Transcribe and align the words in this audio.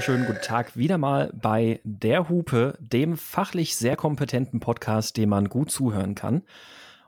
Wunderschönen 0.00 0.24
guten 0.24 0.40
Tag 0.40 0.78
wieder 0.78 0.96
mal 0.96 1.30
bei 1.34 1.82
Der 1.84 2.30
Hupe, 2.30 2.78
dem 2.80 3.18
fachlich 3.18 3.76
sehr 3.76 3.96
kompetenten 3.96 4.58
Podcast, 4.58 5.18
dem 5.18 5.28
man 5.28 5.50
gut 5.50 5.70
zuhören 5.70 6.14
kann. 6.14 6.42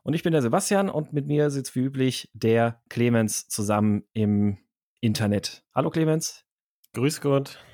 Und 0.03 0.13
ich 0.13 0.23
bin 0.23 0.33
der 0.35 0.43
Sebastian 0.43 0.91
und 0.91 1.15
mit 1.15 1.27
mir 1.27 1.49
sitzt 1.49 1.75
wie 1.75 1.81
üblich 1.81 2.31
der 2.35 2.83
Clemens 2.91 3.49
zusammen 3.49 4.05
im 4.13 4.59
Internet. 5.01 5.65
Hallo 5.75 5.89
Clemens. 5.89 6.45
Grüß 6.93 7.23
Gott. 7.23 7.65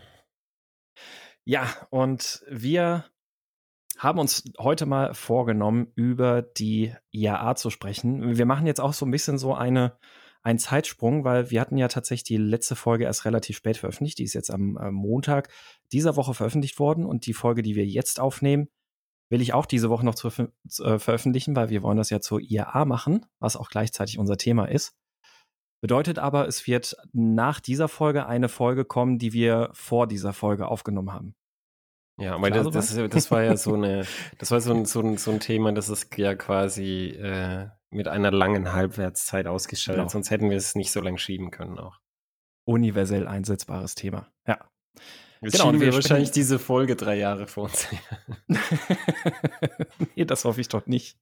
Ja, 1.44 1.66
und 1.90 2.44
wir 2.48 3.04
haben 3.98 4.20
uns 4.20 4.44
heute 4.56 4.86
mal 4.86 5.14
vorgenommen, 5.14 5.90
über 5.96 6.42
die 6.42 6.94
IAA 7.10 7.56
zu 7.56 7.70
sprechen. 7.70 8.38
Wir 8.38 8.46
machen 8.46 8.68
jetzt 8.68 8.80
auch 8.80 8.92
so 8.92 9.04
ein 9.04 9.10
bisschen 9.10 9.36
so 9.36 9.52
eine 9.52 9.98
ein 10.42 10.58
Zeitsprung, 10.58 11.24
weil 11.24 11.50
wir 11.50 11.60
hatten 11.60 11.76
ja 11.76 11.88
tatsächlich 11.88 12.24
die 12.24 12.36
letzte 12.36 12.76
Folge 12.76 13.04
erst 13.04 13.24
relativ 13.24 13.56
spät 13.56 13.76
veröffentlicht. 13.76 14.18
Die 14.18 14.24
ist 14.24 14.34
jetzt 14.34 14.50
am, 14.50 14.76
am 14.76 14.94
Montag 14.94 15.48
dieser 15.92 16.16
Woche 16.16 16.34
veröffentlicht 16.34 16.78
worden 16.78 17.04
und 17.04 17.26
die 17.26 17.34
Folge, 17.34 17.62
die 17.62 17.74
wir 17.74 17.86
jetzt 17.86 18.20
aufnehmen, 18.20 18.68
will 19.30 19.42
ich 19.42 19.52
auch 19.52 19.66
diese 19.66 19.90
Woche 19.90 20.06
noch 20.06 20.14
zu, 20.14 20.28
äh, 20.28 20.98
veröffentlichen, 20.98 21.54
weil 21.54 21.70
wir 21.70 21.82
wollen 21.82 21.98
das 21.98 22.10
ja 22.10 22.20
zur 22.20 22.40
IAA 22.40 22.84
machen, 22.84 23.26
was 23.40 23.56
auch 23.56 23.68
gleichzeitig 23.68 24.18
unser 24.18 24.36
Thema 24.36 24.66
ist. 24.66 24.96
Bedeutet 25.80 26.18
aber, 26.18 26.48
es 26.48 26.66
wird 26.66 26.96
nach 27.12 27.60
dieser 27.60 27.88
Folge 27.88 28.26
eine 28.26 28.48
Folge 28.48 28.84
kommen, 28.84 29.18
die 29.18 29.32
wir 29.32 29.70
vor 29.74 30.06
dieser 30.08 30.32
Folge 30.32 30.66
aufgenommen 30.66 31.12
haben. 31.12 31.34
Ja, 32.20 32.34
aber 32.34 32.50
das, 32.50 32.68
das, 32.70 33.10
das, 33.10 33.30
war 33.30 33.44
ja 33.44 33.56
so 33.56 33.74
eine, 33.74 34.04
das 34.38 34.50
war 34.50 34.60
so 34.60 34.72
ein, 34.72 34.86
so 34.86 35.00
ein, 35.00 35.18
so 35.18 35.30
ein 35.30 35.38
Thema, 35.38 35.70
das 35.72 35.88
ist 35.88 36.16
ja 36.16 36.34
quasi 36.34 37.10
äh, 37.10 37.68
mit 37.90 38.08
einer 38.08 38.30
langen 38.30 38.72
Halbwertszeit 38.72 39.46
ausgestellt, 39.46 39.98
genau. 39.98 40.08
sonst 40.08 40.30
hätten 40.30 40.50
wir 40.50 40.56
es 40.56 40.74
nicht 40.74 40.92
so 40.92 41.00
lange 41.00 41.18
schieben 41.18 41.50
können 41.50 41.78
auch. 41.78 42.00
Universell 42.64 43.26
einsetzbares 43.26 43.94
Thema, 43.94 44.30
ja. 44.46 44.68
Jetzt 45.40 45.52
genau, 45.52 45.68
und 45.68 45.80
wir 45.80 45.94
wahrscheinlich 45.94 46.32
diese 46.32 46.58
Folge 46.58 46.96
drei 46.96 47.16
Jahre 47.16 47.46
vor 47.46 47.64
uns. 47.64 47.86
nee, 50.16 50.24
das 50.24 50.44
hoffe 50.44 50.60
ich 50.60 50.68
doch 50.68 50.86
nicht. 50.86 51.16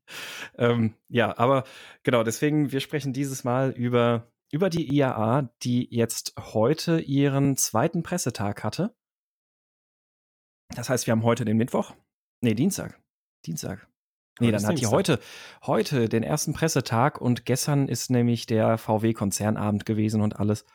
Ähm, 0.56 0.94
ja, 1.08 1.36
aber 1.36 1.64
genau, 2.02 2.22
deswegen, 2.22 2.72
wir 2.72 2.80
sprechen 2.80 3.12
dieses 3.12 3.44
Mal 3.44 3.72
über, 3.72 4.32
über 4.50 4.70
die 4.70 4.90
IAA, 4.90 5.50
die 5.62 5.86
jetzt 5.94 6.34
heute 6.38 7.00
ihren 7.00 7.58
zweiten 7.58 8.02
Pressetag 8.02 8.64
hatte. 8.64 8.96
Das 10.74 10.88
heißt, 10.88 11.06
wir 11.06 11.12
haben 11.12 11.22
heute 11.22 11.44
den 11.44 11.58
Mittwoch. 11.58 11.94
Nee, 12.42 12.54
Dienstag. 12.54 12.98
Dienstag. 13.44 13.86
Nee, 14.40 14.50
dann 14.50 14.66
hat 14.66 14.78
die 14.78 14.86
heute, 14.86 15.18
heute 15.64 16.08
den 16.08 16.22
ersten 16.22 16.52
Pressetag 16.52 17.20
und 17.20 17.46
gestern 17.46 17.88
ist 17.88 18.10
nämlich 18.10 18.46
der 18.46 18.76
VW-Konzernabend 18.76 19.86
gewesen 19.86 20.20
und 20.20 20.38
alles. 20.38 20.66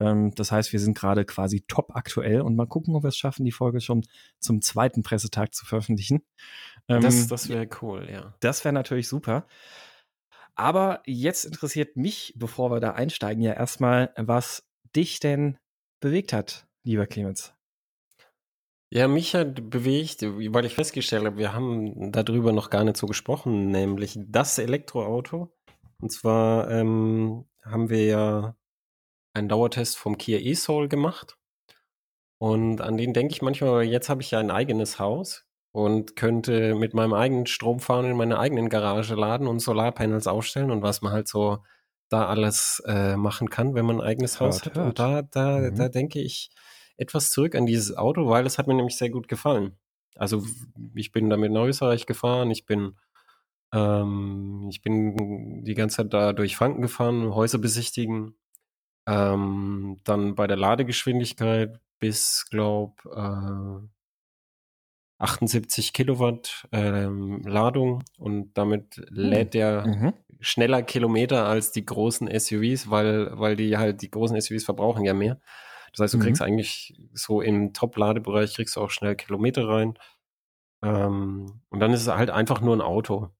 Ähm, 0.00 0.34
das 0.34 0.50
heißt, 0.50 0.72
wir 0.72 0.80
sind 0.80 0.96
gerade 0.96 1.24
quasi 1.24 1.62
top 1.68 1.94
aktuell 1.94 2.40
und 2.40 2.56
mal 2.56 2.66
gucken, 2.66 2.94
ob 2.94 3.04
wir 3.04 3.08
es 3.08 3.16
schaffen, 3.16 3.44
die 3.44 3.52
Folge 3.52 3.80
schon 3.80 4.04
zum 4.38 4.62
zweiten 4.62 5.02
Pressetag 5.02 5.54
zu 5.54 5.66
veröffentlichen. 5.66 6.22
Ähm, 6.88 7.02
das 7.02 7.28
das 7.28 7.48
wäre 7.48 7.68
cool, 7.82 8.08
ja. 8.10 8.34
Das 8.40 8.64
wäre 8.64 8.72
natürlich 8.72 9.08
super. 9.08 9.46
Aber 10.54 11.02
jetzt 11.06 11.44
interessiert 11.44 11.96
mich, 11.96 12.34
bevor 12.36 12.70
wir 12.70 12.80
da 12.80 12.92
einsteigen, 12.92 13.42
ja 13.42 13.52
erstmal, 13.52 14.12
was 14.16 14.68
dich 14.94 15.20
denn 15.20 15.58
bewegt 16.00 16.32
hat, 16.32 16.66
lieber 16.82 17.06
Clemens. 17.06 17.54
Ja, 18.94 19.08
mich 19.08 19.34
hat 19.34 19.70
bewegt, 19.70 20.20
weil 20.22 20.66
ich 20.66 20.74
festgestellt 20.74 21.24
habe, 21.24 21.38
wir 21.38 21.54
haben 21.54 22.12
darüber 22.12 22.52
noch 22.52 22.68
gar 22.68 22.84
nicht 22.84 22.98
so 22.98 23.06
gesprochen, 23.06 23.70
nämlich 23.70 24.18
das 24.20 24.58
Elektroauto. 24.58 25.50
Und 26.02 26.12
zwar 26.12 26.70
ähm, 26.70 27.46
haben 27.64 27.88
wir 27.88 28.04
ja 28.04 28.56
einen 29.32 29.48
Dauertest 29.48 29.96
vom 29.96 30.18
Kia 30.18 30.38
e-Soul 30.38 30.88
gemacht. 30.88 31.38
Und 32.36 32.82
an 32.82 32.98
den 32.98 33.14
denke 33.14 33.32
ich 33.32 33.40
manchmal, 33.40 33.84
jetzt 33.84 34.10
habe 34.10 34.20
ich 34.20 34.30
ja 34.30 34.40
ein 34.40 34.50
eigenes 34.50 34.98
Haus 34.98 35.46
und 35.70 36.14
könnte 36.14 36.74
mit 36.74 36.92
meinem 36.92 37.14
eigenen 37.14 37.46
Strom 37.46 37.80
fahren 37.80 38.04
in 38.04 38.16
meiner 38.18 38.38
eigenen 38.40 38.68
Garage 38.68 39.14
laden 39.14 39.46
und 39.46 39.60
Solarpanels 39.60 40.26
aufstellen 40.26 40.70
und 40.70 40.82
was 40.82 41.00
man 41.00 41.14
halt 41.14 41.28
so 41.28 41.64
da 42.10 42.26
alles 42.26 42.82
äh, 42.86 43.16
machen 43.16 43.48
kann, 43.48 43.74
wenn 43.74 43.86
man 43.86 44.02
ein 44.02 44.06
eigenes 44.06 44.38
hört, 44.38 44.52
Haus 44.52 44.66
hat. 44.66 44.74
Hört. 44.74 44.86
Und 44.86 44.98
da, 44.98 45.22
da, 45.22 45.60
mhm. 45.60 45.76
da 45.76 45.88
denke 45.88 46.20
ich, 46.20 46.50
etwas 46.96 47.30
zurück 47.30 47.54
an 47.54 47.66
dieses 47.66 47.96
Auto, 47.96 48.28
weil 48.28 48.46
es 48.46 48.58
hat 48.58 48.66
mir 48.66 48.74
nämlich 48.74 48.96
sehr 48.96 49.10
gut 49.10 49.28
gefallen. 49.28 49.76
Also 50.14 50.44
ich 50.94 51.12
bin 51.12 51.30
damit 51.30 51.50
in 51.50 51.56
Österreich 51.56 52.06
gefahren, 52.06 52.50
ich 52.50 52.66
bin 52.66 52.96
ähm, 53.72 54.68
ich 54.70 54.82
bin 54.82 55.64
die 55.64 55.74
ganze 55.74 55.98
Zeit 55.98 56.12
da 56.12 56.32
durch 56.32 56.56
Franken 56.56 56.82
gefahren, 56.82 57.34
Häuser 57.34 57.58
besichtigen, 57.58 58.34
ähm, 59.06 60.00
dann 60.04 60.34
bei 60.34 60.46
der 60.46 60.56
Ladegeschwindigkeit 60.56 61.80
bis, 61.98 62.46
glaub, 62.50 63.04
äh, 63.06 63.86
78 65.18 65.92
Kilowatt 65.92 66.66
ähm, 66.72 67.42
Ladung 67.42 68.02
und 68.18 68.52
damit 68.54 68.96
hm. 68.96 69.06
lädt 69.10 69.54
der 69.54 69.86
mhm. 69.86 70.12
schneller 70.40 70.82
Kilometer 70.82 71.46
als 71.46 71.70
die 71.70 71.86
großen 71.86 72.28
SUVs, 72.28 72.90
weil, 72.90 73.30
weil 73.38 73.54
die 73.54 73.76
halt, 73.78 74.02
die 74.02 74.10
großen 74.10 74.38
SUVs 74.40 74.64
verbrauchen 74.64 75.04
ja 75.04 75.14
mehr. 75.14 75.40
Das 75.92 76.00
heißt, 76.00 76.14
du 76.14 76.18
mhm. 76.18 76.22
kriegst 76.22 76.42
eigentlich 76.42 76.98
so 77.12 77.40
im 77.40 77.72
Top-Ladebereich 77.72 78.54
kriegst 78.54 78.76
du 78.76 78.80
auch 78.80 78.90
schnell 78.90 79.14
Kilometer 79.14 79.68
rein. 79.68 79.98
Ähm, 80.82 81.62
und 81.68 81.80
dann 81.80 81.92
ist 81.92 82.02
es 82.02 82.08
halt 82.08 82.30
einfach 82.30 82.60
nur 82.60 82.74
ein 82.74 82.80
Auto. 82.80 83.30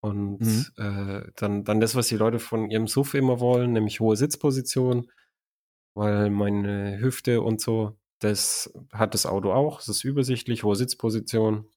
Und 0.00 0.40
mhm. 0.40 0.66
äh, 0.76 1.30
dann, 1.36 1.64
dann 1.64 1.80
das, 1.80 1.94
was 1.94 2.08
die 2.08 2.16
Leute 2.16 2.38
von 2.38 2.70
ihrem 2.70 2.86
SUV 2.86 3.14
immer 3.14 3.40
wollen, 3.40 3.72
nämlich 3.72 4.00
hohe 4.00 4.16
Sitzposition, 4.16 5.10
weil 5.94 6.30
meine 6.30 6.98
Hüfte 6.98 7.40
und 7.40 7.60
so, 7.60 7.96
das 8.18 8.72
hat 8.92 9.14
das 9.14 9.26
Auto 9.26 9.52
auch. 9.52 9.80
Es 9.80 9.88
ist 9.88 10.04
übersichtlich, 10.04 10.64
hohe 10.64 10.76
Sitzposition. 10.76 11.68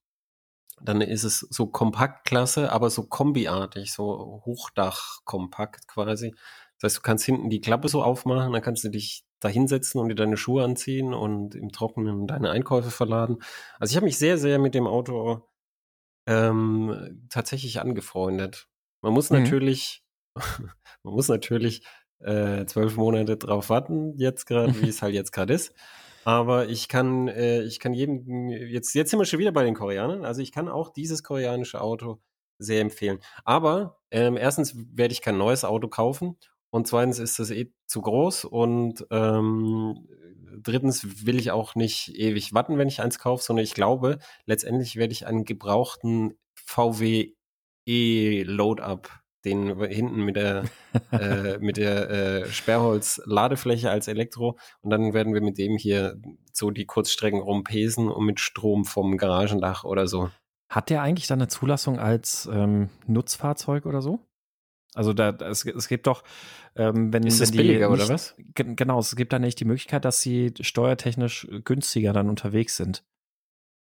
Dann 0.80 1.00
ist 1.00 1.24
es 1.24 1.40
so 1.40 1.66
Kompaktklasse, 1.66 2.70
aber 2.70 2.90
so 2.90 3.04
kombiartig, 3.04 3.92
so 3.92 4.42
Hochdach-kompakt 4.44 5.88
quasi. 5.88 6.34
Das 6.80 6.92
heißt, 6.92 6.98
du 6.98 7.02
kannst 7.02 7.24
hinten 7.24 7.50
die 7.50 7.60
Klappe 7.60 7.88
so 7.88 8.02
aufmachen, 8.02 8.52
dann 8.52 8.62
kannst 8.62 8.84
du 8.84 8.88
dich 8.88 9.24
da 9.40 9.48
hinsetzen 9.48 10.00
und 10.00 10.08
dir 10.08 10.14
deine 10.14 10.36
Schuhe 10.36 10.64
anziehen 10.64 11.14
und 11.14 11.54
im 11.54 11.70
Trockenen 11.70 12.26
deine 12.26 12.50
Einkäufe 12.50 12.90
verladen. 12.90 13.38
Also 13.78 13.92
ich 13.92 13.96
habe 13.96 14.06
mich 14.06 14.18
sehr, 14.18 14.38
sehr 14.38 14.58
mit 14.58 14.74
dem 14.74 14.86
Auto 14.86 15.48
ähm, 16.26 17.26
tatsächlich 17.30 17.80
angefreundet. 17.80 18.68
Man 19.00 19.12
muss 19.12 19.30
mhm. 19.30 19.42
natürlich, 19.42 20.04
man 21.02 21.14
muss 21.14 21.28
natürlich 21.28 21.84
äh, 22.20 22.64
zwölf 22.66 22.96
Monate 22.96 23.36
drauf 23.36 23.70
warten, 23.70 24.14
jetzt 24.16 24.46
gerade, 24.46 24.80
wie 24.80 24.88
es 24.88 25.02
halt 25.02 25.14
jetzt 25.14 25.32
gerade 25.32 25.54
ist. 25.54 25.74
Aber 26.24 26.68
ich 26.68 26.88
kann, 26.88 27.28
äh, 27.28 27.62
ich 27.62 27.80
kann 27.80 27.94
jedem, 27.94 28.50
jetzt, 28.50 28.94
jetzt 28.94 29.10
sind 29.10 29.18
wir 29.18 29.24
schon 29.24 29.38
wieder 29.38 29.52
bei 29.52 29.64
den 29.64 29.74
Koreanern, 29.74 30.24
also 30.24 30.42
ich 30.42 30.52
kann 30.52 30.68
auch 30.68 30.92
dieses 30.92 31.22
koreanische 31.22 31.80
Auto 31.80 32.20
sehr 32.58 32.80
empfehlen. 32.80 33.20
Aber 33.44 34.00
ähm, 34.10 34.36
erstens 34.36 34.74
werde 34.76 35.12
ich 35.12 35.22
kein 35.22 35.38
neues 35.38 35.64
Auto 35.64 35.88
kaufen 35.88 36.36
und 36.70 36.86
zweitens 36.86 37.18
ist 37.18 37.38
das 37.38 37.50
eh 37.50 37.72
zu 37.86 38.02
groß 38.02 38.44
und 38.44 39.06
ähm, 39.10 40.06
drittens 40.62 41.26
will 41.26 41.38
ich 41.38 41.50
auch 41.50 41.74
nicht 41.74 42.14
ewig 42.14 42.52
warten, 42.52 42.78
wenn 42.78 42.88
ich 42.88 43.00
eins 43.00 43.18
kaufe, 43.18 43.42
sondern 43.42 43.64
ich 43.64 43.74
glaube, 43.74 44.18
letztendlich 44.44 44.96
werde 44.96 45.12
ich 45.12 45.26
einen 45.26 45.44
gebrauchten 45.44 46.38
VW 46.54 47.32
E-Load-Up, 47.86 49.08
den 49.44 49.80
hinten 49.80 50.22
mit 50.22 50.36
der, 50.36 50.64
äh, 51.10 51.56
mit 51.60 51.78
der 51.78 52.10
äh, 52.10 52.46
Sperrholz-Ladefläche 52.46 53.90
als 53.90 54.08
Elektro 54.08 54.58
und 54.82 54.90
dann 54.90 55.14
werden 55.14 55.32
wir 55.32 55.40
mit 55.40 55.56
dem 55.56 55.78
hier 55.78 56.20
so 56.52 56.70
die 56.70 56.84
Kurzstrecken 56.84 57.40
rumpesen 57.40 58.10
und 58.10 58.26
mit 58.26 58.40
Strom 58.40 58.84
vom 58.84 59.16
Garagendach 59.16 59.84
oder 59.84 60.06
so. 60.06 60.30
Hat 60.68 60.90
der 60.90 61.00
eigentlich 61.00 61.28
dann 61.28 61.40
eine 61.40 61.48
Zulassung 61.48 61.98
als 61.98 62.46
ähm, 62.52 62.90
Nutzfahrzeug 63.06 63.86
oder 63.86 64.02
so? 64.02 64.20
Also 64.94 65.12
da, 65.12 65.30
es, 65.30 65.64
es 65.64 65.88
gibt 65.88 66.06
doch, 66.06 66.24
ähm, 66.74 67.12
wenn, 67.12 67.24
ist 67.24 67.40
wenn 67.40 67.46
das 67.46 67.52
billiger 67.52 67.90
nicht, 67.90 68.02
oder 68.02 68.14
was? 68.14 68.34
Genau, 68.54 68.98
es 68.98 69.14
gibt 69.14 69.32
da 69.32 69.38
nicht 69.38 69.60
die 69.60 69.64
Möglichkeit, 69.64 70.04
dass 70.04 70.20
sie 70.20 70.54
steuertechnisch 70.60 71.46
günstiger 71.64 72.12
dann 72.12 72.28
unterwegs 72.28 72.76
sind 72.76 73.04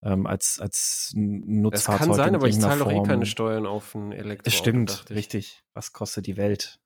ähm, 0.02 0.26
als 0.26 0.58
als 0.60 1.12
Nutzfahrzeug. 1.14 1.98
Das 1.98 2.06
kann 2.06 2.14
sein, 2.16 2.34
aber 2.34 2.48
ich 2.48 2.58
zahle 2.58 2.80
doch 2.80 2.90
eh 2.90 3.02
keine 3.02 3.26
Steuern 3.26 3.66
auf 3.66 3.94
ein 3.94 4.12
Elektro. 4.12 4.44
Das 4.44 4.54
stimmt, 4.54 5.04
richtig. 5.10 5.62
Was 5.74 5.92
kostet 5.92 6.26
die 6.26 6.36
Welt? 6.36 6.80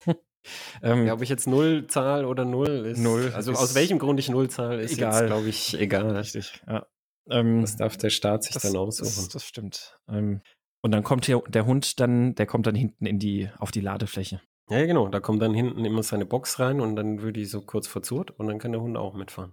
ähm, 0.82 1.06
ja, 1.06 1.14
ob 1.14 1.22
ich 1.22 1.28
jetzt 1.28 1.46
null 1.46 1.86
zahle 1.88 2.28
oder 2.28 2.44
null 2.44 2.86
ist. 2.86 2.98
Null. 2.98 3.32
Also 3.34 3.52
ist 3.52 3.58
aus 3.58 3.74
welchem 3.74 3.98
Grund 3.98 4.20
ich 4.20 4.28
null 4.28 4.48
zahle, 4.48 4.82
ist 4.82 4.92
egal. 4.92 5.20
jetzt, 5.20 5.26
glaube 5.26 5.48
ich, 5.48 5.78
egal. 5.78 6.16
Richtig. 6.16 6.62
Ja. 6.66 6.86
Ähm, 7.28 7.60
das 7.60 7.76
darf 7.76 7.96
der 7.96 8.10
Staat 8.10 8.44
sich 8.44 8.54
das, 8.54 8.62
dann 8.62 8.76
aussuchen. 8.76 9.12
Das, 9.16 9.28
das 9.28 9.44
stimmt. 9.44 9.98
Ähm, 10.08 10.40
und 10.82 10.92
dann 10.92 11.02
kommt 11.02 11.26
hier 11.26 11.42
der 11.48 11.66
Hund 11.66 12.00
dann, 12.00 12.34
der 12.34 12.46
kommt 12.46 12.66
dann 12.66 12.74
hinten 12.74 13.06
in 13.06 13.18
die, 13.18 13.48
auf 13.58 13.70
die 13.70 13.80
Ladefläche. 13.80 14.40
Ja, 14.70 14.86
genau. 14.86 15.08
Da 15.08 15.20
kommt 15.20 15.42
dann 15.42 15.52
hinten 15.52 15.84
immer 15.84 16.02
seine 16.02 16.26
Box 16.26 16.60
rein 16.60 16.80
und 16.80 16.96
dann 16.96 17.22
wird 17.22 17.36
die 17.36 17.44
so 17.44 17.60
kurz 17.60 17.86
verzurrt 17.88 18.30
und 18.30 18.46
dann 18.46 18.58
kann 18.58 18.72
der 18.72 18.80
Hund 18.80 18.96
auch 18.96 19.14
mitfahren. 19.14 19.52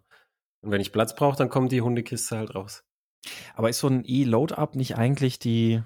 Und 0.61 0.71
wenn 0.71 0.81
ich 0.81 0.91
Platz 0.91 1.15
brauche, 1.15 1.37
dann 1.37 1.49
kommt 1.49 1.71
die 1.71 1.81
Hundekiste 1.81 2.37
halt 2.37 2.55
raus. 2.55 2.83
Aber 3.55 3.69
ist 3.69 3.79
so 3.79 3.87
ein 3.87 4.03
E-Load-Up 4.05 4.75
nicht 4.75 4.95
eigentlich 4.95 5.39
die, 5.39 5.81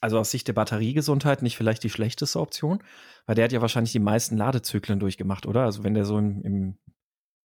also 0.00 0.18
aus 0.18 0.30
Sicht 0.30 0.46
der 0.48 0.52
Batteriegesundheit 0.52 1.42
nicht 1.42 1.56
vielleicht 1.56 1.82
die 1.82 1.90
schlechteste 1.90 2.40
Option? 2.40 2.82
Weil 3.26 3.34
der 3.34 3.44
hat 3.44 3.52
ja 3.52 3.60
wahrscheinlich 3.60 3.92
die 3.92 3.98
meisten 3.98 4.36
Ladezyklen 4.36 5.00
durchgemacht, 5.00 5.46
oder? 5.46 5.64
Also 5.64 5.82
wenn 5.82 5.94
der 5.94 6.04
so 6.04 6.16
im, 6.16 6.42
im 6.42 6.78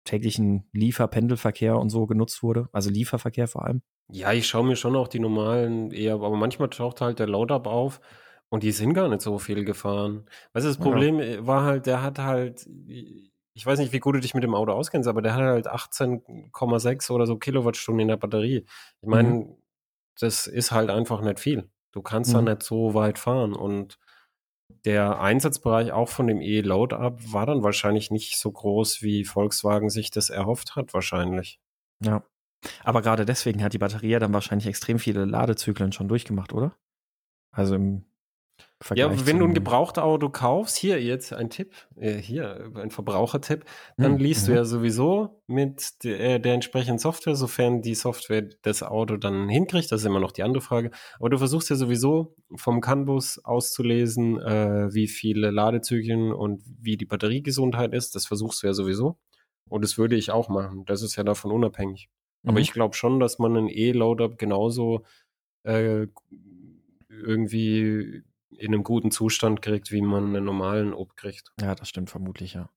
täglichen 0.05 0.69
Lieferpendelverkehr 0.71 1.77
und 1.77 1.89
so 1.89 2.05
genutzt 2.05 2.41
wurde, 2.43 2.69
also 2.71 2.89
Lieferverkehr 2.89 3.47
vor 3.47 3.65
allem? 3.65 3.81
Ja, 4.07 4.31
ich 4.31 4.47
schaue 4.47 4.65
mir 4.65 4.75
schon 4.75 4.95
auch 4.95 5.07
die 5.07 5.19
normalen 5.19 5.91
eher, 5.91 6.13
aber 6.13 6.29
manchmal 6.35 6.69
taucht 6.69 7.01
halt 7.01 7.19
der 7.19 7.27
Load-Up 7.27 7.67
auf 7.67 7.99
und 8.49 8.63
die 8.63 8.71
sind 8.71 8.93
gar 8.93 9.09
nicht 9.09 9.21
so 9.21 9.39
viel 9.39 9.65
gefahren. 9.65 10.25
Weißt 10.53 10.65
du, 10.65 10.69
das 10.69 10.77
Problem 10.77 11.19
ja. 11.19 11.45
war 11.45 11.63
halt, 11.63 11.87
der 11.87 12.03
hat 12.03 12.19
halt, 12.19 12.69
ich 12.87 13.65
weiß 13.65 13.79
nicht, 13.79 13.93
wie 13.93 13.99
gut 13.99 14.15
du 14.15 14.19
dich 14.19 14.35
mit 14.35 14.43
dem 14.43 14.53
Auto 14.53 14.71
auskennst, 14.71 15.09
aber 15.09 15.21
der 15.21 15.33
hat 15.33 15.41
halt 15.41 15.67
18,6 15.67 17.11
oder 17.11 17.25
so 17.25 17.37
Kilowattstunden 17.37 18.01
in 18.01 18.07
der 18.09 18.17
Batterie. 18.17 18.65
Ich 19.01 19.07
meine, 19.07 19.29
mhm. 19.29 19.55
das 20.19 20.45
ist 20.45 20.71
halt 20.71 20.91
einfach 20.91 21.21
nicht 21.21 21.39
viel. 21.39 21.69
Du 21.91 22.01
kannst 22.01 22.31
mhm. 22.31 22.45
da 22.45 22.53
nicht 22.53 22.63
so 22.63 22.93
weit 22.93 23.17
fahren 23.17 23.53
und 23.53 23.97
der 24.85 25.19
Einsatzbereich 25.19 25.91
auch 25.91 26.09
von 26.09 26.27
dem 26.27 26.41
E-Load-Up 26.41 27.33
war 27.33 27.45
dann 27.45 27.63
wahrscheinlich 27.63 28.11
nicht 28.11 28.37
so 28.37 28.51
groß, 28.51 29.01
wie 29.01 29.25
Volkswagen 29.25 29.89
sich 29.89 30.11
das 30.11 30.29
erhofft 30.29 30.75
hat, 30.75 30.93
wahrscheinlich. 30.93 31.59
Ja. 32.03 32.23
Aber 32.83 33.01
gerade 33.01 33.25
deswegen 33.25 33.63
hat 33.63 33.73
die 33.73 33.77
Batterie 33.79 34.09
ja 34.09 34.19
dann 34.19 34.33
wahrscheinlich 34.33 34.67
extrem 34.67 34.99
viele 34.99 35.25
Ladezyklen 35.25 35.91
schon 35.91 36.07
durchgemacht, 36.07 36.53
oder? 36.53 36.75
Also 37.51 37.75
im 37.75 38.05
Vergleich 38.85 39.19
ja, 39.19 39.25
wenn 39.25 39.39
du 39.39 39.45
ein 39.45 39.55
Gebrauchtauto 39.55 40.29
kaufst, 40.29 40.77
hier 40.77 41.01
jetzt 41.01 41.33
ein 41.33 41.49
Tipp, 41.49 41.73
äh, 41.95 42.17
hier 42.17 42.71
ein 42.75 42.91
Verbrauchertipp, 42.91 43.65
dann 43.97 44.11
hm, 44.11 44.17
liest 44.19 44.43
mhm. 44.43 44.51
du 44.51 44.57
ja 44.59 44.63
sowieso 44.63 45.41
mit 45.47 46.03
der, 46.03 46.19
äh, 46.19 46.39
der, 46.39 46.53
entsprechenden 46.53 46.99
Software, 46.99 47.35
sofern 47.35 47.81
die 47.81 47.95
Software 47.95 48.47
das 48.61 48.83
Auto 48.83 49.17
dann 49.17 49.49
hinkriegt, 49.49 49.91
das 49.91 50.01
ist 50.01 50.05
immer 50.05 50.19
noch 50.19 50.31
die 50.31 50.43
andere 50.43 50.61
Frage. 50.61 50.91
Aber 51.17 51.31
du 51.31 51.39
versuchst 51.39 51.71
ja 51.71 51.77
sowieso 51.77 52.35
vom 52.55 52.79
CAN-Bus 52.79 53.43
auszulesen, 53.43 54.39
äh, 54.39 54.93
wie 54.93 55.07
viele 55.07 55.49
Ladezyklen 55.49 56.31
und 56.31 56.61
wie 56.79 56.95
die 56.95 57.05
Batteriegesundheit 57.05 57.91
ist. 57.91 58.13
Das 58.13 58.27
versuchst 58.27 58.61
du 58.61 58.67
ja 58.67 58.73
sowieso. 58.73 59.17
Und 59.67 59.83
das 59.83 59.97
würde 59.97 60.15
ich 60.15 60.29
auch 60.29 60.47
machen. 60.47 60.85
Das 60.85 61.01
ist 61.01 61.15
ja 61.15 61.23
davon 61.23 61.51
unabhängig. 61.51 62.07
Mhm. 62.43 62.49
Aber 62.51 62.59
ich 62.59 62.71
glaube 62.71 62.93
schon, 62.93 63.19
dass 63.19 63.39
man 63.39 63.57
ein 63.57 63.67
E-Loadup 63.67 64.37
genauso 64.37 65.01
äh, 65.63 66.05
irgendwie 67.09 68.21
in 68.59 68.73
einem 68.73 68.83
guten 68.83 69.11
Zustand 69.11 69.61
kriegt, 69.61 69.91
wie 69.91 70.01
man 70.01 70.25
einen 70.25 70.45
normalen 70.45 70.93
Ob 70.93 71.15
kriegt. 71.15 71.51
Ja, 71.59 71.75
das 71.75 71.89
stimmt 71.89 72.09
vermutlich, 72.09 72.53
ja. 72.53 72.69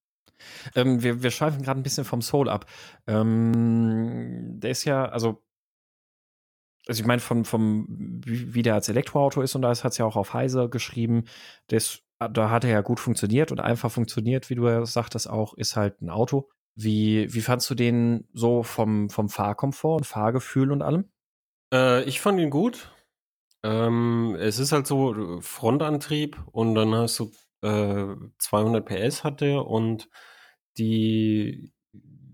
Ähm, 0.74 1.02
wir, 1.02 1.22
wir 1.22 1.30
schweifen 1.30 1.62
gerade 1.62 1.80
ein 1.80 1.82
bisschen 1.82 2.04
vom 2.04 2.22
Soul 2.22 2.48
ab. 2.48 2.66
Ähm, 3.06 4.60
der 4.60 4.70
ist 4.70 4.84
ja, 4.84 5.06
also, 5.06 5.42
also 6.86 7.00
ich 7.00 7.06
meine, 7.06 7.20
vom, 7.20 7.44
vom, 7.44 7.86
wie 8.24 8.62
der 8.62 8.74
als 8.74 8.88
Elektroauto 8.88 9.42
ist, 9.42 9.54
und 9.54 9.62
da 9.62 9.68
hat 9.68 9.84
es 9.84 9.98
ja 9.98 10.04
auch 10.04 10.16
auf 10.16 10.34
Heise 10.34 10.68
geschrieben, 10.68 11.24
das, 11.68 12.00
da 12.18 12.50
hat 12.50 12.64
er 12.64 12.70
ja 12.70 12.80
gut 12.80 13.00
funktioniert 13.00 13.52
und 13.52 13.60
einfach 13.60 13.90
funktioniert, 13.90 14.48
wie 14.50 14.54
du 14.54 14.68
ja 14.68 14.84
sagtest, 14.86 15.28
auch, 15.28 15.54
ist 15.54 15.76
halt 15.76 16.00
ein 16.00 16.10
Auto. 16.10 16.48
Wie, 16.74 17.32
wie 17.34 17.40
fandst 17.40 17.68
du 17.70 17.74
den 17.74 18.28
so 18.32 18.62
vom, 18.62 19.10
vom 19.10 19.28
Fahrkomfort 19.28 19.96
und 19.96 20.04
Fahrgefühl 20.04 20.70
und 20.70 20.82
allem? 20.82 21.10
Äh, 21.74 22.04
ich 22.04 22.20
fand 22.20 22.38
ihn 22.38 22.50
gut. 22.50 22.92
Ähm, 23.62 24.36
es 24.38 24.58
ist 24.58 24.72
halt 24.72 24.86
so 24.86 25.40
Frontantrieb 25.40 26.40
und 26.52 26.74
dann 26.74 26.94
hast 26.94 27.18
du 27.18 27.32
äh, 27.62 28.14
200 28.38 28.84
PS 28.84 29.24
hatte 29.24 29.62
und 29.62 30.08
die 30.78 31.72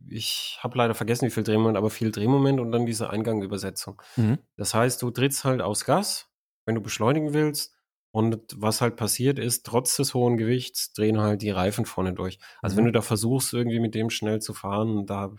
ich 0.08 0.58
habe 0.60 0.78
leider 0.78 0.94
vergessen, 0.94 1.26
wie 1.26 1.30
viel 1.30 1.42
Drehmoment, 1.42 1.76
aber 1.76 1.90
viel 1.90 2.12
Drehmoment 2.12 2.60
und 2.60 2.70
dann 2.72 2.86
diese 2.86 3.10
Eingangübersetzung. 3.10 4.00
Mhm. 4.16 4.38
Das 4.56 4.74
heißt, 4.74 5.00
du 5.02 5.10
trittst 5.10 5.44
halt 5.44 5.60
aus 5.60 5.84
Gas, 5.84 6.30
wenn 6.66 6.74
du 6.74 6.80
beschleunigen 6.80 7.34
willst. 7.34 7.74
Und 8.12 8.38
was 8.54 8.80
halt 8.80 8.94
passiert 8.94 9.40
ist, 9.40 9.66
trotz 9.66 9.96
des 9.96 10.14
hohen 10.14 10.36
Gewichts 10.36 10.92
drehen 10.92 11.20
halt 11.20 11.42
die 11.42 11.50
Reifen 11.50 11.84
vorne 11.84 12.12
durch. 12.12 12.38
Also 12.62 12.74
mhm. 12.74 12.78
wenn 12.78 12.84
du 12.86 12.92
da 12.92 13.02
versuchst, 13.02 13.52
irgendwie 13.52 13.80
mit 13.80 13.96
dem 13.96 14.08
schnell 14.08 14.40
zu 14.40 14.54
fahren, 14.54 15.04
da 15.04 15.32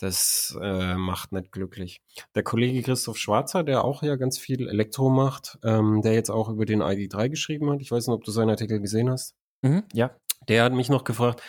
das 0.00 0.56
äh, 0.60 0.94
macht 0.94 1.30
nicht 1.32 1.52
glücklich. 1.52 2.00
Der 2.34 2.42
Kollege 2.42 2.82
Christoph 2.82 3.18
Schwarzer, 3.18 3.62
der 3.62 3.84
auch 3.84 4.02
ja 4.02 4.16
ganz 4.16 4.38
viel 4.38 4.66
Elektro 4.66 5.10
macht, 5.10 5.58
ähm, 5.62 6.00
der 6.02 6.14
jetzt 6.14 6.30
auch 6.30 6.48
über 6.48 6.64
den 6.64 6.82
ID3 6.82 7.28
geschrieben 7.28 7.70
hat. 7.70 7.82
Ich 7.82 7.90
weiß 7.90 8.06
nicht, 8.06 8.14
ob 8.14 8.24
du 8.24 8.30
seinen 8.30 8.48
Artikel 8.48 8.80
gesehen 8.80 9.10
hast. 9.10 9.34
Mhm, 9.60 9.84
ja. 9.92 10.16
Der 10.48 10.64
hat 10.64 10.72
mich 10.72 10.88
noch 10.88 11.04
gefragt, 11.04 11.42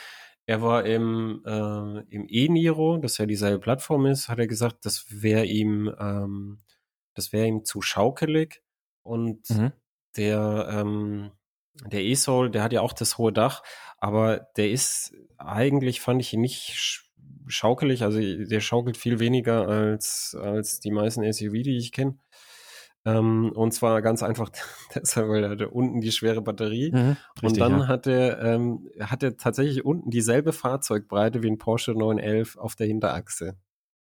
er 0.45 0.61
war 0.61 0.85
im, 0.85 1.41
äh, 1.45 2.01
im 2.13 2.25
E-Niro, 2.27 2.97
das 2.97 3.17
ja 3.17 3.25
dieselbe 3.25 3.59
Plattform 3.59 4.05
ist, 4.05 4.27
hat 4.27 4.39
er 4.39 4.47
gesagt, 4.47 4.85
das 4.85 5.05
wäre 5.09 5.45
ihm, 5.45 5.93
ähm, 5.97 6.59
das 7.15 7.31
wäre 7.31 7.47
ihm 7.47 7.63
zu 7.63 7.81
schaukelig. 7.81 8.61
Und 9.01 9.49
mhm. 9.49 9.71
der, 10.17 10.67
ähm, 10.69 11.31
der 11.85 12.03
E-Soul, 12.03 12.51
der 12.51 12.63
hat 12.63 12.73
ja 12.73 12.81
auch 12.81 12.91
das 12.91 13.17
hohe 13.17 13.31
Dach, 13.31 13.63
aber 13.97 14.47
der 14.57 14.71
ist 14.71 15.13
eigentlich, 15.37 16.01
fand 16.01 16.21
ich 16.21 16.33
ihn 16.33 16.41
nicht 16.41 17.01
schaukelig, 17.47 18.03
also 18.03 18.19
der 18.19 18.59
schaukelt 18.59 18.97
viel 18.97 19.19
weniger 19.19 19.67
als, 19.67 20.35
als 20.39 20.79
die 20.79 20.91
meisten 20.91 21.31
SUV, 21.31 21.53
die 21.63 21.77
ich 21.77 21.91
kenne. 21.91 22.17
Ähm, 23.03 23.51
und 23.55 23.73
zwar 23.73 24.01
ganz 24.01 24.21
einfach 24.21 24.49
deshalb, 24.95 25.27
weil 25.29 25.43
er 25.43 25.49
hatte 25.51 25.69
unten 25.69 26.01
die 26.01 26.11
schwere 26.11 26.41
Batterie 26.41 26.91
mhm, 26.91 27.17
richtig, 27.41 27.43
und 27.43 27.59
dann 27.59 27.79
ja. 27.79 27.87
hat, 27.87 28.05
er, 28.07 28.41
ähm, 28.41 28.89
hat 28.99 29.23
er 29.23 29.37
tatsächlich 29.37 29.83
unten 29.83 30.11
dieselbe 30.11 30.53
Fahrzeugbreite 30.53 31.41
wie 31.41 31.49
ein 31.49 31.57
Porsche 31.57 31.93
911 31.93 32.57
auf 32.57 32.75
der 32.75 32.87
Hinterachse. 32.87 33.55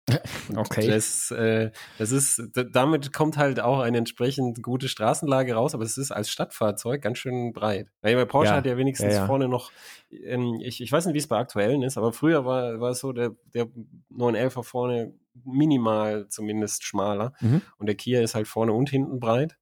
Okay. 0.56 0.88
Das, 0.88 1.32
äh, 1.32 1.72
das 1.98 2.12
ist, 2.12 2.42
damit 2.72 3.14
kommt 3.14 3.38
halt 3.38 3.60
auch 3.60 3.80
eine 3.80 4.00
entsprechend 4.00 4.64
gute 4.64 4.88
Straßenlage 4.88 5.54
raus, 5.54 5.76
aber 5.76 5.84
es 5.84 5.98
ist 5.98 6.12
als 6.12 6.30
Stadtfahrzeug 6.30 7.02
ganz 7.02 7.20
schön 7.20 7.54
breit. 7.54 7.88
Weil 8.02 8.16
bei 8.16 8.26
Porsche 8.26 8.52
ja. 8.52 8.58
hat 8.58 8.66
ja 8.66 8.78
wenigstens 8.78 9.14
ja, 9.14 9.22
ja. 9.22 9.26
vorne 9.28 9.48
noch, 9.48 9.72
ähm, 10.12 10.60
ich, 10.62 10.82
ich 10.82 10.92
weiß 10.92 11.06
nicht, 11.06 11.14
wie 11.14 11.20
es 11.20 11.28
bei 11.28 11.38
aktuellen 11.38 11.84
ist, 11.84 11.98
aber 11.98 12.14
früher 12.14 12.46
war, 12.46 12.80
war 12.80 12.92
es 12.92 13.00
so, 13.00 13.14
der, 13.14 13.36
der 13.54 13.68
911er 14.12 14.64
vorne 14.64 15.14
minimal 15.46 16.28
zumindest 16.30 16.84
schmaler 16.84 17.34
mhm. 17.40 17.62
und 17.78 17.86
der 17.86 17.96
Kia 17.96 18.22
ist 18.22 18.36
halt 18.36 18.48
vorne 18.48 18.74
und 18.74 18.90
hinten 18.90 19.20
breit. 19.20 19.58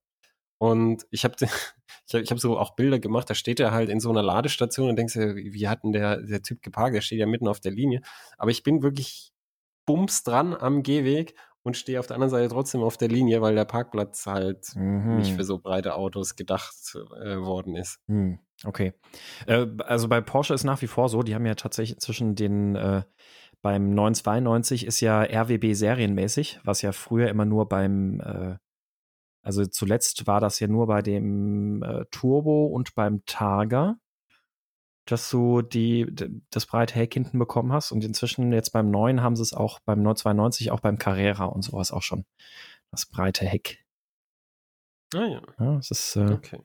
Und 0.58 1.06
ich 1.10 1.24
habe 1.24 1.34
ich 2.06 2.14
hab, 2.14 2.22
ich 2.22 2.30
hab 2.30 2.38
so 2.38 2.58
auch 2.58 2.74
Bilder 2.74 2.98
gemacht, 2.98 3.30
da 3.30 3.34
steht 3.34 3.60
er 3.60 3.72
halt 3.72 3.88
in 3.88 4.00
so 4.00 4.10
einer 4.10 4.22
Ladestation 4.22 4.90
und 4.90 4.96
denkst 4.96 5.14
dir, 5.14 5.36
wie 5.36 5.68
hat 5.68 5.84
denn 5.84 5.92
der, 5.92 6.20
der 6.20 6.42
Typ 6.42 6.62
geparkt? 6.62 6.94
Der 6.94 7.00
steht 7.00 7.18
ja 7.18 7.26
mitten 7.26 7.48
auf 7.48 7.60
der 7.60 7.72
Linie. 7.72 8.00
Aber 8.36 8.50
ich 8.50 8.62
bin 8.62 8.82
wirklich 8.82 9.32
bums 9.88 10.22
dran 10.22 10.54
am 10.54 10.82
Gehweg 10.82 11.34
und 11.62 11.76
stehe 11.76 11.98
auf 11.98 12.06
der 12.06 12.16
anderen 12.16 12.30
Seite 12.30 12.52
trotzdem 12.52 12.82
auf 12.82 12.98
der 12.98 13.08
Linie, 13.08 13.40
weil 13.40 13.54
der 13.54 13.64
Parkplatz 13.64 14.26
halt 14.26 14.76
mhm. 14.76 15.16
nicht 15.16 15.34
für 15.34 15.44
so 15.44 15.58
breite 15.58 15.94
Autos 15.94 16.36
gedacht 16.36 16.94
äh, 17.22 17.38
worden 17.38 17.74
ist. 17.74 17.98
Mhm. 18.06 18.38
Okay. 18.64 18.92
Äh, 19.46 19.66
also 19.78 20.06
bei 20.08 20.20
Porsche 20.20 20.52
ist 20.52 20.64
nach 20.64 20.82
wie 20.82 20.86
vor 20.86 21.08
so, 21.08 21.22
die 21.22 21.34
haben 21.34 21.46
ja 21.46 21.54
tatsächlich 21.54 21.98
zwischen 22.00 22.34
den 22.34 22.76
äh, 22.76 23.02
beim 23.62 23.94
992 23.94 24.86
ist 24.86 25.00
ja 25.00 25.22
RWB 25.22 25.72
serienmäßig, 25.72 26.60
was 26.64 26.82
ja 26.82 26.92
früher 26.92 27.28
immer 27.28 27.46
nur 27.46 27.66
beim 27.66 28.20
äh, 28.20 28.56
also 29.42 29.64
zuletzt 29.64 30.26
war 30.26 30.40
das 30.40 30.60
ja 30.60 30.68
nur 30.68 30.86
bei 30.86 31.00
dem 31.00 31.82
äh, 31.82 32.04
Turbo 32.10 32.66
und 32.66 32.94
beim 32.94 33.24
Targa 33.24 33.96
dass 35.10 35.30
du 35.30 35.62
die, 35.62 36.06
das 36.50 36.66
breite 36.66 36.94
Heck 36.94 37.14
hinten 37.14 37.38
bekommen 37.38 37.72
hast. 37.72 37.92
Und 37.92 38.04
inzwischen 38.04 38.52
jetzt 38.52 38.70
beim 38.70 38.90
neuen 38.90 39.22
haben 39.22 39.36
sie 39.36 39.42
es 39.42 39.54
auch 39.54 39.80
beim 39.80 40.02
992, 40.02 40.70
auch 40.70 40.80
beim 40.80 40.98
Carrera 40.98 41.46
und 41.46 41.62
sowas 41.62 41.92
auch 41.92 42.02
schon. 42.02 42.24
Das 42.90 43.06
breite 43.06 43.46
Heck. 43.46 43.84
Ah 45.14 45.26
ja. 45.26 45.42
ja 45.58 45.76
das 45.76 45.90
ist, 45.90 46.16
äh, 46.16 46.30
okay. 46.32 46.60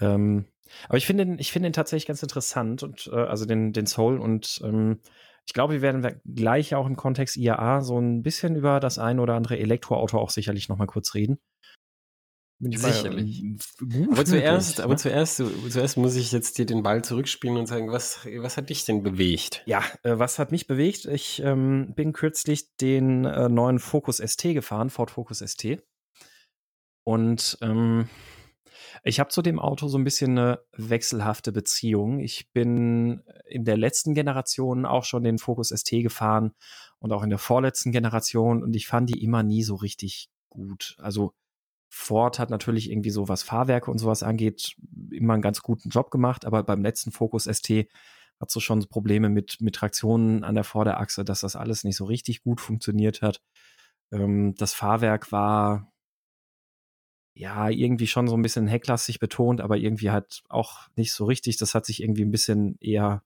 Ähm, 0.00 0.46
aber 0.88 0.98
ich 0.98 1.06
finde 1.06 1.24
ihn, 1.24 1.38
ich 1.38 1.52
finde 1.52 1.68
ihn 1.68 1.72
tatsächlich 1.74 2.06
ganz 2.06 2.22
interessant 2.22 2.82
und 2.82 3.08
äh, 3.12 3.16
also 3.16 3.44
den, 3.44 3.72
den 3.72 3.86
Soul 3.86 4.18
und 4.18 4.60
ähm, 4.64 5.00
ich 5.46 5.52
glaube, 5.52 5.74
wir 5.74 5.82
werden 5.82 6.20
gleich 6.24 6.74
auch 6.74 6.86
im 6.86 6.96
Kontext 6.96 7.36
IAA 7.36 7.82
so 7.82 7.98
ein 7.98 8.22
bisschen 8.22 8.56
über 8.56 8.80
das 8.80 8.98
ein 8.98 9.20
oder 9.20 9.34
andere 9.34 9.58
Elektroauto 9.58 10.18
auch 10.18 10.30
sicherlich 10.30 10.68
nochmal 10.68 10.88
kurz 10.88 11.14
reden. 11.14 11.38
Sicherlich. 12.58 13.42
Mal, 13.80 14.08
aber 14.12 14.24
zuerst, 14.24 14.80
aber 14.82 14.96
zuerst, 14.96 15.42
zuerst 15.68 15.96
muss 15.96 16.16
ich 16.16 16.32
jetzt 16.32 16.56
dir 16.58 16.64
den 16.64 16.82
Ball 16.82 17.04
zurückspielen 17.04 17.56
und 17.56 17.66
sagen, 17.66 17.90
was, 17.90 18.26
was 18.38 18.56
hat 18.56 18.70
dich 18.70 18.84
denn 18.84 19.02
bewegt? 19.02 19.62
Ja, 19.66 19.82
äh, 20.02 20.18
was 20.18 20.38
hat 20.38 20.52
mich 20.52 20.66
bewegt? 20.66 21.04
Ich 21.04 21.42
ähm, 21.42 21.92
bin 21.94 22.12
kürzlich 22.12 22.74
den 22.76 23.24
äh, 23.24 23.48
neuen 23.48 23.78
Focus 23.78 24.18
ST 24.18 24.42
gefahren, 24.42 24.90
Ford 24.90 25.10
Focus 25.10 25.40
ST. 25.40 25.82
Und 27.04 27.58
ähm, 27.60 28.08
ich 29.04 29.20
habe 29.20 29.30
zu 29.30 29.42
dem 29.42 29.58
Auto 29.58 29.86
so 29.88 29.98
ein 29.98 30.04
bisschen 30.04 30.38
eine 30.38 30.60
wechselhafte 30.72 31.52
Beziehung. 31.52 32.20
Ich 32.20 32.50
bin 32.52 33.22
in 33.44 33.64
der 33.64 33.76
letzten 33.76 34.14
Generation 34.14 34.86
auch 34.86 35.04
schon 35.04 35.22
den 35.22 35.38
Focus 35.38 35.68
ST 35.68 35.90
gefahren 36.02 36.52
und 36.98 37.12
auch 37.12 37.22
in 37.22 37.30
der 37.30 37.38
vorletzten 37.38 37.92
Generation 37.92 38.62
und 38.62 38.74
ich 38.74 38.86
fand 38.86 39.10
die 39.10 39.22
immer 39.22 39.42
nie 39.42 39.62
so 39.62 39.74
richtig 39.74 40.30
gut. 40.48 40.96
Also 40.98 41.34
Ford 41.88 42.38
hat 42.38 42.50
natürlich 42.50 42.90
irgendwie 42.90 43.10
so, 43.10 43.28
was 43.28 43.42
Fahrwerke 43.42 43.90
und 43.90 43.98
sowas 43.98 44.22
angeht, 44.22 44.76
immer 45.10 45.34
einen 45.34 45.42
ganz 45.42 45.62
guten 45.62 45.88
Job 45.88 46.10
gemacht, 46.10 46.44
aber 46.44 46.62
beim 46.62 46.82
letzten 46.82 47.12
Focus 47.12 47.44
ST 47.44 47.88
hat 48.40 48.50
so 48.50 48.60
schon 48.60 48.86
Probleme 48.88 49.28
mit, 49.28 49.60
mit 49.60 49.76
Traktionen 49.76 50.44
an 50.44 50.54
der 50.54 50.64
Vorderachse, 50.64 51.24
dass 51.24 51.40
das 51.40 51.56
alles 51.56 51.84
nicht 51.84 51.96
so 51.96 52.04
richtig 52.04 52.42
gut 52.42 52.60
funktioniert 52.60 53.22
hat. 53.22 53.40
Ähm, 54.12 54.54
das 54.56 54.74
Fahrwerk 54.74 55.32
war 55.32 55.92
ja 57.34 57.68
irgendwie 57.68 58.06
schon 58.06 58.28
so 58.28 58.36
ein 58.36 58.42
bisschen 58.42 58.66
hecklastig 58.66 59.18
betont, 59.18 59.60
aber 59.60 59.76
irgendwie 59.76 60.10
halt 60.10 60.42
auch 60.48 60.88
nicht 60.96 61.12
so 61.12 61.24
richtig. 61.24 61.56
Das 61.56 61.74
hat 61.74 61.86
sich 61.86 62.02
irgendwie 62.02 62.24
ein 62.24 62.30
bisschen 62.30 62.76
eher 62.80 63.22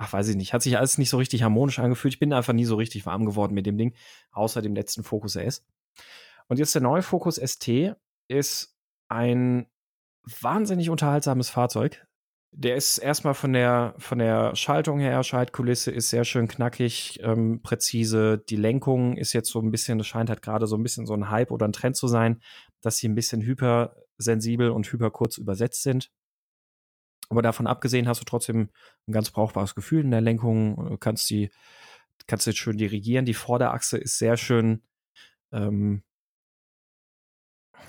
ach, 0.00 0.14
weiß 0.14 0.28
ich 0.28 0.36
nicht, 0.36 0.54
hat 0.54 0.62
sich 0.62 0.78
alles 0.78 0.96
nicht 0.96 1.10
so 1.10 1.18
richtig 1.18 1.42
harmonisch 1.42 1.78
angefühlt. 1.78 2.14
Ich 2.14 2.20
bin 2.20 2.32
einfach 2.32 2.54
nie 2.54 2.64
so 2.64 2.76
richtig 2.76 3.04
warm 3.04 3.26
geworden 3.26 3.52
mit 3.52 3.66
dem 3.66 3.76
Ding, 3.76 3.94
außer 4.32 4.62
dem 4.62 4.74
letzten 4.74 5.04
Focus 5.04 5.36
S. 5.36 5.62
Und 6.50 6.58
jetzt 6.58 6.74
der 6.74 6.82
neue 6.82 7.02
Focus 7.02 7.36
ST 7.36 7.94
ist 8.26 8.76
ein 9.08 9.66
wahnsinnig 10.24 10.90
unterhaltsames 10.90 11.48
Fahrzeug. 11.48 12.04
Der 12.50 12.74
ist 12.74 12.98
erstmal 12.98 13.34
von 13.34 13.52
der, 13.52 13.94
von 13.98 14.18
der 14.18 14.56
Schaltung 14.56 14.98
her, 14.98 15.22
Schaltkulisse 15.22 15.92
ist 15.92 16.10
sehr 16.10 16.24
schön 16.24 16.48
knackig, 16.48 17.20
ähm, 17.22 17.62
präzise. 17.62 18.38
Die 18.48 18.56
Lenkung 18.56 19.16
ist 19.16 19.32
jetzt 19.32 19.48
so 19.48 19.60
ein 19.60 19.70
bisschen, 19.70 19.98
das 19.98 20.08
scheint 20.08 20.28
halt 20.28 20.42
gerade 20.42 20.66
so 20.66 20.76
ein 20.76 20.82
bisschen 20.82 21.06
so 21.06 21.14
ein 21.14 21.30
Hype 21.30 21.52
oder 21.52 21.68
ein 21.68 21.72
Trend 21.72 21.94
zu 21.94 22.08
sein, 22.08 22.42
dass 22.80 22.96
sie 22.96 23.08
ein 23.08 23.14
bisschen 23.14 23.42
hypersensibel 23.42 24.70
und 24.70 24.92
hyperkurz 24.92 25.38
übersetzt 25.38 25.84
sind. 25.84 26.10
Aber 27.28 27.42
davon 27.42 27.68
abgesehen 27.68 28.08
hast 28.08 28.22
du 28.22 28.24
trotzdem 28.24 28.70
ein 29.06 29.12
ganz 29.12 29.30
brauchbares 29.30 29.76
Gefühl 29.76 30.02
in 30.02 30.10
der 30.10 30.20
Lenkung, 30.20 30.74
du 30.84 30.98
kannst 30.98 31.30
die, 31.30 31.52
kannst 32.26 32.48
jetzt 32.48 32.58
schön 32.58 32.76
dirigieren. 32.76 33.24
Die 33.24 33.34
Vorderachse 33.34 33.98
ist 33.98 34.18
sehr 34.18 34.36
schön, 34.36 34.82
ähm, 35.52 36.02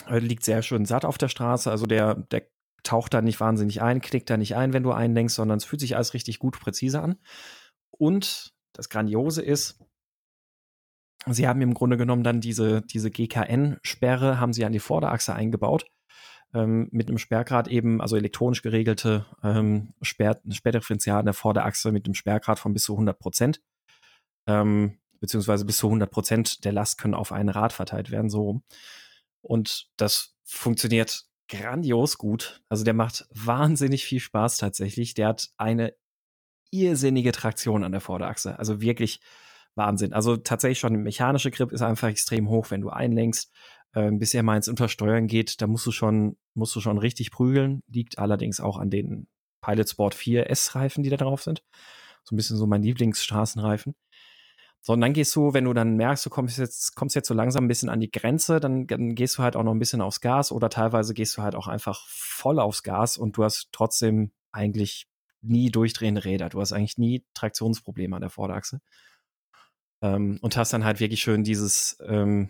liegt 0.09 0.43
sehr 0.43 0.61
schön 0.61 0.85
satt 0.85 1.05
auf 1.05 1.17
der 1.17 1.29
Straße. 1.29 1.69
Also 1.69 1.85
der, 1.85 2.15
der 2.15 2.43
taucht 2.83 3.13
da 3.13 3.21
nicht 3.21 3.39
wahnsinnig 3.39 3.81
ein, 3.81 4.01
knickt 4.01 4.29
da 4.29 4.37
nicht 4.37 4.55
ein, 4.55 4.73
wenn 4.73 4.83
du 4.83 4.91
einlenkst, 4.91 5.35
sondern 5.35 5.57
es 5.57 5.65
fühlt 5.65 5.79
sich 5.79 5.95
alles 5.95 6.13
richtig 6.13 6.39
gut 6.39 6.59
präzise 6.59 7.01
an. 7.01 7.17
Und 7.91 8.53
das 8.73 8.89
Grandiose 8.89 9.41
ist, 9.41 9.79
sie 11.27 11.47
haben 11.47 11.61
im 11.61 11.73
Grunde 11.73 11.97
genommen 11.97 12.23
dann 12.23 12.41
diese, 12.41 12.81
diese 12.81 13.11
GKN-Sperre, 13.11 14.39
haben 14.39 14.53
sie 14.53 14.65
an 14.65 14.73
die 14.73 14.79
Vorderachse 14.79 15.33
eingebaut. 15.33 15.85
Ähm, 16.53 16.89
mit 16.91 17.07
einem 17.07 17.17
Sperrgrad 17.17 17.69
eben, 17.69 18.01
also 18.01 18.17
elektronisch 18.17 18.61
geregelte 18.61 19.25
ähm, 19.41 19.93
Sperr, 20.01 20.41
Sperrdifferenzial 20.49 21.19
an 21.19 21.25
der 21.25 21.33
Vorderachse 21.33 21.93
mit 21.93 22.05
einem 22.05 22.13
Sperrgrad 22.13 22.59
von 22.59 22.73
bis 22.73 22.83
zu 22.83 22.93
100 22.93 23.17
Prozent. 23.19 23.61
Ähm, 24.47 24.97
beziehungsweise 25.21 25.63
bis 25.63 25.77
zu 25.77 25.87
100 25.87 26.11
Prozent 26.11 26.65
der 26.65 26.73
Last 26.73 26.97
können 26.97 27.13
auf 27.13 27.31
ein 27.31 27.47
Rad 27.47 27.71
verteilt 27.71 28.11
werden, 28.11 28.29
so 28.29 28.41
rum. 28.41 28.63
Und 29.41 29.89
das 29.97 30.35
funktioniert 30.43 31.25
grandios 31.47 32.17
gut. 32.17 32.61
Also 32.69 32.83
der 32.83 32.93
macht 32.93 33.27
wahnsinnig 33.31 34.05
viel 34.05 34.19
Spaß 34.19 34.57
tatsächlich. 34.57 35.13
Der 35.13 35.27
hat 35.27 35.49
eine 35.57 35.93
irrsinnige 36.71 37.31
Traktion 37.31 37.83
an 37.83 37.91
der 37.91 38.01
Vorderachse. 38.01 38.57
Also 38.57 38.81
wirklich 38.81 39.19
Wahnsinn. 39.75 40.13
Also 40.13 40.37
tatsächlich 40.37 40.79
schon 40.79 40.93
der 40.93 41.01
mechanische 41.01 41.51
Grip 41.51 41.71
ist 41.71 41.81
einfach 41.81 42.07
extrem 42.07 42.49
hoch, 42.49 42.71
wenn 42.71 42.81
du 42.81 42.89
einlenkst. 42.89 43.51
Ähm, 43.93 44.19
bis 44.19 44.33
er 44.33 44.43
mal 44.43 44.55
ins 44.55 44.69
Untersteuern 44.69 45.27
geht, 45.27 45.61
da 45.61 45.67
musst 45.67 45.85
du 45.85 45.91
schon, 45.91 46.37
musst 46.53 46.73
du 46.75 46.79
schon 46.79 46.97
richtig 46.97 47.31
prügeln. 47.31 47.81
Liegt 47.87 48.19
allerdings 48.19 48.61
auch 48.61 48.77
an 48.77 48.89
den 48.89 49.27
Pilot 49.61 49.89
Sport 49.89 50.15
4 50.15 50.49
S-Reifen, 50.49 51.03
die 51.03 51.09
da 51.09 51.17
drauf 51.17 51.43
sind. 51.43 51.61
So 52.23 52.33
ein 52.33 52.37
bisschen 52.37 52.57
so 52.57 52.67
mein 52.67 52.83
Lieblingsstraßenreifen. 52.83 53.95
So, 54.83 54.93
und 54.93 55.01
dann 55.01 55.13
gehst 55.13 55.35
du, 55.35 55.53
wenn 55.53 55.65
du 55.65 55.73
dann 55.73 55.95
merkst, 55.95 56.25
du 56.25 56.29
kommst 56.31 56.57
jetzt, 56.57 56.95
kommst 56.95 57.15
jetzt 57.15 57.27
so 57.27 57.35
langsam 57.35 57.65
ein 57.65 57.67
bisschen 57.67 57.89
an 57.89 57.99
die 57.99 58.09
Grenze, 58.09 58.59
dann, 58.59 58.87
dann 58.87 59.13
gehst 59.13 59.37
du 59.37 59.43
halt 59.43 59.55
auch 59.55 59.63
noch 59.63 59.73
ein 59.73 59.79
bisschen 59.79 60.01
aufs 60.01 60.21
Gas 60.21 60.51
oder 60.51 60.69
teilweise 60.69 61.13
gehst 61.13 61.37
du 61.37 61.43
halt 61.43 61.53
auch 61.55 61.67
einfach 61.67 62.07
voll 62.07 62.59
aufs 62.59 62.81
Gas 62.81 63.17
und 63.17 63.37
du 63.37 63.43
hast 63.43 63.69
trotzdem 63.71 64.31
eigentlich 64.51 65.07
nie 65.41 65.69
durchdrehende 65.69 66.25
Räder. 66.25 66.49
Du 66.49 66.59
hast 66.61 66.73
eigentlich 66.73 66.97
nie 66.97 67.25
Traktionsprobleme 67.35 68.15
an 68.15 68.21
der 68.21 68.31
Vorderachse. 68.31 68.81
Ähm, 70.01 70.39
und 70.41 70.57
hast 70.57 70.73
dann 70.73 70.83
halt 70.83 70.99
wirklich 70.99 71.21
schön 71.21 71.43
dieses 71.43 71.97
ähm, 72.07 72.49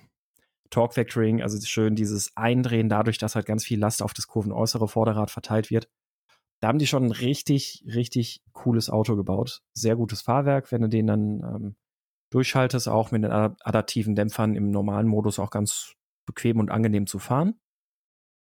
Torque 0.70 0.96
Vectoring, 0.96 1.42
also 1.42 1.60
schön 1.66 1.96
dieses 1.96 2.32
Eindrehen 2.38 2.88
dadurch, 2.88 3.18
dass 3.18 3.36
halt 3.36 3.46
ganz 3.46 3.66
viel 3.66 3.80
Last 3.80 4.02
auf 4.02 4.14
das 4.14 4.28
kurvenäußere 4.28 4.88
Vorderrad 4.88 5.32
verteilt 5.32 5.70
wird. 5.70 5.90
Da 6.62 6.70
haben 6.70 6.80
die 6.80 6.88
schon 6.88 7.06
ein 7.06 7.12
richtig, 7.12 7.84
richtig 7.88 8.42
cooles 8.54 8.90
Auto 8.90 9.18
gebaut. 9.18 9.64
Sehr 9.74 9.98
gutes 9.98 10.22
Fahrwerk, 10.22 10.72
wenn 10.72 10.84
du 10.84 10.88
den 10.88 11.08
dann 11.08 11.42
ähm, 11.44 11.76
durchschaltest, 12.32 12.88
auch 12.88 13.12
mit 13.12 13.24
den 13.24 13.32
adaptiven 13.32 14.16
Dämpfern 14.16 14.56
im 14.56 14.72
normalen 14.72 15.08
Modus 15.08 15.38
auch 15.38 15.52
ganz 15.52 15.94
bequem 16.26 16.60
und 16.60 16.72
angenehm 16.72 17.06
zu 17.06 17.20
fahren. 17.20 17.60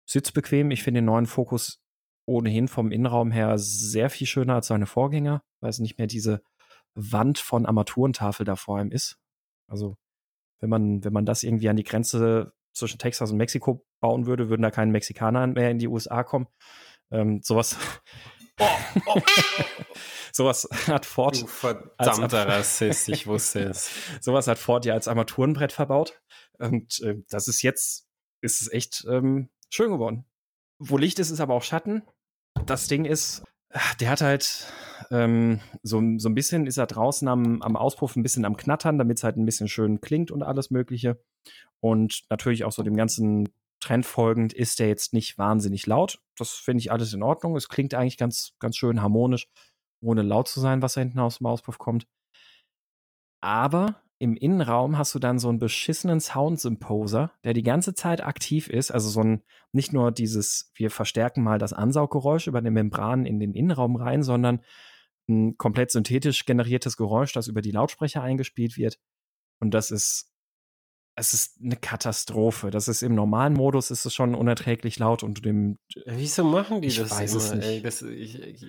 Sitzbequem, 0.07 0.71
ich 0.71 0.83
finde 0.83 0.99
den 0.99 1.05
neuen 1.05 1.25
Fokus 1.25 1.81
ohnehin 2.27 2.67
vom 2.67 2.91
Innenraum 2.91 3.31
her 3.31 3.57
sehr 3.57 4.09
viel 4.09 4.27
schöner 4.27 4.55
als 4.55 4.67
seine 4.67 4.87
Vorgänger, 4.87 5.43
weil 5.61 5.69
es 5.69 5.79
nicht 5.79 5.97
mehr 5.97 6.07
diese 6.07 6.41
Wand 6.95 7.37
von 7.37 7.65
Armaturentafel 7.65 8.45
da 8.45 8.55
vor 8.55 8.81
ihm 8.81 8.91
ist. 8.91 9.19
Also, 9.67 9.97
wenn 10.59 10.69
man, 10.69 11.03
wenn 11.03 11.13
man 11.13 11.25
das 11.25 11.43
irgendwie 11.43 11.69
an 11.69 11.75
die 11.75 11.83
Grenze 11.83 12.53
zwischen 12.73 12.97
Texas 12.97 13.31
und 13.31 13.37
Mexiko 13.37 13.85
bauen 13.99 14.25
würde, 14.25 14.49
würden 14.49 14.61
da 14.61 14.71
keine 14.71 14.91
Mexikaner 14.91 15.47
mehr 15.47 15.69
in 15.71 15.79
die 15.79 15.87
USA 15.87 16.23
kommen. 16.23 16.47
Ähm, 17.11 17.41
sowas. 17.43 17.77
Oh, 18.59 18.67
oh, 19.07 19.21
sowas 20.31 20.67
hat 20.87 21.05
Ford. 21.05 21.41
Du 21.41 21.47
verdammter 21.47 22.47
Rassist, 22.47 23.09
ich 23.09 23.27
wusste 23.27 23.63
es. 23.63 23.89
sowas 24.21 24.47
hat 24.47 24.57
Ford 24.57 24.85
ja 24.85 24.93
als 24.93 25.07
Armaturenbrett 25.07 25.71
verbaut. 25.71 26.21
Und 26.57 27.01
äh, 27.01 27.15
das 27.29 27.47
ist 27.47 27.61
jetzt, 27.61 28.07
ist 28.41 28.61
es 28.61 28.71
echt 28.71 29.05
ähm, 29.09 29.49
schön 29.69 29.91
geworden. 29.91 30.25
Wo 30.79 30.97
Licht 30.97 31.19
ist, 31.19 31.31
ist 31.31 31.41
aber 31.41 31.53
auch 31.53 31.63
Schatten. 31.63 32.03
Das 32.65 32.87
Ding 32.87 33.05
ist, 33.05 33.43
der 33.99 34.09
hat 34.09 34.21
halt 34.21 34.67
ähm, 35.11 35.59
so, 35.83 36.01
so 36.17 36.29
ein 36.29 36.35
bisschen 36.35 36.67
ist 36.67 36.77
er 36.77 36.87
draußen 36.87 37.27
am, 37.27 37.61
am 37.61 37.75
Auspuff 37.75 38.15
ein 38.15 38.23
bisschen 38.23 38.45
am 38.45 38.57
Knattern, 38.57 38.97
damit 38.97 39.17
es 39.17 39.23
halt 39.23 39.37
ein 39.37 39.45
bisschen 39.45 39.67
schön 39.67 40.01
klingt 40.01 40.31
und 40.31 40.43
alles 40.43 40.71
Mögliche. 40.71 41.21
Und 41.81 42.23
natürlich 42.29 42.63
auch 42.63 42.71
so 42.71 42.83
dem 42.83 42.95
ganzen 42.95 43.49
Trend 43.79 44.05
folgend 44.05 44.53
ist 44.53 44.79
der 44.79 44.87
jetzt 44.87 45.13
nicht 45.13 45.37
wahnsinnig 45.37 45.85
laut. 45.85 46.19
Das 46.37 46.51
finde 46.51 46.81
ich 46.81 46.91
alles 46.91 47.13
in 47.13 47.23
Ordnung. 47.23 47.55
Es 47.55 47.69
klingt 47.69 47.93
eigentlich 47.93 48.17
ganz, 48.17 48.53
ganz 48.59 48.77
schön 48.77 49.01
harmonisch 49.01 49.47
ohne 50.01 50.21
laut 50.21 50.47
zu 50.47 50.59
sein, 50.59 50.81
was 50.81 50.93
da 50.93 51.01
hinten 51.01 51.19
aus 51.19 51.39
dem 51.39 51.47
Auspuff 51.47 51.77
kommt. 51.77 52.07
Aber 53.41 54.01
im 54.17 54.35
Innenraum 54.35 54.97
hast 54.97 55.13
du 55.13 55.19
dann 55.19 55.39
so 55.39 55.49
einen 55.49 55.59
beschissenen 55.59 56.19
Sound-Symposer, 56.19 57.33
der 57.43 57.53
die 57.53 57.63
ganze 57.63 57.93
Zeit 57.93 58.23
aktiv 58.23 58.69
ist. 58.69 58.91
Also 58.91 59.09
so 59.09 59.21
ein, 59.21 59.43
nicht 59.71 59.93
nur 59.93 60.11
dieses, 60.11 60.71
wir 60.75 60.89
verstärken 60.89 61.43
mal 61.43 61.59
das 61.59 61.73
Ansauggeräusch 61.73 62.47
über 62.47 62.61
den 62.61 62.73
Membranen 62.73 63.25
in 63.25 63.39
den 63.39 63.53
Innenraum 63.53 63.97
rein, 63.97 64.23
sondern 64.23 64.61
ein 65.27 65.57
komplett 65.57 65.91
synthetisch 65.91 66.45
generiertes 66.45 66.97
Geräusch, 66.97 67.33
das 67.33 67.47
über 67.47 67.61
die 67.61 67.71
Lautsprecher 67.71 68.21
eingespielt 68.21 68.77
wird. 68.77 68.99
Und 69.59 69.71
das 69.73 69.91
ist, 69.91 70.31
es 71.15 71.33
ist 71.33 71.59
eine 71.63 71.75
Katastrophe. 71.77 72.71
Das 72.71 72.87
ist 72.87 73.01
im 73.01 73.15
normalen 73.15 73.53
Modus 73.53 73.91
ist 73.91 74.05
es 74.05 74.13
schon 74.13 74.35
unerträglich 74.35 74.99
laut 74.99 75.23
und 75.23 75.45
dem. 75.45 75.77
Wieso 76.05 76.43
machen 76.43 76.81
die 76.81 76.89
ich 76.89 76.97
das? 76.97 77.11
Weiß 77.11 77.33
es 77.33 77.53
nicht. 77.53 77.65
Ey, 77.65 77.81
das, 77.81 78.01
ich, 78.01 78.41
ich, 78.41 78.65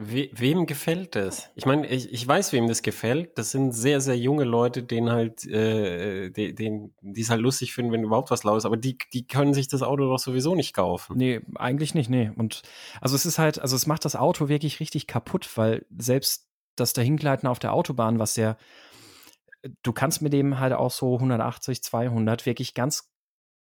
We 0.00 0.30
wem 0.32 0.66
gefällt 0.66 1.16
das? 1.16 1.50
Ich 1.56 1.66
meine, 1.66 1.84
ich, 1.88 2.12
ich 2.12 2.24
weiß, 2.24 2.52
wem 2.52 2.68
das 2.68 2.82
gefällt. 2.82 3.36
Das 3.36 3.50
sind 3.50 3.72
sehr, 3.72 4.00
sehr 4.00 4.16
junge 4.16 4.44
Leute, 4.44 4.84
denen 4.84 5.10
halt, 5.10 5.44
äh, 5.44 6.30
den, 6.30 6.94
die 7.00 7.20
es 7.20 7.30
halt 7.30 7.40
lustig 7.40 7.74
finden, 7.74 7.90
wenn 7.90 8.04
überhaupt 8.04 8.30
was 8.30 8.44
laut 8.44 8.58
ist. 8.58 8.64
Aber 8.64 8.76
die, 8.76 8.96
die 9.12 9.26
können 9.26 9.54
sich 9.54 9.66
das 9.66 9.82
Auto 9.82 10.04
doch 10.04 10.20
sowieso 10.20 10.54
nicht 10.54 10.72
kaufen. 10.72 11.16
Nee, 11.16 11.40
eigentlich 11.56 11.96
nicht, 11.96 12.08
nee. 12.10 12.30
Und 12.36 12.62
also 13.00 13.16
es 13.16 13.26
ist 13.26 13.40
halt, 13.40 13.58
also 13.58 13.74
es 13.74 13.88
macht 13.88 14.04
das 14.04 14.14
Auto 14.14 14.48
wirklich 14.48 14.78
richtig 14.78 15.08
kaputt, 15.08 15.50
weil 15.56 15.84
selbst 15.98 16.46
das 16.76 16.92
Dahingleiten 16.92 17.48
auf 17.48 17.58
der 17.58 17.72
Autobahn, 17.72 18.20
was 18.20 18.34
der, 18.34 18.56
du 19.82 19.92
kannst 19.92 20.22
mit 20.22 20.32
dem 20.32 20.58
halt 20.58 20.72
auch 20.72 20.90
so 20.90 21.14
180, 21.14 21.82
200 21.82 22.46
wirklich 22.46 22.74
ganz 22.74 23.10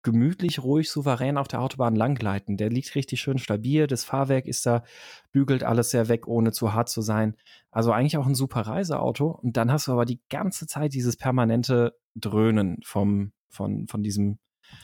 gemütlich, 0.06 0.62
ruhig, 0.62 0.90
souverän 0.90 1.38
auf 1.38 1.48
der 1.48 1.62
Autobahn 1.62 1.96
langgleiten. 1.96 2.58
Der 2.58 2.70
liegt 2.70 2.94
richtig 2.94 3.20
schön 3.20 3.40
stabil. 3.40 3.88
Das 3.88 4.06
Fahrwerk 4.06 4.46
ist 4.46 4.66
da, 4.66 4.84
bügelt 5.32 5.64
alles 5.64 5.90
sehr 5.90 6.08
weg, 6.08 6.28
ohne 6.28 6.52
zu 6.52 6.74
hart 6.74 6.90
zu 6.90 7.02
sein. 7.02 7.36
Also 7.72 7.92
eigentlich 7.92 8.18
auch 8.18 8.28
ein 8.28 8.36
super 8.36 8.62
Reiseauto. 8.62 9.32
Und 9.32 9.58
dann 9.58 9.72
hast 9.72 9.88
du 9.88 9.92
aber 9.92 10.06
die 10.06 10.22
ganze 10.30 10.68
Zeit 10.68 10.94
dieses 10.94 11.18
permanente 11.18 11.98
Dröhnen 12.14 12.78
vom, 12.84 13.34
von, 13.50 13.88
von 13.88 14.04
diesem 14.04 14.38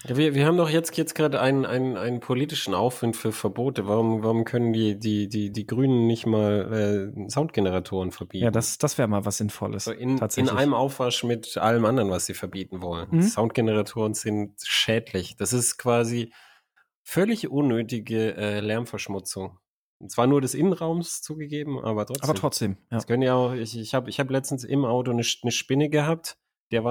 ja, 0.07 0.17
wir, 0.17 0.33
wir 0.33 0.45
haben 0.47 0.57
doch 0.57 0.69
jetzt, 0.69 0.97
jetzt 0.97 1.13
gerade 1.13 1.39
einen, 1.39 1.65
einen, 1.65 1.95
einen 1.95 2.19
politischen 2.21 2.73
Aufwind 2.73 3.15
für 3.15 3.31
Verbote. 3.31 3.87
Warum, 3.87 4.23
warum 4.23 4.45
können 4.45 4.73
die, 4.73 4.97
die, 4.97 5.27
die, 5.29 5.51
die 5.51 5.65
Grünen 5.67 6.07
nicht 6.07 6.25
mal 6.25 7.13
äh, 7.15 7.29
Soundgeneratoren 7.29 8.11
verbieten? 8.11 8.45
Ja, 8.45 8.51
das, 8.51 8.79
das 8.79 8.97
wäre 8.97 9.07
mal 9.07 9.25
was 9.25 9.37
Sinnvolles. 9.37 9.87
Also 9.87 9.99
in, 9.99 10.17
in 10.17 10.49
einem 10.49 10.73
Aufwasch 10.73 11.23
mit 11.23 11.57
allem 11.57 11.85
anderen, 11.85 12.09
was 12.09 12.25
sie 12.25 12.33
verbieten 12.33 12.81
wollen. 12.81 13.07
Mhm. 13.11 13.21
Soundgeneratoren 13.21 14.15
sind 14.15 14.55
schädlich. 14.63 15.35
Das 15.35 15.53
ist 15.53 15.77
quasi 15.77 16.33
völlig 17.03 17.49
unnötige 17.49 18.35
äh, 18.35 18.59
Lärmverschmutzung. 18.59 19.59
Und 19.99 20.09
zwar 20.09 20.25
nur 20.25 20.41
des 20.41 20.55
Innenraums 20.55 21.21
zugegeben, 21.21 21.79
aber 21.79 22.07
trotzdem. 22.07 22.29
Aber 22.29 22.39
trotzdem, 22.39 22.71
ja. 22.89 22.97
Das 22.97 23.05
können 23.05 23.21
ja 23.21 23.35
auch, 23.35 23.53
ich, 23.53 23.77
ich 23.77 23.93
habe 23.93 24.09
ich 24.09 24.19
hab 24.19 24.31
letztens 24.31 24.63
im 24.63 24.83
Auto 24.83 25.11
eine, 25.11 25.21
eine 25.43 25.51
Spinne 25.51 25.89
gehabt 25.89 26.37
der, 26.71 26.81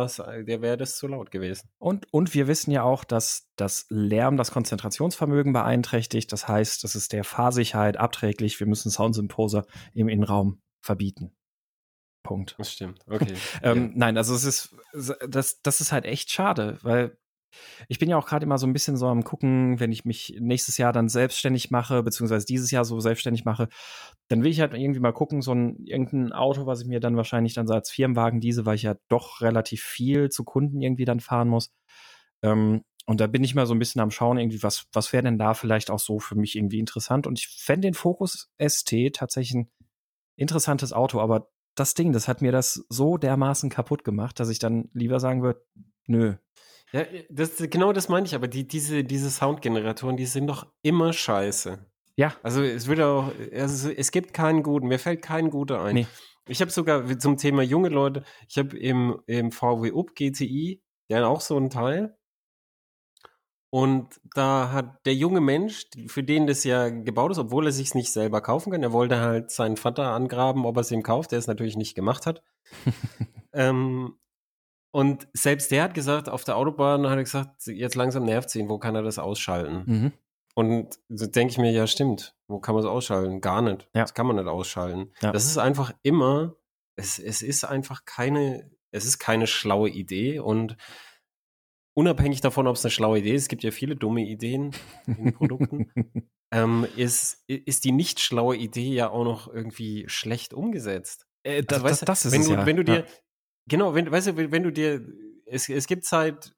der 0.44 0.62
wäre 0.62 0.76
das 0.76 0.96
zu 0.96 1.06
laut 1.06 1.30
gewesen. 1.30 1.68
Und, 1.78 2.06
und 2.12 2.34
wir 2.34 2.46
wissen 2.46 2.70
ja 2.70 2.82
auch, 2.82 3.04
dass 3.04 3.48
das 3.56 3.86
Lärm 3.88 4.36
das 4.36 4.50
Konzentrationsvermögen 4.50 5.52
beeinträchtigt. 5.52 6.32
Das 6.32 6.48
heißt, 6.48 6.84
das 6.84 6.94
ist 6.94 7.12
der 7.12 7.24
Fahrsicherheit 7.24 7.96
abträglich. 7.96 8.60
Wir 8.60 8.66
müssen 8.66 8.90
Soundsymposer 8.90 9.66
im 9.94 10.08
Innenraum 10.08 10.60
verbieten. 10.80 11.32
Punkt. 12.22 12.54
Das 12.58 12.72
stimmt. 12.72 13.00
Okay. 13.08 13.34
ähm, 13.62 13.86
ja. 13.86 13.92
Nein, 13.94 14.16
also 14.16 14.34
es 14.34 14.44
ist, 14.44 14.76
das, 15.28 15.62
das 15.62 15.80
ist 15.80 15.92
halt 15.92 16.04
echt 16.04 16.30
schade, 16.30 16.78
weil 16.82 17.16
ich 17.88 17.98
bin 17.98 18.08
ja 18.08 18.16
auch 18.16 18.26
gerade 18.26 18.44
immer 18.44 18.58
so 18.58 18.66
ein 18.66 18.72
bisschen 18.72 18.96
so 18.96 19.06
am 19.06 19.24
gucken, 19.24 19.80
wenn 19.80 19.92
ich 19.92 20.04
mich 20.04 20.36
nächstes 20.40 20.78
Jahr 20.78 20.92
dann 20.92 21.08
selbstständig 21.08 21.70
mache, 21.70 22.02
beziehungsweise 22.02 22.46
dieses 22.46 22.70
Jahr 22.70 22.84
so 22.84 23.00
selbstständig 23.00 23.44
mache, 23.44 23.68
dann 24.28 24.42
will 24.42 24.50
ich 24.50 24.60
halt 24.60 24.74
irgendwie 24.74 25.00
mal 25.00 25.12
gucken, 25.12 25.42
so 25.42 25.52
ein 25.52 25.84
irgendein 25.84 26.32
Auto, 26.32 26.66
was 26.66 26.82
ich 26.82 26.88
mir 26.88 27.00
dann 27.00 27.16
wahrscheinlich 27.16 27.54
dann 27.54 27.66
so 27.66 27.74
als 27.74 27.90
Firmenwagen 27.90 28.40
diese, 28.40 28.66
weil 28.66 28.76
ich 28.76 28.82
ja 28.82 28.96
doch 29.08 29.40
relativ 29.40 29.82
viel 29.82 30.28
zu 30.28 30.44
Kunden 30.44 30.80
irgendwie 30.80 31.04
dann 31.04 31.20
fahren 31.20 31.48
muss. 31.48 31.72
Ähm, 32.42 32.82
und 33.06 33.20
da 33.20 33.26
bin 33.26 33.42
ich 33.42 33.54
mal 33.54 33.66
so 33.66 33.74
ein 33.74 33.78
bisschen 33.78 34.00
am 34.00 34.10
Schauen, 34.10 34.38
irgendwie, 34.38 34.62
was, 34.62 34.86
was 34.92 35.12
wäre 35.12 35.24
denn 35.24 35.38
da 35.38 35.54
vielleicht 35.54 35.90
auch 35.90 35.98
so 35.98 36.18
für 36.18 36.36
mich 36.36 36.56
irgendwie 36.56 36.78
interessant? 36.78 37.26
Und 37.26 37.38
ich 37.38 37.48
fände 37.48 37.88
den 37.88 37.94
Focus 37.94 38.50
ST 38.58 39.14
tatsächlich 39.14 39.54
ein 39.54 39.70
interessantes 40.36 40.92
Auto, 40.92 41.20
aber 41.20 41.50
das 41.74 41.94
Ding, 41.94 42.12
das 42.12 42.28
hat 42.28 42.42
mir 42.42 42.52
das 42.52 42.84
so 42.88 43.16
dermaßen 43.16 43.70
kaputt 43.70 44.04
gemacht, 44.04 44.38
dass 44.38 44.48
ich 44.48 44.58
dann 44.58 44.90
lieber 44.92 45.18
sagen 45.18 45.42
würde, 45.42 45.64
nö, 46.06 46.36
ja, 46.92 47.04
das, 47.28 47.56
genau 47.56 47.92
das 47.92 48.08
meine 48.08 48.26
ich, 48.26 48.34
aber 48.34 48.48
die, 48.48 48.66
diese, 48.66 49.04
diese 49.04 49.30
Soundgeneratoren, 49.30 50.16
die 50.16 50.26
sind 50.26 50.46
doch 50.46 50.66
immer 50.82 51.12
scheiße. 51.12 51.78
Ja. 52.16 52.34
Also 52.42 52.62
es 52.62 52.86
wird 52.86 53.00
auch, 53.00 53.32
also 53.54 53.90
es 53.90 54.10
gibt 54.10 54.34
keinen 54.34 54.62
guten, 54.62 54.88
mir 54.88 54.98
fällt 54.98 55.22
kein 55.22 55.50
guter 55.50 55.82
ein. 55.82 55.94
Nee. 55.94 56.06
Ich 56.48 56.60
habe 56.60 56.70
sogar 56.70 57.18
zum 57.18 57.36
Thema 57.36 57.62
junge 57.62 57.90
Leute, 57.90 58.24
ich 58.48 58.58
habe 58.58 58.76
im, 58.76 59.20
im 59.26 59.52
VW 59.52 59.92
Up 59.92 60.14
GTI, 60.14 60.82
ja 61.08 61.26
auch 61.26 61.40
so 61.40 61.56
ein 61.56 61.70
Teil. 61.70 62.16
Und 63.72 64.20
da 64.34 64.72
hat 64.72 65.06
der 65.06 65.14
junge 65.14 65.40
Mensch, 65.40 65.86
für 66.08 66.24
den 66.24 66.48
das 66.48 66.64
ja 66.64 66.88
gebaut 66.88 67.30
ist, 67.30 67.38
obwohl 67.38 67.66
er 67.66 67.72
sich 67.72 67.94
nicht 67.94 68.12
selber 68.12 68.40
kaufen 68.40 68.72
kann, 68.72 68.82
er 68.82 68.92
wollte 68.92 69.20
halt 69.20 69.52
seinen 69.52 69.76
Vater 69.76 70.08
angraben, 70.08 70.66
ob 70.66 70.76
er 70.76 70.80
es 70.80 70.90
ihm 70.90 71.04
kauft, 71.04 71.30
der 71.30 71.38
es 71.38 71.46
natürlich 71.46 71.76
nicht 71.76 71.94
gemacht 71.94 72.26
hat. 72.26 72.42
ähm, 73.52 74.16
und 74.92 75.28
selbst 75.32 75.70
der 75.70 75.84
hat 75.84 75.94
gesagt, 75.94 76.28
auf 76.28 76.44
der 76.44 76.56
Autobahn 76.56 77.06
hat 77.06 77.16
er 77.16 77.24
gesagt, 77.24 77.66
jetzt 77.66 77.94
langsam 77.94 78.24
nervt 78.24 78.54
ihn, 78.54 78.68
wo 78.68 78.78
kann 78.78 78.94
er 78.94 79.02
das 79.02 79.18
ausschalten? 79.18 79.82
Mhm. 79.86 80.12
Und 80.54 80.98
so 81.08 81.26
denke 81.26 81.52
ich 81.52 81.58
mir, 81.58 81.70
ja, 81.70 81.86
stimmt. 81.86 82.34
Wo 82.48 82.58
kann 82.58 82.74
man 82.74 82.84
es 82.84 82.90
ausschalten? 82.90 83.40
Gar 83.40 83.62
nicht. 83.62 83.88
Ja. 83.94 84.02
Das 84.02 84.14
kann 84.14 84.26
man 84.26 84.36
nicht 84.36 84.48
ausschalten. 84.48 85.12
Ja. 85.22 85.32
Das 85.32 85.46
ist 85.46 85.58
einfach 85.58 85.92
immer, 86.02 86.56
es, 86.96 87.18
es 87.18 87.42
ist 87.42 87.64
einfach 87.64 88.04
keine, 88.04 88.70
es 88.90 89.04
ist 89.04 89.18
keine 89.18 89.46
schlaue 89.46 89.88
Idee 89.88 90.40
und 90.40 90.76
unabhängig 91.94 92.40
davon, 92.40 92.66
ob 92.66 92.76
es 92.76 92.84
eine 92.84 92.90
schlaue 92.90 93.20
Idee 93.20 93.34
ist, 93.34 93.42
es 93.42 93.48
gibt 93.48 93.62
ja 93.62 93.70
viele 93.70 93.96
dumme 93.96 94.22
Ideen 94.22 94.72
in 95.06 95.32
Produkten, 95.34 95.92
ähm, 96.52 96.86
ist, 96.96 97.44
ist 97.46 97.84
die 97.84 97.92
nicht 97.92 98.20
schlaue 98.20 98.56
Idee 98.56 98.92
ja 98.92 99.10
auch 99.10 99.24
noch 99.24 99.52
irgendwie 99.52 100.04
schlecht 100.08 100.52
umgesetzt. 100.52 101.26
Äh, 101.42 101.62
das, 101.62 101.78
also, 101.78 101.84
weißt, 101.84 102.02
das, 102.02 102.22
das 102.22 102.24
ist 102.26 102.32
wenn 102.32 102.42
du, 102.42 102.52
ja. 102.52 102.66
Wenn 102.66 102.76
du 102.76 102.84
dir, 102.84 102.98
ja. 103.00 103.04
Genau, 103.70 103.94
wenn, 103.94 104.10
weißt 104.10 104.26
du, 104.26 104.50
wenn 104.50 104.62
du 104.64 104.72
dir, 104.72 105.00
es, 105.46 105.68
es 105.68 105.86
gibt 105.86 106.04
seit 106.04 106.52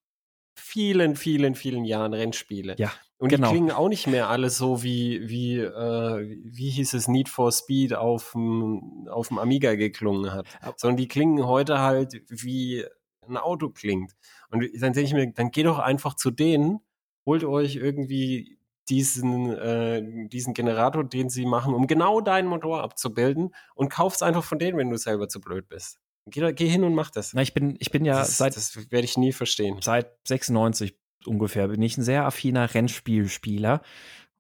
vielen, 0.54 1.14
vielen, 1.14 1.54
vielen 1.54 1.84
Jahren 1.84 2.14
Rennspiele. 2.14 2.74
Ja. 2.78 2.90
Und 3.18 3.28
genau. 3.28 3.48
die 3.48 3.52
klingen 3.52 3.70
auch 3.70 3.88
nicht 3.88 4.06
mehr 4.06 4.28
alle 4.28 4.50
so 4.50 4.82
wie, 4.82 5.28
wie, 5.28 5.58
äh, 5.58 6.40
wie 6.42 6.70
hieß 6.70 6.94
es, 6.94 7.08
Need 7.08 7.28
for 7.28 7.52
Speed 7.52 7.94
auf 7.94 8.32
dem, 8.32 9.06
Amiga 9.38 9.74
geklungen 9.74 10.32
hat. 10.32 10.46
Sondern 10.76 10.96
die 10.96 11.06
klingen 11.06 11.46
heute 11.46 11.80
halt 11.80 12.22
wie 12.28 12.84
ein 13.28 13.36
Auto 13.36 13.68
klingt. 13.68 14.16
Und 14.50 14.68
dann 14.74 14.92
denke 14.92 15.02
ich 15.02 15.12
mir, 15.12 15.30
dann 15.32 15.50
geh 15.50 15.62
doch 15.62 15.78
einfach 15.78 16.14
zu 16.14 16.30
denen, 16.30 16.80
holt 17.24 17.44
euch 17.44 17.76
irgendwie 17.76 18.58
diesen, 18.88 19.54
äh, 19.56 20.28
diesen 20.28 20.54
Generator, 20.54 21.04
den 21.04 21.28
sie 21.28 21.46
machen, 21.46 21.74
um 21.74 21.86
genau 21.86 22.20
deinen 22.20 22.48
Motor 22.48 22.82
abzubilden 22.82 23.54
und 23.74 23.90
kauf's 23.90 24.22
einfach 24.22 24.42
von 24.42 24.58
denen, 24.58 24.78
wenn 24.78 24.90
du 24.90 24.96
selber 24.96 25.28
zu 25.28 25.40
blöd 25.40 25.68
bist. 25.68 26.00
Geh, 26.26 26.52
geh 26.52 26.68
hin 26.68 26.84
und 26.84 26.94
mach 26.94 27.10
das. 27.10 27.34
Na, 27.34 27.42
ich 27.42 27.54
bin, 27.54 27.76
ich 27.80 27.90
bin 27.90 28.04
ja 28.04 28.18
das, 28.18 28.38
seit. 28.38 28.56
Das 28.56 28.76
werde 28.90 29.04
ich 29.04 29.16
nie 29.16 29.32
verstehen. 29.32 29.78
Seit 29.80 30.12
96 30.28 30.96
ungefähr 31.26 31.68
bin 31.68 31.82
ich 31.82 31.96
ein 31.96 32.02
sehr 32.02 32.24
affiner 32.24 32.72
Rennspielspieler. 32.72 33.82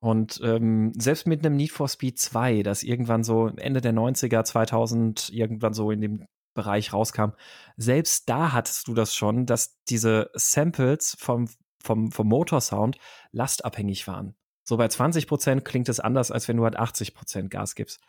Und 0.00 0.40
ähm, 0.42 0.92
selbst 0.96 1.28
mit 1.28 1.44
einem 1.44 1.56
Need 1.56 1.70
for 1.70 1.88
Speed 1.88 2.18
2, 2.18 2.64
das 2.64 2.82
irgendwann 2.82 3.22
so 3.22 3.48
Ende 3.48 3.80
der 3.80 3.92
90er, 3.92 4.42
2000 4.42 5.30
irgendwann 5.30 5.74
so 5.74 5.92
in 5.92 6.00
dem 6.00 6.26
Bereich 6.54 6.92
rauskam, 6.92 7.30
selbst 7.76 8.28
da 8.28 8.52
hattest 8.52 8.88
du 8.88 8.94
das 8.94 9.14
schon, 9.14 9.46
dass 9.46 9.80
diese 9.84 10.30
Samples 10.34 11.16
vom, 11.18 11.48
vom, 11.82 12.10
vom 12.10 12.26
Motorsound 12.26 12.98
lastabhängig 13.30 14.08
waren. 14.08 14.34
So 14.64 14.76
bei 14.76 14.88
20 14.88 15.26
Prozent 15.28 15.64
klingt 15.64 15.88
es 15.88 16.00
anders, 16.00 16.30
als 16.30 16.48
wenn 16.48 16.56
du 16.56 16.64
halt 16.64 16.76
80 16.76 17.14
Prozent 17.14 17.50
Gas 17.50 17.74
gibst. 17.74 18.00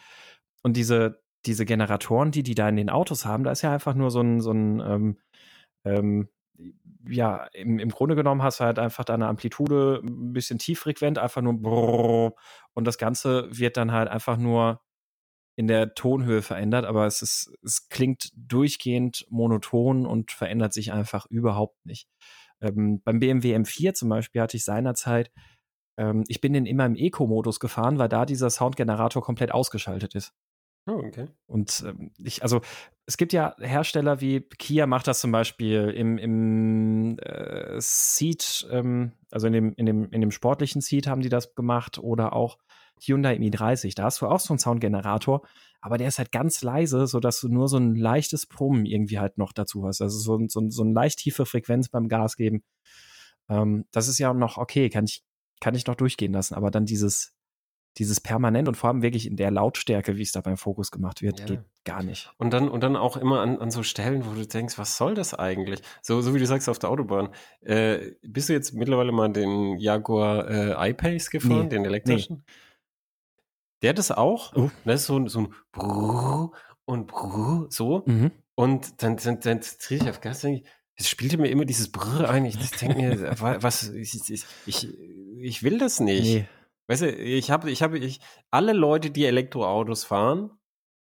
Und 0.64 0.78
diese, 0.78 1.23
diese 1.46 1.66
Generatoren, 1.66 2.32
die 2.32 2.44
die 2.44 2.56
da 2.56 2.70
in 2.70 2.76
den 2.76 2.90
Autos 2.90 3.26
haben, 3.26 3.44
da 3.44 3.52
ist 3.52 3.62
ja 3.62 3.74
einfach 3.74 3.96
nur 3.96 4.12
so 4.12 4.22
ein, 4.22 4.42
so 4.42 4.52
ein 4.52 4.80
ähm, 4.80 5.18
ähm, 5.86 6.30
ja, 7.08 7.48
im, 7.54 7.80
im 7.80 7.90
Grunde 7.90 8.16
genommen 8.16 8.44
hast 8.44 8.60
du 8.60 8.66
halt 8.66 8.80
einfach 8.80 9.04
deine 9.06 9.28
Amplitude 9.28 10.02
ein 10.04 10.34
bisschen 10.34 10.60
tieffrequent, 10.60 11.18
einfach 11.20 11.42
nur 11.42 11.54
brrr, 11.62 12.34
und 12.74 12.86
das 12.86 12.98
Ganze 12.98 13.48
wird 13.52 13.78
dann 13.78 13.92
halt 13.92 14.10
einfach 14.10 14.38
nur 14.38 14.82
in 15.56 15.68
der 15.68 15.94
Tonhöhe 15.94 16.42
verändert, 16.42 16.86
aber 16.86 17.06
es 17.06 17.22
ist, 17.22 17.54
es 17.64 17.90
klingt 17.90 18.32
durchgehend 18.36 19.26
monoton 19.30 20.06
und 20.06 20.32
verändert 20.32 20.74
sich 20.74 20.92
einfach 20.92 21.26
überhaupt 21.28 21.86
nicht. 21.86 22.08
Ähm, 22.62 23.02
beim 23.04 23.20
BMW 23.20 23.56
M4 23.56 23.94
zum 23.94 24.10
Beispiel 24.10 24.42
hatte 24.42 24.58
ich 24.58 24.66
seinerzeit, 24.66 25.32
ähm, 25.98 26.24
ich 26.28 26.42
bin 26.42 26.54
den 26.54 26.66
immer 26.66 26.86
im 26.86 26.96
Eco-Modus 26.96 27.60
gefahren, 27.60 28.00
weil 28.00 28.10
da 28.10 28.26
dieser 28.26 28.50
Soundgenerator 28.50 29.22
komplett 29.22 29.52
ausgeschaltet 29.52 30.16
ist. 30.16 30.34
Oh, 30.86 31.02
okay. 31.06 31.28
Und 31.46 31.84
ähm, 31.88 32.12
ich, 32.18 32.44
also 32.44 32.62
es 33.06 33.18
gibt 33.18 33.32
ja 33.32 33.56
Hersteller 33.60 34.20
wie 34.20 34.42
Kia 34.42 34.86
macht 34.86 35.08
das 35.08 35.22
zum 35.22 35.32
Beispiel 35.32 35.94
im, 35.96 36.18
im 36.18 37.18
äh, 37.20 37.80
Seat, 37.80 38.68
ähm, 38.70 39.14
also 39.32 39.48
in 39.48 39.54
dem, 39.54 39.74
in, 39.76 39.86
dem, 39.86 40.10
in 40.12 40.22
dem 40.22 40.32
sportlichen 40.32 40.82
Seat 40.82 41.08
haben 41.08 41.22
die 41.22 41.30
das 41.30 41.56
gemacht 41.56 42.00
oder 42.00 42.34
auch 42.34 42.58
Hyundai 43.02 43.36
i30. 43.36 43.96
Da 43.96 44.04
hast 44.04 44.22
du 44.22 44.28
auch 44.28 44.40
so 44.40 44.54
einen 44.54 44.60
Soundgenerator, 44.60 45.42
aber 45.82 45.98
der 45.98 46.08
ist 46.08 46.18
halt 46.18 46.32
ganz 46.32 46.62
leise, 46.62 47.08
sodass 47.08 47.40
du 47.40 47.48
nur 47.48 47.68
so 47.68 47.78
ein 47.78 47.96
leichtes 47.96 48.46
Brummen 48.46 48.86
irgendwie 48.86 49.20
halt 49.20 49.38
noch 49.38 49.54
dazu 49.54 49.86
hast. 49.86 50.02
Also 50.02 50.18
so, 50.20 50.46
so, 50.48 50.70
so 50.70 50.84
eine 50.84 50.94
leicht 50.94 51.20
tiefe 51.20 51.46
Frequenz 51.46 51.90
beim 51.90 52.10
Gas 52.10 52.36
geben. 52.36 52.64
Ähm, 53.50 53.86
das 53.92 54.08
ist 54.10 54.20
ja 54.20 54.34
noch 54.34 54.58
okay, 54.58 54.90
kann 54.90 55.06
ich, 55.06 55.24
kann 55.62 55.76
ich 55.76 55.88
noch 55.88 55.96
durchgehen 55.96 56.34
lassen, 56.34 56.56
aber 56.56 56.72
dann 56.72 56.86
dieses 56.86 57.34
dieses 57.98 58.20
permanent 58.20 58.68
und 58.68 58.76
vor 58.76 58.90
allem 58.90 59.02
wirklich 59.02 59.28
in 59.28 59.36
der 59.36 59.52
Lautstärke, 59.52 60.18
wie 60.18 60.24
es 60.24 60.32
da 60.32 60.42
beim 60.42 60.58
Fokus 60.58 60.90
gemacht 60.92 61.22
wird, 61.22 61.40
ja. 61.42 61.46
geht 61.46 61.60
gar 61.84 62.02
nicht. 62.02 62.32
Und 62.38 62.52
dann, 62.52 62.70
und 62.70 62.82
dann 62.82 62.96
auch 62.96 63.18
immer 63.18 63.42
an, 63.42 63.60
an 63.60 63.72
so 63.72 63.84
Stellen, 63.84 64.26
wo 64.26 64.34
du 64.34 64.46
denkst, 64.46 64.78
was 64.78 64.98
soll 64.98 65.14
das 65.14 65.34
eigentlich? 65.34 65.82
So, 66.02 66.22
so 66.22 66.34
wie 66.34 66.40
du 66.40 66.46
sagst 66.46 66.70
auf 66.70 66.80
der 66.80 66.90
Autobahn. 66.90 67.30
Äh, 67.62 68.14
bist 68.24 68.50
du 68.50 68.54
jetzt 68.54 68.74
mittlerweile 68.74 69.12
mal 69.12 69.32
den 69.32 69.78
Jaguar 69.78 70.50
äh, 70.50 70.90
I-Pace 70.90 71.30
gefahren, 71.30 71.64
nee. 71.64 71.70
den 71.70 71.86
elektrischen? 71.86 72.38
Nee. 72.38 72.54
Der 73.84 73.90
hat 73.90 73.98
das 73.98 74.12
auch. 74.12 74.56
Oh. 74.56 74.72
Das 74.86 75.02
ist 75.02 75.08
so, 75.08 75.28
so 75.28 75.40
ein 75.42 75.54
Brrr 75.72 76.52
und 76.86 77.08
Brrr, 77.08 77.68
so. 77.70 78.04
Mhm. 78.06 78.32
Und 78.56 79.04
dann, 79.04 79.18
dann, 79.18 79.40
dann 79.40 79.60
drehe 79.86 79.98
ich 79.98 80.10
auf 80.10 80.22
Gas, 80.22 80.42
denke 80.42 80.62
ich, 80.62 80.70
es 80.96 81.10
spielte 81.10 81.38
mir 81.38 81.50
immer 81.50 81.66
dieses 81.66 81.92
Brrr 81.92 82.30
ein. 82.30 82.46
Ich 82.46 82.58
denke 82.72 82.98
mir, 82.98 83.36
was, 83.40 83.90
ich, 83.90 84.46
ich, 84.66 84.88
ich 85.38 85.64
will 85.64 85.78
das 85.80 86.00
nicht. 86.00 86.24
Nee. 86.24 86.46
Weißt 86.88 87.02
du, 87.04 87.12
ich 87.12 87.50
habe, 87.52 87.72
ich 87.72 87.82
habe, 87.82 87.98
ich, 87.98 88.20
alle 88.52 88.74
Leute, 88.74 89.10
die 89.10 89.26
Elektroautos 89.26 90.04
fahren 90.04 90.52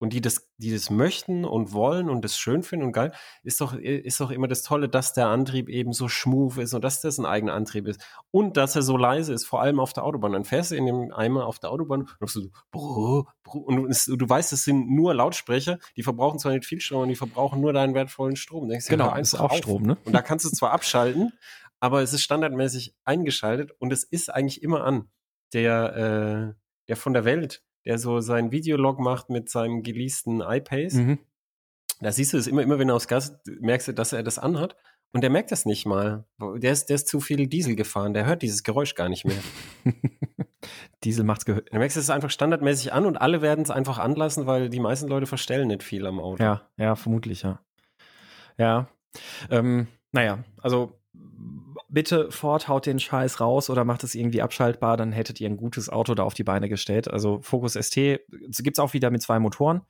und 0.03 0.13
die 0.13 0.21
das, 0.21 0.51
die 0.59 0.73
das 0.73 0.91
möchten 0.91 1.45
und 1.45 1.73
wollen 1.73 2.11
und 2.11 2.25
das 2.25 2.37
schön 2.37 2.65
finden 2.65 2.87
und 2.87 2.93
geil, 2.93 3.13
ist 3.45 3.61
doch, 3.61 3.73
ist 3.73 4.21
doch 4.21 4.33
immer 4.33 4.49
das 4.49 4.65
Tolle, 4.65 4.89
dass 4.89 5.15
der 5.15 5.29
Antrieb 5.29 5.69
eben 5.69 5.93
so 5.93 6.09
schmuf 6.09 6.59
ist 6.59 6.75
und 6.75 6.83
dass 6.83 7.01
das 7.01 7.19
ein 7.19 7.25
eigener 7.25 7.55
Antrieb 7.55 7.87
ist 7.87 8.05
und 8.33 8.57
dass 8.57 8.75
er 8.75 8.83
so 8.83 8.97
leise 8.97 9.33
ist, 9.33 9.47
vor 9.47 9.63
allem 9.63 9.79
auf 9.79 9.93
der 9.93 10.03
Autobahn. 10.03 10.33
Dann 10.33 10.45
fährst 10.45 10.73
du 10.73 10.75
in 10.75 10.87
dem 10.87 11.13
Eimer 11.13 11.47
auf 11.47 11.61
der 11.61 11.71
Autobahn 11.71 12.09
und 12.19 12.29
so, 12.29 12.43
brr, 12.73 13.33
brr, 13.45 13.65
und 13.65 14.07
du, 14.07 14.17
du 14.17 14.29
weißt, 14.29 14.53
es 14.53 14.65
sind 14.65 14.91
nur 14.91 15.15
Lautsprecher, 15.15 15.79
die 15.97 16.03
verbrauchen 16.03 16.41
zwar 16.41 16.53
nicht 16.53 16.67
viel 16.67 16.81
Strom, 16.81 17.09
die 17.09 17.15
verbrauchen 17.15 17.61
nur 17.61 17.73
deinen 17.73 17.95
wertvollen 17.95 18.35
Strom. 18.35 18.69
Denkst, 18.69 18.89
genau, 18.89 19.07
ja, 19.07 19.19
ist 19.19 19.37
auch 19.37 19.53
auf. 19.53 19.57
Strom, 19.59 19.85
ne? 19.85 19.97
Und 20.05 20.15
da 20.15 20.21
kannst 20.21 20.45
du 20.45 20.51
zwar 20.51 20.73
abschalten, 20.73 21.33
aber 21.79 22.03
es 22.03 22.13
ist 22.13 22.23
standardmäßig 22.23 22.97
eingeschaltet 23.05 23.71
und 23.79 23.93
es 23.93 24.03
ist 24.03 24.35
eigentlich 24.35 24.65
immer 24.65 24.83
an 24.83 25.09
der, 25.53 26.55
äh, 26.55 26.63
der 26.89 26.97
von 26.97 27.13
der 27.13 27.25
Welt, 27.25 27.63
der 27.85 27.99
so 27.99 28.21
seinen 28.21 28.53
Videolog 28.53 28.99
macht 28.99 29.31
mit 29.31 29.49
seinem 29.51 29.83
geleasten 29.83 30.41
iPace. 30.41 30.95
Mhm. 30.95 31.19
Da 32.01 32.11
siehst 32.11 32.33
du 32.33 32.37
es 32.37 32.47
immer, 32.47 32.63
immer 32.63 32.79
wenn 32.79 32.89
er 32.89 32.97
aufs 32.97 33.09
Gas, 33.09 33.39
merkst 33.61 33.89
du, 33.89 33.93
dass 33.93 34.13
er 34.13 34.23
das 34.23 34.39
anhat. 34.39 34.77
Und 35.13 35.21
der 35.21 35.31
merkt 35.31 35.53
das 35.53 35.67
nicht 35.67 35.85
mal. 35.85 36.25
Der 36.41 36.73
ist, 36.73 36.87
der 36.87 36.95
ist 36.95 37.07
zu 37.07 37.21
viel 37.21 37.47
Diesel 37.47 37.77
gefahren. 37.77 38.15
Der 38.15 38.25
hört 38.25 38.43
dieses 38.43 38.63
Geräusch 38.63 38.95
gar 38.95 39.11
nicht 39.11 39.27
mehr. 39.27 39.37
Diesel 41.05 41.25
macht's 41.25 41.45
gehört. 41.45 41.69
Du 41.71 41.79
merkst 41.79 41.99
es 41.99 42.09
einfach 42.09 42.31
standardmäßig 42.31 42.93
an 42.93 43.05
und 43.05 43.19
alle 43.19 43.43
werden 43.43 43.63
es 43.63 43.71
einfach 43.71 43.99
anlassen, 43.99 44.47
weil 44.47 44.71
die 44.71 44.81
meisten 44.81 45.09
Leute 45.09 45.27
verstellen 45.27 45.69
nicht 45.69 45.83
viel 45.83 46.07
am 46.07 46.19
Auto. 46.19 46.43
Ja, 46.43 46.63
ja, 46.79 46.97
vermutlich, 46.97 47.43
ja. 47.43 47.61
Ja. 48.57 48.89
Ähm, 49.51 49.87
naja, 50.13 50.45
also 50.63 50.99
bitte 51.89 52.31
Ford 52.31 52.69
haut 52.69 52.87
den 52.87 52.99
Scheiß 52.99 53.41
raus 53.41 53.69
oder 53.69 53.85
macht 53.85 54.03
es 54.03 54.15
irgendwie 54.15 54.43
abschaltbar, 54.43 54.97
dann 54.97 55.13
hättet 55.13 55.41
ihr 55.41 55.49
ein 55.49 55.57
gutes 55.57 55.89
Auto 55.89 56.15
da 56.15 56.23
auf 56.23 56.35
die 56.35 56.45
Beine 56.45 56.69
gestellt. 56.69 57.09
Also 57.09 57.41
Focus 57.43 57.75
ST 57.75 57.95
gibt 57.97 58.79
es 58.79 58.79
auch 58.79 58.95
wieder 58.95 59.11
mit 59.11 59.23
zwei 59.23 59.39
Motoren. 59.39 59.83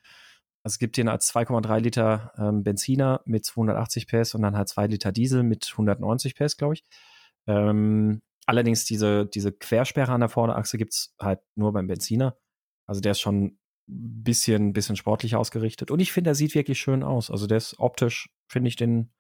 Also 0.65 0.75
es 0.75 0.79
gibt 0.79 0.97
den 0.97 1.09
als 1.09 1.33
2,3 1.33 1.79
Liter 1.81 2.33
ähm, 2.39 2.63
Benziner 2.63 3.21
mit 3.25 3.45
280 3.45 4.07
PS 4.07 4.35
und 4.35 4.43
dann 4.43 4.57
halt 4.57 4.69
2 4.69 4.87
Liter 4.89 5.13
Diesel 5.13 5.43
mit 5.43 5.69
190 5.73 6.37
PS, 6.37 6.57
glaube 6.57 6.75
ich. 6.75 6.85
Ähm, 7.49 8.23
allerdings 8.47 8.85
diese, 8.85 9.27
diese 9.27 9.53
Quersperre 9.53 10.13
an 10.13 10.21
der 10.21 10.29
Vorderachse 10.29 10.79
gibt 10.79 10.93
es 10.93 11.15
halt 11.21 11.41
nur 11.57 11.73
beim 11.73 11.89
Benziner. 11.89 12.37
Also 12.87 13.01
der 13.01 13.13
ist 13.13 13.21
schon 13.21 13.45
ein 13.45 13.59
bisschen, 13.89 14.73
bisschen 14.73 14.97
sportlich 14.97 15.35
ausgerichtet. 15.35 15.91
Und 15.91 16.01
ich 16.01 16.13
finde, 16.13 16.29
der 16.29 16.35
sieht 16.37 16.55
wirklich 16.55 16.81
schön 16.81 17.03
aus. 17.03 17.31
Also 17.31 17.47
der 17.47 17.59
ist 17.59 17.79
optisch, 17.79 18.31
finde 18.49 18.69
ich 18.69 18.77
den 18.77 19.13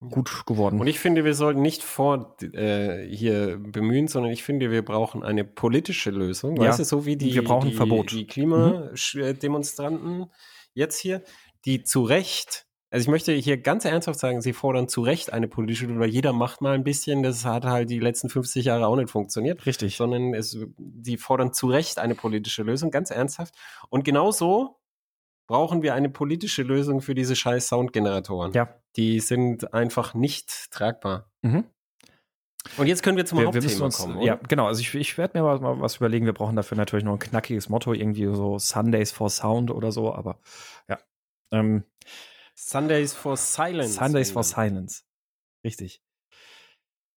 gut 0.00 0.44
geworden. 0.46 0.80
Und 0.80 0.86
ich 0.86 0.98
finde, 0.98 1.24
wir 1.24 1.34
sollten 1.34 1.62
nicht 1.62 1.82
vor 1.82 2.36
äh, 2.40 3.06
hier 3.06 3.58
bemühen, 3.58 4.08
sondern 4.08 4.32
ich 4.32 4.42
finde, 4.42 4.70
wir 4.70 4.84
brauchen 4.84 5.22
eine 5.22 5.44
politische 5.44 6.10
Lösung. 6.10 6.56
Ja, 6.56 6.68
weißt 6.68 6.80
du, 6.80 6.84
so 6.84 7.06
wie 7.06 7.16
die, 7.16 7.34
wir 7.34 7.44
brauchen 7.44 7.70
die, 7.70 7.76
Verbot. 7.76 8.12
die 8.12 8.26
Klimademonstranten 8.26 10.18
mhm. 10.18 10.30
jetzt 10.74 10.98
hier, 10.98 11.22
die 11.64 11.84
zu 11.84 12.02
Recht 12.02 12.66
also 12.94 13.06
ich 13.06 13.10
möchte 13.10 13.32
hier 13.32 13.56
ganz 13.56 13.84
ernsthaft 13.84 14.20
sagen, 14.20 14.40
sie 14.40 14.52
fordern 14.52 14.86
zu 14.86 15.02
Recht 15.02 15.32
eine 15.32 15.48
politische 15.48 15.86
Lösung, 15.86 15.98
weil 15.98 16.10
jeder 16.10 16.32
macht 16.32 16.60
mal 16.60 16.76
ein 16.76 16.84
bisschen, 16.84 17.24
das 17.24 17.44
hat 17.44 17.64
halt 17.64 17.90
die 17.90 17.98
letzten 17.98 18.28
50 18.28 18.66
Jahre 18.66 18.86
auch 18.86 18.94
nicht 18.94 19.10
funktioniert. 19.10 19.66
Richtig. 19.66 19.96
Sondern 19.96 20.32
es, 20.32 20.56
die 20.78 21.16
fordern 21.16 21.52
zu 21.52 21.66
Recht 21.66 21.98
eine 21.98 22.14
politische 22.14 22.62
Lösung, 22.62 22.92
ganz 22.92 23.10
ernsthaft. 23.10 23.52
Und 23.90 24.04
genauso 24.04 24.76
brauchen 25.46 25.82
wir 25.82 25.94
eine 25.94 26.08
politische 26.08 26.62
Lösung 26.62 27.00
für 27.00 27.14
diese 27.14 27.36
scheiß 27.36 27.68
Soundgeneratoren. 27.68 28.52
Ja. 28.52 28.80
Die 28.96 29.20
sind 29.20 29.72
einfach 29.74 30.14
nicht 30.14 30.70
tragbar. 30.70 31.30
Mhm. 31.42 31.64
Und 32.78 32.86
jetzt 32.86 33.02
können 33.02 33.16
wir 33.16 33.26
zum 33.26 33.38
wir, 33.38 33.46
Hauptthema 33.46 33.78
wir 33.78 33.84
uns, 33.84 33.98
kommen. 33.98 34.16
Oder? 34.16 34.26
Ja, 34.26 34.40
genau. 34.48 34.66
Also 34.66 34.80
ich, 34.80 34.94
ich 34.94 35.18
werde 35.18 35.38
mir 35.38 35.44
mal, 35.44 35.60
mal, 35.60 35.80
was 35.80 35.96
überlegen. 35.96 36.24
Wir 36.24 36.32
brauchen 36.32 36.56
dafür 36.56 36.76
natürlich 36.76 37.04
noch 37.04 37.12
ein 37.12 37.18
knackiges 37.18 37.68
Motto, 37.68 37.92
irgendwie 37.92 38.24
so 38.34 38.58
Sundays 38.58 39.12
for 39.12 39.28
Sound 39.28 39.70
oder 39.70 39.92
so. 39.92 40.14
Aber 40.14 40.38
ja. 40.88 40.98
Ähm, 41.52 41.84
Sundays 42.54 43.12
for 43.12 43.36
Silence. 43.36 43.94
Sundays 43.94 44.30
for 44.30 44.44
Silence. 44.44 45.02
Richtig. 45.62 46.02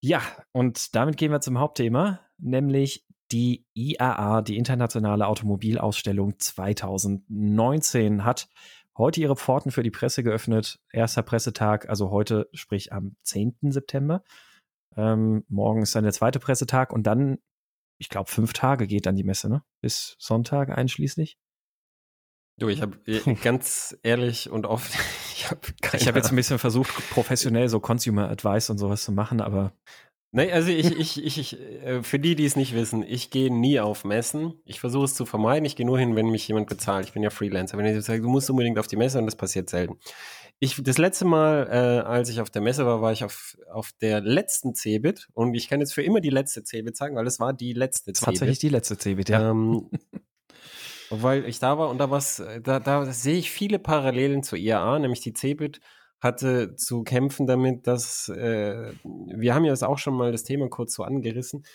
Ja, 0.02 0.22
und 0.52 0.96
damit 0.96 1.18
gehen 1.18 1.32
wir 1.32 1.42
zum 1.42 1.60
Hauptthema, 1.60 2.20
nämlich 2.38 3.06
die 3.32 3.66
IAA, 3.74 4.42
die 4.42 4.58
Internationale 4.58 5.28
Automobilausstellung 5.28 6.40
2019, 6.40 8.24
hat 8.24 8.50
heute 8.98 9.22
ihre 9.22 9.36
Pforten 9.36 9.72
für 9.72 9.84
die 9.84 9.92
Presse 9.92 10.24
geöffnet. 10.24 10.80
Erster 10.92 11.24
Pressetag, 11.24 11.90
also 11.90 12.10
heute, 12.10 12.50
sprich 12.54 12.94
am 12.94 13.16
10. 13.24 13.58
September. 13.72 14.24
Ähm, 14.96 15.44
morgen 15.48 15.84
ist 15.84 15.96
dann 15.96 16.04
der 16.04 16.14
zweite 16.14 16.40
Pressetag 16.40 16.92
und 16.92 17.04
dann, 17.04 17.38
ich 18.00 18.10
glaube, 18.10 18.30
fünf 18.30 18.54
Tage 18.54 18.88
geht 18.88 19.06
dann 19.06 19.16
die 19.16 19.24
Messe, 19.24 19.50
ne? 19.50 19.64
Bis 19.82 20.16
Sonntag 20.20 20.70
einschließlich. 20.70 21.38
Du, 22.60 22.70
ich 22.70 22.82
habe 22.82 22.98
ganz 23.44 23.96
ehrlich 24.02 24.50
und 24.50 24.66
oft, 24.66 24.92
ich 25.34 25.50
habe 25.52 25.62
Ich 25.94 26.08
habe 26.08 26.18
jetzt 26.18 26.32
ein 26.32 26.36
bisschen 26.36 26.58
versucht, 26.58 26.92
professionell 27.12 27.70
so 27.70 27.80
Consumer 27.80 28.30
Advice 28.30 28.72
und 28.72 28.80
sowas 28.80 29.04
zu 29.04 29.12
machen, 29.12 29.42
aber. 29.42 29.74
Nee, 30.32 30.52
also 30.52 30.70
ich, 30.70 30.92
ich, 30.92 31.24
ich, 31.24 31.38
ich, 31.38 31.60
äh, 31.60 32.04
für 32.04 32.20
die, 32.20 32.36
die 32.36 32.46
es 32.46 32.58
nicht 32.58 32.76
wissen, 32.76 33.02
ich 33.02 33.30
gehe 33.30 33.54
nie 33.54 33.80
auf 33.80 34.04
Messen. 34.04 34.54
Ich 34.66 34.80
versuche 34.80 35.06
es 35.06 35.16
zu 35.16 35.26
vermeiden. 35.26 35.66
Ich 35.66 35.76
gehe 35.76 35.86
nur 35.86 35.98
hin, 35.98 36.16
wenn 36.16 36.28
mich 36.28 36.48
jemand 36.48 36.68
bezahlt. 36.68 37.06
Ich 37.06 37.14
bin 37.14 37.24
ja 37.24 37.30
Freelancer. 37.30 37.78
Wenn 37.78 37.86
ich 37.86 38.04
sage, 38.04 38.22
du 38.22 38.30
musst 38.30 38.50
unbedingt 38.50 38.78
auf 38.78 38.88
die 38.88 38.98
Messe 38.98 39.20
und 39.20 39.26
das 39.26 39.38
passiert 39.38 39.70
selten. 39.70 39.98
Ich, 40.60 40.82
das 40.82 40.98
letzte 40.98 41.24
Mal, 41.24 41.68
äh, 41.70 42.08
als 42.08 42.30
ich 42.30 42.42
auf 42.42 42.50
der 42.50 42.62
Messe 42.62 42.86
war, 42.86 43.02
war 43.02 43.14
ich 43.14 43.24
auf, 43.24 43.58
auf 43.72 43.92
der 44.02 44.22
letzten 44.22 44.76
Cebit 44.76 45.28
und 45.34 45.54
ich 45.54 45.70
kann 45.70 45.80
jetzt 45.80 45.94
für 45.94 46.02
immer 46.02 46.20
die 46.20 46.32
letzte 46.32 46.64
Cebit 46.64 46.98
sagen, 46.98 47.16
weil 47.16 47.28
es 47.28 47.40
war 47.40 47.54
die 47.54 47.74
letzte 47.74 48.12
Cebit. 48.12 48.26
Tatsächlich 48.26 48.60
die 48.60 48.70
letzte 48.70 48.98
Cebit, 48.98 49.30
ja. 49.30 49.52
Ähm, 49.52 49.90
weil 51.10 51.46
ich 51.46 51.60
da 51.60 51.78
war 51.78 51.90
und 51.90 52.00
da 52.00 52.10
was, 52.10 52.44
da, 52.64 52.80
da 52.80 53.06
sehe 53.06 53.38
ich 53.38 53.52
viele 53.52 53.80
Parallelen 53.80 54.44
zur 54.44 54.58
IAA, 54.58 55.00
nämlich 55.00 55.22
die 55.22 55.34
CeBIT 55.34 55.80
hatte 56.20 56.76
zu 56.76 57.04
kämpfen 57.04 57.48
damit, 57.48 57.88
dass 57.88 58.30
äh, 58.30 58.94
wir 59.04 59.54
haben 59.54 59.66
ja 59.66 59.72
das 59.72 59.84
auch 59.84 59.98
schon 59.98 60.16
mal 60.16 60.32
das 60.32 60.44
Thema 60.44 60.70
kurz 60.70 60.94
so 60.94 61.04
angerissen, 61.04 61.66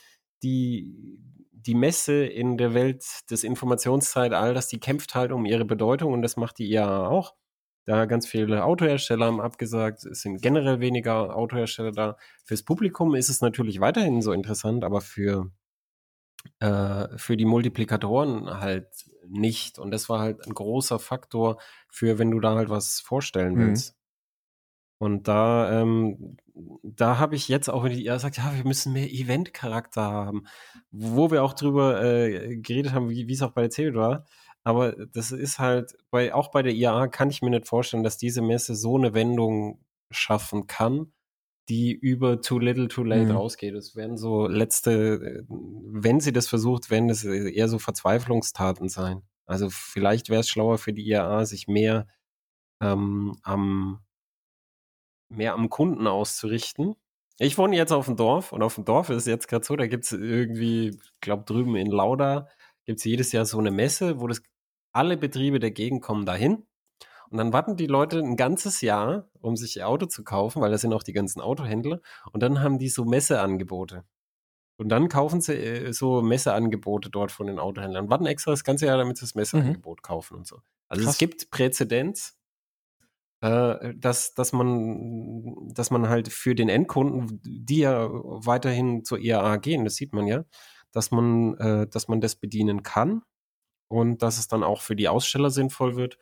die 0.43 1.19
die 1.53 1.75
Messe 1.77 2.25
in 2.25 2.59
der 2.59 2.75
Welt 2.75 3.05
des 3.31 3.45
Informationszeitalters, 3.45 4.67
die 4.67 4.81
kämpft 4.81 5.15
halt 5.15 5.31
um 5.31 5.47
ihre 5.47 5.65
Bedeutung 5.65 6.13
und 6.13 6.23
das 6.23 6.37
macht 6.37 6.59
die 6.59 6.69
IAA 6.69 7.07
auch. 7.07 7.35
Da 7.85 8.07
ganz 8.07 8.27
viele 8.27 8.65
Autohersteller 8.65 9.27
haben 9.27 9.41
abgesagt, 9.41 10.05
es 10.05 10.23
sind 10.23 10.41
generell 10.41 10.81
weniger 10.81 11.37
Autohersteller 11.37 11.93
da. 11.93 12.17
Fürs 12.45 12.65
Publikum 12.65 13.15
ist 13.15 13.29
es 13.29 13.41
natürlich 13.41 13.81
weiterhin 13.81 14.23
so 14.23 14.33
interessant, 14.33 14.85
aber 14.85 15.01
für 15.01 15.51
äh, 16.61 17.09
für 17.17 17.37
die 17.37 17.45
Multiplikatoren 17.45 18.61
halt 18.61 18.89
nicht. 19.29 19.79
Und 19.79 19.91
das 19.91 20.09
war 20.09 20.21
halt 20.21 20.47
ein 20.47 20.55
großer 20.55 20.99
Faktor 20.99 21.61
für, 21.89 22.19
wenn 22.19 22.31
du 22.31 22.41
da 22.41 22.55
halt 22.55 22.71
was 22.71 23.01
vorstellen 23.01 23.55
mhm. 23.55 23.67
willst. 23.67 23.95
Mhm. 23.95 24.02
Und 25.03 25.27
da, 25.27 25.81
ähm, 25.81 26.37
da 26.85 27.19
habe 27.19 27.35
ich 27.35 27.49
jetzt 27.49 27.69
auch, 27.69 27.83
wenn 27.83 27.91
die 27.91 28.07
sagt, 28.21 28.37
ja, 28.37 28.55
wir 28.55 28.65
müssen 28.65 28.93
mehr 28.93 29.13
Event-Charakter 29.13 30.01
haben, 30.01 30.45
wo 30.93 31.33
wir 31.33 31.43
auch 31.43 31.55
drüber 31.55 32.01
äh, 32.01 32.57
geredet 32.59 32.93
haben, 32.93 33.11
wie 33.11 33.33
es 33.33 33.43
auch 33.43 33.51
bei 33.51 33.63
der 33.63 33.71
CeBIT 33.71 33.97
war. 33.97 34.27
Aber 34.63 34.93
das 35.07 35.33
ist 35.33 35.59
halt, 35.59 35.97
bei, 36.13 36.33
auch 36.33 36.53
bei 36.53 36.63
der 36.63 36.73
IAA 36.73 37.09
kann 37.09 37.31
ich 37.31 37.43
mir 37.43 37.51
nicht 37.51 37.67
vorstellen, 37.67 38.05
dass 38.05 38.17
diese 38.17 38.43
Messe 38.43 38.77
so 38.77 38.97
eine 38.97 39.13
Wendung 39.13 39.85
schaffen 40.13 40.69
kann, 40.69 41.13
die 41.69 41.91
über 41.91 42.41
Too 42.41 42.61
Little 42.61 42.87
Too 42.87 43.03
Late 43.03 43.25
mhm. 43.25 43.31
rausgeht. 43.33 43.75
Es 43.75 43.97
werden 43.97 44.17
so 44.17 44.47
letzte, 44.47 45.45
wenn 45.49 46.21
sie 46.21 46.33
das 46.33 46.47
versucht, 46.47 46.91
werden 46.93 47.11
es 47.11 47.25
eher 47.25 47.67
so 47.67 47.81
Verzweiflungstaten 47.81 48.89
sein. 48.89 49.23
Also 49.47 49.69
vielleicht 49.69 50.29
wäre 50.29 50.43
es 50.43 50.49
schlauer 50.49 50.79
für 50.79 50.93
die 50.93 51.09
IAA, 51.09 51.45
sich 51.45 51.67
mehr 51.67 52.07
ähm, 52.81 53.37
am 53.43 53.99
mehr 55.37 55.55
am 55.55 55.69
Kunden 55.69 56.07
auszurichten. 56.07 56.95
Ich 57.39 57.59
wohne 57.59 57.77
jetzt 57.77 57.93
auf 57.93 58.07
dem 58.07 58.17
Dorf 58.17 58.53
und 58.53 58.63
auf 58.63 58.77
dem 58.77 58.85
Dorf 58.85 59.11
ist 59.11 59.19
es 59.19 59.27
jetzt 59.27 59.49
gerade 59.49 59.65
so, 59.65 59.75
da 59.77 59.87
gibt 59.87 60.05
es 60.05 60.13
irgendwie, 60.13 60.89
ich 60.91 61.21
glaube 61.21 61.45
drüben 61.45 61.77
in 61.77 61.91
Lauda, 61.91 62.49
gibt 62.85 62.99
es 62.99 63.05
jedes 63.05 63.33
Jahr 63.33 63.45
so 63.45 63.59
eine 63.59 63.71
Messe, 63.71 64.21
wo 64.21 64.27
das 64.27 64.43
alle 64.93 65.17
Betriebe 65.17 65.59
der 65.59 65.71
Gegend 65.71 66.03
kommen 66.03 66.27
dahin 66.27 66.67
und 67.33 67.39
dann 67.39 67.55
warten 67.55 67.79
die 67.79 67.87
Leute 67.87 68.19
ein 68.19 68.37
ganzes 68.37 68.83
Jahr, 68.83 69.31
um 69.41 69.57
sich 69.57 69.79
ihr 69.79 69.89
Auto 69.89 70.05
zu 70.05 70.23
kaufen, 70.23 70.61
weil 70.61 70.71
da 70.71 70.77
sind 70.77 70.93
auch 70.93 71.03
die 71.03 71.15
ganzen 71.15 71.41
Autohändler. 71.41 72.03
Und 72.31 72.43
dann 72.43 72.61
haben 72.61 72.79
die 72.79 72.91
so 72.91 73.07
Messeangebote. 73.07 74.05
Und 74.77 74.91
dann 74.91 75.09
kaufen 75.09 75.41
sie 75.41 75.55
äh, 75.55 75.93
so 75.95 76.21
Messeangebote 76.21 77.09
dort 77.09 77.33
von 77.33 77.47
den 77.47 77.59
Autohändlern. 77.59 78.11
Warten 78.11 78.27
extra 78.27 78.51
das 78.51 78.65
ganze 78.65 78.85
Jahr, 78.85 78.99
damit 78.99 79.17
sie 79.17 79.23
das 79.23 79.35
Messeangebot 79.35 80.01
mhm. 80.01 80.03
kaufen 80.03 80.37
und 80.37 80.47
so. 80.47 80.61
Also 80.89 81.05
Krass. 81.05 81.15
es 81.15 81.19
gibt 81.19 81.51
Präzedenz, 81.51 82.37
äh, 83.43 83.95
dass, 83.97 84.35
dass, 84.35 84.53
man, 84.53 85.69
dass 85.75 85.91
man 85.91 86.09
halt 86.09 86.29
für 86.29 86.55
den 86.55 86.69
Endkunden, 86.69 87.41
die 87.45 87.81
ja 87.81 88.09
weiterhin 88.09 89.05
zur 89.05 89.19
IAA 89.19 89.57
gehen, 89.57 89.85
das 89.85 89.97
sieht 89.97 90.15
man 90.15 90.27
ja, 90.29 90.45
dass 90.93 91.11
man, 91.11 91.55
äh, 91.59 91.89
dass 91.89 92.07
man 92.07 92.21
das 92.21 92.37
bedienen 92.37 92.85
kann 92.85 93.23
und 93.89 94.23
dass 94.23 94.39
es 94.39 94.47
dann 94.47 94.63
auch 94.63 94.81
für 94.81 94.95
die 94.95 95.09
Aussteller 95.09 95.51
sinnvoll 95.51 95.97
wird. 95.97 96.19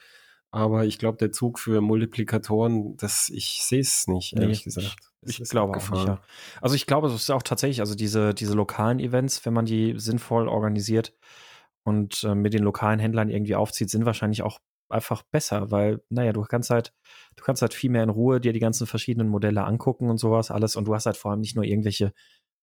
Aber 0.51 0.85
ich 0.87 0.99
glaube, 0.99 1.19
der 1.19 1.31
Zug 1.31 1.59
für 1.61 1.81
Multiplikatoren, 1.81 2.97
das, 2.97 3.29
ich 3.29 3.63
sehe 3.63 3.81
es 3.81 4.09
nicht, 4.09 4.33
ehrlich 4.33 4.61
nee, 4.61 4.65
gesagt. 4.65 4.97
Ich, 5.21 5.41
ich 5.41 5.49
glaube 5.49 5.77
auch 5.77 5.91
nicht, 5.91 6.07
ja. 6.07 6.21
Also 6.63 6.75
ich 6.75 6.87
glaube, 6.87 7.07
es 7.07 7.15
ist 7.15 7.31
auch 7.31 7.43
tatsächlich, 7.43 7.81
also 7.81 7.95
diese, 7.95 8.33
diese 8.33 8.55
lokalen 8.55 8.99
Events, 8.99 9.45
wenn 9.45 9.53
man 9.53 9.67
die 9.67 9.95
sinnvoll 9.99 10.49
organisiert 10.49 11.15
und 11.85 12.25
äh, 12.25 12.35
mit 12.35 12.55
den 12.55 12.65
lokalen 12.65 12.99
Händlern 12.99 13.29
irgendwie 13.29 13.55
aufzieht, 13.55 13.91
sind 13.91 14.07
wahrscheinlich 14.07 14.43
auch 14.43 14.59
einfach 14.91 15.23
besser, 15.23 15.71
weil, 15.71 16.03
naja, 16.09 16.33
du 16.33 16.43
kannst 16.43 16.71
halt, 16.71 16.93
du 17.37 17.45
kannst 17.45 17.63
halt 17.63 17.75
viel 17.75 17.91
mehr 17.91 18.03
in 18.03 18.11
Ruhe 18.11 18.41
dir 18.41 18.53
die 18.53 18.61
ganzen 18.61 18.87
verschiedenen 18.87 19.29
Modelle 19.29 19.65
angucken 19.65 20.11
und 20.11 20.19
sowas 20.19 20.51
alles 20.51 20.77
und 20.77 20.87
du 20.87 20.95
hast 20.95 21.07
halt 21.07 21.17
vor 21.17 21.31
allem 21.31 21.41
nicht 21.41 21.57
nur 21.57 21.65
irgendwelche 21.65 22.13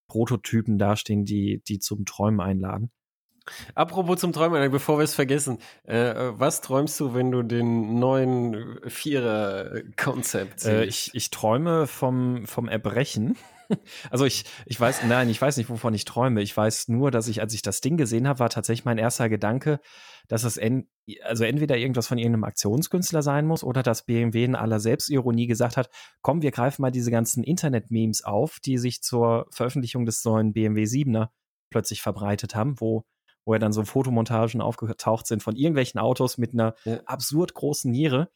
Prototypen 0.08 0.78
dastehen, 0.78 1.26
die, 1.26 1.62
die 1.68 1.80
zum 1.80 2.06
Träumen 2.06 2.40
einladen. 2.40 2.92
Apropos 3.76 4.20
zum 4.20 4.34
Träumen, 4.34 4.72
bevor 4.72 5.00
wir 5.00 5.04
es 5.04 5.16
vergessen, 5.16 5.58
äh, 5.84 6.14
was 6.34 6.62
träumst 6.62 7.00
du, 7.00 7.14
wenn 7.14 7.32
du 7.32 7.44
den 7.44 8.00
neuen 8.00 8.80
Vierer-Konzept 8.86 10.60
siehst? 10.60 10.72
Äh, 10.72 10.86
ich, 10.86 11.12
ich 11.14 11.30
träume 11.30 11.88
vom, 11.88 12.46
vom 12.46 12.68
Erbrechen. 12.68 13.38
Also 14.10 14.26
ich, 14.26 14.46
ich 14.66 14.80
weiß, 14.80 15.04
nein, 15.04 15.30
ich 15.30 15.42
weiß 15.42 15.58
nicht, 15.58 15.70
wovon 15.70 15.94
ich 15.94 16.06
träume. 16.06 16.42
Ich 16.42 16.56
weiß 16.56 16.88
nur, 16.88 17.12
dass 17.12 17.28
ich, 17.28 17.42
als 17.42 17.54
ich 17.54 17.62
das 17.62 17.82
Ding 17.82 17.98
gesehen 17.98 18.28
habe, 18.28 18.40
war 18.40 18.50
tatsächlich 18.50 18.86
mein 18.86 18.98
erster 18.98 19.30
Gedanke, 19.30 19.80
dass 20.28 20.44
es 20.44 20.58
en, 20.58 20.90
also 21.24 21.44
entweder 21.44 21.78
irgendwas 21.78 22.08
von 22.08 22.18
irgendeinem 22.18 22.46
Aktionskünstler 22.46 23.22
sein 23.22 23.46
muss 23.46 23.64
oder 23.64 23.84
dass 23.84 24.06
BMW 24.06 24.44
in 24.44 24.56
aller 24.56 24.80
Selbstironie 24.80 25.48
gesagt 25.48 25.78
hat, 25.78 25.90
komm, 26.22 26.42
wir 26.42 26.52
greifen 26.52 26.82
mal 26.82 26.92
diese 26.92 27.12
ganzen 27.12 27.44
Internet-Memes 27.44 28.24
auf, 28.24 28.60
die 28.60 28.78
sich 28.78 29.02
zur 29.02 29.48
Veröffentlichung 29.52 30.06
des 30.06 30.24
neuen 30.24 30.54
BMW 30.54 30.84
7er 30.84 31.30
plötzlich 31.70 32.02
verbreitet 32.02 32.56
haben, 32.56 32.80
wo 32.80 33.06
wo 33.48 33.54
ja 33.54 33.60
dann 33.60 33.72
so 33.72 33.84
Fotomontagen 33.86 34.60
aufgetaucht 34.60 35.26
sind 35.26 35.42
von 35.42 35.56
irgendwelchen 35.56 36.02
Autos 36.02 36.38
mit 36.38 36.54
einer 36.54 36.76
ja. 36.84 37.00
absurd 37.06 37.54
großen 37.54 37.90
Niere. 37.90 38.30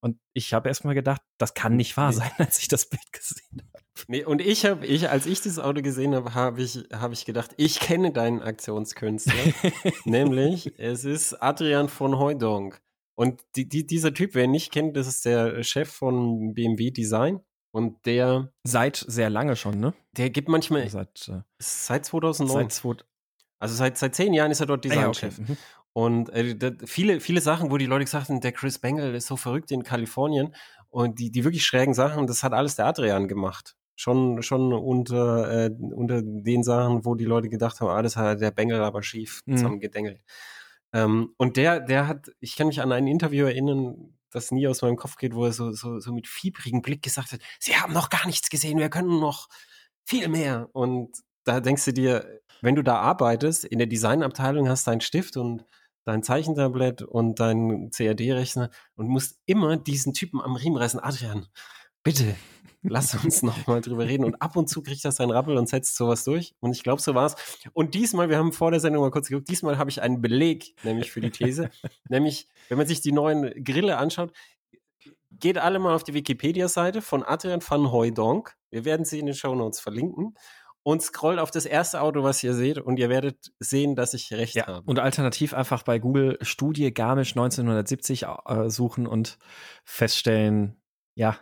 Und 0.00 0.18
ich 0.32 0.54
habe 0.54 0.68
erstmal 0.68 0.94
gedacht, 0.94 1.20
das 1.36 1.52
kann 1.52 1.76
nicht 1.76 1.96
wahr 1.98 2.14
sein, 2.14 2.30
als 2.38 2.58
ich 2.58 2.68
das 2.68 2.88
Bild 2.88 3.12
gesehen 3.12 3.60
habe. 3.60 3.73
Nee, 4.08 4.24
und 4.24 4.40
ich 4.40 4.64
habe, 4.64 4.86
ich, 4.86 5.08
als 5.08 5.26
ich 5.26 5.40
das 5.40 5.58
Auto 5.58 5.80
gesehen 5.80 6.14
habe, 6.14 6.34
habe 6.34 6.60
ich, 6.62 6.84
hab 6.92 7.12
ich 7.12 7.24
gedacht, 7.24 7.52
ich 7.56 7.78
kenne 7.78 8.12
deinen 8.12 8.42
Aktionskünstler. 8.42 9.34
nämlich, 10.04 10.78
es 10.78 11.04
ist 11.04 11.34
Adrian 11.34 11.88
von 11.88 12.18
Heudonk. 12.18 12.80
Und 13.14 13.42
die, 13.54 13.68
die, 13.68 13.86
dieser 13.86 14.12
Typ, 14.12 14.34
wer 14.34 14.44
ihn 14.44 14.50
nicht 14.50 14.72
kennt, 14.72 14.96
das 14.96 15.06
ist 15.06 15.24
der 15.24 15.62
Chef 15.62 15.88
von 15.88 16.54
BMW 16.54 16.90
Design. 16.90 17.40
Und 17.70 18.06
der. 18.06 18.52
Seit 18.64 18.96
sehr 18.96 19.30
lange 19.30 19.56
schon, 19.56 19.80
ne? 19.80 19.94
Der 20.12 20.30
gibt 20.30 20.48
manchmal. 20.48 20.88
Seit, 20.88 21.28
äh, 21.28 21.40
seit 21.58 22.04
2009. 22.04 22.62
Seit 22.62 22.72
2000. 22.72 23.06
Also 23.58 23.74
seit, 23.76 23.98
seit 23.98 24.14
zehn 24.14 24.34
Jahren 24.34 24.50
ist 24.50 24.60
er 24.60 24.66
dort 24.66 24.84
Designchef. 24.84 25.38
Ah, 25.38 25.42
ja, 25.42 25.44
okay. 25.44 25.52
mhm. 25.52 25.56
Und 25.92 26.28
äh, 26.30 26.56
da, 26.56 26.72
viele, 26.84 27.20
viele 27.20 27.40
Sachen, 27.40 27.70
wo 27.70 27.78
die 27.78 27.86
Leute 27.86 28.04
gesagt 28.04 28.28
haben, 28.28 28.40
der 28.40 28.52
Chris 28.52 28.78
Bangle 28.78 29.14
ist 29.16 29.26
so 29.26 29.36
verrückt 29.36 29.70
in 29.70 29.84
Kalifornien 29.84 30.54
und 30.90 31.18
die, 31.18 31.30
die 31.30 31.44
wirklich 31.44 31.64
schrägen 31.64 31.94
Sachen, 31.94 32.26
das 32.26 32.42
hat 32.42 32.52
alles 32.52 32.76
der 32.76 32.86
Adrian 32.86 33.28
gemacht. 33.28 33.76
Schon, 33.96 34.42
schon 34.42 34.72
unter, 34.72 35.66
äh, 35.66 35.70
unter 35.70 36.20
den 36.22 36.64
Sachen, 36.64 37.04
wo 37.04 37.14
die 37.14 37.24
Leute 37.24 37.48
gedacht 37.48 37.80
haben, 37.80 37.88
alles 37.90 38.16
ah, 38.16 38.30
hat 38.30 38.40
der 38.40 38.50
Bengel 38.50 38.80
aber 38.80 39.02
schief 39.02 39.42
Mhm. 39.46 39.56
zusammengedengelt. 39.56 40.20
Ähm, 40.92 41.34
und 41.36 41.56
der, 41.56 41.80
der 41.80 42.08
hat, 42.08 42.30
ich 42.40 42.56
kann 42.56 42.68
mich 42.68 42.80
an 42.80 42.92
ein 42.92 43.06
Interview 43.06 43.46
erinnern, 43.46 44.14
das 44.30 44.50
nie 44.50 44.66
aus 44.66 44.82
meinem 44.82 44.96
Kopf 44.96 45.16
geht, 45.16 45.34
wo 45.34 45.44
er 45.46 45.52
so, 45.52 45.70
so, 45.72 46.00
so 46.00 46.12
mit 46.12 46.26
fiebrigem 46.26 46.82
Blick 46.82 47.02
gesagt 47.02 47.32
hat, 47.32 47.40
sie 47.60 47.76
haben 47.76 47.92
noch 47.92 48.10
gar 48.10 48.26
nichts 48.26 48.50
gesehen, 48.50 48.78
wir 48.78 48.88
können 48.90 49.20
noch 49.20 49.48
viel 50.04 50.28
mehr. 50.28 50.68
Und 50.72 51.16
da 51.44 51.60
denkst 51.60 51.84
du 51.84 51.92
dir, 51.92 52.40
wenn 52.60 52.74
du 52.74 52.82
da 52.82 52.96
arbeitest, 52.96 53.64
in 53.64 53.78
der 53.78 53.86
Designabteilung 53.86 54.68
hast 54.68 54.86
du 54.86 54.90
einen 54.90 55.00
Stift 55.00 55.36
und 55.36 55.64
dein 56.04 56.22
Zeichentablett 56.22 57.02
und 57.02 57.40
dein 57.40 57.90
CAD-Rechner 57.90 58.70
und 58.96 59.08
musst 59.08 59.38
immer 59.46 59.76
diesen 59.76 60.12
Typen 60.14 60.40
am 60.40 60.56
Riemen 60.56 60.76
reißen. 60.78 61.00
Adrian, 61.00 61.46
bitte, 62.02 62.34
lass 62.84 63.14
uns 63.24 63.42
noch 63.42 63.66
mal 63.66 63.80
drüber 63.80 64.06
reden. 64.06 64.24
Und 64.24 64.40
ab 64.40 64.56
und 64.56 64.68
zu 64.68 64.82
kriegt 64.82 65.04
das 65.04 65.16
seinen 65.16 65.30
Rappel 65.30 65.56
und 65.56 65.68
setzt 65.68 65.96
sowas 65.96 66.24
durch. 66.24 66.54
Und 66.60 66.72
ich 66.72 66.82
glaube, 66.82 67.00
so 67.02 67.14
war's. 67.14 67.34
Und 67.72 67.94
diesmal, 67.94 68.28
wir 68.28 68.38
haben 68.38 68.52
vor 68.52 68.70
der 68.70 68.80
Sendung 68.80 69.02
mal 69.02 69.10
kurz 69.10 69.28
geguckt, 69.28 69.48
diesmal 69.48 69.78
habe 69.78 69.90
ich 69.90 70.02
einen 70.02 70.20
Beleg, 70.20 70.74
nämlich 70.84 71.10
für 71.10 71.20
die 71.20 71.30
These. 71.30 71.70
nämlich, 72.08 72.46
wenn 72.68 72.78
man 72.78 72.86
sich 72.86 73.00
die 73.00 73.12
neuen 73.12 73.64
Grille 73.64 73.96
anschaut, 73.96 74.32
geht 75.32 75.58
alle 75.58 75.78
mal 75.78 75.94
auf 75.94 76.04
die 76.04 76.14
Wikipedia-Seite 76.14 77.02
von 77.02 77.22
Adrian 77.22 77.60
van 77.66 77.90
Hooydonk. 77.90 78.54
Wir 78.70 78.84
werden 78.84 79.04
sie 79.04 79.18
in 79.18 79.26
den 79.26 79.34
Show 79.34 79.54
Notes 79.54 79.80
verlinken. 79.80 80.34
Und 80.86 81.00
scrollt 81.00 81.38
auf 81.38 81.50
das 81.50 81.64
erste 81.64 82.02
Auto, 82.02 82.24
was 82.24 82.42
ihr 82.42 82.52
seht, 82.52 82.76
und 82.76 82.98
ihr 82.98 83.08
werdet 83.08 83.52
sehen, 83.58 83.96
dass 83.96 84.12
ich 84.12 84.30
recht 84.34 84.54
Ja, 84.54 84.66
habe. 84.66 84.82
und 84.84 84.98
alternativ 84.98 85.54
einfach 85.54 85.82
bei 85.82 85.98
Google 85.98 86.36
Studie 86.42 86.92
Garmisch 86.92 87.30
1970 87.30 88.26
äh, 88.26 88.68
suchen 88.68 89.06
und 89.06 89.38
feststellen, 89.86 90.76
ja. 91.14 91.38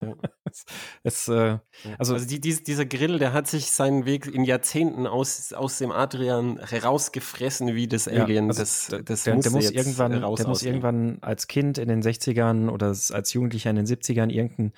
Ja. 0.00 0.14
Es, 0.52 0.64
es, 1.02 1.28
äh, 1.28 1.58
Also, 1.98 2.14
also 2.14 2.26
die, 2.26 2.40
dies- 2.40 2.62
dieser 2.62 2.84
Grill, 2.86 3.18
der 3.18 3.32
hat 3.32 3.46
sich 3.48 3.70
seinen 3.72 4.04
Weg 4.04 4.26
in 4.26 4.44
Jahrzehnten 4.44 5.06
aus, 5.06 5.52
aus 5.52 5.78
dem 5.78 5.90
Adrian 5.90 6.58
herausgefressen, 6.58 7.74
wie 7.74 7.88
das 7.88 8.06
Ja, 8.06 8.24
Alien. 8.24 8.48
also 8.48 8.60
das, 8.62 8.86
der, 8.88 9.02
das 9.02 9.24
der, 9.24 9.34
muss 9.34 9.44
der 9.44 9.52
muss 9.52 9.70
irgendwann, 9.70 10.14
raus 10.14 10.38
der 10.38 10.48
muss 10.48 10.62
irgendwann 10.62 11.18
als 11.22 11.46
Kind 11.48 11.78
in 11.78 11.88
den 11.88 12.02
60ern 12.02 12.68
oder 12.68 12.88
als 12.88 13.32
Jugendlicher 13.32 13.70
in 13.70 13.76
den 13.76 13.86
70ern 13.86 14.30
irgendeinen 14.30 14.72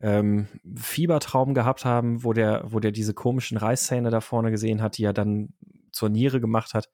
ähm, 0.00 0.48
Fiebertraum 0.76 1.54
gehabt 1.54 1.84
haben, 1.84 2.24
wo 2.24 2.32
der, 2.32 2.64
wo 2.66 2.80
der 2.80 2.92
diese 2.92 3.14
komischen 3.14 3.56
Reißzähne 3.56 4.10
da 4.10 4.20
vorne 4.20 4.50
gesehen 4.50 4.82
hat, 4.82 4.98
die 4.98 5.04
er 5.04 5.12
dann 5.12 5.54
zur 5.92 6.08
Niere 6.10 6.40
gemacht 6.40 6.74
hat. 6.74 6.90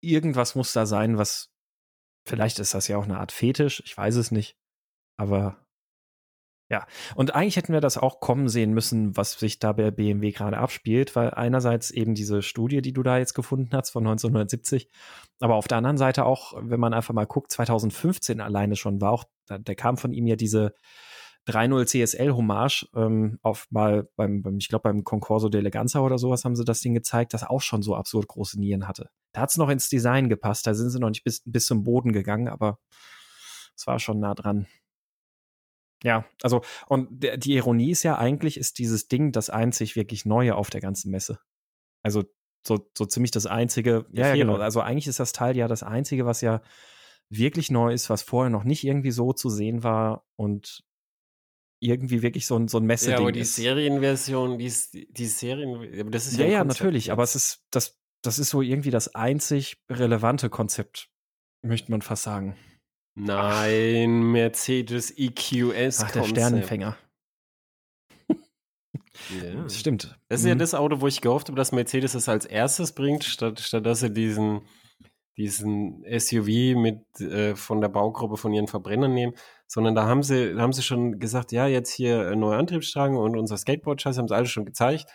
Irgendwas 0.00 0.54
muss 0.54 0.72
da 0.72 0.86
sein, 0.86 1.18
was 1.18 1.50
vielleicht 2.26 2.58
ist 2.58 2.74
das 2.74 2.88
ja 2.88 2.96
auch 2.96 3.04
eine 3.04 3.18
Art 3.18 3.32
Fetisch, 3.32 3.82
ich 3.84 3.96
weiß 3.96 4.16
es 4.16 4.30
nicht, 4.30 4.56
aber 5.16 5.63
ja, 6.70 6.86
und 7.14 7.34
eigentlich 7.34 7.56
hätten 7.56 7.74
wir 7.74 7.82
das 7.82 7.98
auch 7.98 8.20
kommen 8.20 8.48
sehen 8.48 8.72
müssen, 8.72 9.16
was 9.16 9.32
sich 9.32 9.58
da 9.58 9.72
bei 9.72 9.90
BMW 9.90 10.32
gerade 10.32 10.56
abspielt, 10.56 11.14
weil 11.14 11.30
einerseits 11.30 11.90
eben 11.90 12.14
diese 12.14 12.40
Studie, 12.40 12.80
die 12.80 12.94
du 12.94 13.02
da 13.02 13.18
jetzt 13.18 13.34
gefunden 13.34 13.70
hast 13.72 13.90
von 13.90 14.02
1970, 14.06 14.88
aber 15.40 15.56
auf 15.56 15.68
der 15.68 15.78
anderen 15.78 15.98
Seite 15.98 16.24
auch, 16.24 16.54
wenn 16.56 16.80
man 16.80 16.94
einfach 16.94 17.12
mal 17.12 17.26
guckt, 17.26 17.50
2015 17.52 18.40
alleine 18.40 18.76
schon 18.76 19.00
war 19.02 19.12
auch, 19.12 19.24
da, 19.46 19.58
da 19.58 19.74
kam 19.74 19.98
von 19.98 20.14
ihm 20.14 20.26
ja 20.26 20.36
diese 20.36 20.74
3.0 21.46 21.84
CSL 21.84 22.32
Hommage 22.32 22.88
ähm, 22.94 23.38
auf 23.42 23.66
mal 23.70 24.08
beim, 24.16 24.40
beim 24.42 24.56
ich 24.56 24.68
glaube 24.68 24.84
beim 24.84 25.04
Concorso 25.04 25.48
d'Eleganza 25.48 26.00
oder 26.00 26.16
sowas 26.16 26.46
haben 26.46 26.56
sie 26.56 26.64
das 26.64 26.80
Ding 26.80 26.94
gezeigt, 26.94 27.34
das 27.34 27.44
auch 27.44 27.60
schon 27.60 27.82
so 27.82 27.94
absurd 27.94 28.28
große 28.28 28.58
Nieren 28.58 28.88
hatte. 28.88 29.10
Da 29.32 29.42
hat 29.42 29.50
es 29.50 29.58
noch 29.58 29.68
ins 29.68 29.90
Design 29.90 30.30
gepasst, 30.30 30.66
da 30.66 30.72
sind 30.72 30.88
sie 30.88 30.98
noch 30.98 31.10
nicht 31.10 31.24
bis, 31.24 31.42
bis 31.44 31.66
zum 31.66 31.84
Boden 31.84 32.12
gegangen, 32.12 32.48
aber 32.48 32.78
es 33.76 33.86
war 33.86 33.98
schon 33.98 34.20
nah 34.20 34.34
dran. 34.34 34.66
Ja, 36.04 36.24
also, 36.42 36.60
und 36.86 37.08
der, 37.22 37.38
die 37.38 37.54
Ironie 37.54 37.90
ist 37.90 38.02
ja 38.02 38.18
eigentlich, 38.18 38.56
ist 38.58 38.78
dieses 38.78 39.08
Ding 39.08 39.32
das 39.32 39.48
einzig 39.50 39.96
wirklich 39.96 40.24
Neue 40.26 40.54
auf 40.54 40.68
der 40.70 40.80
ganzen 40.80 41.10
Messe. 41.10 41.40
Also, 42.02 42.24
so, 42.66 42.90
so 42.96 43.06
ziemlich 43.06 43.30
das 43.30 43.46
einzige, 43.46 44.06
ja, 44.12 44.26
ja, 44.28 44.34
Vierer. 44.34 44.52
genau. 44.52 44.62
Also, 44.62 44.80
eigentlich 44.80 45.06
ist 45.06 45.18
das 45.18 45.32
Teil 45.32 45.56
ja 45.56 45.66
das 45.66 45.82
einzige, 45.82 46.26
was 46.26 46.40
ja 46.42 46.60
wirklich 47.30 47.70
neu 47.70 47.92
ist, 47.92 48.10
was 48.10 48.22
vorher 48.22 48.50
noch 48.50 48.64
nicht 48.64 48.84
irgendwie 48.84 49.10
so 49.10 49.32
zu 49.32 49.48
sehen 49.48 49.82
war 49.82 50.26
und 50.36 50.84
irgendwie 51.80 52.22
wirklich 52.22 52.46
so 52.46 52.56
ein, 52.56 52.68
so 52.68 52.78
ein 52.78 52.82
Ja, 52.84 52.86
Messeding 52.88 53.16
aber 53.18 53.32
die 53.32 53.40
ist. 53.40 53.56
Serienversion, 53.56 54.58
die, 54.58 54.66
ist- 54.66 54.94
die 54.94 55.26
Serien, 55.26 56.10
das 56.10 56.26
ist 56.26 56.38
ja, 56.38 56.44
Ja, 56.46 56.52
ja, 56.52 56.64
natürlich, 56.64 57.12
aber 57.12 57.22
es 57.22 57.34
ist, 57.34 57.64
das, 57.70 57.98
das 58.22 58.38
ist 58.38 58.50
so 58.50 58.62
irgendwie 58.62 58.90
das 58.90 59.14
einzig 59.14 59.82
relevante 59.90 60.48
Konzept, 60.50 61.10
möchte 61.62 61.90
man 61.90 62.02
fast 62.02 62.22
sagen. 62.24 62.56
Nein, 63.16 64.22
Mercedes 64.32 65.12
EQS 65.16 66.00
Ach, 66.04 66.10
der. 66.10 66.24
Sternenfänger. 66.24 66.96
Ja. 69.40 69.62
Das 69.62 69.78
stimmt. 69.78 70.18
Das 70.28 70.40
ist 70.40 70.46
ja 70.46 70.54
Mhm. 70.54 70.58
das 70.58 70.74
Auto, 70.74 71.00
wo 71.00 71.06
ich 71.06 71.20
gehofft 71.20 71.46
habe, 71.48 71.56
dass 71.56 71.70
Mercedes 71.72 72.14
es 72.14 72.28
als 72.28 72.44
erstes 72.46 72.92
bringt, 72.92 73.22
statt, 73.24 73.60
statt 73.60 73.86
dass 73.86 74.00
sie 74.00 74.12
diesen, 74.12 74.62
diesen 75.36 76.04
SUV 76.18 76.74
mit 76.76 77.20
äh, 77.20 77.54
von 77.54 77.80
der 77.80 77.88
Baugruppe 77.88 78.36
von 78.36 78.52
ihren 78.52 78.66
Verbrennern 78.66 79.14
nehmen, 79.14 79.34
sondern 79.68 79.94
da 79.94 80.06
haben 80.06 80.22
sie, 80.24 80.54
da 80.54 80.60
haben 80.62 80.72
sie 80.72 80.82
schon 80.82 81.20
gesagt, 81.20 81.52
ja, 81.52 81.66
jetzt 81.68 81.90
hier 81.92 82.28
ein 82.32 82.40
neuer 82.40 82.58
Antriebsstrang 82.58 83.16
und 83.16 83.36
unser 83.36 83.56
Skateboard-Chassis 83.56 84.18
haben 84.18 84.28
sie 84.28 84.34
alles 84.36 84.50
schon 84.50 84.66
gezeigt. 84.66 85.06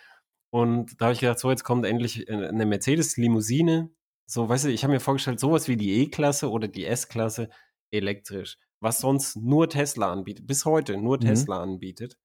Und 0.50 1.00
da 1.00 1.06
habe 1.08 1.14
ich 1.14 1.20
gedacht, 1.20 1.40
so, 1.40 1.52
jetzt 1.52 1.64
kommt 1.66 1.86
endlich 1.86 2.28
äh, 2.30 2.48
eine 2.48 2.66
Mercedes-Limousine. 2.66 3.90
So, 4.26 4.48
weißt 4.48 4.66
du, 4.66 4.70
ich 4.70 4.84
habe 4.84 4.94
mir 4.94 5.00
vorgestellt, 5.02 5.40
sowas 5.42 5.68
wie 5.68 5.78
die 5.78 6.02
E-Klasse 6.04 6.50
oder 6.50 6.68
die 6.70 6.86
S-Klasse 6.86 7.50
elektrisch, 7.92 8.58
was 8.82 9.00
sonst 9.00 9.36
nur 9.38 9.70
Tesla 9.70 10.12
anbietet, 10.12 10.48
bis 10.48 10.66
heute 10.66 10.98
nur 10.98 11.18
Mhm. 11.18 11.22
Tesla 11.22 11.62
anbietet 11.62 12.18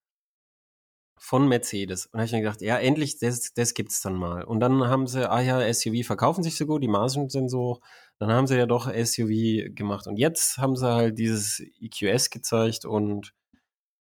von 1.17 1.47
Mercedes. 1.47 2.07
Und 2.07 2.13
da 2.13 2.19
habe 2.19 2.25
ich 2.25 2.31
mir 2.33 2.41
gedacht, 2.41 2.61
ja, 2.61 2.77
endlich, 2.77 3.17
das, 3.19 3.53
das 3.53 3.73
gibt's 3.73 4.01
dann 4.01 4.15
mal. 4.15 4.43
Und 4.43 4.59
dann 4.59 4.85
haben 4.87 5.07
sie, 5.07 5.29
ah 5.29 5.39
ja, 5.41 5.73
SUV 5.73 6.05
verkaufen 6.05 6.43
sich 6.43 6.57
so 6.57 6.65
gut, 6.65 6.83
die 6.83 6.87
Margen 6.89 7.29
sind 7.29 7.49
so 7.49 7.59
hoch. 7.59 7.81
Dann 8.19 8.31
haben 8.31 8.47
sie 8.47 8.57
ja 8.57 8.65
doch 8.65 8.87
SUV 8.93 9.73
gemacht. 9.73 10.07
Und 10.07 10.17
jetzt 10.17 10.57
haben 10.57 10.75
sie 10.75 10.87
halt 10.87 11.17
dieses 11.17 11.61
EQS 11.79 12.29
gezeigt 12.29 12.85
und 12.85 13.33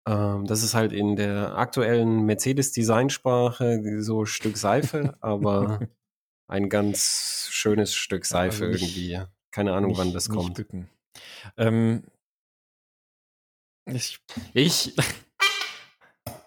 ähm, 0.08 0.46
das 0.46 0.64
ist 0.64 0.74
halt 0.76 0.92
in 0.94 1.16
der 1.16 1.58
aktuellen 1.58 2.24
Mercedes-Designsprache 2.26 4.02
so 4.02 4.26
Stück 4.26 4.58
Seife, 4.58 5.16
aber 5.22 5.80
ein 6.48 6.70
ganz 6.70 7.48
schönes 7.52 7.94
Stück 7.94 8.26
Seife 8.26 8.66
also 8.66 8.86
nicht- 8.86 8.98
irgendwie. 8.98 9.30
Keine 9.52 9.74
Ahnung, 9.74 9.96
wann 9.98 10.08
Nicht- 10.08 10.16
das 10.16 10.30
nicht 10.30 10.38
kommt. 10.38 10.56
Bücken. 10.56 10.90
Ähm, 11.58 12.04
ich, 13.86 14.20
Ich. 14.54 14.96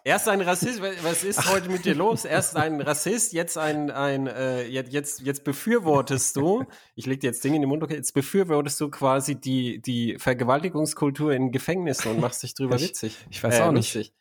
Erst 0.05 0.29
ein 0.29 0.41
Rassist, 0.41 0.81
was 0.81 1.25
ist 1.25 1.51
heute 1.51 1.69
mit 1.69 1.85
dir 1.85 1.97
los? 1.97 2.25
Erst 2.25 2.55
ein 2.55 2.81
Rassist, 2.81 3.33
jetzt 3.33 3.59
ein, 3.59 3.91
ein 3.91 4.29
äh, 4.29 4.65
jetzt, 4.69 4.93
jetzt, 4.93 5.21
jetzt 5.23 5.43
befürwortest 5.43 6.37
du, 6.37 6.65
ich 6.95 7.07
leg 7.07 7.19
dir 7.19 7.27
jetzt 7.27 7.43
Dinge 7.43 7.57
in 7.57 7.63
den 7.63 7.69
Mund, 7.69 7.83
okay, 7.83 7.97
jetzt 7.97 8.13
befürwortest 8.15 8.81
du 8.81 8.89
quasi 8.89 9.35
die, 9.35 9.83
die 9.83 10.17
Vergewaltigungskultur 10.21 11.33
in 11.33 11.51
Gefängnissen 11.51 12.13
und 12.13 12.21
machst 12.21 12.45
dich 12.45 12.55
drüber 12.55 12.77
Ich- 12.77 12.83
witzig. 12.91 13.17
ich 13.31 13.43
weiß 13.43 13.61
auch 13.63 13.73
nicht. 13.73 13.93
lustig. 13.95 14.15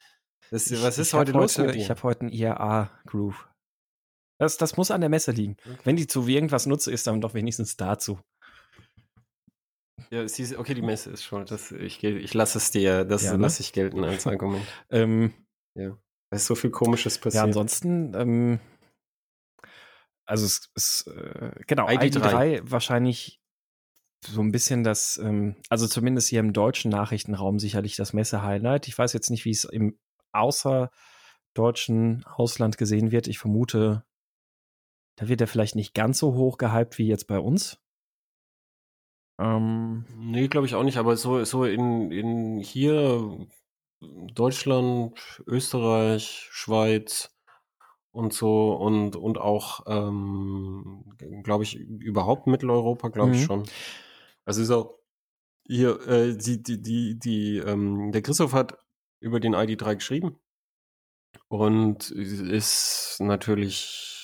Das, 0.50 0.72
ich, 0.72 0.82
was 0.82 0.98
ist 0.98 1.14
heute 1.14 1.34
los 1.34 1.56
mit 1.60 1.76
Ich 1.76 1.92
habe 1.92 2.02
heute 2.02 2.22
einen 2.22 2.30
IAA-Groove. 2.32 3.48
Das, 4.40 4.58
das 4.58 4.78
muss 4.78 4.90
an 4.90 5.02
der 5.02 5.10
Messe 5.12 5.32
liegen. 5.32 5.56
Okay. 5.66 5.78
Wenn 5.84 5.96
die 5.98 6.08
zu 6.08 6.28
irgendwas 6.28 6.66
nutze, 6.66 6.92
ist 6.92 7.06
dann 7.06 7.22
doch 7.22 7.36
wenigstens 7.36 7.78
dazu. 7.78 8.20
Ja, 10.12 10.28
sie, 10.28 10.58
okay, 10.58 10.74
die 10.74 10.82
Messe 10.82 11.10
ist 11.12 11.24
schon. 11.24 11.46
Das, 11.46 11.72
ich, 11.72 12.04
ich 12.04 12.34
lasse 12.34 12.58
es 12.58 12.72
dir, 12.72 13.06
das 13.06 13.24
Ja, 13.24 13.34
ne? 13.34 13.44
lasse 13.44 13.62
ich 13.62 13.74
gelten 13.74 14.04
als 14.04 14.28
Argument. 14.28 14.66
Ähm, 14.90 15.34
Ja. 15.76 15.98
Da 16.32 16.38
ist 16.38 16.46
so 16.48 16.56
viel 16.56 16.72
Komisches 16.72 17.16
ja, 17.16 17.22
passiert. 17.22 17.44
ansonsten, 17.44 18.14
ähm, 18.16 18.60
also 20.28 20.46
es 20.46 20.72
ist, 20.76 21.08
äh, 21.08 21.52
genau, 21.68 21.88
ID3. 21.88 22.20
ID3 22.20 22.62
wahrscheinlich 22.72 23.40
so 24.26 24.42
ein 24.42 24.52
bisschen 24.52 24.84
das, 24.84 25.18
ähm, 25.18 25.56
also 25.70 25.88
zumindest 25.88 26.30
hier 26.30 26.40
im 26.40 26.52
deutschen 26.52 26.90
Nachrichtenraum 26.90 27.60
sicherlich 27.60 27.96
das 27.96 28.14
Messe-Highlight. 28.14 28.88
Ich 28.88 28.98
weiß 28.98 29.14
jetzt 29.14 29.30
nicht, 29.30 29.46
wie 29.46 29.52
es 29.52 29.66
im 29.66 30.00
außerdeutschen 30.34 32.26
Ausland 32.26 32.78
gesehen 32.78 33.12
wird. 33.12 33.28
Ich 33.28 33.38
vermute, 33.38 34.04
da 35.18 35.28
wird 35.28 35.42
er 35.42 35.48
vielleicht 35.48 35.76
nicht 35.76 35.94
ganz 35.94 36.18
so 36.20 36.34
hoch 36.34 36.58
gehypt 36.58 36.98
wie 36.98 37.08
jetzt 37.08 37.28
bei 37.28 37.40
uns. 37.40 37.80
Ähm, 39.40 40.06
Nee, 40.18 40.48
glaube 40.48 40.68
ich 40.68 40.76
auch 40.76 40.84
nicht, 40.84 40.98
aber 40.98 41.18
so, 41.18 41.44
so 41.44 41.66
in, 41.66 42.12
in 42.12 42.60
hier 42.60 43.48
Deutschland, 44.02 45.44
Österreich, 45.48 46.48
Schweiz 46.52 47.36
und 48.12 48.34
so 48.34 48.76
und, 48.76 49.16
und 49.16 49.38
auch, 49.38 49.86
ähm, 49.88 51.06
glaube 51.44 51.64
ich, 51.64 51.76
überhaupt 51.76 52.48
Mitteleuropa, 52.48 53.10
glaube 53.10 53.32
ich 53.32 53.42
Mhm. 53.42 53.46
schon. 53.46 53.64
Also 54.46 54.62
ist 54.62 54.72
auch 54.72 55.00
hier, 55.68 56.00
äh, 56.08 56.38
die, 56.38 56.64
die, 56.64 56.82
die, 56.82 57.20
die, 57.20 57.58
ähm, 57.58 58.12
der 58.12 58.22
Christoph 58.22 58.54
hat 58.54 58.78
über 59.22 59.40
den 59.40 59.56
ID3 59.56 59.96
geschrieben. 59.96 60.40
Und 61.48 62.12
ist 62.12 63.18
natürlich 63.20 64.15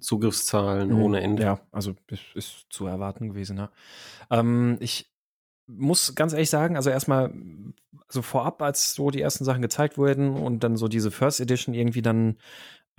Zugriffszahlen 0.00 0.90
mhm. 0.90 1.02
ohne 1.02 1.20
Ende. 1.20 1.42
Ja, 1.42 1.60
also 1.70 1.94
ist, 2.34 2.66
zu 2.70 2.86
erwarten 2.86 3.28
gewesen. 3.30 3.58
Ja. 3.58 3.70
Ähm, 4.30 4.76
ich 4.80 5.10
muss 5.66 6.14
ganz 6.14 6.32
ehrlich 6.32 6.50
sagen, 6.50 6.76
also 6.76 6.90
erstmal, 6.90 7.32
also 8.08 8.22
vorab, 8.22 8.62
als 8.62 8.94
so 8.94 9.10
die 9.10 9.20
ersten 9.20 9.44
Sachen 9.44 9.62
gezeigt 9.62 9.98
wurden 9.98 10.34
und 10.34 10.64
dann 10.64 10.76
so 10.76 10.88
diese 10.88 11.10
First 11.10 11.40
Edition 11.40 11.74
irgendwie 11.74 12.02
dann 12.02 12.36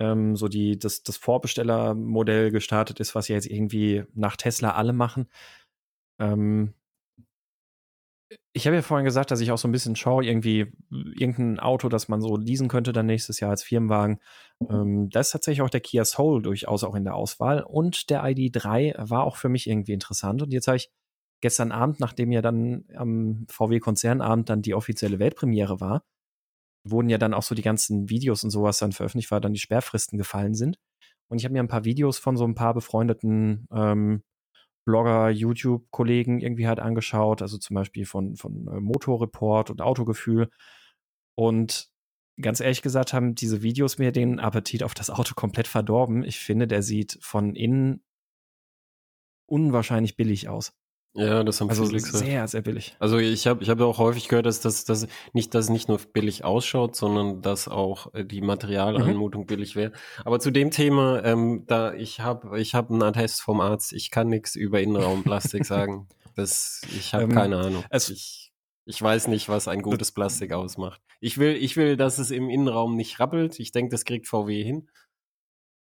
ähm, 0.00 0.36
so 0.36 0.48
die, 0.48 0.78
das, 0.78 1.02
das 1.02 1.16
Vorbestellermodell 1.16 2.50
gestartet 2.50 3.00
ist, 3.00 3.14
was 3.14 3.28
ja 3.28 3.36
jetzt 3.36 3.46
irgendwie 3.46 4.04
nach 4.14 4.36
Tesla 4.36 4.72
alle 4.72 4.92
machen. 4.92 5.28
Ähm, 6.18 6.74
ich 8.52 8.66
habe 8.66 8.76
ja 8.76 8.82
vorhin 8.82 9.04
gesagt, 9.04 9.30
dass 9.30 9.40
ich 9.40 9.52
auch 9.52 9.58
so 9.58 9.68
ein 9.68 9.72
bisschen 9.72 9.96
schaue, 9.96 10.24
irgendwie 10.24 10.72
irgendein 10.90 11.60
Auto, 11.60 11.88
das 11.88 12.08
man 12.08 12.20
so 12.20 12.36
leasen 12.36 12.68
könnte 12.68 12.92
dann 12.92 13.06
nächstes 13.06 13.40
Jahr 13.40 13.50
als 13.50 13.62
Firmenwagen. 13.62 14.18
Ähm, 14.68 15.10
da 15.10 15.20
ist 15.20 15.30
tatsächlich 15.30 15.62
auch 15.62 15.70
der 15.70 15.80
Kia 15.80 16.04
Soul 16.04 16.42
durchaus 16.42 16.84
auch 16.84 16.94
in 16.94 17.04
der 17.04 17.14
Auswahl 17.14 17.62
und 17.62 18.10
der 18.10 18.24
ID3 18.24 18.94
war 19.10 19.24
auch 19.24 19.36
für 19.36 19.48
mich 19.48 19.68
irgendwie 19.68 19.92
interessant 19.92 20.42
und 20.42 20.52
jetzt 20.52 20.68
habe 20.68 20.76
ich 20.76 20.90
gestern 21.40 21.72
Abend, 21.72 22.00
nachdem 22.00 22.32
ja 22.32 22.40
dann 22.40 22.84
am 22.94 23.46
VW-Konzernabend 23.50 24.48
dann 24.48 24.62
die 24.62 24.74
offizielle 24.74 25.18
Weltpremiere 25.18 25.80
war, 25.80 26.02
wurden 26.84 27.10
ja 27.10 27.18
dann 27.18 27.34
auch 27.34 27.42
so 27.42 27.54
die 27.54 27.62
ganzen 27.62 28.08
Videos 28.08 28.44
und 28.44 28.50
sowas 28.50 28.78
dann 28.78 28.92
veröffentlicht, 28.92 29.30
weil 29.30 29.40
dann 29.40 29.52
die 29.52 29.60
Sperrfristen 29.60 30.18
gefallen 30.18 30.54
sind. 30.54 30.78
Und 31.28 31.38
ich 31.38 31.44
habe 31.44 31.52
mir 31.52 31.60
ein 31.60 31.68
paar 31.68 31.84
Videos 31.84 32.18
von 32.18 32.36
so 32.36 32.44
ein 32.44 32.54
paar 32.54 32.74
befreundeten 32.74 33.66
ähm, 33.72 34.22
Blogger, 34.84 35.30
YouTube-Kollegen 35.30 36.40
irgendwie 36.40 36.68
halt 36.68 36.80
angeschaut, 36.80 37.42
also 37.42 37.58
zum 37.58 37.74
Beispiel 37.74 38.06
von, 38.06 38.36
von 38.36 38.68
äh, 38.68 38.80
Motorreport 38.80 39.70
und 39.70 39.80
Autogefühl. 39.80 40.50
Und 41.36 41.90
ganz 42.40 42.60
ehrlich 42.60 42.82
gesagt 42.82 43.12
haben 43.12 43.34
diese 43.34 43.62
Videos 43.62 43.98
mir 43.98 44.12
den 44.12 44.40
Appetit 44.40 44.82
auf 44.82 44.94
das 44.94 45.10
Auto 45.10 45.34
komplett 45.34 45.66
verdorben. 45.66 46.22
Ich 46.22 46.38
finde, 46.38 46.66
der 46.66 46.82
sieht 46.82 47.18
von 47.20 47.54
innen 47.54 48.02
unwahrscheinlich 49.46 50.16
billig 50.16 50.48
aus. 50.48 50.72
Ja, 51.16 51.44
das 51.44 51.60
haben 51.60 51.70
also 51.70 51.86
viele 51.86 51.98
gesagt. 51.98 52.24
sehr, 52.24 52.48
sehr 52.48 52.62
billig. 52.62 52.96
Also 52.98 53.18
ich 53.18 53.46
habe 53.46 53.62
ich 53.62 53.70
hab 53.70 53.80
auch 53.80 53.98
häufig 53.98 54.26
gehört, 54.26 54.46
dass 54.46 54.60
das, 54.60 54.84
dass 54.84 55.06
nicht, 55.32 55.54
dass 55.54 55.66
es 55.66 55.70
nicht 55.70 55.88
nur 55.88 56.00
billig 56.12 56.44
ausschaut, 56.44 56.96
sondern 56.96 57.40
dass 57.40 57.68
auch 57.68 58.12
äh, 58.14 58.24
die 58.24 58.40
Materialanmutung 58.40 59.42
mhm. 59.42 59.46
billig 59.46 59.76
wäre. 59.76 59.92
Aber 60.24 60.40
zu 60.40 60.50
dem 60.50 60.72
Thema, 60.72 61.22
ähm, 61.24 61.64
da 61.68 61.94
ich 61.94 62.18
habe 62.18 62.60
ich 62.60 62.74
hab 62.74 62.90
einen 62.90 63.02
Attest 63.02 63.42
vom 63.42 63.60
Arzt, 63.60 63.92
ich 63.92 64.10
kann 64.10 64.26
nichts 64.26 64.56
über 64.56 64.80
Innenraumplastik 64.80 65.64
sagen. 65.64 66.08
Das, 66.34 66.82
ich 66.96 67.14
habe 67.14 67.24
ähm, 67.24 67.32
keine 67.32 67.58
Ahnung. 67.58 67.84
ich, 67.92 68.52
ich 68.84 69.00
weiß 69.00 69.28
nicht, 69.28 69.48
was 69.48 69.68
ein 69.68 69.82
gutes 69.82 70.10
Plastik 70.10 70.52
ausmacht. 70.52 71.00
Ich 71.20 71.38
will, 71.38 71.54
ich 71.54 71.76
will, 71.76 71.96
dass 71.96 72.18
es 72.18 72.32
im 72.32 72.50
Innenraum 72.50 72.96
nicht 72.96 73.20
rappelt. 73.20 73.60
Ich 73.60 73.70
denke, 73.70 73.92
das 73.92 74.04
kriegt 74.04 74.26
VW 74.26 74.64
hin. 74.64 74.90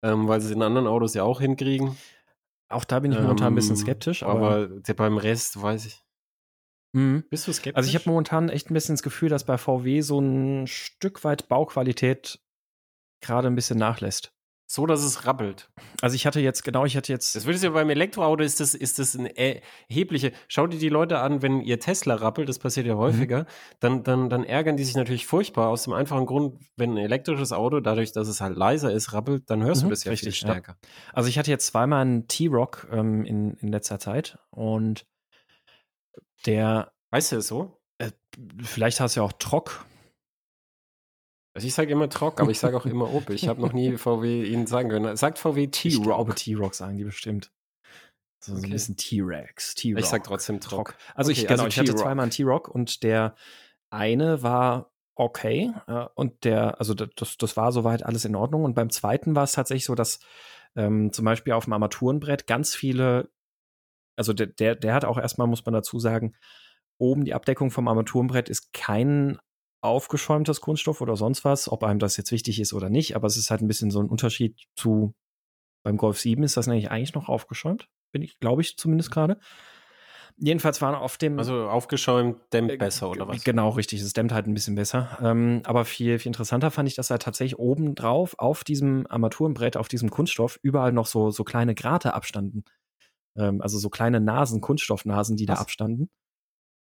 Ähm, 0.02 0.26
weil 0.26 0.40
sie 0.40 0.46
es 0.46 0.54
in 0.54 0.62
anderen 0.62 0.86
Autos 0.86 1.12
ja 1.14 1.24
auch 1.24 1.40
hinkriegen. 1.40 1.96
Auch 2.68 2.84
da 2.84 3.00
bin 3.00 3.12
ich 3.12 3.18
momentan 3.18 3.52
ein 3.52 3.54
bisschen 3.54 3.76
ähm, 3.76 3.82
skeptisch. 3.82 4.22
Aber, 4.22 4.68
aber 4.68 4.94
beim 4.94 5.16
Rest 5.16 5.60
weiß 5.60 5.86
ich. 5.86 6.04
Mhm. 6.92 7.24
Bist 7.30 7.46
du 7.46 7.52
skeptisch? 7.52 7.76
Also 7.76 7.88
ich 7.88 7.94
habe 7.94 8.08
momentan 8.08 8.48
echt 8.48 8.70
ein 8.70 8.74
bisschen 8.74 8.94
das 8.94 9.02
Gefühl, 9.02 9.28
dass 9.28 9.44
bei 9.44 9.58
VW 9.58 10.00
so 10.00 10.20
ein 10.20 10.66
Stück 10.66 11.24
weit 11.24 11.48
Bauqualität 11.48 12.40
gerade 13.20 13.48
ein 13.48 13.54
bisschen 13.54 13.78
nachlässt. 13.78 14.32
So, 14.78 14.86
dass 14.86 15.02
es 15.02 15.26
rappelt. 15.26 15.68
Also 16.02 16.14
ich 16.14 16.24
hatte 16.24 16.38
jetzt, 16.38 16.62
genau, 16.62 16.84
ich 16.84 16.96
hatte 16.96 17.12
jetzt. 17.12 17.34
Das 17.34 17.46
würde 17.46 17.56
ich 17.56 17.62
ja 17.64 17.70
beim 17.70 17.90
Elektroauto 17.90 18.44
ist 18.44 18.60
das, 18.60 18.76
ist 18.76 19.00
das 19.00 19.16
eine 19.16 19.36
erhebliche. 19.36 20.30
Schau 20.46 20.68
dir 20.68 20.78
die 20.78 20.88
Leute 20.88 21.18
an, 21.18 21.42
wenn 21.42 21.62
ihr 21.62 21.80
Tesla 21.80 22.14
rappelt, 22.14 22.48
das 22.48 22.60
passiert 22.60 22.86
ja 22.86 22.94
mhm. 22.94 22.98
häufiger, 23.00 23.40
mhm. 23.40 23.46
dann, 23.80 24.02
dann, 24.04 24.30
dann 24.30 24.44
ärgern 24.44 24.76
die 24.76 24.84
sich 24.84 24.94
natürlich 24.94 25.26
furchtbar 25.26 25.70
aus 25.70 25.82
dem 25.82 25.94
einfachen 25.94 26.26
Grund, 26.26 26.60
wenn 26.76 26.92
ein 26.92 26.96
elektrisches 26.96 27.50
Auto, 27.50 27.80
dadurch, 27.80 28.12
dass 28.12 28.28
es 28.28 28.40
halt 28.40 28.56
leiser 28.56 28.92
ist, 28.92 29.12
rappelt, 29.12 29.50
dann 29.50 29.64
hörst 29.64 29.82
mhm, 29.82 29.86
du 29.86 29.90
das 29.90 30.04
ja 30.04 30.10
richtig 30.12 30.36
viel 30.36 30.48
stärker. 30.48 30.76
Ja. 30.80 30.88
Also 31.12 31.28
ich 31.28 31.40
hatte 31.40 31.50
jetzt 31.50 31.66
zweimal 31.66 32.02
einen 32.02 32.28
T-Rock 32.28 32.86
ähm, 32.92 33.24
in, 33.24 33.54
in 33.54 33.72
letzter 33.72 33.98
Zeit 33.98 34.38
und 34.50 35.06
der. 36.46 36.92
Weißt 37.10 37.32
du 37.32 37.36
es 37.38 37.48
so? 37.48 37.80
Äh, 37.98 38.12
vielleicht 38.62 39.00
hast 39.00 39.16
du 39.16 39.20
ja 39.22 39.26
auch 39.26 39.32
Trock. 39.32 39.84
Also 41.58 41.66
ich 41.66 41.74
sage 41.74 41.90
immer 41.90 42.08
Trock, 42.08 42.40
aber 42.40 42.52
ich 42.52 42.60
sage 42.60 42.76
auch 42.76 42.86
immer 42.86 43.12
Op. 43.12 43.30
Ich 43.30 43.48
habe 43.48 43.60
noch 43.60 43.72
nie 43.72 43.90
VW 43.98 44.44
Ihnen 44.44 44.68
sagen 44.68 44.90
können. 44.90 45.16
Sagt 45.16 45.40
VW 45.40 45.66
T-Rock? 45.66 45.92
Ich 45.92 46.02
glaube 46.04 46.34
T-Rock 46.36 46.72
sagen 46.72 46.96
die 46.96 47.02
bestimmt. 47.02 47.50
So, 48.38 48.52
okay. 48.52 48.60
so 48.60 48.66
ein 48.68 48.70
bisschen 48.70 48.96
T-Rex. 48.96 49.74
Ich 49.82 50.06
sage 50.06 50.22
trotzdem 50.22 50.60
Trock. 50.60 50.94
Also 51.16 51.32
okay, 51.32 51.40
ich, 51.40 51.48
genau, 51.48 51.64
also 51.64 51.66
ich 51.66 51.78
hatte 51.80 51.96
zweimal 51.96 52.22
einen 52.22 52.30
T-Rock 52.30 52.68
und 52.68 53.02
der 53.02 53.34
eine 53.90 54.40
war 54.44 54.92
okay 55.16 55.72
äh, 55.88 56.06
und 56.14 56.44
der, 56.44 56.78
also 56.78 56.94
das, 56.94 57.36
das 57.38 57.56
war 57.56 57.72
soweit 57.72 58.06
alles 58.06 58.24
in 58.24 58.36
Ordnung 58.36 58.62
und 58.62 58.74
beim 58.74 58.90
zweiten 58.90 59.34
war 59.34 59.42
es 59.42 59.50
tatsächlich 59.50 59.86
so, 59.86 59.96
dass 59.96 60.20
ähm, 60.76 61.12
zum 61.12 61.24
Beispiel 61.24 61.54
auf 61.54 61.64
dem 61.64 61.72
Armaturenbrett 61.72 62.46
ganz 62.46 62.76
viele, 62.76 63.30
also 64.14 64.32
der, 64.32 64.46
der, 64.46 64.76
der 64.76 64.94
hat 64.94 65.04
auch 65.04 65.18
erstmal, 65.18 65.48
muss 65.48 65.66
man 65.66 65.74
dazu 65.74 65.98
sagen, 65.98 66.36
oben 66.98 67.24
die 67.24 67.34
Abdeckung 67.34 67.72
vom 67.72 67.88
Armaturenbrett 67.88 68.48
ist 68.48 68.72
kein 68.72 69.40
aufgeschäumtes 69.80 70.60
Kunststoff 70.60 71.00
oder 71.00 71.16
sonst 71.16 71.44
was, 71.44 71.70
ob 71.70 71.84
einem 71.84 71.98
das 71.98 72.16
jetzt 72.16 72.32
wichtig 72.32 72.60
ist 72.60 72.72
oder 72.72 72.90
nicht, 72.90 73.16
aber 73.16 73.26
es 73.26 73.36
ist 73.36 73.50
halt 73.50 73.62
ein 73.62 73.68
bisschen 73.68 73.90
so 73.90 74.00
ein 74.00 74.08
Unterschied 74.08 74.56
zu 74.74 75.14
beim 75.84 75.96
Golf 75.96 76.18
7 76.18 76.42
ist 76.42 76.56
das 76.56 76.66
nämlich 76.66 76.90
eigentlich 76.90 77.14
noch 77.14 77.28
aufgeschäumt, 77.28 77.88
bin 78.12 78.22
ich, 78.22 78.38
glaube 78.40 78.62
ich 78.62 78.76
zumindest 78.76 79.10
gerade. 79.10 79.38
Jedenfalls 80.40 80.80
waren 80.80 80.94
auf 80.94 81.16
dem. 81.16 81.38
Also 81.38 81.68
aufgeschäumt 81.68 82.36
dämmt 82.52 82.70
äh, 82.70 82.76
besser, 82.76 83.10
oder 83.10 83.26
was? 83.26 83.42
Genau, 83.42 83.70
richtig. 83.70 84.00
Es 84.00 84.12
dämmt 84.12 84.32
halt 84.32 84.46
ein 84.46 84.54
bisschen 84.54 84.76
besser. 84.76 85.18
Ähm, 85.20 85.62
aber 85.64 85.84
viel, 85.84 86.18
viel 86.18 86.28
interessanter 86.28 86.70
fand 86.70 86.88
ich, 86.88 86.94
dass 86.94 87.10
er 87.10 87.18
tatsächlich 87.18 87.58
oben 87.58 87.96
drauf 87.96 88.34
auf 88.38 88.62
diesem 88.62 89.06
Armaturenbrett, 89.08 89.76
auf 89.76 89.88
diesem 89.88 90.10
Kunststoff, 90.10 90.58
überall 90.62 90.92
noch 90.92 91.06
so, 91.06 91.30
so 91.30 91.42
kleine 91.42 91.74
Grate 91.74 92.14
abstanden. 92.14 92.64
Ähm, 93.36 93.60
also 93.60 93.78
so 93.78 93.90
kleine 93.90 94.20
Nasen, 94.20 94.60
Kunststoffnasen, 94.60 95.36
die 95.36 95.48
was? 95.48 95.56
da 95.56 95.60
abstanden. 95.60 96.08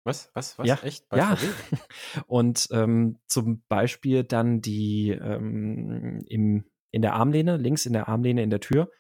Was? 0.04 0.30
Was? 0.34 0.58
Was? 0.58 0.66
Ja, 0.66 0.78
echt? 0.82 1.08
Bei 1.08 1.18
ja. 1.18 1.36
Und 2.26 2.68
ähm, 2.72 3.18
zum 3.26 3.62
Beispiel 3.68 4.24
dann 4.24 4.60
die 4.60 5.10
ähm, 5.10 6.24
im, 6.26 6.64
in 6.90 7.02
der 7.02 7.14
Armlehne, 7.14 7.56
links 7.56 7.86
in 7.86 7.92
der 7.92 8.08
Armlehne 8.08 8.42
in 8.42 8.50
der 8.50 8.60
Tür, 8.60 8.90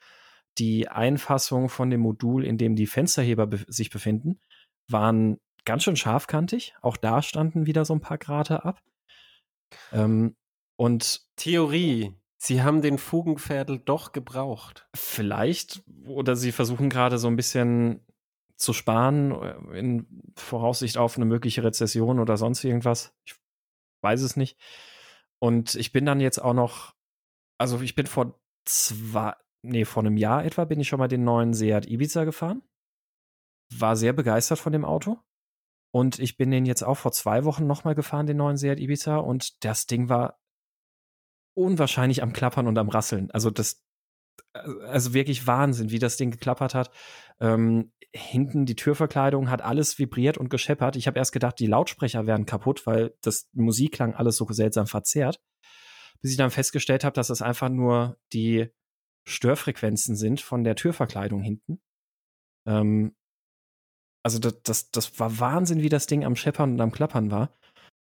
die 0.58 0.88
Einfassung 0.88 1.68
von 1.68 1.90
dem 1.90 2.00
Modul, 2.00 2.44
in 2.44 2.58
dem 2.58 2.76
die 2.76 2.86
Fensterheber 2.86 3.46
be 3.46 3.64
sich 3.68 3.90
befinden, 3.90 4.40
waren 4.88 5.38
ganz 5.64 5.84
schön 5.84 5.96
scharfkantig. 5.96 6.74
Auch 6.82 6.96
da 6.96 7.22
standen 7.22 7.66
wieder 7.66 7.84
so 7.84 7.94
ein 7.94 8.00
paar 8.00 8.18
Grate 8.18 8.64
ab. 8.64 8.82
Ähm, 9.92 10.36
und 10.76 11.22
Theorie. 11.36 12.14
Sie 12.36 12.62
haben 12.62 12.82
den 12.82 12.98
Fugenpferdel 12.98 13.78
doch 13.78 14.10
gebraucht. 14.10 14.88
Vielleicht, 14.96 15.84
oder 16.06 16.34
sie 16.34 16.50
versuchen 16.50 16.90
gerade 16.90 17.18
so 17.18 17.28
ein 17.28 17.36
bisschen 17.36 18.04
zu 18.62 18.72
sparen 18.72 19.32
äh, 19.32 19.78
in 19.78 20.06
Voraussicht 20.36 20.96
auf 20.96 21.16
eine 21.16 21.26
mögliche 21.26 21.64
Rezession 21.64 22.20
oder 22.20 22.36
sonst 22.36 22.64
irgendwas. 22.64 23.14
Ich 23.24 23.34
weiß 24.02 24.22
es 24.22 24.36
nicht. 24.36 24.58
Und 25.38 25.74
ich 25.74 25.92
bin 25.92 26.06
dann 26.06 26.20
jetzt 26.20 26.38
auch 26.38 26.54
noch, 26.54 26.94
also 27.58 27.80
ich 27.80 27.94
bin 27.94 28.06
vor 28.06 28.40
zwei, 28.64 29.34
nee, 29.62 29.84
vor 29.84 30.02
einem 30.02 30.16
Jahr 30.16 30.44
etwa 30.44 30.64
bin 30.64 30.80
ich 30.80 30.88
schon 30.88 31.00
mal 31.00 31.08
den 31.08 31.24
neuen 31.24 31.52
Seat 31.52 31.86
Ibiza 31.86 32.24
gefahren. 32.24 32.62
War 33.74 33.96
sehr 33.96 34.12
begeistert 34.12 34.58
von 34.58 34.72
dem 34.72 34.84
Auto. 34.84 35.18
Und 35.94 36.18
ich 36.18 36.36
bin 36.36 36.50
den 36.50 36.64
jetzt 36.64 36.82
auch 36.82 36.96
vor 36.96 37.12
zwei 37.12 37.44
Wochen 37.44 37.66
nochmal 37.66 37.94
gefahren, 37.94 38.26
den 38.26 38.36
neuen 38.36 38.56
Seat 38.56 38.80
Ibiza. 38.80 39.16
Und 39.16 39.64
das 39.64 39.86
Ding 39.86 40.08
war 40.08 40.40
unwahrscheinlich 41.54 42.22
am 42.22 42.32
Klappern 42.32 42.66
und 42.66 42.78
am 42.78 42.88
Rasseln. 42.88 43.30
Also 43.32 43.50
das, 43.50 43.84
also 44.52 45.14
wirklich 45.14 45.46
Wahnsinn, 45.46 45.90
wie 45.90 45.98
das 45.98 46.16
Ding 46.16 46.30
geklappert 46.30 46.74
hat. 46.74 46.90
Ähm, 47.40 47.92
hinten 48.14 48.66
die 48.66 48.76
Türverkleidung 48.76 49.50
hat 49.50 49.62
alles 49.62 49.98
vibriert 49.98 50.36
und 50.36 50.50
gescheppert. 50.50 50.96
Ich 50.96 51.06
habe 51.06 51.18
erst 51.18 51.32
gedacht, 51.32 51.58
die 51.58 51.66
Lautsprecher 51.66 52.26
wären 52.26 52.44
kaputt, 52.44 52.86
weil 52.86 53.14
das 53.22 53.48
Musikklang 53.52 54.14
alles 54.14 54.36
so 54.36 54.46
seltsam 54.50 54.86
verzerrt. 54.86 55.40
Bis 56.20 56.32
ich 56.32 56.36
dann 56.36 56.50
festgestellt 56.50 57.04
habe, 57.04 57.14
dass 57.14 57.28
das 57.28 57.42
einfach 57.42 57.68
nur 57.68 58.18
die 58.32 58.68
Störfrequenzen 59.26 60.16
sind 60.16 60.40
von 60.40 60.62
der 60.62 60.76
Türverkleidung 60.76 61.40
hinten. 61.40 61.80
Ähm, 62.66 63.16
also 64.22 64.38
das, 64.38 64.62
das, 64.62 64.90
das 64.90 65.18
war 65.18 65.40
Wahnsinn, 65.40 65.82
wie 65.82 65.88
das 65.88 66.06
Ding 66.06 66.24
am 66.24 66.36
Scheppern 66.36 66.72
und 66.72 66.80
am 66.80 66.92
Klappern 66.92 67.30
war. 67.30 67.56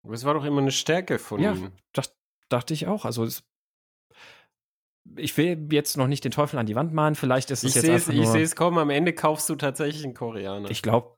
Aber 0.05 0.15
es 0.15 0.25
war 0.25 0.35
doch 0.35 0.45
immer 0.45 0.61
eine 0.61 0.73
Stärke 0.73 1.19
von 1.19 1.41
ja, 1.41 1.53
ihm. 1.53 1.73
Das 1.93 2.17
dachte 2.49 2.75
ich 2.75 2.87
auch. 2.87 3.05
Also 3.05 3.25
es 3.25 3.45
ich 5.17 5.37
will 5.37 5.69
jetzt 5.71 5.97
noch 5.97 6.07
nicht 6.07 6.25
den 6.25 6.33
Teufel 6.33 6.59
an 6.59 6.67
die 6.67 6.75
Wand 6.75 6.93
malen. 6.93 7.15
Vielleicht 7.15 7.51
ist 7.51 7.65
es 7.65 7.71
ich 7.71 7.83
jetzt 7.83 7.91
einfach 7.91 8.13
nur, 8.13 8.23
Ich 8.23 8.29
sehe 8.31 8.43
es 8.43 8.57
kommen. 8.57 8.79
Am 8.79 8.91
Ende 8.91 9.13
kaufst 9.13 9.49
du 9.49 9.57
tatsächlich 9.57 10.05
einen 10.05 10.15
Koreaner. 10.15 10.71
Ich 10.71 10.83
glaube, 10.83 11.17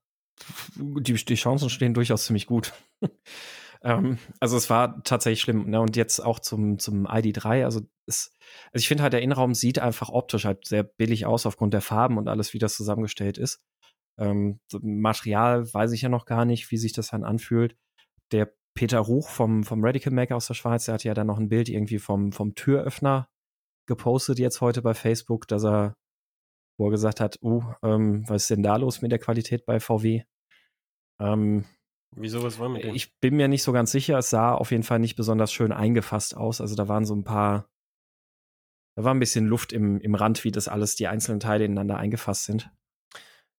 die, 0.76 1.14
die 1.14 1.35
Chancen 1.35 1.70
stehen 1.70 1.95
durchaus 1.95 2.26
ziemlich 2.26 2.47
gut. 2.47 2.72
ähm, 3.82 4.18
also 4.41 4.57
es 4.57 4.70
war 4.70 5.03
tatsächlich 5.05 5.43
schlimm. 5.43 5.68
Ne? 5.70 5.80
Und 5.80 5.97
jetzt 5.97 6.20
auch 6.20 6.39
zum, 6.39 6.78
zum 6.78 7.07
ID3. 7.07 7.64
Also, 7.64 7.82
es, 8.07 8.32
also 8.72 8.82
ich 8.82 8.89
finde 8.89 9.03
halt, 9.03 9.12
der 9.12 9.22
Innenraum 9.22 9.55
sieht 9.55 9.78
einfach 9.78 10.09
optisch 10.09 10.45
halt 10.45 10.66
sehr 10.66 10.82
billig 10.82 11.26
aus 11.26 11.47
aufgrund 11.47 11.74
der 11.74 11.82
Farben 11.82 12.18
und 12.18 12.28
alles, 12.28 12.55
wie 12.55 12.59
das 12.59 12.76
zusammengestellt 12.76 13.39
ist. 13.39 13.62
Ähm, 14.18 14.61
Material 14.80 15.72
weiß 15.72 15.93
ich 15.93 16.03
ja 16.03 16.09
noch 16.09 16.24
gar 16.24 16.45
nicht, 16.45 16.70
wie 16.70 16.78
sich 16.78 16.93
das 16.93 17.09
dann 17.09 17.24
anfühlt. 17.24 17.76
Der 18.32 18.53
Peter 18.74 18.99
Ruch 18.99 19.28
vom, 19.28 19.62
vom 19.64 19.85
Radical 19.85 20.12
Maker 20.12 20.37
aus 20.37 20.47
der 20.47 20.55
Schweiz, 20.55 20.87
der 20.87 20.95
hat 20.95 21.05
ja 21.05 21.14
dann 21.14 21.28
noch 21.28 21.39
ein 21.39 21.49
Bild 21.49 21.68
irgendwie 21.68 21.99
vom, 21.99 22.32
vom 22.32 22.55
Türöffner 22.55 23.28
gepostet 23.87 24.39
jetzt 24.39 24.61
heute 24.61 24.82
bei 24.82 24.95
Facebook, 24.95 25.49
dass 25.49 25.64
er, 25.64 25.97
wo 26.78 26.89
er 26.89 26.91
gesagt 26.91 27.20
hat, 27.20 27.39
uh, 27.43 27.62
ähm, 27.82 28.28
was 28.28 28.43
ist 28.43 28.51
denn 28.51 28.62
da 28.62 28.76
los 28.76 29.03
mit 29.03 29.12
der 29.12 29.18
Qualität 29.18 29.66
bei 29.66 29.80
VW? 29.80 30.22
Ähm, 31.20 31.64
Wieso, 32.16 32.43
was 32.43 32.59
war 32.59 32.68
mit 32.68 32.85
dem? 32.85 32.95
Ich 32.95 33.18
bin 33.20 33.37
mir 33.37 33.49
nicht 33.49 33.62
so 33.62 33.72
ganz 33.72 33.91
sicher. 33.91 34.18
Es 34.18 34.30
sah 34.30 34.55
auf 34.55 34.70
jeden 34.70 34.85
Fall 34.85 34.99
nicht 34.99 35.16
besonders 35.16 35.53
schön 35.53 35.72
eingefasst 35.72 36.37
aus. 36.37 36.61
Also 36.61 36.76
da 36.76 36.89
waren 36.89 37.05
so 37.05 37.14
ein 37.14 37.24
paar, 37.24 37.68
da 38.97 39.05
war 39.05 39.12
ein 39.12 39.20
bisschen 39.20 39.47
Luft 39.47 39.72
im, 39.72 40.01
im 40.01 40.14
Rand, 40.14 40.45
wie 40.45 40.53
das 40.53 40.68
alles, 40.68 40.95
die 40.95 41.09
einzelnen 41.09 41.41
Teile 41.41 41.64
ineinander 41.64 41.97
eingefasst 41.97 42.45
sind. 42.45 42.70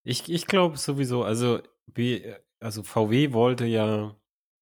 Ich, 0.04 0.30
ich 0.30 0.48
glaube 0.48 0.78
sowieso, 0.78 1.24
also, 1.24 1.62
wie, 1.88 2.34
also 2.60 2.84
VW 2.84 3.34
wollte 3.34 3.66
ja 3.66 4.16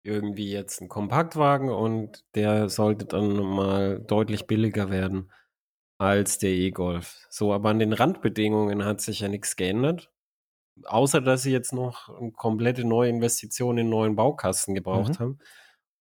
irgendwie 0.08 0.51
jetzt 0.51 0.82
einen 0.82 0.89
Kompaktwagen 0.89 1.70
und 1.70 2.24
der 2.34 2.70
sollte 2.70 3.05
dann 3.05 3.38
mal 3.38 3.99
deutlich 3.99 4.47
billiger 4.47 4.89
werden 4.89 5.32
als 5.99 6.38
der 6.38 6.51
E-Golf. 6.51 7.28
So, 7.30 7.53
aber 7.53 7.70
an 7.70 7.80
den 7.80 7.93
Randbedingungen 7.93 8.86
hat 8.86 9.01
sich 9.01 9.20
ja 9.20 9.28
nichts 9.28 9.55
geändert. 9.55 10.12
Außer, 10.86 11.22
dass 11.22 11.41
sie 11.41 11.51
jetzt 11.51 11.74
noch 11.74 12.10
eine 12.10 12.32
komplette 12.32 12.86
neue 12.86 13.10
Investition 13.10 13.78
in 13.80 13.89
neuen 13.89 14.16
Baukasten 14.16 14.76
gebraucht 14.76 15.20
mhm. 15.20 15.24
haben. 15.24 15.39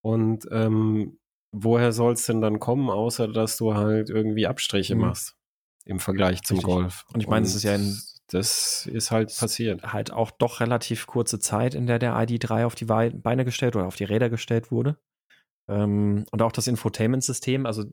Und 0.01 0.47
ähm, 0.51 1.19
woher 1.51 1.91
soll 1.91 2.13
es 2.13 2.25
denn 2.25 2.41
dann 2.41 2.59
kommen, 2.59 2.89
außer 2.89 3.27
dass 3.27 3.57
du 3.57 3.73
halt 3.73 4.09
irgendwie 4.09 4.47
Abstriche 4.47 4.95
mhm. 4.95 5.01
machst 5.01 5.35
im 5.85 5.99
Vergleich 5.99 6.43
zum 6.43 6.57
Richtig. 6.57 6.73
Golf? 6.73 7.05
Und 7.13 7.21
ich 7.21 7.27
meine, 7.27 7.45
es 7.45 7.55
ist 7.55 7.63
ja 7.63 7.73
ein 7.73 7.99
das 8.27 8.85
ist 8.85 9.11
halt 9.11 9.35
passiert. 9.37 9.83
Halt 9.83 10.11
auch 10.11 10.31
doch 10.31 10.59
relativ 10.59 11.07
kurze 11.07 11.39
Zeit, 11.39 11.75
in 11.75 11.87
der 11.87 11.99
der 11.99 12.13
ID3 12.13 12.65
auf 12.65 12.75
die 12.75 12.85
Beine 12.85 13.45
gestellt 13.45 13.75
oder 13.75 13.87
auf 13.87 13.95
die 13.95 14.03
Räder 14.03 14.29
gestellt 14.29 14.71
wurde. 14.71 14.97
Ähm, 15.69 16.25
und 16.31 16.41
auch 16.41 16.51
das 16.51 16.67
Infotainment-System, 16.67 17.65
also 17.65 17.85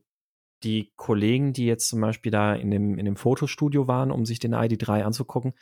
die 0.63 0.93
Kollegen, 0.97 1.53
die 1.53 1.67
jetzt 1.67 1.89
zum 1.89 2.01
Beispiel 2.01 2.33
da 2.33 2.55
in 2.55 2.71
dem, 2.71 2.99
in 2.99 3.05
dem 3.05 3.17
Fotostudio 3.17 3.87
waren, 3.87 4.11
um 4.11 4.25
sich 4.25 4.39
den 4.39 4.55
ID3 4.55 5.03
anzugucken, 5.03 5.55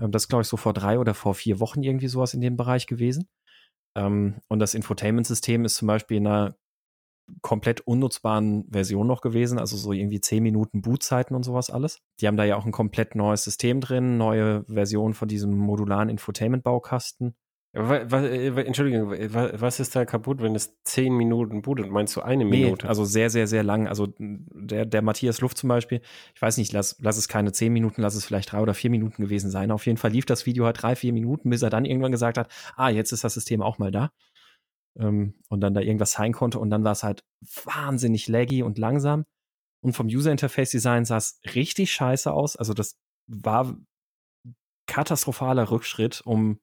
ähm, 0.00 0.10
das 0.10 0.28
glaube 0.28 0.42
ich 0.42 0.48
so 0.48 0.56
vor 0.56 0.72
drei 0.72 0.98
oder 0.98 1.14
vor 1.14 1.34
vier 1.34 1.60
Wochen 1.60 1.82
irgendwie 1.82 2.08
sowas 2.08 2.34
in 2.34 2.40
dem 2.40 2.56
Bereich 2.56 2.86
gewesen. 2.86 3.28
Ähm, 3.96 4.40
und 4.48 4.58
das 4.58 4.74
Infotainment-System 4.74 5.64
ist 5.64 5.76
zum 5.76 5.88
Beispiel 5.88 6.18
in 6.18 6.26
einer 6.26 6.56
komplett 7.42 7.80
unnutzbaren 7.80 8.66
Version 8.70 9.06
noch 9.06 9.20
gewesen, 9.20 9.58
also 9.58 9.76
so 9.76 9.92
irgendwie 9.92 10.20
10 10.20 10.42
Minuten 10.42 10.82
Bootzeiten 10.82 11.34
und 11.34 11.42
sowas 11.42 11.70
alles. 11.70 12.00
Die 12.20 12.26
haben 12.26 12.36
da 12.36 12.44
ja 12.44 12.56
auch 12.56 12.66
ein 12.66 12.72
komplett 12.72 13.14
neues 13.14 13.44
System 13.44 13.80
drin, 13.80 14.16
neue 14.16 14.64
Version 14.64 15.14
von 15.14 15.28
diesem 15.28 15.56
modularen 15.56 16.08
Infotainment-Baukasten. 16.08 17.34
Was, 17.72 18.24
äh, 18.24 18.48
Entschuldigung, 18.62 19.10
was 19.12 19.78
ist 19.78 19.94
da 19.94 20.04
kaputt, 20.04 20.42
wenn 20.42 20.56
es 20.56 20.82
10 20.82 21.14
Minuten 21.14 21.62
bootet? 21.62 21.88
Meinst 21.88 22.16
du 22.16 22.20
eine 22.20 22.44
Minute? 22.44 22.84
Nee, 22.84 22.88
also 22.88 23.04
sehr, 23.04 23.30
sehr, 23.30 23.46
sehr 23.46 23.62
lang. 23.62 23.86
Also 23.86 24.08
der, 24.18 24.86
der 24.86 25.02
Matthias 25.02 25.40
Luft 25.40 25.56
zum 25.56 25.68
Beispiel, 25.68 26.00
ich 26.34 26.42
weiß 26.42 26.56
nicht, 26.56 26.72
lass, 26.72 26.96
lass 27.00 27.16
es 27.16 27.28
keine 27.28 27.52
10 27.52 27.72
Minuten, 27.72 28.02
lass 28.02 28.16
es 28.16 28.24
vielleicht 28.24 28.50
drei 28.50 28.60
oder 28.60 28.74
vier 28.74 28.90
Minuten 28.90 29.22
gewesen 29.22 29.52
sein. 29.52 29.70
Auf 29.70 29.86
jeden 29.86 29.98
Fall 29.98 30.10
lief 30.10 30.26
das 30.26 30.46
Video 30.46 30.64
halt 30.64 30.82
drei, 30.82 30.96
vier 30.96 31.12
Minuten, 31.12 31.48
bis 31.50 31.62
er 31.62 31.70
dann 31.70 31.84
irgendwann 31.84 32.10
gesagt 32.10 32.38
hat, 32.38 32.50
ah, 32.74 32.88
jetzt 32.88 33.12
ist 33.12 33.22
das 33.22 33.34
System 33.34 33.62
auch 33.62 33.78
mal 33.78 33.92
da 33.92 34.10
ähm, 34.98 35.34
und 35.48 35.60
dann 35.60 35.74
da 35.74 35.80
irgendwas 35.80 36.12
sein 36.12 36.32
konnte 36.32 36.58
und 36.58 36.70
dann 36.70 36.84
war 36.84 36.92
es 36.92 37.02
halt 37.02 37.24
wahnsinnig 37.64 38.28
laggy 38.28 38.62
und 38.62 38.78
langsam 38.78 39.24
und 39.82 39.94
vom 39.94 40.06
User 40.06 40.30
Interface 40.30 40.70
Design 40.70 41.04
sah 41.04 41.16
es 41.16 41.40
richtig 41.54 41.92
scheiße 41.92 42.32
aus. 42.32 42.56
Also 42.56 42.74
das 42.74 42.98
war 43.26 43.76
katastrophaler 44.86 45.70
Rückschritt 45.70 46.20
um 46.24 46.60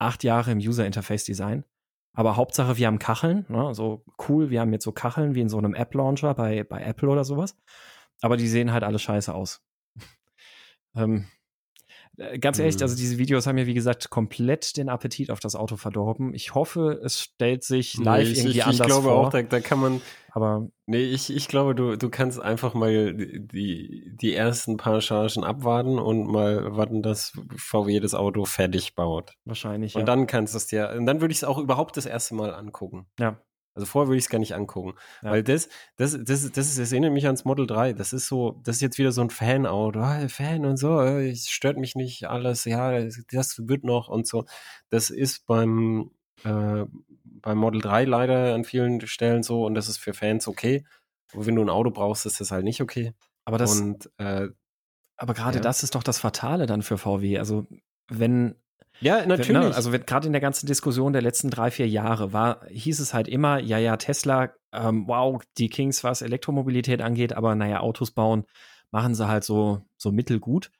acht 0.00 0.24
Jahre 0.24 0.52
im 0.52 0.58
User 0.58 0.86
Interface 0.86 1.24
Design. 1.24 1.64
Aber 2.14 2.36
Hauptsache, 2.36 2.76
wir 2.76 2.86
haben 2.86 2.98
Kacheln, 2.98 3.46
ne? 3.48 3.74
so 3.74 4.04
cool, 4.28 4.50
wir 4.50 4.60
haben 4.60 4.72
jetzt 4.72 4.84
so 4.84 4.92
Kacheln 4.92 5.34
wie 5.34 5.40
in 5.40 5.48
so 5.48 5.58
einem 5.58 5.74
App 5.74 5.94
Launcher 5.94 6.34
bei, 6.34 6.64
bei 6.64 6.82
Apple 6.82 7.08
oder 7.08 7.24
sowas. 7.24 7.56
Aber 8.22 8.36
die 8.36 8.48
sehen 8.48 8.72
halt 8.72 8.82
alle 8.82 8.98
scheiße 8.98 9.32
aus. 9.32 9.62
ähm, 10.96 11.26
äh, 11.26 11.37
ganz 12.40 12.58
ehrlich, 12.58 12.80
also 12.82 12.94
mhm. 12.94 12.98
diese 12.98 13.18
Videos 13.18 13.46
haben 13.46 13.58
ja, 13.58 13.66
wie 13.66 13.74
gesagt, 13.74 14.10
komplett 14.10 14.76
den 14.76 14.88
Appetit 14.88 15.30
auf 15.30 15.40
das 15.40 15.54
Auto 15.54 15.76
verdorben. 15.76 16.34
Ich 16.34 16.54
hoffe, 16.54 17.00
es 17.04 17.20
stellt 17.20 17.64
sich 17.64 17.96
live 17.96 18.24
nee, 18.24 18.32
ich, 18.32 18.38
irgendwie 18.38 18.58
ich, 18.58 18.64
anders 18.64 18.78
vor. 18.78 18.86
Ich 18.86 19.02
glaube 19.02 19.14
auch, 19.14 19.30
da, 19.30 19.42
da, 19.42 19.60
kann 19.60 19.78
man. 19.78 20.00
Aber 20.32 20.68
nee, 20.86 21.02
ich, 21.02 21.34
ich 21.34 21.48
glaube, 21.48 21.74
du, 21.74 21.96
du 21.96 22.10
kannst 22.10 22.40
einfach 22.40 22.74
mal 22.74 23.14
die, 23.14 24.12
die 24.14 24.34
ersten 24.34 24.76
paar 24.76 25.00
Chargen 25.00 25.44
abwarten 25.44 25.98
und 25.98 26.26
mal 26.26 26.76
warten, 26.76 27.02
dass 27.02 27.32
VW 27.56 28.00
das 28.00 28.14
Auto 28.14 28.44
fertig 28.44 28.94
baut. 28.94 29.34
Wahrscheinlich. 29.44 29.94
Und 29.94 30.00
ja. 30.00 30.06
dann 30.06 30.26
kannst 30.26 30.54
du 30.54 30.58
es 30.58 30.66
dir, 30.66 30.94
und 30.96 31.06
dann 31.06 31.20
würde 31.20 31.32
ich 31.32 31.38
es 31.38 31.44
auch 31.44 31.58
überhaupt 31.58 31.96
das 31.96 32.06
erste 32.06 32.34
Mal 32.34 32.52
angucken. 32.54 33.06
Ja. 33.18 33.40
Also 33.78 33.86
vorher 33.86 34.08
würde 34.08 34.18
ich 34.18 34.24
es 34.24 34.28
gar 34.28 34.40
nicht 34.40 34.56
angucken. 34.56 34.94
Ja. 35.22 35.30
Weil 35.30 35.44
das, 35.44 35.68
das, 35.96 36.12
das, 36.12 36.50
das, 36.50 36.66
ist, 36.66 36.78
das 36.80 36.90
erinnert 36.90 37.12
mich 37.12 37.26
ans 37.26 37.44
Model 37.44 37.64
3. 37.64 37.92
Das 37.92 38.12
ist 38.12 38.26
so, 38.26 38.60
das 38.64 38.76
ist 38.76 38.82
jetzt 38.82 38.98
wieder 38.98 39.12
so 39.12 39.20
ein 39.20 39.30
Fan-Auto. 39.30 40.00
Ah, 40.00 40.26
Fan 40.28 40.66
und 40.66 40.78
so, 40.78 41.00
äh, 41.00 41.30
es 41.30 41.48
stört 41.48 41.76
mich 41.76 41.94
nicht 41.94 42.28
alles, 42.28 42.64
ja, 42.64 42.98
das 43.30 43.68
wird 43.68 43.84
noch 43.84 44.08
und 44.08 44.26
so. 44.26 44.46
Das 44.90 45.10
ist 45.10 45.46
beim, 45.46 46.10
äh, 46.42 46.86
beim 47.22 47.58
Model 47.58 47.80
3 47.80 48.04
leider 48.04 48.52
an 48.52 48.64
vielen 48.64 49.06
Stellen 49.06 49.44
so 49.44 49.64
und 49.64 49.76
das 49.76 49.88
ist 49.88 49.98
für 49.98 50.12
Fans 50.12 50.48
okay. 50.48 50.84
Aber 51.32 51.46
wenn 51.46 51.54
du 51.54 51.62
ein 51.62 51.70
Auto 51.70 51.92
brauchst, 51.92 52.26
ist 52.26 52.40
das 52.40 52.50
halt 52.50 52.64
nicht 52.64 52.80
okay. 52.80 53.14
Aber 53.44 53.58
das, 53.58 53.80
und, 53.80 54.10
äh, 54.18 54.48
aber 55.16 55.34
gerade 55.34 55.58
ja. 55.58 55.62
das 55.62 55.84
ist 55.84 55.94
doch 55.94 56.02
das 56.02 56.18
Fatale 56.18 56.66
dann 56.66 56.82
für 56.82 56.98
VW. 56.98 57.38
Also 57.38 57.68
wenn 58.08 58.56
ja, 59.00 59.20
ne, 59.20 59.26
natürlich. 59.28 59.62
Wenn, 59.62 59.72
also 59.72 59.90
gerade 59.90 60.26
in 60.26 60.32
der 60.32 60.40
ganzen 60.40 60.66
Diskussion 60.66 61.12
der 61.12 61.22
letzten 61.22 61.50
drei, 61.50 61.70
vier 61.70 61.88
Jahre 61.88 62.32
war, 62.32 62.66
hieß 62.68 63.00
es 63.00 63.14
halt 63.14 63.28
immer, 63.28 63.58
ja, 63.60 63.78
ja, 63.78 63.96
Tesla, 63.96 64.52
ähm, 64.72 65.06
wow, 65.06 65.42
die 65.56 65.68
Kings, 65.68 66.04
was 66.04 66.22
Elektromobilität 66.22 67.02
angeht, 67.02 67.32
aber 67.32 67.54
naja, 67.54 67.80
Autos 67.80 68.10
bauen, 68.10 68.44
machen 68.90 69.14
sie 69.14 69.28
halt 69.28 69.44
so, 69.44 69.82
so 69.96 70.12
mittelgut. 70.12 70.70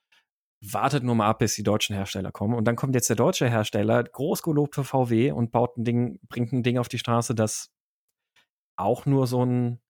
Wartet 0.61 1.05
nur 1.05 1.15
mal 1.15 1.29
ab, 1.29 1.39
bis 1.39 1.55
die 1.55 1.63
deutschen 1.63 1.95
Hersteller 1.95 2.33
kommen. 2.33 2.55
Und 2.55 2.65
dann 2.65 2.75
kommt 2.75 2.95
jetzt 2.95 3.09
der 3.09 3.17
deutsche 3.17 3.49
Hersteller, 3.49 4.03
groß 4.03 4.43
gelobt 4.43 4.75
für 4.75 4.83
VW 4.83 5.31
und 5.31 5.53
baut 5.53 5.77
ein 5.77 5.85
Ding, 5.85 6.19
bringt 6.29 6.53
ein 6.53 6.65
Ding 6.65 6.79
auf 6.79 6.89
die 6.89 6.99
Straße, 6.99 7.35
das 7.35 7.71
auch 8.77 9.07
nur 9.07 9.27
so 9.27 9.45
ein 9.45 9.81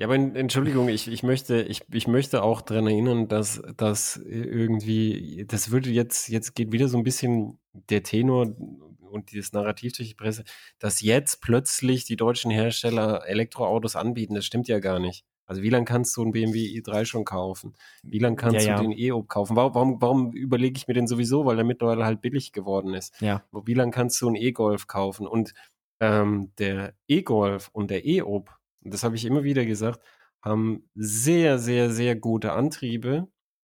ja, 0.00 0.06
aber 0.06 0.14
Entschuldigung, 0.14 0.88
ich, 0.88 1.08
ich, 1.08 1.22
möchte, 1.22 1.60
ich, 1.60 1.82
ich 1.92 2.08
möchte 2.08 2.42
auch 2.42 2.62
daran 2.62 2.86
erinnern, 2.86 3.28
dass 3.28 3.60
das 3.76 4.16
irgendwie, 4.16 5.44
das 5.46 5.70
würde 5.70 5.90
jetzt, 5.90 6.30
jetzt 6.30 6.54
geht 6.54 6.72
wieder 6.72 6.88
so 6.88 6.96
ein 6.96 7.04
bisschen 7.04 7.58
der 7.72 8.02
Tenor 8.02 8.56
und 8.98 9.30
dieses 9.30 9.52
Narrativ 9.52 9.92
durch 9.92 10.08
die 10.08 10.14
Presse, 10.14 10.44
dass 10.78 11.02
jetzt 11.02 11.42
plötzlich 11.42 12.06
die 12.06 12.16
deutschen 12.16 12.50
Hersteller 12.50 13.26
Elektroautos 13.26 13.94
anbieten. 13.94 14.34
Das 14.34 14.46
stimmt 14.46 14.68
ja 14.68 14.78
gar 14.78 15.00
nicht. 15.00 15.26
Also 15.44 15.60
wie 15.60 15.68
lange 15.68 15.84
kannst 15.84 16.16
du 16.16 16.22
einen 16.22 16.32
BMW 16.32 16.60
i3 16.60 17.04
schon 17.04 17.26
kaufen? 17.26 17.74
Wie 18.02 18.20
lange 18.20 18.36
kannst 18.36 18.64
ja, 18.64 18.72
ja. 18.72 18.76
du 18.76 18.84
den 18.84 18.98
E-Op 18.98 19.28
kaufen? 19.28 19.54
Warum, 19.54 19.74
warum, 19.74 20.00
warum 20.00 20.32
überlege 20.32 20.78
ich 20.78 20.88
mir 20.88 20.94
den 20.94 21.08
sowieso? 21.08 21.44
Weil 21.44 21.56
der 21.56 21.64
mittlerweile 21.66 22.06
halt 22.06 22.22
billig 22.22 22.52
geworden 22.52 22.94
ist. 22.94 23.20
Ja. 23.20 23.42
Wie 23.52 23.74
lange 23.74 23.90
kannst 23.90 24.18
du 24.22 24.28
einen 24.28 24.36
E-Golf 24.36 24.86
kaufen? 24.86 25.26
Und 25.26 25.52
ähm, 26.00 26.52
der 26.58 26.94
E-Golf 27.06 27.68
und 27.74 27.90
der 27.90 28.06
E-Op 28.06 28.59
das 28.80 29.02
habe 29.04 29.16
ich 29.16 29.24
immer 29.24 29.42
wieder 29.42 29.64
gesagt, 29.64 30.00
haben 30.42 30.88
sehr, 30.94 31.58
sehr, 31.58 31.90
sehr 31.90 32.16
gute 32.16 32.52
Antriebe, 32.52 33.28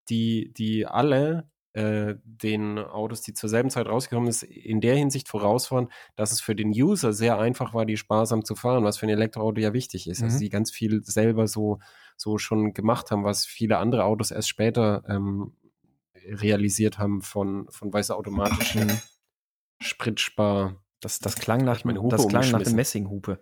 die, 0.08 0.52
die 0.52 0.86
alle 0.86 1.50
äh, 1.76 2.14
den 2.24 2.78
Autos, 2.78 3.20
die 3.20 3.34
zur 3.34 3.48
selben 3.48 3.70
Zeit 3.70 3.86
rausgekommen 3.86 4.28
ist, 4.28 4.42
in 4.42 4.80
der 4.80 4.96
Hinsicht 4.96 5.28
vorausfahren, 5.28 5.88
dass 6.16 6.32
es 6.32 6.40
für 6.40 6.54
den 6.54 6.70
User 6.70 7.12
sehr 7.12 7.38
einfach 7.38 7.74
war, 7.74 7.84
die 7.84 7.96
sparsam 7.96 8.44
zu 8.44 8.54
fahren, 8.54 8.84
was 8.84 8.98
für 8.98 9.06
ein 9.06 9.10
Elektroauto 9.10 9.60
ja 9.60 9.72
wichtig 9.72 10.08
ist. 10.08 10.20
Mhm. 10.20 10.24
Also 10.24 10.38
die 10.38 10.48
ganz 10.48 10.70
viel 10.70 11.04
selber 11.04 11.46
so, 11.46 11.78
so 12.16 12.38
schon 12.38 12.72
gemacht 12.72 13.10
haben, 13.10 13.24
was 13.24 13.44
viele 13.44 13.78
andere 13.78 14.04
Autos 14.04 14.30
erst 14.30 14.48
später 14.48 15.04
ähm, 15.06 15.52
realisiert 16.14 16.98
haben 16.98 17.20
von, 17.20 17.66
von 17.70 17.92
weißer 17.92 18.16
automatischen. 18.16 18.90
Spritspar. 19.80 20.82
Das, 21.06 21.20
das 21.20 21.36
klang 21.36 21.64
nach, 21.64 21.84
meine 21.84 22.02
Hupe 22.02 22.16
das 22.16 22.26
klang 22.26 22.50
nach 22.50 22.64
dem 22.64 22.74
Messinghupe. 22.74 23.38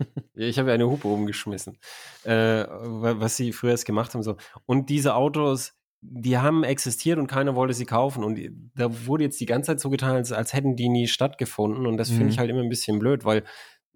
ja, 0.34 0.48
ich 0.48 0.58
habe 0.58 0.70
ja 0.70 0.74
eine 0.74 0.90
Hupe 0.90 1.06
umgeschmissen. 1.06 1.78
Äh, 2.24 2.64
was 2.66 3.36
sie 3.36 3.52
früher 3.52 3.70
erst 3.70 3.86
gemacht 3.86 4.12
haben. 4.14 4.24
So. 4.24 4.36
Und 4.66 4.90
diese 4.90 5.14
Autos, 5.14 5.74
die 6.00 6.38
haben 6.38 6.64
existiert 6.64 7.20
und 7.20 7.28
keiner 7.28 7.54
wollte 7.54 7.72
sie 7.72 7.86
kaufen. 7.86 8.24
Und 8.24 8.40
da 8.74 9.06
wurde 9.06 9.22
jetzt 9.22 9.40
die 9.40 9.46
ganze 9.46 9.68
Zeit 9.68 9.80
so 9.80 9.90
getan, 9.90 10.16
als, 10.16 10.32
als 10.32 10.54
hätten 10.54 10.74
die 10.74 10.88
nie 10.88 11.06
stattgefunden. 11.06 11.86
Und 11.86 11.98
das 11.98 12.10
mhm. 12.10 12.16
finde 12.16 12.32
ich 12.32 12.38
halt 12.40 12.50
immer 12.50 12.62
ein 12.62 12.68
bisschen 12.68 12.98
blöd, 12.98 13.24
weil 13.24 13.44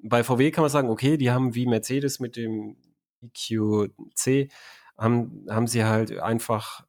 bei 0.00 0.22
VW 0.22 0.52
kann 0.52 0.62
man 0.62 0.70
sagen, 0.70 0.88
okay, 0.88 1.16
die 1.16 1.32
haben 1.32 1.56
wie 1.56 1.66
Mercedes 1.66 2.20
mit 2.20 2.36
dem 2.36 2.76
EQC, 3.20 4.52
haben, 4.96 5.44
haben 5.50 5.66
sie 5.66 5.84
halt 5.84 6.16
einfach 6.20 6.86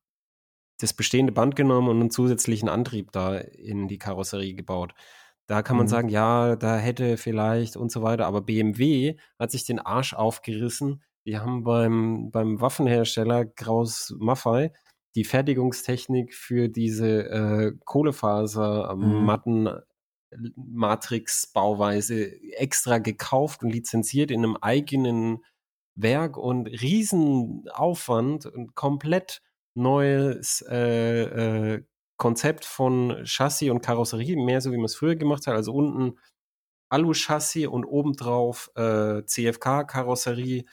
das 0.77 0.93
bestehende 0.93 1.31
Band 1.31 1.55
genommen 1.55 1.87
und 1.87 2.01
einen 2.01 2.11
zusätzlichen 2.11 2.69
Antrieb 2.69 3.11
da 3.13 3.35
in 3.35 3.87
die 3.87 3.97
Karosserie 3.97 4.53
gebaut. 4.53 4.93
Da 5.49 5.63
kann 5.63 5.77
man 5.77 5.87
mhm. 5.87 5.89
sagen, 5.89 6.09
ja, 6.09 6.55
da 6.55 6.77
hätte 6.77 7.17
vielleicht 7.17 7.75
und 7.75 7.91
so 7.91 8.03
weiter. 8.03 8.27
Aber 8.27 8.41
BMW 8.41 9.17
hat 9.39 9.49
sich 9.49 9.65
den 9.65 9.79
Arsch 9.79 10.13
aufgerissen. 10.13 11.01
Die 11.25 11.39
haben 11.39 11.63
beim, 11.63 12.29
beim 12.29 12.61
Waffenhersteller 12.61 13.45
Kraus 13.45 14.15
Maffei 14.19 14.71
die 15.15 15.23
Fertigungstechnik 15.23 16.35
für 16.35 16.69
diese 16.69 17.23
äh, 17.31 17.71
Kohlefasermatten 17.83 19.63
mhm. 19.63 20.53
Matrix-Bauweise 20.55 22.31
extra 22.51 22.99
gekauft 22.99 23.63
und 23.63 23.71
lizenziert 23.71 24.29
in 24.29 24.43
einem 24.43 24.55
eigenen 24.55 25.39
Werk 25.95 26.37
und 26.37 26.67
Riesenaufwand 26.67 28.45
und 28.45 28.75
komplett 28.75 29.41
neues 29.73 30.63
äh, 30.69 31.23
äh, 31.73 31.83
Konzept 32.19 32.65
von 32.65 33.23
Chassis 33.23 33.71
und 33.71 33.81
Karosserie, 33.81 34.35
mehr 34.35 34.61
so 34.61 34.71
wie 34.71 34.77
man 34.77 34.85
es 34.85 34.95
früher 34.95 35.15
gemacht 35.15 35.47
hat. 35.47 35.55
Also 35.55 35.73
unten 35.73 36.19
Alu-Chassis 36.89 37.67
und 37.67 37.85
obendrauf 37.85 38.69
äh, 38.75 39.23
CFK-Karosserie 39.25 40.65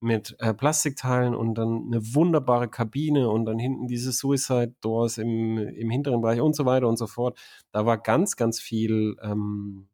mit 0.00 0.34
äh, 0.38 0.54
Plastikteilen 0.54 1.34
und 1.34 1.56
dann 1.56 1.84
eine 1.86 2.14
wunderbare 2.14 2.68
Kabine 2.68 3.28
und 3.28 3.44
dann 3.44 3.58
hinten 3.58 3.86
diese 3.86 4.12
Suicide 4.12 4.74
Doors 4.80 5.18
im, 5.18 5.58
im 5.58 5.90
hinteren 5.90 6.22
Bereich 6.22 6.40
und 6.40 6.56
so 6.56 6.64
weiter 6.64 6.88
und 6.88 6.96
so 6.96 7.06
fort. 7.06 7.38
Da 7.70 7.84
war 7.84 7.98
ganz, 7.98 8.36
ganz 8.36 8.60
viel 8.60 9.16
ähm, 9.22 9.88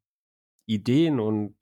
Ideen 0.66 1.18
und 1.18 1.56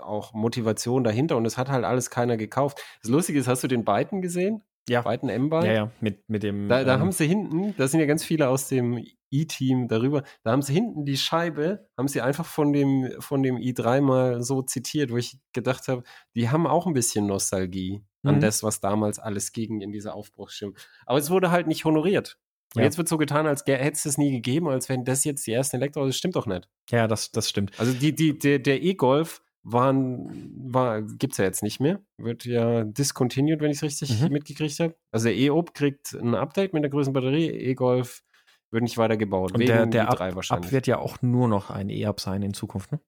auch 0.00 0.32
Motivation 0.32 1.02
dahinter 1.02 1.36
und 1.36 1.44
es 1.44 1.58
hat 1.58 1.70
halt 1.70 1.84
alles 1.84 2.10
keiner 2.10 2.36
gekauft. 2.36 2.80
Das 3.02 3.10
Lustige 3.10 3.40
ist, 3.40 3.48
hast 3.48 3.64
du 3.64 3.68
den 3.68 3.84
beiden 3.84 4.22
gesehen? 4.22 4.62
Ja. 4.88 5.02
Beiden 5.02 5.28
M-Bike? 5.28 5.64
Ja, 5.64 5.72
ja, 5.72 5.90
mit, 6.00 6.28
mit 6.28 6.42
dem. 6.42 6.68
Da, 6.68 6.84
da 6.84 6.94
ähm, 6.94 7.00
haben 7.00 7.12
sie 7.12 7.26
hinten, 7.26 7.74
da 7.76 7.88
sind 7.88 8.00
ja 8.00 8.06
ganz 8.06 8.24
viele 8.24 8.48
aus 8.48 8.68
dem 8.68 9.04
E-Team 9.30 9.88
darüber, 9.88 10.22
da 10.44 10.52
haben 10.52 10.62
sie 10.62 10.72
hinten 10.72 11.04
die 11.04 11.16
Scheibe, 11.16 11.88
haben 11.98 12.08
sie 12.08 12.20
einfach 12.20 12.46
von 12.46 12.72
dem, 12.72 13.10
von 13.18 13.42
dem 13.42 13.56
i3 13.56 14.00
mal 14.00 14.42
so 14.42 14.62
zitiert, 14.62 15.10
wo 15.10 15.16
ich 15.16 15.38
gedacht 15.52 15.88
habe, 15.88 16.04
die 16.34 16.48
haben 16.50 16.66
auch 16.66 16.86
ein 16.86 16.92
bisschen 16.92 17.26
Nostalgie 17.26 18.04
mhm. 18.22 18.30
an 18.30 18.40
das, 18.40 18.62
was 18.62 18.80
damals 18.80 19.18
alles 19.18 19.52
ging 19.52 19.80
in 19.80 19.92
dieser 19.92 20.14
Aufbruchsstimmung. 20.14 20.76
Aber 21.04 21.18
es 21.18 21.30
wurde 21.30 21.50
halt 21.50 21.66
nicht 21.66 21.84
honoriert. 21.84 22.38
Und 22.74 22.80
ja. 22.80 22.86
jetzt 22.86 22.98
wird 22.98 23.08
so 23.08 23.16
getan, 23.16 23.46
als 23.46 23.64
hätte 23.64 23.92
es 23.92 24.04
es 24.04 24.18
nie 24.18 24.30
gegeben, 24.30 24.68
als 24.68 24.88
wenn 24.88 25.04
das 25.04 25.24
jetzt 25.24 25.46
die 25.46 25.52
ersten 25.52 25.76
Elektro, 25.76 26.04
das 26.04 26.16
stimmt 26.16 26.36
doch 26.36 26.46
nicht. 26.46 26.68
Ja, 26.90 27.06
das, 27.08 27.32
das 27.32 27.48
stimmt. 27.48 27.78
Also 27.78 27.92
die, 27.92 28.14
die, 28.14 28.38
der, 28.38 28.58
der 28.58 28.82
E-Golf 28.82 29.40
waren, 29.68 30.52
war, 30.72 31.02
gibt's 31.02 31.38
ja 31.38 31.44
jetzt 31.44 31.62
nicht 31.62 31.80
mehr. 31.80 32.00
Wird 32.18 32.44
ja 32.44 32.84
discontinued, 32.84 33.60
wenn 33.60 33.70
ich 33.70 33.78
es 33.78 33.82
richtig 33.82 34.22
mhm. 34.22 34.28
mitgekriegt 34.32 34.78
habe. 34.78 34.94
Also 35.10 35.26
der 35.26 35.36
E-Ob 35.36 35.74
kriegt 35.74 36.12
ein 36.12 36.34
Update 36.36 36.72
mit 36.72 36.84
der 36.84 36.90
größeren 36.90 37.12
Batterie, 37.12 37.48
E-Golf 37.50 38.22
wird 38.70 38.84
nicht 38.84 38.98
weiter 38.98 39.16
gebaut. 39.16 39.52
Und 39.52 39.66
der, 39.66 39.86
der 39.86 40.08
Ab, 40.08 40.20
Ab 40.20 40.72
wird 40.72 40.86
ja 40.86 40.98
auch 40.98 41.20
nur 41.20 41.48
noch 41.48 41.70
ein 41.70 41.88
E-Up 41.88 42.20
sein 42.20 42.42
in 42.42 42.54
Zukunft, 42.54 42.92
ne? 42.92 43.00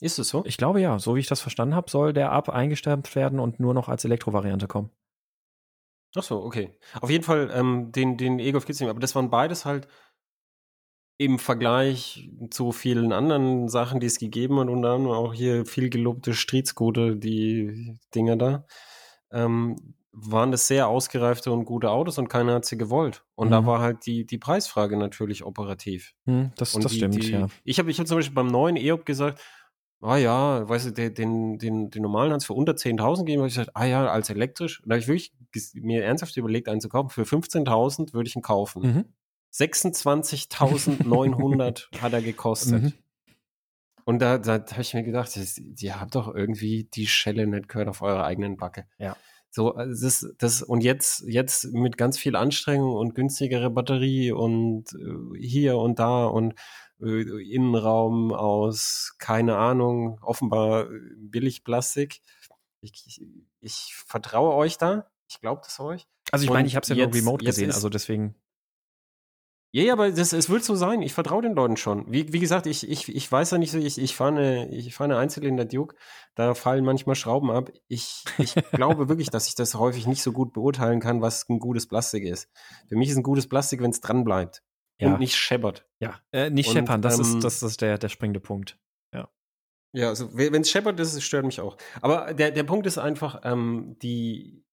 Ist 0.00 0.18
es 0.18 0.28
so? 0.28 0.44
Ich 0.44 0.58
glaube 0.58 0.80
ja. 0.80 0.98
So 0.98 1.16
wie 1.16 1.20
ich 1.20 1.26
das 1.26 1.40
verstanden 1.40 1.74
habe, 1.74 1.90
soll 1.90 2.12
der 2.12 2.30
Ab 2.30 2.48
eingestampft 2.48 3.16
werden 3.16 3.40
und 3.40 3.58
nur 3.58 3.74
noch 3.74 3.88
als 3.88 4.04
Elektrovariante 4.04 4.68
kommen. 4.68 4.90
Ach 6.14 6.22
so, 6.22 6.42
okay. 6.42 6.78
Auf 7.00 7.10
jeden 7.10 7.24
Fall, 7.24 7.50
ähm, 7.52 7.90
den, 7.90 8.16
den 8.16 8.38
E-Golf 8.38 8.64
gibt 8.64 8.74
es 8.74 8.80
nicht 8.80 8.86
mehr. 8.86 8.92
Aber 8.92 9.00
das 9.00 9.14
waren 9.14 9.30
beides 9.30 9.64
halt 9.64 9.88
im 11.18 11.40
Vergleich 11.40 12.30
zu 12.50 12.70
vielen 12.70 13.12
anderen 13.12 13.68
Sachen, 13.68 13.98
die 13.98 14.06
es 14.06 14.18
gegeben 14.18 14.60
hat, 14.60 14.68
und 14.68 14.82
dann 14.82 15.06
auch 15.06 15.34
hier 15.34 15.66
viel 15.66 15.90
gelobte 15.90 16.32
Streetscooter, 16.32 17.16
die 17.16 17.98
Dinger 18.14 18.36
da, 18.36 18.64
ähm, 19.32 19.94
waren 20.12 20.52
das 20.52 20.66
sehr 20.68 20.88
ausgereifte 20.88 21.52
und 21.52 21.64
gute 21.64 21.90
Autos 21.90 22.18
und 22.18 22.28
keiner 22.28 22.54
hat 22.54 22.64
sie 22.64 22.78
gewollt. 22.78 23.24
Und 23.34 23.48
mhm. 23.48 23.52
da 23.52 23.66
war 23.66 23.80
halt 23.80 24.06
die, 24.06 24.26
die 24.26 24.38
Preisfrage 24.38 24.96
natürlich 24.96 25.44
operativ. 25.44 26.14
Mhm, 26.24 26.52
das, 26.56 26.72
das 26.72 26.86
die, 26.86 26.96
stimmt, 26.96 27.22
die, 27.22 27.30
ja. 27.32 27.48
Ich 27.64 27.78
habe 27.78 27.90
ich 27.90 27.98
hab 27.98 28.06
zum 28.06 28.18
Beispiel 28.18 28.34
beim 28.34 28.48
neuen 28.48 28.76
EOP 28.76 29.04
gesagt, 29.04 29.40
ah 30.00 30.16
ja, 30.16 30.68
weißt 30.68 30.86
du, 30.86 30.90
den, 30.92 31.14
den, 31.14 31.58
den, 31.58 31.90
den 31.90 32.02
normalen 32.02 32.32
hat 32.32 32.40
es 32.40 32.46
für 32.46 32.54
unter 32.54 32.72
10.000 32.72 33.18
gegeben, 33.18 33.40
habe 33.40 33.48
ich 33.48 33.54
gesagt, 33.54 33.70
ah 33.74 33.84
ja, 33.84 34.06
als 34.06 34.30
elektrisch. 34.30 34.80
Und 34.82 34.90
da 34.90 34.94
habe 34.94 35.00
ich 35.00 35.08
wirklich 35.08 35.32
mir 35.74 36.04
ernsthaft 36.04 36.36
überlegt, 36.36 36.68
einen 36.68 36.80
zu 36.80 36.88
kaufen. 36.88 37.10
Für 37.10 37.22
15.000 37.22 38.12
würde 38.12 38.28
ich 38.28 38.36
ihn 38.36 38.42
kaufen. 38.42 38.82
Mhm. 38.82 39.04
26.900 39.52 41.88
hat 42.00 42.12
er 42.12 42.22
gekostet. 42.22 42.82
Mhm. 42.82 42.92
Und 44.04 44.20
da, 44.20 44.38
da 44.38 44.54
habe 44.54 44.80
ich 44.80 44.94
mir 44.94 45.02
gedacht, 45.02 45.38
ihr 45.78 46.00
habt 46.00 46.14
doch 46.14 46.34
irgendwie 46.34 46.84
die 46.84 47.06
Schelle 47.06 47.46
nicht 47.46 47.68
gehört 47.68 47.88
auf 47.88 48.00
eurer 48.00 48.24
eigenen 48.24 48.56
Backe. 48.56 48.86
Ja. 48.98 49.18
So, 49.50 49.74
also 49.74 50.06
das, 50.06 50.26
das, 50.38 50.62
und 50.62 50.82
jetzt, 50.82 51.24
jetzt 51.26 51.72
mit 51.72 51.96
ganz 51.96 52.18
viel 52.18 52.36
Anstrengung 52.36 52.94
und 52.94 53.14
günstigere 53.14 53.70
Batterie 53.70 54.32
und 54.32 54.92
äh, 54.94 55.38
hier 55.38 55.76
und 55.76 55.98
da 55.98 56.26
und 56.26 56.54
äh, 57.02 57.54
Innenraum 57.54 58.32
aus, 58.32 59.14
keine 59.18 59.56
Ahnung, 59.56 60.18
offenbar 60.22 60.88
billig 61.16 61.64
Plastik. 61.64 62.20
Ich, 62.80 62.92
ich, 63.06 63.22
ich 63.60 63.94
vertraue 64.06 64.54
euch 64.54 64.78
da. 64.78 65.10
Ich 65.28 65.40
glaube 65.40 65.62
das 65.64 65.80
euch. 65.80 66.06
Also 66.30 66.44
ich 66.44 66.50
meine, 66.50 66.68
ich 66.68 66.76
habe 66.76 66.84
es 66.84 66.88
ja 66.88 66.96
nur 66.96 67.14
remote 67.14 67.44
gesehen, 67.44 67.72
also 67.72 67.88
deswegen. 67.88 68.34
Ja, 69.70 69.82
ja, 69.82 69.92
aber 69.92 70.10
das, 70.10 70.32
es 70.32 70.48
wird 70.48 70.64
so 70.64 70.74
sein. 70.74 71.02
Ich 71.02 71.12
vertraue 71.12 71.42
den 71.42 71.54
Leuten 71.54 71.76
schon. 71.76 72.10
Wie, 72.10 72.32
wie 72.32 72.38
gesagt, 72.38 72.66
ich, 72.66 72.88
ich, 72.88 73.14
ich 73.14 73.30
weiß 73.30 73.50
ja 73.50 73.58
nicht 73.58 73.70
so, 73.70 73.78
ich, 73.78 73.98
ich 73.98 74.16
fahre 74.16 74.30
eine, 74.30 74.68
ich 74.70 74.94
fahre 74.94 75.10
eine 75.10 75.20
Einzylinder 75.20 75.66
Duke, 75.66 75.94
da 76.34 76.54
fallen 76.54 76.86
manchmal 76.86 77.16
Schrauben 77.16 77.50
ab. 77.50 77.70
Ich, 77.86 78.24
ich 78.38 78.54
glaube 78.72 79.10
wirklich, 79.10 79.28
dass 79.28 79.46
ich 79.46 79.54
das 79.54 79.74
häufig 79.74 80.06
nicht 80.06 80.22
so 80.22 80.32
gut 80.32 80.54
beurteilen 80.54 81.00
kann, 81.00 81.20
was 81.20 81.46
ein 81.50 81.58
gutes 81.58 81.86
Plastik 81.86 82.24
ist. 82.24 82.48
Für 82.88 82.96
mich 82.96 83.10
ist 83.10 83.18
ein 83.18 83.22
gutes 83.22 83.46
Plastik, 83.46 83.82
wenn 83.82 83.90
es 83.90 84.00
dran 84.00 84.24
bleibt. 84.24 84.62
Ja. 85.00 85.12
Und 85.12 85.20
nicht 85.20 85.36
scheppert. 85.36 85.86
Ja, 86.00 86.18
äh, 86.32 86.48
nicht 86.48 86.68
und, 86.68 86.74
scheppern, 86.74 87.02
das, 87.02 87.16
ähm, 87.16 87.20
ist, 87.20 87.44
das 87.44 87.62
ist 87.62 87.82
der, 87.82 87.98
der 87.98 88.08
springende 88.08 88.40
Punkt. 88.40 88.78
Ja. 89.14 89.28
Ja, 89.92 90.08
also 90.08 90.34
wenn 90.34 90.62
es 90.62 90.70
scheppert, 90.70 90.98
das 90.98 91.22
stört 91.22 91.44
mich 91.44 91.60
auch. 91.60 91.76
Aber 92.00 92.32
der, 92.32 92.52
der 92.52 92.64
Punkt 92.64 92.86
ist 92.86 92.98
einfach, 92.98 93.42
ähm, 93.44 93.96
die, 94.00 94.64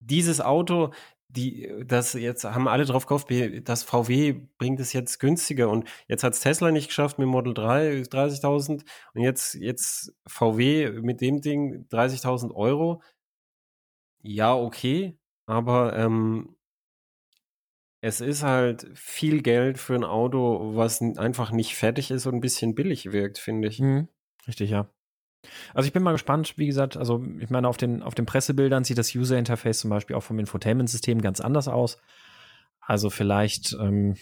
dieses 0.00 0.40
Auto, 0.40 0.92
die, 1.32 1.72
das 1.86 2.12
jetzt 2.12 2.44
haben 2.44 2.68
alle 2.68 2.84
drauf 2.84 3.06
gehofft, 3.06 3.28
das 3.64 3.82
VW 3.82 4.34
bringt 4.58 4.80
es 4.80 4.92
jetzt 4.92 5.18
günstiger 5.18 5.70
und 5.70 5.88
jetzt 6.06 6.24
hat 6.24 6.34
es 6.34 6.40
Tesla 6.40 6.70
nicht 6.70 6.88
geschafft 6.88 7.18
mit 7.18 7.28
Model 7.28 7.54
3 7.54 8.02
30.000 8.02 8.84
und 9.14 9.22
jetzt, 9.22 9.54
jetzt 9.54 10.14
VW 10.26 11.00
mit 11.00 11.20
dem 11.20 11.40
Ding 11.40 11.86
30.000 11.90 12.54
Euro. 12.54 13.02
Ja, 14.22 14.54
okay, 14.54 15.18
aber 15.46 15.96
ähm, 15.96 16.54
es 18.02 18.20
ist 18.20 18.42
halt 18.42 18.90
viel 18.94 19.42
Geld 19.42 19.78
für 19.78 19.94
ein 19.94 20.04
Auto, 20.04 20.74
was 20.76 21.00
einfach 21.00 21.52
nicht 21.52 21.76
fertig 21.76 22.10
ist 22.10 22.26
und 22.26 22.34
ein 22.34 22.40
bisschen 22.40 22.74
billig 22.74 23.12
wirkt, 23.12 23.38
finde 23.38 23.68
ich. 23.68 23.80
Mhm. 23.80 24.08
Richtig, 24.46 24.70
ja. 24.70 24.88
Also 25.74 25.86
ich 25.86 25.92
bin 25.92 26.02
mal 26.02 26.12
gespannt, 26.12 26.54
wie 26.56 26.66
gesagt, 26.66 26.96
also 26.96 27.24
ich 27.38 27.50
meine, 27.50 27.68
auf 27.68 27.76
den, 27.76 28.02
auf 28.02 28.14
den 28.14 28.26
Pressebildern 28.26 28.84
sieht 28.84 28.98
das 28.98 29.14
User-Interface 29.14 29.80
zum 29.80 29.90
Beispiel 29.90 30.16
auch 30.16 30.22
vom 30.22 30.38
Infotainment-System 30.38 31.20
ganz 31.20 31.40
anders 31.40 31.68
aus. 31.68 31.98
Also 32.80 33.10
vielleicht 33.10 33.76
ähm, 33.80 34.16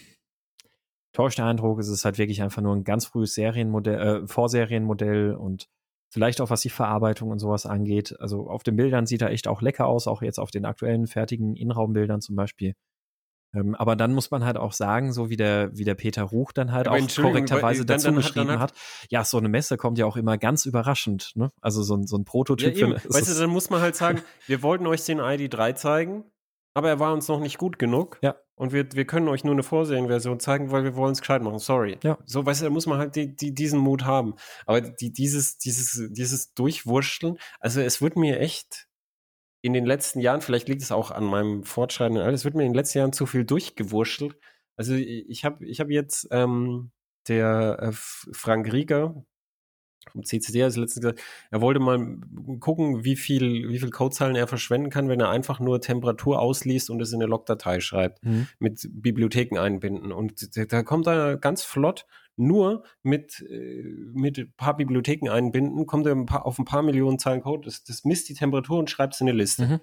täuscht 1.13 1.37
der 1.37 1.45
Eindruck, 1.45 1.79
es 1.79 1.89
ist 1.89 2.05
halt 2.05 2.17
wirklich 2.17 2.41
einfach 2.41 2.61
nur 2.61 2.75
ein 2.75 2.83
ganz 2.83 3.05
frühes 3.05 3.33
Serienmodell, 3.33 4.23
äh, 4.23 4.27
Vorserienmodell 4.27 5.35
und 5.35 5.67
vielleicht 6.09 6.41
auch 6.41 6.49
was 6.49 6.61
die 6.61 6.69
Verarbeitung 6.69 7.29
und 7.29 7.39
sowas 7.39 7.65
angeht. 7.65 8.15
Also 8.19 8.49
auf 8.49 8.63
den 8.63 8.75
Bildern 8.75 9.05
sieht 9.05 9.21
er 9.21 9.31
echt 9.31 9.47
auch 9.47 9.61
lecker 9.61 9.87
aus, 9.87 10.07
auch 10.07 10.21
jetzt 10.21 10.39
auf 10.39 10.51
den 10.51 10.65
aktuellen 10.65 11.07
fertigen 11.07 11.55
Innenraumbildern 11.55 12.21
zum 12.21 12.35
Beispiel. 12.35 12.75
Ähm, 13.53 13.75
aber 13.75 13.95
dann 13.95 14.13
muss 14.13 14.31
man 14.31 14.45
halt 14.45 14.57
auch 14.57 14.73
sagen, 14.73 15.11
so 15.11 15.29
wie 15.29 15.37
der, 15.37 15.75
wie 15.77 15.83
der 15.83 15.95
Peter 15.95 16.23
Ruch 16.23 16.51
dann 16.53 16.71
halt 16.71 16.87
auch 16.87 16.97
korrekterweise 17.15 17.85
dazu 17.85 18.05
dann, 18.05 18.15
dann 18.15 18.23
geschrieben 18.23 18.51
hat, 18.51 18.71
hat, 18.71 18.73
ja, 19.09 19.23
so 19.25 19.37
eine 19.37 19.49
Messe 19.49 19.77
kommt 19.77 19.97
ja 19.97 20.05
auch 20.05 20.17
immer 20.17 20.37
ganz 20.37 20.65
überraschend, 20.65 21.31
ne? 21.35 21.51
Also 21.61 21.83
so 21.83 21.95
ein, 21.95 22.07
so 22.07 22.17
ein 22.17 22.23
Prototyp. 22.23 22.77
Ja, 22.77 22.97
für, 22.97 23.13
weißt 23.13 23.29
du, 23.29 23.39
dann 23.39 23.49
muss 23.49 23.69
man 23.69 23.81
halt 23.81 23.95
sagen, 23.95 24.21
wir 24.47 24.63
wollten 24.63 24.87
euch 24.87 25.03
den 25.03 25.19
ID3 25.19 25.75
zeigen, 25.75 26.23
aber 26.73 26.89
er 26.89 26.99
war 26.99 27.13
uns 27.13 27.27
noch 27.27 27.39
nicht 27.39 27.57
gut 27.57 27.77
genug. 27.79 28.19
Ja. 28.21 28.35
Und 28.55 28.73
wir, 28.73 28.91
wir 28.93 29.05
können 29.05 29.27
euch 29.27 29.43
nur 29.43 29.53
eine 29.53 29.63
Vorserienversion 29.63 30.39
zeigen, 30.39 30.71
weil 30.71 30.83
wir 30.83 30.95
wollen 30.95 31.13
es 31.13 31.19
gescheit 31.19 31.41
machen. 31.41 31.59
Sorry. 31.59 31.97
Ja. 32.03 32.19
So, 32.25 32.45
weißt 32.45 32.61
du, 32.61 32.65
da 32.65 32.69
muss 32.69 32.85
man 32.85 32.99
halt 32.99 33.15
die, 33.15 33.35
die, 33.35 33.53
diesen 33.53 33.79
Mut 33.79 34.05
haben. 34.05 34.35
Aber 34.65 34.81
die, 34.81 35.11
dieses, 35.11 35.57
dieses, 35.57 36.09
dieses 36.11 36.53
Durchwurschteln, 36.53 37.37
also 37.59 37.81
es 37.81 38.01
wird 38.01 38.15
mir 38.15 38.39
echt, 38.39 38.87
in 39.61 39.73
den 39.73 39.85
letzten 39.85 40.19
Jahren, 40.19 40.41
vielleicht 40.41 40.67
liegt 40.67 40.81
es 40.81 40.91
auch 40.91 41.11
an 41.11 41.23
meinem 41.23 41.63
Fortschreiten, 41.63 42.17
es 42.17 42.45
wird 42.45 42.55
mir 42.55 42.63
in 42.63 42.69
den 42.69 42.75
letzten 42.75 42.99
Jahren 42.99 43.13
zu 43.13 43.25
viel 43.25 43.45
durchgewurschtelt. 43.45 44.35
Also 44.75 44.93
ich 44.95 45.45
habe 45.45 45.65
ich 45.65 45.79
hab 45.79 45.89
jetzt 45.89 46.27
ähm, 46.31 46.91
der 47.27 47.77
äh, 47.79 47.91
Frank 47.91 48.71
Rieger 48.73 49.23
vom 50.09 50.23
CCD 50.23 50.63
als 50.63 50.77
letztens 50.77 51.03
gesagt, 51.03 51.21
er 51.51 51.61
wollte 51.61 51.79
mal 51.79 52.17
gucken, 52.59 53.03
wie 53.03 53.15
viel, 53.15 53.69
wie 53.69 53.79
viel 53.79 53.91
Codezeilen 53.91 54.35
er 54.35 54.47
verschwenden 54.47 54.89
kann, 54.89 55.09
wenn 55.09 55.19
er 55.19 55.29
einfach 55.29 55.59
nur 55.59 55.81
Temperatur 55.81 56.39
ausliest 56.39 56.89
und 56.89 57.01
es 57.01 57.13
in 57.13 57.21
eine 57.21 57.29
Logdatei 57.29 57.79
schreibt, 57.79 58.23
mhm. 58.23 58.47
mit 58.59 58.87
Bibliotheken 58.91 59.57
einbinden. 59.59 60.11
Und 60.11 60.57
da 60.71 60.83
kommt 60.83 61.07
er 61.07 61.37
ganz 61.37 61.63
flott 61.63 62.05
nur 62.37 62.83
mit, 63.03 63.41
äh, 63.49 63.83
mit 64.13 64.37
ein 64.37 64.53
paar 64.57 64.75
Bibliotheken 64.75 65.29
einbinden, 65.29 65.85
kommt 65.85 66.07
er 66.07 66.45
auf 66.45 66.57
ein 66.57 66.65
paar 66.65 66.81
Millionen 66.81 67.19
Zeilen 67.19 67.41
Code, 67.41 67.65
das, 67.65 67.83
das 67.83 68.03
misst 68.03 68.29
die 68.29 68.33
Temperatur 68.33 68.79
und 68.79 68.89
schreibt 68.89 69.13
es 69.13 69.21
in 69.21 69.29
eine 69.29 69.37
Liste. 69.37 69.65
Mhm. 69.67 69.79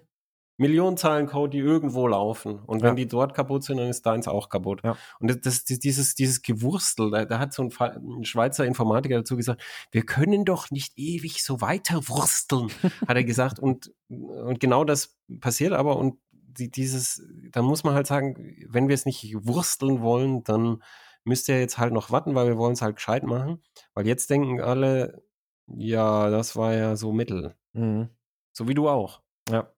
Millionen 0.59 0.97
Zeilen 0.97 1.27
Code, 1.27 1.51
die 1.51 1.59
irgendwo 1.59 2.09
laufen. 2.09 2.59
Und 2.59 2.83
wenn 2.83 2.91
ja. 2.91 2.95
die 2.95 3.07
dort 3.07 3.33
kaputt 3.33 3.63
sind, 3.63 3.79
dann 3.79 3.89
ist 3.89 4.05
deins 4.05 4.27
auch 4.27 4.49
kaputt. 4.49 4.81
Ja. 4.83 4.97
Und 5.21 5.29
das, 5.31 5.63
das, 5.63 5.79
dieses, 5.79 6.17
dieses 6.17 6.43
Gewurstel, 6.43 7.13
da, 7.13 7.25
da 7.25 7.39
hat 7.39 7.53
so 7.53 7.63
ein, 7.63 7.73
ein, 7.81 8.25
Schweizer 8.25 8.67
Informatiker 8.67 9.17
dazu 9.17 9.37
gesagt, 9.37 9.63
wir 9.93 10.03
können 10.03 10.45
doch 10.45 10.73
nicht 10.73 10.95
ewig 10.97 11.45
so 11.45 11.61
weiter 11.61 12.09
wursteln, 12.09 12.71
hat 13.07 13.17
er 13.17 13.25
gesagt. 13.25 13.59
Und, 13.69 13.93
und 14.09 14.61
genau 14.61 14.85
das 14.85 15.19
passiert 15.41 15.73
aber. 15.73 15.97
Und 15.97 16.19
die, 16.33 16.71
dieses, 16.71 17.23
dann 17.53 17.65
muss 17.65 17.85
man 17.85 17.95
halt 17.95 18.07
sagen, 18.07 18.57
wenn 18.67 18.89
wir 18.89 18.95
es 18.95 19.07
nicht 19.07 19.35
wursteln 19.41 20.01
wollen, 20.01 20.43
dann 20.45 20.83
müsst 21.25 21.49
ihr 21.49 21.61
jetzt 21.61 21.79
halt 21.79 21.93
noch 21.93 22.11
warten, 22.11 22.35
weil 22.35 22.49
wir 22.49 22.57
wollen 22.57 22.73
es 22.73 22.83
halt 22.83 22.97
gescheit 22.97 23.23
machen. 23.23 23.63
Weil 23.95 24.07
jetzt 24.07 24.31
denken 24.31 24.61
alle, 24.61 25.23
ja, 25.67 26.31
das 26.31 26.57
war 26.57 26.75
ja 26.75 26.97
so 26.97 27.13
mittel. 27.13 27.55
Mhm. 27.75 28.09
So 28.53 28.67
wie 28.67 28.75
du 28.75 28.89
auch. 28.89 29.21
Ja. 29.51 29.71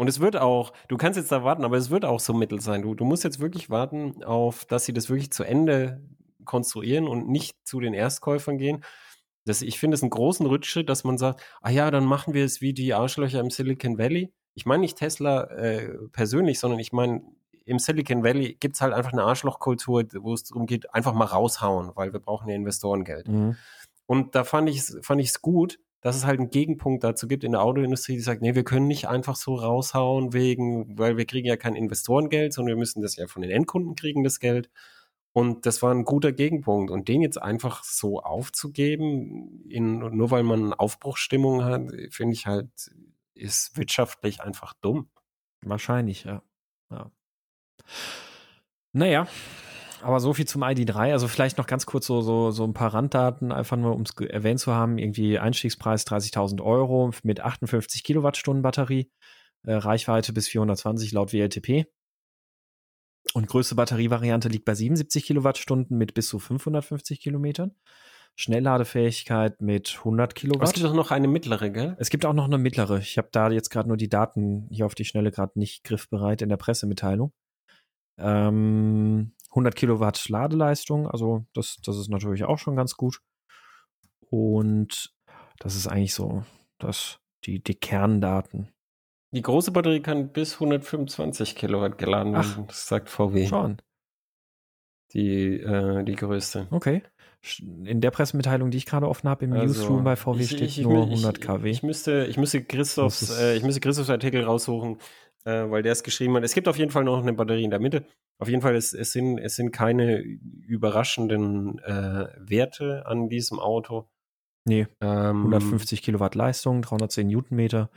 Und 0.00 0.08
es 0.08 0.18
wird 0.18 0.34
auch, 0.38 0.72
du 0.88 0.96
kannst 0.96 1.18
jetzt 1.18 1.30
da 1.30 1.44
warten, 1.44 1.62
aber 1.62 1.76
es 1.76 1.90
wird 1.90 2.06
auch 2.06 2.20
so 2.20 2.32
mittel 2.32 2.58
sein. 2.58 2.80
Du, 2.80 2.94
du 2.94 3.04
musst 3.04 3.22
jetzt 3.22 3.38
wirklich 3.38 3.68
warten 3.68 4.24
auf, 4.24 4.64
dass 4.64 4.86
sie 4.86 4.94
das 4.94 5.10
wirklich 5.10 5.30
zu 5.30 5.44
Ende 5.44 6.00
konstruieren 6.46 7.06
und 7.06 7.28
nicht 7.28 7.54
zu 7.64 7.80
den 7.80 7.92
Erstkäufern 7.92 8.56
gehen. 8.56 8.82
Das, 9.44 9.60
ich 9.60 9.78
finde 9.78 9.96
es 9.96 10.02
einen 10.02 10.08
großen 10.08 10.46
Rückschritt, 10.46 10.88
dass 10.88 11.04
man 11.04 11.18
sagt, 11.18 11.42
ah 11.60 11.68
ja, 11.68 11.90
dann 11.90 12.06
machen 12.06 12.32
wir 12.32 12.46
es 12.46 12.62
wie 12.62 12.72
die 12.72 12.94
Arschlöcher 12.94 13.40
im 13.40 13.50
Silicon 13.50 13.98
Valley. 13.98 14.32
Ich 14.54 14.64
meine 14.64 14.80
nicht 14.80 14.96
Tesla 14.96 15.42
äh, 15.50 15.90
persönlich, 16.12 16.60
sondern 16.60 16.80
ich 16.80 16.94
meine, 16.94 17.20
im 17.66 17.78
Silicon 17.78 18.24
Valley 18.24 18.56
gibt 18.58 18.76
es 18.76 18.80
halt 18.80 18.94
einfach 18.94 19.12
eine 19.12 19.24
Arschlochkultur, 19.24 20.04
wo 20.20 20.32
es 20.32 20.44
darum 20.44 20.64
geht, 20.64 20.94
einfach 20.94 21.12
mal 21.12 21.26
raushauen, 21.26 21.90
weil 21.94 22.14
wir 22.14 22.20
brauchen 22.20 22.48
ja 22.48 22.54
Investorengeld. 22.54 23.28
Mhm. 23.28 23.58
Und 24.06 24.34
da 24.34 24.44
fand 24.44 24.70
ich 24.70 24.78
es 24.78 24.98
fand 25.02 25.20
ich's 25.20 25.42
gut, 25.42 25.78
dass 26.00 26.16
es 26.16 26.24
halt 26.24 26.40
einen 26.40 26.50
Gegenpunkt 26.50 27.04
dazu 27.04 27.28
gibt 27.28 27.44
in 27.44 27.52
der 27.52 27.62
Autoindustrie, 27.62 28.14
die 28.14 28.20
sagt, 28.20 28.40
nee, 28.42 28.54
wir 28.54 28.64
können 28.64 28.86
nicht 28.86 29.08
einfach 29.08 29.36
so 29.36 29.54
raushauen 29.54 30.32
wegen, 30.32 30.98
weil 30.98 31.16
wir 31.16 31.26
kriegen 31.26 31.46
ja 31.46 31.56
kein 31.56 31.74
Investorengeld, 31.74 32.52
sondern 32.52 32.74
wir 32.74 32.78
müssen 32.78 33.02
das 33.02 33.16
ja 33.16 33.26
von 33.26 33.42
den 33.42 33.50
Endkunden 33.50 33.94
kriegen, 33.96 34.24
das 34.24 34.40
Geld. 34.40 34.70
Und 35.32 35.66
das 35.66 35.82
war 35.82 35.94
ein 35.94 36.04
guter 36.04 36.32
Gegenpunkt. 36.32 36.90
Und 36.90 37.08
den 37.08 37.22
jetzt 37.22 37.40
einfach 37.40 37.84
so 37.84 38.20
aufzugeben, 38.20 39.64
in, 39.68 39.98
nur 39.98 40.30
weil 40.30 40.42
man 40.42 40.72
Aufbruchsstimmung 40.72 41.64
hat, 41.64 41.90
finde 42.10 42.34
ich 42.34 42.46
halt, 42.46 42.70
ist 43.34 43.76
wirtschaftlich 43.76 44.40
einfach 44.40 44.74
dumm. 44.80 45.08
Wahrscheinlich, 45.62 46.24
ja. 46.24 46.42
ja. 46.90 47.10
Naja, 48.92 49.28
aber 50.02 50.20
so 50.20 50.32
viel 50.32 50.46
zum 50.46 50.62
ID3. 50.62 51.12
Also 51.12 51.28
vielleicht 51.28 51.58
noch 51.58 51.66
ganz 51.66 51.86
kurz 51.86 52.06
so, 52.06 52.20
so, 52.20 52.50
so 52.50 52.64
ein 52.64 52.74
paar 52.74 52.94
Randdaten, 52.94 53.52
einfach 53.52 53.76
nur 53.76 53.94
um 53.94 54.02
es 54.02 54.12
erwähnt 54.16 54.60
zu 54.60 54.72
haben. 54.72 54.98
Irgendwie 54.98 55.38
Einstiegspreis 55.38 56.06
30.000 56.06 56.62
Euro 56.62 57.10
mit 57.22 57.40
58 57.40 58.04
Kilowattstunden 58.04 58.62
Batterie. 58.62 59.10
Äh, 59.64 59.74
Reichweite 59.74 60.32
bis 60.32 60.48
420 60.48 61.12
laut 61.12 61.32
WLTP. 61.32 61.86
Und 63.34 63.46
größte 63.46 63.74
Batterievariante 63.74 64.48
liegt 64.48 64.64
bei 64.64 64.74
77 64.74 65.24
Kilowattstunden 65.24 65.96
mit 65.96 66.14
bis 66.14 66.28
zu 66.28 66.38
550 66.38 67.20
Kilometern. 67.20 67.74
Schnellladefähigkeit 68.36 69.60
mit 69.60 69.96
100 69.98 70.34
Kilowatt. 70.34 70.68
Es 70.68 70.72
gibt 70.72 70.86
auch 70.86 70.94
noch 70.94 71.10
eine 71.10 71.28
mittlere, 71.28 71.70
gell? 71.70 71.96
Es 71.98 72.10
gibt 72.10 72.24
auch 72.24 72.32
noch 72.32 72.46
eine 72.46 72.58
mittlere. 72.58 72.98
Ich 72.98 73.18
habe 73.18 73.28
da 73.32 73.50
jetzt 73.50 73.70
gerade 73.70 73.88
nur 73.88 73.98
die 73.98 74.08
Daten 74.08 74.66
hier 74.70 74.86
auf 74.86 74.94
die 74.94 75.04
Schnelle 75.04 75.30
gerade 75.30 75.58
nicht 75.58 75.84
griffbereit 75.84 76.40
in 76.40 76.48
der 76.48 76.56
Pressemitteilung. 76.56 77.32
Ähm, 78.18 79.32
100 79.50 79.74
Kilowatt 79.74 80.28
Ladeleistung, 80.28 81.08
also 81.08 81.44
das, 81.54 81.78
das 81.84 81.96
ist 81.96 82.08
natürlich 82.08 82.44
auch 82.44 82.58
schon 82.58 82.76
ganz 82.76 82.96
gut. 82.96 83.20
Und 84.30 85.12
das 85.58 85.74
ist 85.74 85.88
eigentlich 85.88 86.14
so 86.14 86.44
das, 86.78 87.18
die, 87.44 87.62
die 87.62 87.74
Kerndaten. 87.74 88.68
Die 89.32 89.42
große 89.42 89.70
Batterie 89.70 90.00
kann 90.00 90.32
bis 90.32 90.54
125 90.54 91.54
Kilowatt 91.54 91.98
geladen 91.98 92.32
werden, 92.32 92.66
das 92.66 92.86
sagt 92.86 93.08
VW. 93.08 93.46
Schon. 93.46 93.80
Die, 95.12 95.60
äh, 95.60 96.04
die 96.04 96.14
größte. 96.14 96.68
Okay. 96.70 97.02
In 97.84 98.00
der 98.00 98.10
Pressemitteilung, 98.10 98.70
die 98.70 98.78
ich 98.78 98.86
gerade 98.86 99.08
offen 99.08 99.28
habe 99.28 99.44
im 99.44 99.52
also, 99.52 99.66
Newsroom 99.66 100.04
bei 100.04 100.14
VW, 100.14 100.42
ich, 100.42 100.50
steht 100.50 100.60
ich, 100.62 100.78
nur 100.78 101.04
100 101.04 101.40
kW. 101.40 101.70
Ich, 101.70 101.82
müsste, 101.82 102.26
ich 102.26 102.36
müsste 102.36 102.62
Christophs, 102.62 103.30
äh, 103.40 103.56
ich 103.56 103.62
müsste 103.62 103.80
Christophs 103.80 104.10
Artikel 104.10 104.44
raussuchen, 104.44 104.98
äh, 105.44 105.70
weil 105.70 105.82
der 105.82 105.92
es 105.92 106.02
geschrieben 106.02 106.36
hat. 106.36 106.44
Es 106.44 106.54
gibt 106.54 106.68
auf 106.68 106.78
jeden 106.78 106.90
Fall 106.90 107.04
noch 107.04 107.20
eine 107.20 107.32
Batterie 107.32 107.64
in 107.64 107.70
der 107.70 107.80
Mitte. 107.80 108.04
Auf 108.38 108.48
jeden 108.48 108.62
Fall, 108.62 108.74
es, 108.74 108.92
es, 108.92 109.12
sind, 109.12 109.38
es 109.38 109.56
sind 109.56 109.70
keine 109.70 110.18
überraschenden 110.18 111.78
äh, 111.80 112.28
Werte 112.38 113.04
an 113.06 113.28
diesem 113.28 113.58
Auto. 113.58 114.08
Nee. 114.66 114.86
Ähm, 115.00 115.46
150 115.46 116.02
Kilowatt 116.02 116.34
Leistung, 116.34 116.82
310 116.82 117.26
Newtonmeter, 117.26 117.90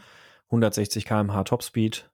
160 0.48 1.06
km/h 1.06 1.44
Topspeed. 1.44 2.10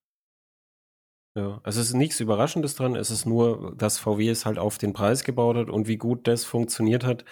Ja, 1.36 1.62
also 1.64 1.80
es 1.80 1.88
ist 1.88 1.94
nichts 1.94 2.20
Überraschendes 2.20 2.76
dran. 2.76 2.96
Es 2.96 3.12
ist 3.12 3.26
nur, 3.26 3.76
dass 3.78 4.00
VW 4.00 4.30
es 4.30 4.46
halt 4.46 4.58
auf 4.58 4.78
den 4.78 4.94
Preis 4.94 5.24
gebaut 5.24 5.56
hat 5.56 5.70
und 5.70 5.88
wie 5.88 5.98
gut 5.98 6.28
das 6.28 6.44
funktioniert 6.44 7.06
hat, 7.06 7.24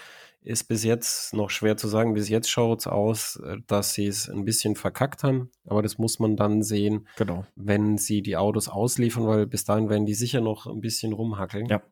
ist 0.47 0.63
bis 0.69 0.83
jetzt 0.83 1.33
noch 1.33 1.49
schwer 1.49 1.75
zu 1.75 1.87
sagen. 1.87 2.13
Bis 2.13 2.29
jetzt 2.29 2.49
schaut 2.49 2.79
es 2.79 2.87
aus, 2.87 3.35
äh, 3.43 3.57
dass 3.67 3.93
sie 3.93 4.07
es 4.07 4.29
ein 4.29 4.45
bisschen 4.45 4.75
verkackt 4.75 5.23
haben. 5.23 5.51
Aber 5.65 5.81
das 5.81 5.97
muss 5.97 6.19
man 6.19 6.37
dann 6.37 6.63
sehen, 6.63 7.07
genau. 7.17 7.45
wenn 7.55 7.97
sie 7.97 8.21
die 8.21 8.37
Autos 8.37 8.69
ausliefern, 8.69 9.27
weil 9.27 9.45
bis 9.45 9.65
dahin 9.65 9.89
werden 9.89 10.05
die 10.05 10.13
sicher 10.13 10.39
noch 10.39 10.65
ein 10.65 10.79
bisschen 10.79 11.13
rumhackeln. 11.13 11.67
Ja. 11.67 11.83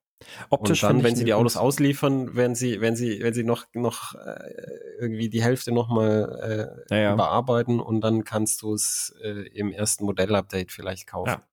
Optisch 0.49 0.83
und 0.83 0.89
dann, 0.89 1.03
wenn 1.03 1.17
sie 1.17 1.25
die 1.25 1.33
Autos 1.33 1.57
ausliefern, 1.57 2.35
werden 2.37 2.55
sie, 2.55 2.79
wenn 2.79 2.95
sie, 2.95 3.19
wenn 3.21 3.33
sie 3.33 3.43
noch, 3.43 3.65
noch 3.73 4.15
äh, 4.15 4.53
irgendwie 4.99 5.27
die 5.27 5.43
Hälfte 5.43 5.73
nochmal 5.73 6.79
äh, 6.89 6.95
ja, 6.95 7.01
ja. 7.01 7.13
überarbeiten 7.13 7.81
und 7.81 7.99
dann 7.99 8.23
kannst 8.23 8.61
du 8.61 8.73
es 8.73 9.13
äh, 9.21 9.47
im 9.49 9.73
ersten 9.73 10.05
Modellupdate 10.05 10.71
vielleicht 10.71 11.07
kaufen. 11.07 11.29
Ja. 11.29 11.43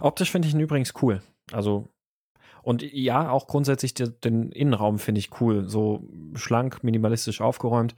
Optisch 0.00 0.32
finde 0.32 0.48
ich 0.48 0.54
ihn 0.54 0.60
übrigens 0.60 0.94
cool. 1.00 1.22
Also 1.52 1.88
und 2.66 2.82
ja, 2.82 3.30
auch 3.30 3.46
grundsätzlich 3.46 3.94
den 3.94 4.50
Innenraum 4.50 4.98
finde 4.98 5.20
ich 5.20 5.40
cool. 5.40 5.68
So 5.68 6.02
schlank, 6.34 6.82
minimalistisch 6.82 7.40
aufgeräumt. 7.40 7.94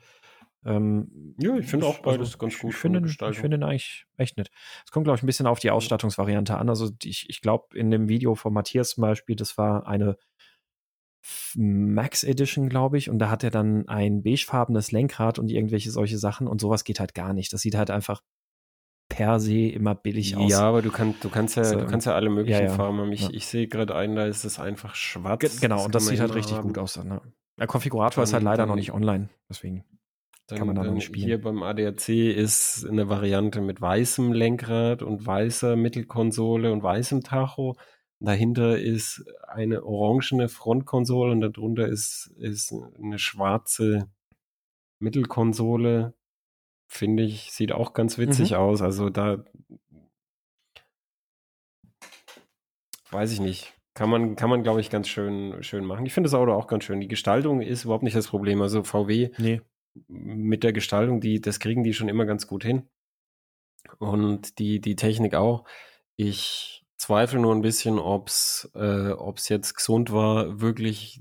Ähm, 0.63 1.35
ja, 1.41 1.57
ich 1.57 1.65
finde 1.65 1.87
auch 1.87 2.01
beides 2.01 2.35
also, 2.35 2.39
ganz 2.39 2.59
gut. 2.59 2.73
Ich 2.73 2.77
finde 2.77 3.01
ich 3.09 3.39
find 3.39 3.55
den 3.55 3.63
eigentlich 3.63 4.05
echt 4.19 4.37
nett. 4.37 4.51
Es 4.85 4.91
kommt, 4.91 5.05
glaube 5.05 5.17
ich, 5.17 5.23
ein 5.23 5.27
bisschen 5.27 5.47
auf 5.47 5.59
die 5.59 5.71
Ausstattungsvariante 5.71 6.59
an. 6.59 6.69
Also 6.69 6.91
ich, 7.03 7.31
ich 7.31 7.41
glaube, 7.41 7.79
in 7.79 7.91
dem 7.91 8.11
Video 8.11 8.35
von 8.35 8.53
Matthias 8.53 8.91
zum 8.91 9.01
Beispiel, 9.01 9.37
das 9.37 9.57
war 9.57 9.87
eine 9.87 10.19
Max 11.55 12.23
Edition, 12.23 12.69
glaube 12.69 12.99
ich, 12.99 13.09
und 13.09 13.21
da 13.21 13.31
hat 13.31 13.45
er 13.45 13.51
dann 13.51 13.89
ein 13.89 14.23
beigefarbenes 14.23 14.93
Lenkrad 14.93 15.39
und 15.39 15.49
irgendwelche 15.51 15.91
solche 15.91 16.19
Sachen 16.19 16.47
und 16.47 16.61
sowas 16.61 16.85
geht 16.85 17.01
halt 17.01 17.15
gar 17.15 17.33
nicht. 17.33 17.55
Das 17.55 17.63
sieht 17.63 17.75
halt 17.75 17.91
einfach 17.91 18.21
per 19.09 19.41
se 19.41 19.69
immer 19.69 19.95
billig 19.95 20.37
aus. 20.37 20.51
Ja, 20.51 20.61
aber 20.61 20.83
du, 20.83 20.91
kann, 20.91 21.15
du, 21.21 21.29
kannst, 21.29 21.57
ja, 21.57 21.63
also, 21.63 21.81
du 21.81 21.87
kannst 21.87 22.07
ja 22.07 22.15
alle 22.15 22.31
möglichen 22.31 22.61
ja, 22.61 22.69
ja. 22.69 22.75
Farben 22.75 22.99
haben. 22.99 23.13
Ich, 23.13 23.23
ja. 23.23 23.31
ich 23.33 23.47
sehe 23.47 23.67
gerade 23.69 23.95
einen, 23.95 24.17
da 24.17 24.27
ist 24.27 24.45
es 24.45 24.59
einfach 24.59 24.95
schwarz. 24.95 25.41
Ge 25.41 25.51
genau, 25.61 25.85
und 25.85 25.95
das 25.95 26.07
sieht 26.07 26.21
halt 26.21 26.35
richtig 26.35 26.57
haben. 26.57 26.69
gut 26.69 26.79
aus. 26.79 27.03
Ne? 27.03 27.21
Der 27.59 27.67
Konfigurator 27.67 28.17
dann, 28.17 28.25
ist 28.25 28.33
halt 28.33 28.43
leider 28.43 28.59
dann, 28.59 28.69
noch 28.69 28.77
nicht 28.77 28.93
online, 28.93 29.29
deswegen 29.49 29.85
dann, 30.47 30.59
kann 30.59 30.67
man 30.67 30.77
da 30.77 30.85
noch 30.85 30.93
nicht 30.93 31.05
spielen. 31.05 31.27
Hier 31.27 31.41
beim 31.41 31.63
ADAC 31.63 32.09
ist 32.09 32.87
eine 32.89 33.09
Variante 33.09 33.61
mit 33.61 33.81
weißem 33.81 34.33
Lenkrad 34.33 35.03
und 35.03 35.27
weißer 35.27 35.77
Mittelkonsole 35.77 36.73
und 36.73 36.83
weißem 36.83 37.23
Tacho. 37.23 37.77
Dahinter 38.21 38.79
ist 38.79 39.25
eine 39.47 39.85
orangene 39.85 40.49
Frontkonsole 40.49 41.33
und 41.33 41.41
darunter 41.41 41.87
ist, 41.87 42.33
ist 42.39 42.75
eine 42.99 43.19
schwarze 43.19 44.09
Mittelkonsole 44.99 46.15
finde 46.89 47.23
ich, 47.23 47.53
sieht 47.53 47.73
auch 47.73 47.93
ganz 47.93 48.19
witzig 48.19 48.53
mhm. 48.53 48.57
aus. 48.57 48.83
Also 48.83 49.11
da 49.11 49.45
weiß 53.11 53.33
ich 53.33 53.41
nicht. 53.41 53.73
Kann 53.95 54.11
man, 54.11 54.37
kann 54.37 54.51
man, 54.51 54.63
glaube 54.63 54.81
ich, 54.81 54.91
ganz 54.91 55.09
schön, 55.09 55.63
schön 55.63 55.85
machen. 55.85 56.07
Ich 56.07 56.13
finde 56.13 56.29
das 56.29 56.35
Auto 56.35 56.53
auch 56.53 56.67
ganz 56.67 56.85
schön. 56.85 57.01
Die 57.01 57.09
Gestaltung 57.09 57.61
ist 57.61 57.85
überhaupt 57.85 58.05
nicht 58.05 58.17
das 58.17 58.29
Problem. 58.29 58.63
Also 58.63 58.85
VW 58.85 59.31
nee. 59.39 59.61
mit 60.07 60.63
der 60.63 60.73
Gestaltung, 60.73 61.21
die, 61.21 61.41
das 61.41 61.61
kriegen 61.61 61.83
die 61.83 61.95
schon 61.95 62.09
immer 62.09 62.25
ganz 62.25 62.47
gut 62.47 62.65
hin. 62.65 62.89
Und 63.99 64.59
die, 64.59 64.81
die 64.81 64.97
Technik 64.97 65.35
auch. 65.35 65.65
Ich 66.17 66.85
zweifle 66.99 67.39
nur 67.39 67.55
ein 67.55 67.63
bisschen, 67.63 67.99
ob 67.99 68.29
es 68.29 68.71
äh, 68.75 69.11
ob's 69.13 69.49
jetzt 69.49 69.75
gesund 69.75 70.13
war, 70.13 70.61
wirklich, 70.61 71.21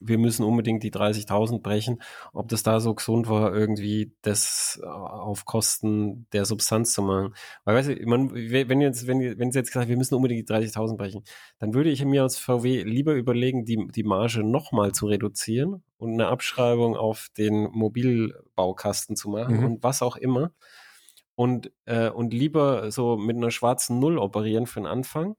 wir 0.00 0.18
müssen 0.18 0.44
unbedingt 0.44 0.82
die 0.82 0.90
30.000 0.90 1.62
brechen, 1.62 2.02
ob 2.32 2.48
das 2.48 2.64
da 2.64 2.80
so 2.80 2.94
gesund 2.94 3.28
war, 3.28 3.54
irgendwie 3.54 4.12
das 4.22 4.80
auf 4.82 5.44
Kosten 5.44 6.26
der 6.32 6.44
Substanz 6.44 6.92
zu 6.92 7.02
machen. 7.02 7.34
Weil, 7.64 7.76
weißt 7.76 7.88
du, 7.90 8.06
man, 8.06 8.34
wenn 8.34 8.80
jetzt, 8.80 9.06
wenn, 9.06 9.38
wenn 9.38 9.52
sie 9.52 9.60
jetzt 9.60 9.72
gesagt 9.72 9.88
wir 9.88 9.96
müssen 9.96 10.16
unbedingt 10.16 10.48
die 10.48 10.52
30.000 10.52 10.96
brechen, 10.96 11.22
dann 11.60 11.74
würde 11.74 11.90
ich 11.90 12.04
mir 12.04 12.22
als 12.22 12.36
VW 12.36 12.82
lieber 12.82 13.14
überlegen, 13.14 13.64
die, 13.64 13.86
die 13.94 14.04
Marge 14.04 14.42
nochmal 14.42 14.92
zu 14.92 15.06
reduzieren 15.06 15.82
und 15.98 16.14
eine 16.14 16.26
Abschreibung 16.26 16.96
auf 16.96 17.28
den 17.38 17.70
Mobilbaukasten 17.70 19.14
zu 19.14 19.30
machen 19.30 19.58
mhm. 19.58 19.64
und 19.64 19.82
was 19.84 20.02
auch 20.02 20.16
immer 20.16 20.50
und, 21.38 21.70
äh, 21.84 22.10
und 22.10 22.34
lieber 22.34 22.90
so 22.90 23.16
mit 23.16 23.36
einer 23.36 23.52
schwarzen 23.52 24.00
Null 24.00 24.18
operieren 24.18 24.66
für 24.66 24.80
den 24.80 24.88
Anfang, 24.88 25.36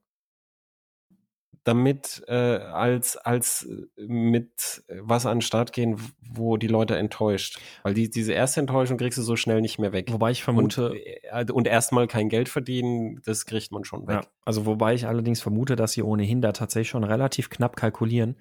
damit 1.62 2.22
äh, 2.26 2.32
als, 2.32 3.18
als 3.18 3.68
äh, 3.68 4.06
mit 4.06 4.82
was 4.88 5.26
an 5.26 5.36
den 5.36 5.42
Start 5.42 5.74
gehen, 5.74 6.00
wo 6.22 6.56
die 6.56 6.68
Leute 6.68 6.96
enttäuscht. 6.96 7.60
Weil 7.82 7.92
die, 7.92 8.08
diese 8.08 8.32
erste 8.32 8.60
Enttäuschung 8.60 8.96
kriegst 8.96 9.18
du 9.18 9.22
so 9.22 9.36
schnell 9.36 9.60
nicht 9.60 9.78
mehr 9.78 9.92
weg. 9.92 10.10
Wobei 10.10 10.30
ich 10.30 10.42
vermute. 10.42 10.92
Und, 10.92 11.50
äh, 11.50 11.52
und 11.52 11.66
erstmal 11.66 12.06
kein 12.06 12.30
Geld 12.30 12.48
verdienen, 12.48 13.20
das 13.26 13.44
kriegt 13.44 13.70
man 13.70 13.84
schon 13.84 14.06
weg. 14.06 14.22
Ja, 14.22 14.30
also 14.46 14.64
wobei 14.64 14.94
ich 14.94 15.06
allerdings 15.06 15.42
vermute, 15.42 15.76
dass 15.76 15.92
sie 15.92 16.02
ohnehin 16.02 16.40
da 16.40 16.52
tatsächlich 16.52 16.88
schon 16.88 17.04
relativ 17.04 17.50
knapp 17.50 17.76
kalkulieren. 17.76 18.36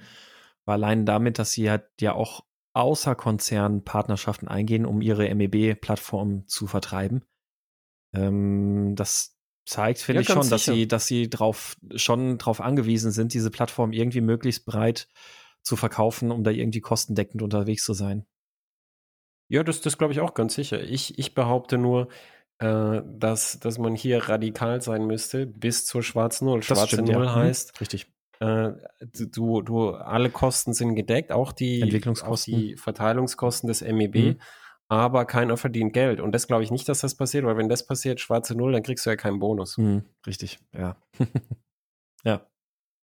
Weil 0.63 0.75
allein 0.75 1.05
damit, 1.05 1.39
dass 1.39 1.51
sie 1.51 1.69
halt 1.69 1.83
ja 1.99 2.13
auch 2.13 2.45
außer 2.71 3.15
Konzern 3.15 3.83
Partnerschaften 3.83 4.47
eingehen, 4.47 4.85
um 4.85 5.01
ihre 5.01 5.35
MEB-Plattform 5.35 6.47
zu 6.47 6.65
vertreiben 6.65 7.25
ähm, 8.13 8.95
das 8.95 9.39
zeigt, 9.65 9.99
finde 9.99 10.21
ja, 10.21 10.21
ich 10.21 10.27
schon, 10.27 10.49
dass 10.49 10.65
sie, 10.65 10.87
dass 10.87 11.07
sie 11.07 11.29
drauf, 11.29 11.77
schon 11.95 12.37
darauf 12.37 12.59
angewiesen 12.59 13.11
sind, 13.11 13.33
diese 13.33 13.51
Plattform 13.51 13.91
irgendwie 13.91 14.21
möglichst 14.21 14.65
breit 14.65 15.07
zu 15.61 15.75
verkaufen, 15.75 16.31
um 16.31 16.43
da 16.43 16.51
irgendwie 16.51 16.81
kostendeckend 16.81 17.41
unterwegs 17.41 17.83
zu 17.83 17.93
sein. 17.93 18.25
Ja, 19.47 19.63
das, 19.63 19.81
das 19.81 19.97
glaube 19.97 20.13
ich 20.13 20.19
auch 20.19 20.33
ganz 20.33 20.55
sicher. 20.55 20.81
Ich, 20.81 21.17
ich 21.19 21.35
behaupte 21.35 21.77
nur, 21.77 22.09
äh, 22.59 23.01
dass, 23.05 23.59
dass 23.59 23.77
man 23.77 23.95
hier 23.95 24.29
radikal 24.29 24.81
sein 24.81 25.05
müsste 25.05 25.45
bis 25.45 25.85
zur 25.85 26.03
schwarzen 26.03 26.45
Null. 26.45 26.63
Schwarze 26.63 26.87
stimmt, 26.87 27.09
Null 27.09 27.25
ja. 27.25 27.31
Mhm. 27.31 27.35
heißt, 27.35 27.81
richtig. 27.81 28.07
Äh, 28.39 28.71
du, 29.01 29.61
du, 29.61 29.91
alle 29.91 30.29
Kosten 30.29 30.73
sind 30.73 30.95
gedeckt, 30.95 31.31
auch 31.31 31.51
die, 31.51 31.81
Entwicklungskosten. 31.81 32.53
Auch 32.53 32.57
die 32.57 32.75
Verteilungskosten 32.75 33.67
des 33.67 33.81
MEB. 33.81 34.15
Mhm 34.15 34.39
aber 34.89 35.25
keiner 35.25 35.55
verdient 35.55 35.93
Geld. 35.93 36.19
Und 36.19 36.33
das 36.33 36.47
glaube 36.47 36.63
ich 36.63 36.71
nicht, 36.71 36.89
dass 36.89 37.01
das 37.01 37.15
passiert, 37.15 37.45
weil 37.45 37.57
wenn 37.57 37.69
das 37.69 37.85
passiert, 37.85 38.19
schwarze 38.19 38.55
Null, 38.55 38.73
dann 38.73 38.83
kriegst 38.83 39.05
du 39.05 39.11
ja 39.11 39.15
keinen 39.15 39.39
Bonus. 39.39 39.77
Mhm, 39.77 40.03
richtig, 40.25 40.59
ja. 40.73 40.97
ja. 42.23 42.41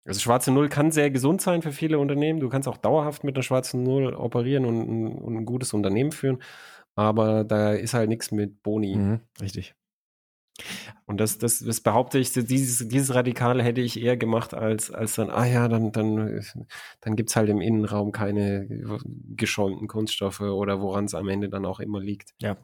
Also 0.05 0.19
schwarze 0.19 0.51
Null 0.51 0.69
kann 0.69 0.91
sehr 0.91 1.11
gesund 1.11 1.41
sein 1.41 1.61
für 1.61 1.71
viele 1.71 1.99
Unternehmen. 1.99 2.39
Du 2.39 2.49
kannst 2.49 2.67
auch 2.67 2.77
dauerhaft 2.77 3.23
mit 3.23 3.35
einer 3.35 3.43
schwarzen 3.43 3.83
Null 3.83 4.13
operieren 4.13 4.65
und, 4.65 5.17
und 5.17 5.37
ein 5.37 5.45
gutes 5.45 5.73
Unternehmen 5.73 6.11
führen. 6.11 6.41
Aber 6.95 7.43
da 7.43 7.73
ist 7.73 7.93
halt 7.93 8.09
nichts 8.09 8.31
mit 8.31 8.63
Boni. 8.63 8.95
Mhm, 8.95 9.19
richtig. 9.39 9.75
Und 11.05 11.19
das, 11.19 11.37
das, 11.37 11.59
das 11.59 11.81
behaupte 11.81 12.19
ich, 12.19 12.31
dieses, 12.31 12.87
dieses 12.87 13.13
Radikale 13.13 13.63
hätte 13.63 13.81
ich 13.81 14.01
eher 14.01 14.17
gemacht, 14.17 14.53
als, 14.53 14.91
als 14.91 15.15
dann, 15.15 15.29
ah 15.29 15.45
ja, 15.45 15.67
dann, 15.67 15.91
dann, 15.91 16.43
dann 17.01 17.15
gibt 17.15 17.29
es 17.29 17.35
halt 17.35 17.49
im 17.49 17.61
Innenraum 17.61 18.11
keine 18.11 18.67
geschäumten 19.35 19.87
Kunststoffe 19.87 20.41
oder 20.41 20.81
woran 20.81 21.05
es 21.05 21.13
am 21.13 21.29
Ende 21.29 21.49
dann 21.49 21.65
auch 21.65 21.79
immer 21.79 21.99
liegt. 21.99 22.33
Ja. 22.41 22.57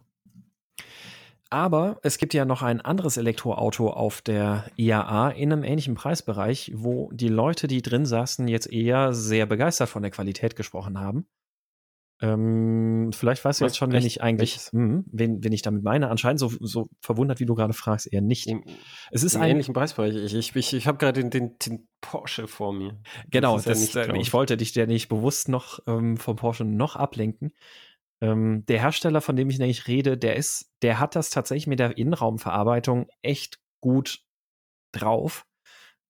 Aber 1.49 1.99
es 2.01 2.17
gibt 2.17 2.33
ja 2.33 2.45
noch 2.45 2.63
ein 2.63 2.81
anderes 2.81 3.17
Elektroauto 3.17 3.91
auf 3.91 4.23
der 4.23 4.65
IAA 4.75 5.29
in 5.29 5.53
einem 5.53 5.63
ähnlichen 5.63 5.93
Preisbereich, 5.93 6.71
wo 6.73 7.11
die 7.13 7.27
Leute, 7.27 7.67
die 7.67 7.83
drin 7.83 8.07
saßen, 8.07 8.47
jetzt 8.47 8.71
eher 8.73 9.13
sehr 9.13 9.45
begeistert 9.45 9.89
von 9.89 10.01
der 10.01 10.09
Qualität 10.09 10.55
gesprochen 10.55 10.99
haben. 10.99 11.27
Ähm, 12.23 13.11
vielleicht 13.11 13.43
weißt 13.43 13.59
du 13.59 13.65
jetzt 13.65 13.75
schon, 13.75 13.91
wenn 13.91 14.05
ich 14.05 14.23
eigentlich, 14.23 14.69
mh, 14.71 15.03
wen, 15.11 15.43
wen 15.43 15.51
ich 15.51 15.61
damit 15.61 15.83
meine. 15.83 16.09
Anscheinend 16.09 16.39
so, 16.39 16.49
so 16.61 16.87
verwundert, 17.01 17.41
wie 17.41 17.45
du 17.45 17.53
gerade 17.53 17.73
fragst, 17.73 18.11
eher 18.11 18.21
nicht. 18.21 18.47
Im, 18.47 18.63
es 19.11 19.23
ist 19.23 19.35
im 19.35 19.41
ein 19.41 19.49
ähnlichen 19.49 19.73
Preisbereich. 19.73 20.15
Ich, 20.15 20.33
ich, 20.33 20.55
ich, 20.55 20.73
ich 20.73 20.87
habe 20.87 20.97
gerade 20.97 21.19
den, 21.19 21.29
den, 21.29 21.57
den, 21.59 21.87
Porsche 21.99 22.47
vor 22.47 22.71
mir. 22.73 22.97
Genau, 23.29 23.55
das 23.57 23.65
das, 23.65 23.93
ja 23.93 24.03
äh, 24.03 24.17
ich 24.19 24.33
wollte 24.33 24.55
dich 24.55 24.73
ja 24.75 24.85
nicht 24.85 25.09
bewusst 25.09 25.49
noch 25.49 25.79
ähm, 25.85 26.15
vom 26.15 26.37
Porsche 26.37 26.63
noch 26.63 26.95
ablenken. 26.95 27.53
Ähm, 28.21 28.65
der 28.67 28.79
Hersteller, 28.79 29.19
von 29.19 29.35
dem 29.35 29.49
ich 29.49 29.59
nämlich 29.59 29.87
rede, 29.87 30.17
der 30.17 30.37
ist, 30.37 30.71
der 30.81 30.99
hat 30.99 31.15
das 31.15 31.29
tatsächlich 31.29 31.67
mit 31.67 31.79
der 31.79 31.97
Innenraumverarbeitung 31.97 33.07
echt 33.21 33.59
gut 33.81 34.21
drauf. 34.93 35.45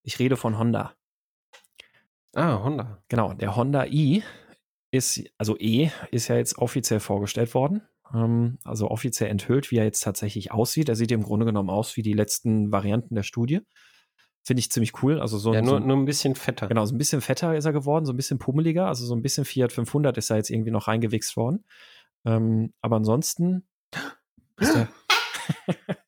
Ich 0.04 0.20
rede 0.20 0.38
von 0.38 0.60
Honda. 0.60 0.94
Ah, 2.36 2.64
Honda. 2.64 3.04
Genau, 3.08 3.34
der 3.34 3.56
Honda 3.56 3.86
i 3.86 4.24
ist, 4.94 5.24
also 5.38 5.58
E 5.60 5.90
ist 6.12 6.28
ja 6.28 6.38
jetzt 6.38 6.58
offiziell 6.60 7.00
vorgestellt 7.00 7.54
worden. 7.56 7.82
Ähm, 8.14 8.60
also 8.64 8.90
offiziell 8.92 9.30
enthüllt, 9.30 9.72
wie 9.72 9.78
er 9.78 9.86
jetzt 9.86 10.02
tatsächlich 10.02 10.52
aussieht. 10.52 10.88
Er 10.88 10.96
sieht 10.96 11.12
im 11.12 11.24
Grunde 11.24 11.46
genommen 11.46 11.70
aus 11.70 11.98
wie 11.98 12.04
die 12.04 12.14
letzten 12.14 12.72
Varianten 12.72 13.16
der 13.16 13.24
Studie. 13.24 13.62
Finde 14.44 14.60
ich 14.60 14.70
ziemlich 14.70 15.02
cool. 15.02 15.20
Also 15.20 15.38
so, 15.40 15.54
ja, 15.54 15.62
nur, 15.62 15.80
so, 15.80 15.86
nur 15.86 15.98
ein 15.98 16.06
bisschen 16.06 16.36
fetter. 16.36 16.68
Genau, 16.68 16.86
so 16.86 16.94
ein 16.94 16.98
bisschen 16.98 17.22
fetter 17.22 17.56
ist 17.56 17.66
er 17.66 17.74
geworden, 17.74 18.06
so 18.06 18.14
ein 18.14 18.18
bisschen 18.18 18.38
pummeliger. 18.38 18.88
Also 18.88 19.06
so 19.06 19.16
ein 19.16 19.24
bisschen 19.24 19.46
Fiat 19.46 19.72
500 19.72 20.16
ist 20.18 20.30
er 20.30 20.38
jetzt 20.38 20.52
irgendwie 20.52 20.72
noch 20.72 20.88
reingewichst 20.88 21.36
worden. 21.38 21.66
Ähm, 22.26 22.74
aber 22.82 22.98
ansonsten. 22.98 23.68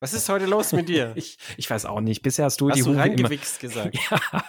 Was 0.00 0.14
ist 0.14 0.28
heute 0.28 0.46
los 0.46 0.72
mit 0.72 0.88
dir? 0.88 1.12
ich, 1.16 1.38
ich 1.56 1.68
weiß 1.68 1.86
auch 1.86 2.00
nicht. 2.00 2.22
Bisher 2.22 2.44
hast 2.44 2.60
du 2.60 2.70
hast 2.70 2.76
die 2.78 2.82
du 2.82 2.92
reingewichst 2.92 3.62
immer, 3.64 3.90
gesagt. 3.90 3.98
ja, 4.10 4.44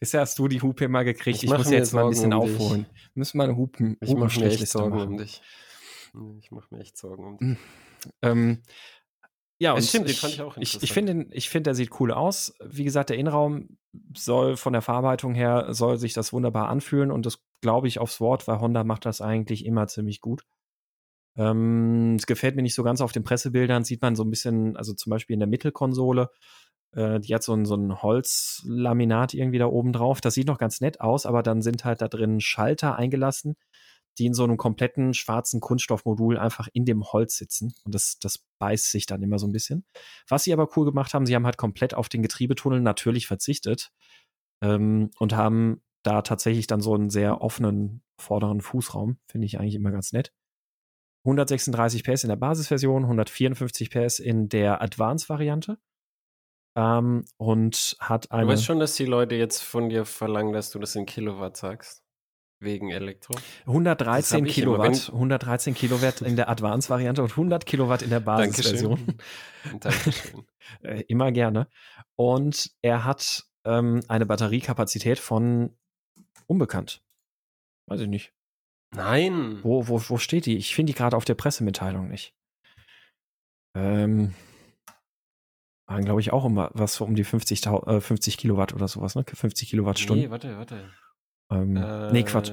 Bisher 0.00 0.20
hast 0.20 0.38
du 0.38 0.48
die 0.48 0.62
Hupe 0.62 0.84
immer 0.84 1.04
gekriegt. 1.04 1.38
Ich, 1.38 1.44
ich 1.44 1.50
muss 1.50 1.70
jetzt 1.70 1.92
mal 1.92 2.04
ein 2.04 2.10
bisschen 2.10 2.32
um 2.32 2.40
aufholen. 2.40 2.86
Wir 2.92 3.20
müssen 3.20 3.38
mal 3.38 3.44
eine 3.44 3.56
Hupen, 3.56 3.96
ich 4.00 4.14
mache 4.14 4.40
mir 4.40 4.46
echt 4.46 4.68
Sorgen 4.68 4.96
machen. 4.96 5.08
um 5.12 5.16
dich. 5.18 5.42
Ich 6.40 6.50
mache 6.50 6.66
mir 6.70 6.80
echt 6.80 6.96
Sorgen 6.96 7.24
um 7.24 7.38
hm. 7.38 7.56
dich. 7.56 8.12
Ähm, 8.22 8.62
ja, 9.58 9.74
und 9.74 9.82
stimmt, 9.82 10.10
ich, 10.10 10.16
den 10.16 10.20
fand 10.20 10.34
ich 10.34 10.40
auch 10.40 10.56
interessant. 10.56 10.82
Ich, 10.82 10.90
ich 10.90 10.92
finde, 10.92 11.26
ich 11.30 11.48
finde, 11.48 11.68
der 11.68 11.74
sieht 11.74 12.00
cool 12.00 12.12
aus. 12.12 12.54
Wie 12.64 12.84
gesagt, 12.84 13.10
der 13.10 13.16
Innenraum 13.16 13.78
soll 14.16 14.56
von 14.56 14.72
der 14.72 14.82
Verarbeitung 14.82 15.34
her, 15.34 15.68
soll 15.70 15.98
sich 15.98 16.14
das 16.14 16.32
wunderbar 16.32 16.68
anfühlen 16.68 17.12
und 17.12 17.26
das 17.26 17.38
glaube 17.60 17.86
ich 17.86 18.00
aufs 18.00 18.20
Wort, 18.20 18.48
weil 18.48 18.60
Honda 18.60 18.82
macht 18.82 19.06
das 19.06 19.20
eigentlich 19.20 19.64
immer 19.64 19.86
ziemlich 19.86 20.20
gut. 20.20 20.44
Ähm, 21.36 22.16
es 22.16 22.26
gefällt 22.26 22.56
mir 22.56 22.62
nicht 22.62 22.74
so 22.74 22.82
ganz 22.82 23.00
auf 23.00 23.12
den 23.12 23.24
Pressebildern, 23.24 23.84
sieht 23.84 24.02
man 24.02 24.16
so 24.16 24.24
ein 24.24 24.30
bisschen, 24.30 24.76
also 24.76 24.94
zum 24.94 25.10
Beispiel 25.10 25.34
in 25.34 25.40
der 25.40 25.48
Mittelkonsole, 25.48 26.30
äh, 26.94 27.20
die 27.20 27.34
hat 27.34 27.42
so 27.42 27.54
ein, 27.54 27.64
so 27.64 27.74
ein 27.74 28.02
Holzlaminat 28.02 29.34
irgendwie 29.34 29.58
da 29.58 29.66
oben 29.66 29.92
drauf. 29.92 30.20
Das 30.20 30.34
sieht 30.34 30.46
noch 30.46 30.58
ganz 30.58 30.80
nett 30.80 31.00
aus, 31.00 31.26
aber 31.26 31.42
dann 31.42 31.62
sind 31.62 31.84
halt 31.84 32.00
da 32.02 32.08
drin 32.08 32.40
Schalter 32.40 32.96
eingelassen, 32.96 33.56
die 34.18 34.26
in 34.26 34.34
so 34.34 34.44
einem 34.44 34.56
kompletten 34.58 35.14
schwarzen 35.14 35.60
Kunststoffmodul 35.60 36.38
einfach 36.38 36.68
in 36.72 36.84
dem 36.84 37.04
Holz 37.04 37.36
sitzen. 37.36 37.74
Und 37.84 37.94
das, 37.94 38.18
das 38.20 38.44
beißt 38.58 38.90
sich 38.90 39.06
dann 39.06 39.22
immer 39.22 39.38
so 39.38 39.46
ein 39.46 39.52
bisschen. 39.52 39.84
Was 40.28 40.44
sie 40.44 40.52
aber 40.52 40.68
cool 40.76 40.84
gemacht 40.84 41.14
haben, 41.14 41.26
sie 41.26 41.34
haben 41.34 41.46
halt 41.46 41.56
komplett 41.56 41.94
auf 41.94 42.08
den 42.08 42.22
Getriebetunnel 42.22 42.80
natürlich 42.80 43.26
verzichtet 43.26 43.90
ähm, 44.62 45.10
und 45.18 45.34
haben 45.34 45.82
da 46.02 46.22
tatsächlich 46.22 46.66
dann 46.66 46.80
so 46.80 46.94
einen 46.94 47.10
sehr 47.10 47.40
offenen 47.40 48.02
vorderen 48.18 48.60
Fußraum. 48.60 49.18
Finde 49.26 49.46
ich 49.46 49.58
eigentlich 49.58 49.76
immer 49.76 49.92
ganz 49.92 50.12
nett. 50.12 50.32
136 51.24 52.02
PS 52.02 52.24
in 52.24 52.28
der 52.28 52.36
Basisversion, 52.36 53.04
154 53.04 53.90
PS 53.90 54.18
in 54.18 54.48
der 54.48 54.82
Advanced-Variante. 54.82 55.78
Ähm, 56.74 57.24
und 57.36 57.96
hat 58.00 58.30
eine. 58.30 58.46
Du 58.46 58.52
weißt 58.52 58.64
schon, 58.64 58.78
dass 58.78 58.94
die 58.94 59.04
Leute 59.04 59.34
jetzt 59.34 59.62
von 59.62 59.88
dir 59.88 60.04
verlangen, 60.04 60.52
dass 60.52 60.70
du 60.70 60.78
das 60.78 60.94
in 60.94 61.06
Kilowatt 61.06 61.56
sagst. 61.56 62.02
Wegen 62.60 62.90
Elektro. 62.90 63.34
113 63.66 64.44
Kilowatt, 64.44 65.10
113 65.12 65.74
Kilowatt 65.74 66.20
in 66.20 66.36
der 66.36 66.48
Advanced-Variante 66.48 67.20
und 67.20 67.30
100 67.32 67.66
Kilowatt 67.66 68.02
in 68.02 68.10
der 68.10 68.20
Basisversion. 68.20 68.98
Dankeschön. 69.64 69.80
Dankeschön. 69.80 70.46
Äh, 70.80 71.02
immer 71.08 71.32
gerne. 71.32 71.66
Und 72.16 72.70
er 72.82 73.04
hat 73.04 73.44
ähm, 73.64 74.00
eine 74.06 74.26
Batteriekapazität 74.26 75.18
von 75.18 75.76
unbekannt. 76.46 77.02
Weiß 77.88 78.00
ich 78.00 78.08
nicht. 78.08 78.32
Nein. 78.94 79.58
Wo, 79.62 79.88
wo, 79.88 80.00
wo 80.08 80.18
steht 80.18 80.46
die? 80.46 80.56
Ich 80.56 80.74
finde 80.74 80.92
die 80.92 80.96
gerade 80.96 81.16
auf 81.16 81.24
der 81.24 81.34
Pressemitteilung 81.34 82.08
nicht. 82.08 82.32
Ähm, 83.74 84.34
waren, 85.92 86.04
glaube 86.04 86.20
ich, 86.20 86.32
auch 86.32 86.44
immer 86.44 86.70
was 86.74 86.94
so 86.94 87.04
um 87.04 87.14
die 87.14 87.24
50, 87.24 87.66
äh, 87.66 88.00
50 88.00 88.38
Kilowatt 88.38 88.74
oder 88.74 88.88
sowas, 88.88 89.14
ne? 89.14 89.24
50 89.26 89.68
Kilowattstunden. 89.68 90.24
Nee, 90.24 90.30
warte, 90.30 90.56
warte. 90.56 90.90
Ähm, 91.50 91.76
äh, 91.76 92.12
nee, 92.12 92.22
Quatsch. 92.22 92.52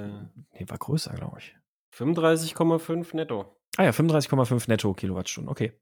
Nee, 0.53 0.65
war 0.67 0.77
größer, 0.77 1.13
glaube 1.13 1.39
ich. 1.39 1.55
35,5 1.95 3.15
netto. 3.15 3.55
Ah 3.77 3.85
ja, 3.85 3.91
35,5 3.91 4.65
netto 4.67 4.93
Kilowattstunden, 4.93 5.49
okay. 5.49 5.73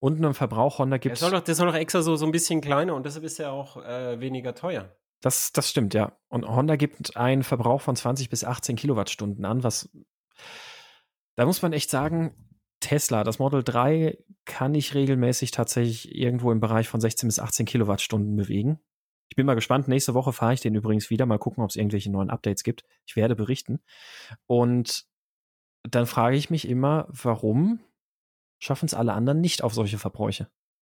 Und 0.00 0.24
einen 0.24 0.34
Verbrauch 0.34 0.78
Honda 0.78 0.98
gibt 0.98 1.14
es. 1.14 1.20
Der 1.20 1.54
soll 1.54 1.66
doch 1.66 1.74
extra 1.74 2.02
so, 2.02 2.14
so 2.16 2.24
ein 2.24 2.32
bisschen 2.32 2.60
kleiner 2.60 2.94
und 2.94 3.04
deshalb 3.04 3.24
ist 3.24 3.40
er 3.40 3.52
auch 3.52 3.76
äh, 3.84 4.20
weniger 4.20 4.54
teuer. 4.54 4.96
Das, 5.20 5.52
das 5.52 5.68
stimmt, 5.68 5.94
ja. 5.94 6.16
Und 6.28 6.46
Honda 6.46 6.76
gibt 6.76 7.16
einen 7.16 7.42
Verbrauch 7.42 7.80
von 7.80 7.96
20 7.96 8.30
bis 8.30 8.44
18 8.44 8.76
Kilowattstunden 8.76 9.44
an, 9.44 9.64
was 9.64 9.90
da 11.38 11.46
muss 11.46 11.62
man 11.62 11.72
echt 11.72 11.88
sagen, 11.88 12.34
Tesla, 12.80 13.24
das 13.24 13.38
Model 13.38 13.62
3 13.62 14.18
kann 14.44 14.74
ich 14.74 14.94
regelmäßig 14.94 15.50
tatsächlich 15.50 16.14
irgendwo 16.14 16.52
im 16.52 16.60
Bereich 16.60 16.88
von 16.88 17.00
16 17.00 17.28
bis 17.28 17.38
18 17.38 17.66
Kilowattstunden 17.66 18.36
bewegen. 18.36 18.80
Ich 19.28 19.36
bin 19.36 19.46
mal 19.46 19.54
gespannt. 19.54 19.88
Nächste 19.88 20.14
Woche 20.14 20.32
fahre 20.32 20.54
ich 20.54 20.60
den 20.60 20.74
übrigens 20.74 21.10
wieder. 21.10 21.26
Mal 21.26 21.38
gucken, 21.38 21.62
ob 21.62 21.70
es 21.70 21.76
irgendwelche 21.76 22.10
neuen 22.10 22.30
Updates 22.30 22.62
gibt. 22.62 22.84
Ich 23.06 23.14
werde 23.16 23.36
berichten. 23.36 23.80
Und 24.46 25.04
dann 25.82 26.06
frage 26.06 26.36
ich 26.36 26.50
mich 26.50 26.68
immer, 26.68 27.06
warum 27.10 27.80
schaffen 28.58 28.86
es 28.86 28.94
alle 28.94 29.12
anderen 29.12 29.40
nicht 29.40 29.62
auf 29.62 29.74
solche 29.74 29.98
Verbräuche? 29.98 30.48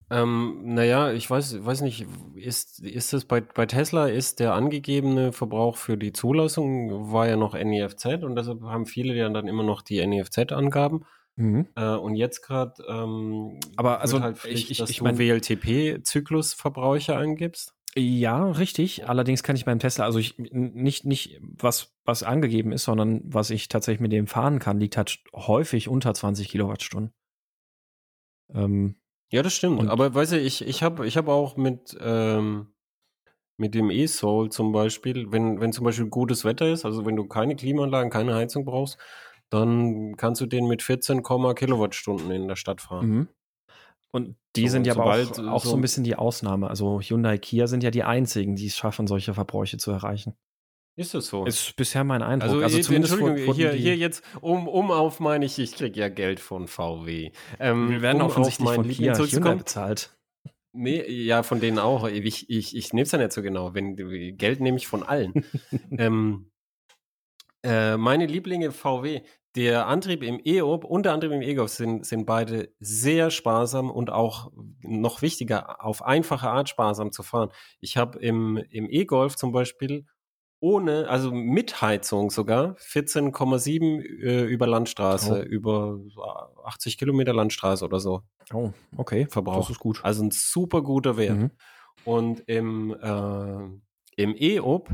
Ähm, 0.09 0.73
naja, 0.73 1.13
ich 1.13 1.29
weiß, 1.29 1.63
weiß 1.63 1.82
nicht, 1.82 2.05
ist, 2.36 2.79
ist 2.79 3.13
es 3.13 3.23
bei, 3.23 3.39
bei 3.39 3.65
Tesla 3.65 4.07
ist 4.07 4.41
der 4.41 4.53
angegebene 4.53 5.32
Verbrauch 5.32 5.77
für 5.77 5.97
die 5.97 6.11
Zulassung 6.11 7.13
war 7.13 7.29
ja 7.29 7.38
noch 7.38 7.53
NEFZ 7.53 8.23
und 8.23 8.36
deshalb 8.36 8.61
haben 8.63 8.86
viele 8.86 9.15
ja 9.15 9.29
dann 9.29 9.47
immer 9.47 9.63
noch 9.63 9.82
die 9.82 10.05
NEFZ-Angaben. 10.05 11.05
Mhm. 11.41 11.67
Äh, 11.75 11.95
und 11.95 12.15
jetzt 12.15 12.43
gerade, 12.43 12.83
ähm, 12.87 13.59
aber 13.75 13.99
also 14.01 14.21
halt 14.21 14.37
Pflicht, 14.37 14.69
ich, 14.69 14.79
ich, 14.79 14.89
ich 14.89 14.97
du 14.97 15.05
mein, 15.05 15.17
WLTP-Zyklusverbräuche 15.17 17.15
angibst. 17.15 17.73
Ja, 17.95 18.51
richtig. 18.51 19.09
Allerdings 19.09 19.41
kann 19.41 19.55
ich 19.55 19.65
beim 19.65 19.79
Tesla, 19.79 20.05
also 20.05 20.19
ich 20.19 20.37
nicht, 20.37 21.05
nicht 21.05 21.41
was, 21.41 21.95
was 22.05 22.21
angegeben 22.21 22.71
ist, 22.71 22.83
sondern 22.83 23.21
was 23.25 23.49
ich 23.49 23.69
tatsächlich 23.69 24.01
mit 24.01 24.11
dem 24.11 24.27
fahren 24.27 24.59
kann, 24.59 24.79
liegt 24.79 24.97
halt 24.97 25.19
häufig 25.33 25.89
unter 25.89 26.13
20 26.13 26.47
Kilowattstunden. 26.47 27.11
Ähm, 28.53 28.95
ja, 29.31 29.41
das 29.41 29.53
stimmt. 29.53 29.89
Aber 29.89 30.13
weißt 30.13 30.33
du, 30.33 30.39
ich, 30.39 30.65
ich 30.65 30.83
habe 30.83 31.07
ich 31.07 31.17
hab 31.17 31.27
auch 31.27 31.57
mit, 31.57 31.97
ähm, 31.99 32.67
mit 33.57 33.73
dem 33.73 33.89
E-Soul 33.89 34.51
zum 34.51 34.71
Beispiel, 34.71 35.31
wenn, 35.31 35.59
wenn 35.59 35.73
zum 35.73 35.85
Beispiel 35.85 36.05
gutes 36.05 36.45
Wetter 36.45 36.71
ist, 36.71 36.85
also 36.85 37.05
wenn 37.05 37.15
du 37.15 37.25
keine 37.25 37.55
Klimaanlagen, 37.55 38.11
keine 38.11 38.35
Heizung 38.35 38.63
brauchst, 38.63 38.99
dann 39.51 40.15
kannst 40.17 40.41
du 40.41 40.45
den 40.45 40.67
mit 40.67 40.81
14, 40.81 41.21
Kilowattstunden 41.23 42.31
in 42.31 42.47
der 42.47 42.55
Stadt 42.55 42.81
fahren. 42.81 43.07
Mhm. 43.07 43.27
Und 44.13 44.35
die 44.55 44.67
so, 44.67 44.73
sind 44.73 44.87
ja 44.87 44.93
aber 44.93 45.05
auch, 45.05 45.39
auch 45.47 45.63
so, 45.63 45.71
so 45.71 45.75
ein 45.75 45.81
bisschen 45.81 46.03
die 46.03 46.15
Ausnahme. 46.15 46.69
Also 46.69 46.99
Hyundai, 46.99 47.37
Kia 47.37 47.67
sind 47.67 47.83
ja 47.83 47.91
die 47.91 48.03
einzigen, 48.03 48.55
die 48.55 48.67
es 48.67 48.75
schaffen, 48.75 49.07
solche 49.07 49.33
Verbräuche 49.33 49.77
zu 49.77 49.91
erreichen. 49.91 50.35
Ist 50.97 51.13
das 51.13 51.27
so? 51.27 51.45
Ist 51.45 51.75
bisher 51.77 52.03
mein 52.03 52.21
Eindruck. 52.21 52.51
Also, 52.51 52.63
also 52.63 52.79
zumindest 52.79 53.13
Entschuldigung, 53.13 53.55
hier, 53.55 53.71
hier 53.71 53.95
jetzt 53.95 54.23
um, 54.41 54.67
um 54.67 54.91
auf 54.91 55.21
meine 55.21 55.45
ich, 55.45 55.57
ich 55.57 55.73
kriege 55.73 55.97
ja 55.99 56.09
Geld 56.09 56.41
von 56.41 56.67
VW. 56.67 57.31
Ähm, 57.59 57.89
Wir 57.89 58.01
werden 58.01 58.21
um 58.21 58.27
offensichtlich 58.27 58.69
von 58.69 58.87
Kia 58.87 59.17
Hyundai 59.17 59.55
bezahlt. 59.55 60.17
Nee, 60.73 61.09
ja, 61.09 61.43
von 61.43 61.59
denen 61.59 61.79
auch. 61.79 62.07
Ich, 62.07 62.49
ich, 62.49 62.75
ich 62.75 62.93
nehme 62.93 63.03
es 63.03 63.11
ja 63.11 63.17
nicht 63.17 63.31
so 63.31 63.41
genau. 63.41 63.73
Wenn, 63.73 63.95
Geld 64.37 64.59
nehme 64.59 64.77
ich 64.77 64.87
von 64.87 65.03
allen. 65.03 65.45
ähm, 65.97 66.51
äh, 67.63 67.97
meine 67.97 68.25
Lieblinge 68.25 68.71
VW, 68.71 69.21
der 69.55 69.87
Antrieb 69.87 70.23
im 70.23 70.39
E-Ob 70.43 70.85
und 70.85 71.05
der 71.05 71.13
Antrieb 71.13 71.31
im 71.31 71.41
E-Golf 71.41 71.71
sind, 71.71 72.05
sind 72.05 72.25
beide 72.25 72.69
sehr 72.79 73.31
sparsam 73.31 73.91
und 73.91 74.09
auch 74.09 74.51
noch 74.81 75.21
wichtiger, 75.21 75.83
auf 75.83 76.03
einfache 76.03 76.49
Art 76.49 76.69
sparsam 76.69 77.11
zu 77.11 77.21
fahren. 77.21 77.49
Ich 77.79 77.97
habe 77.97 78.19
im, 78.19 78.57
im 78.69 78.89
E-Golf 78.89 79.35
zum 79.35 79.51
Beispiel 79.51 80.05
ohne, 80.61 81.09
also 81.09 81.31
mit 81.31 81.81
Heizung 81.81 82.29
sogar, 82.29 82.75
14,7 82.75 84.01
äh, 84.23 84.43
über 84.43 84.67
Landstraße, 84.67 85.41
oh. 85.41 85.49
über 85.49 85.99
80 86.63 86.97
Kilometer 86.97 87.33
Landstraße 87.33 87.83
oder 87.83 87.99
so. 87.99 88.21
Oh, 88.53 88.71
okay. 88.95 89.25
Verbrauch. 89.29 89.61
Das 89.61 89.71
ist 89.71 89.79
gut. 89.79 89.99
Also 90.03 90.23
ein 90.23 90.31
super 90.31 90.83
guter 90.83 91.17
Wert. 91.17 91.37
Mhm. 91.37 91.51
Und 92.05 92.41
im, 92.47 92.93
äh, 92.93 94.21
im 94.21 94.35
E-Ob 94.37 94.89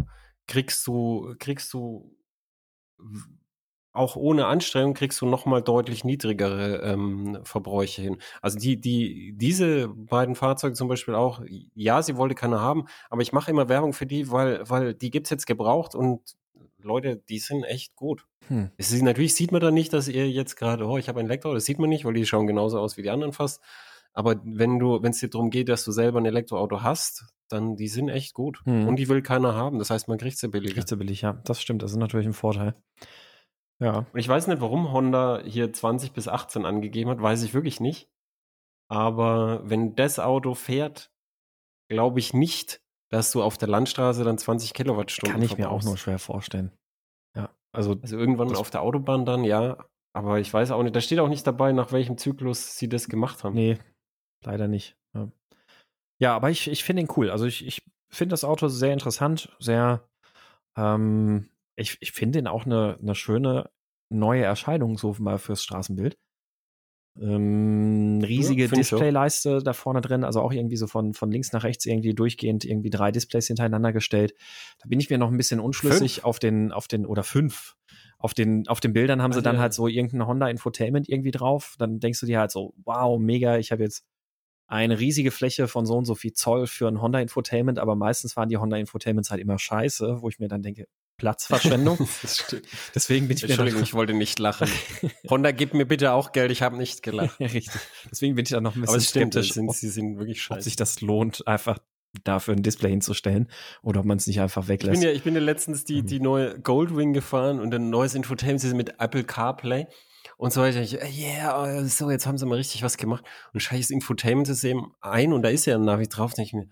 kriegst 0.47 0.87
du, 0.87 1.35
kriegst 1.37 1.73
du 1.73 2.15
auch 3.97 4.15
ohne 4.15 4.47
Anstrengung 4.47 4.93
kriegst 4.93 5.19
du 5.21 5.25
nochmal 5.25 5.61
deutlich 5.61 6.03
niedrigere 6.03 6.81
ähm, 6.83 7.39
Verbräuche 7.43 8.01
hin. 8.01 8.17
Also 8.41 8.57
die, 8.59 8.79
die, 8.79 9.33
diese 9.35 9.89
beiden 9.89 10.35
Fahrzeuge 10.35 10.75
zum 10.75 10.87
Beispiel 10.87 11.15
auch, 11.15 11.41
ja, 11.73 12.01
sie 12.01 12.17
wollte 12.17 12.35
keine 12.35 12.59
haben, 12.59 12.85
aber 13.09 13.21
ich 13.21 13.33
mache 13.33 13.51
immer 13.51 13.69
Werbung 13.69 13.93
für 13.93 14.05
die, 14.05 14.31
weil, 14.31 14.61
weil 14.69 14.93
die 14.93 15.11
gibt's 15.11 15.29
jetzt 15.29 15.47
gebraucht 15.47 15.95
und 15.95 16.35
Leute, 16.79 17.17
die 17.17 17.39
sind 17.39 17.63
echt 17.63 17.95
gut. 17.95 18.25
Hm. 18.47 18.71
Es 18.77 18.91
natürlich 19.01 19.35
sieht 19.35 19.51
man 19.51 19.61
da 19.61 19.71
nicht, 19.71 19.93
dass 19.93 20.07
ihr 20.07 20.29
jetzt 20.29 20.55
gerade, 20.55 20.85
oh, 20.85 20.97
ich 20.97 21.09
habe 21.09 21.19
ein 21.19 21.25
Elektroauto, 21.25 21.55
das 21.55 21.65
sieht 21.65 21.79
man 21.79 21.89
nicht, 21.89 22.05
weil 22.05 22.13
die 22.13 22.25
schauen 22.25 22.47
genauso 22.47 22.79
aus 22.79 22.97
wie 22.97 23.01
die 23.01 23.09
anderen 23.09 23.33
fast. 23.33 23.61
Aber 24.13 24.41
wenn 24.43 24.79
du, 24.79 25.03
wenn 25.03 25.11
es 25.11 25.19
dir 25.19 25.29
darum 25.29 25.51
geht, 25.51 25.69
dass 25.69 25.83
du 25.83 25.91
selber 25.91 26.19
ein 26.19 26.25
Elektroauto 26.25 26.81
hast, 26.81 27.25
dann 27.49 27.75
die 27.75 27.87
sind 27.87 28.09
echt 28.09 28.33
gut. 28.33 28.61
Hm. 28.65 28.87
Und 28.87 28.95
die 28.97 29.09
will 29.09 29.21
keiner 29.21 29.53
haben. 29.53 29.79
Das 29.79 29.89
heißt, 29.89 30.07
man 30.07 30.17
kriegt 30.17 30.37
sie 30.37 30.47
billig. 30.47 30.73
Kriegt 30.73 30.87
sie 30.87 30.97
billig, 30.97 31.21
ja. 31.21 31.33
Das 31.45 31.61
stimmt. 31.61 31.83
Das 31.83 31.91
ist 31.91 31.97
natürlich 31.97 32.25
ein 32.25 32.33
Vorteil. 32.33 32.75
Ja. 33.79 34.05
Ich 34.13 34.27
weiß 34.27 34.47
nicht, 34.47 34.61
warum 34.61 34.91
Honda 34.91 35.41
hier 35.43 35.71
20 35.71 36.13
bis 36.13 36.27
18 36.27 36.65
angegeben 36.65 37.09
hat, 37.09 37.21
weiß 37.21 37.43
ich 37.43 37.53
wirklich 37.53 37.79
nicht. 37.79 38.09
Aber 38.89 39.61
wenn 39.69 39.95
das 39.95 40.19
Auto 40.19 40.53
fährt, 40.53 41.11
glaube 41.89 42.19
ich 42.19 42.33
nicht, 42.33 42.81
dass 43.09 43.31
du 43.31 43.43
auf 43.43 43.57
der 43.57 43.67
Landstraße 43.67 44.23
dann 44.23 44.37
20 44.37 44.73
Kilowattstunden 44.73 45.33
Kann 45.33 45.41
ich 45.41 45.55
verbrauchst. 45.55 45.85
mir 45.85 45.89
auch 45.89 45.91
nur 45.91 45.97
schwer 45.97 46.19
vorstellen. 46.19 46.71
Ja, 47.35 47.49
also, 47.71 47.97
also 48.01 48.17
irgendwann 48.17 48.55
auf 48.55 48.69
der 48.69 48.81
Autobahn 48.81 49.25
dann, 49.25 49.43
ja. 49.43 49.85
Aber 50.13 50.39
ich 50.39 50.51
weiß 50.51 50.71
auch 50.71 50.81
nicht, 50.81 50.95
da 50.95 51.01
steht 51.01 51.19
auch 51.19 51.29
nicht 51.29 51.45
dabei, 51.45 51.71
nach 51.73 51.91
welchem 51.91 52.17
Zyklus 52.17 52.77
sie 52.77 52.89
das 52.89 53.07
gemacht 53.07 53.43
haben. 53.43 53.53
Nee, 53.53 53.77
leider 54.43 54.67
nicht. 54.67 54.97
Ja, 55.13 55.31
ja 56.19 56.35
aber 56.35 56.49
ich, 56.49 56.67
ich 56.69 56.83
finde 56.83 57.03
ihn 57.03 57.09
cool. 57.15 57.29
Also 57.29 57.45
ich, 57.45 57.65
ich 57.65 57.83
finde 58.09 58.33
das 58.33 58.43
Auto 58.43 58.67
sehr 58.67 58.93
interessant, 58.93 59.55
sehr 59.59 60.07
ähm, 60.75 61.49
ich, 61.77 61.97
ich 62.01 62.11
finde 62.11 62.39
ihn 62.39 62.47
auch 62.47 62.65
eine, 62.65 62.97
eine 63.01 63.15
schöne 63.15 63.69
neue 64.09 64.43
Erscheinung, 64.43 64.97
so 64.97 65.15
mal 65.19 65.37
fürs 65.37 65.63
Straßenbild. 65.63 66.17
Ähm, 67.19 68.21
riesige 68.23 68.65
ja, 68.65 68.69
Displayleiste 68.69 69.63
da 69.63 69.73
vorne 69.73 70.01
drin, 70.01 70.23
also 70.23 70.41
auch 70.41 70.51
irgendwie 70.51 70.75
so 70.75 70.85
von, 70.85 71.13
von 71.13 71.31
links 71.31 71.51
nach 71.51 71.63
rechts 71.63 71.85
irgendwie 71.85 72.13
durchgehend 72.13 72.63
irgendwie 72.63 72.91
drei 72.91 73.11
Displays 73.11 73.47
hintereinander 73.47 73.91
gestellt. 73.91 74.35
Da 74.79 74.87
bin 74.87 74.99
ich 74.99 75.09
mir 75.09 75.17
noch 75.17 75.31
ein 75.31 75.37
bisschen 75.37 75.59
unschlüssig 75.59 76.15
fünf? 76.15 76.25
auf 76.25 76.39
den, 76.39 76.71
auf 76.71 76.87
den, 76.87 77.05
oder 77.05 77.23
fünf. 77.23 77.75
Auf 78.19 78.33
den, 78.33 78.67
auf 78.67 78.79
den 78.79 78.93
Bildern 78.93 79.21
haben 79.21 79.31
also, 79.31 79.39
sie 79.39 79.43
dann 79.43 79.59
halt 79.59 79.73
so 79.73 79.87
irgendein 79.87 80.27
Honda 80.27 80.49
Infotainment 80.49 81.07
irgendwie 81.07 81.31
drauf. 81.31 81.75
Dann 81.77 81.99
denkst 81.99 82.19
du 82.19 82.25
dir 82.25 82.39
halt 82.39 82.51
so, 82.51 82.73
wow, 82.83 83.19
mega, 83.19 83.57
ich 83.57 83.71
habe 83.71 83.83
jetzt 83.83 84.05
eine 84.67 84.99
riesige 84.99 85.31
Fläche 85.31 85.67
von 85.67 85.85
so 85.85 85.95
und 85.97 86.05
so 86.05 86.15
viel 86.15 86.33
Zoll 86.33 86.67
für 86.67 86.87
ein 86.87 87.01
Honda 87.01 87.19
Infotainment, 87.19 87.79
aber 87.79 87.95
meistens 87.95 88.35
waren 88.35 88.49
die 88.49 88.57
Honda 88.57 88.77
Infotainments 88.77 89.31
halt 89.31 89.41
immer 89.41 89.57
scheiße, 89.57 90.21
wo 90.21 90.29
ich 90.29 90.39
mir 90.39 90.47
dann 90.47 90.61
denke, 90.61 90.87
Platzverschwendung. 91.17 91.97
Deswegen 92.95 93.27
bin 93.27 93.37
ich 93.37 93.43
Entschuldigung, 93.43 93.81
ich 93.81 93.93
wollte 93.93 94.13
nicht 94.13 94.39
lachen. 94.39 94.69
Honda, 95.29 95.51
gib 95.51 95.73
mir 95.73 95.85
bitte 95.85 96.11
auch 96.13 96.31
Geld, 96.31 96.51
ich 96.51 96.61
habe 96.61 96.77
nicht 96.77 97.03
gelacht. 97.03 97.39
richtig. 97.39 97.71
Deswegen 98.11 98.35
bin 98.35 98.43
ich 98.43 98.51
da 98.51 98.61
noch 98.61 98.75
ein 98.75 98.81
bisschen 98.81 98.95
Aber 98.95 99.03
stimmt, 99.03 99.33
skeptisch, 99.33 99.53
sind, 99.53 99.69
ob, 99.69 99.75
sie 99.75 99.89
sind 99.89 100.17
wirklich 100.19 100.41
scheiße. 100.41 100.59
ob 100.59 100.63
sich 100.63 100.75
das 100.75 101.01
lohnt, 101.01 101.47
einfach 101.47 101.79
dafür 102.23 102.55
ein 102.55 102.63
Display 102.63 102.89
hinzustellen 102.91 103.49
oder 103.81 103.99
ob 103.99 104.05
man 104.05 104.17
es 104.17 104.27
nicht 104.27 104.39
einfach 104.39 104.67
weglässt. 104.67 104.95
Ich 104.95 104.99
bin 105.01 105.09
ja, 105.09 105.15
ich 105.15 105.23
bin 105.23 105.33
ja 105.35 105.41
letztens 105.41 105.83
die, 105.83 106.03
die 106.03 106.19
neue 106.19 106.59
Goldwing 106.59 107.13
gefahren 107.13 107.59
und 107.59 107.73
ein 107.73 107.89
neues 107.89 108.15
Infotainment 108.15 108.73
mit 108.75 108.99
Apple 108.99 109.23
CarPlay 109.23 109.87
und 110.37 110.53
so 110.53 110.61
weiter. 110.61 110.81
Ich, 110.81 110.93
yeah, 110.93 111.85
so, 111.85 112.09
jetzt 112.09 112.27
haben 112.27 112.37
sie 112.37 112.45
mal 112.45 112.55
richtig 112.55 112.83
was 112.83 112.97
gemacht. 112.97 113.25
Und 113.53 113.59
scheiß 113.59 113.89
Infotainment-System 113.89 114.93
ein 115.01 115.33
und 115.33 115.41
da 115.41 115.49
ist 115.49 115.65
ja 115.65 115.75
ein 115.75 115.85
Navi 115.85 116.07
drauf, 116.07 116.33
denke 116.33 116.47
ich 116.47 116.53
mir, 116.53 116.69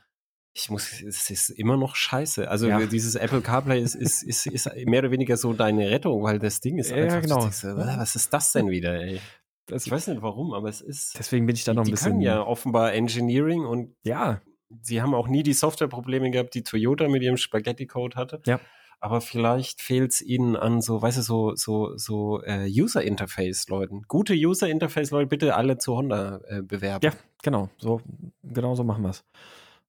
ich 0.58 0.70
muss, 0.70 1.01
es 1.01 1.30
ist 1.30 1.49
immer 1.49 1.76
noch 1.76 1.95
scheiße. 1.97 2.49
Also 2.49 2.68
ja. 2.68 2.86
dieses 2.86 3.16
Apple 3.16 3.41
CarPlay 3.41 3.82
ist, 3.82 3.93
ist, 3.93 4.24
ist, 4.24 4.45
ist 4.47 4.70
mehr 4.86 5.01
oder 5.01 5.12
weniger 5.12 5.36
so 5.36 5.51
deine 5.51 5.89
Rettung, 5.91 6.24
weil 6.24 6.39
das 6.39 6.62
Ding 6.62 6.78
ist 6.78 6.93
einfach. 6.93 7.16
Ja, 7.16 7.20
genau. 7.20 7.49
So, 7.49 7.76
was 7.76 8.16
ist 8.16 8.34
das 8.34 8.53
denn 8.53 8.70
wieder, 8.70 8.93
ey? 9.01 9.20
Das, 9.66 9.86
ich 9.86 9.91
weiß 9.91 10.08
nicht 10.08 10.22
warum, 10.22 10.53
aber 10.53 10.70
es 10.70 10.80
ist. 10.80 11.20
Deswegen 11.20 11.45
bin 11.45 11.56
ich 11.56 11.66
da 11.66 11.74
noch 11.74 11.82
ein 11.82 11.86
die 11.86 11.91
bisschen. 11.91 12.14
Können 12.14 12.22
ja 12.22 12.41
offenbar 12.41 12.93
Engineering 12.93 13.66
und 13.66 13.95
ja. 14.03 14.41
Sie 14.82 15.01
haben 15.01 15.14
auch 15.14 15.28
nie 15.28 15.43
die 15.43 15.53
Softwareprobleme 15.53 16.32
gehabt, 16.32 16.53
die 16.56 16.64
Toyota 16.64 17.08
mit 17.08 17.22
ihrem 17.22 17.38
Spaghetti-Code 17.38 18.16
hatte. 18.16 18.41
Ja. 18.45 18.60
Aber 18.99 19.22
vielleicht 19.22 19.82
fehlt 19.82 20.12
es 20.12 20.22
ihnen 20.22 20.56
an 20.56 20.82
so, 20.82 21.01
weißt 21.01 21.18
du, 21.18 21.22
so, 21.22 21.56
so, 21.56 21.97
so 21.97 22.41
äh, 22.43 22.68
User-Interface-Leuten. 22.68 24.03
Gute 24.08 24.34
User-Interface-Leute 24.34 25.28
bitte 25.28 25.56
alle 25.56 25.78
zu 25.78 25.95
Honda 25.95 26.41
äh, 26.47 26.62
bewerben. 26.62 27.06
Ja, 27.06 27.12
genau. 27.43 27.70
So, 27.78 28.01
genau 28.41 28.74
so 28.76 28.84
machen 28.84 29.03
wir 29.03 29.10
es. 29.12 29.24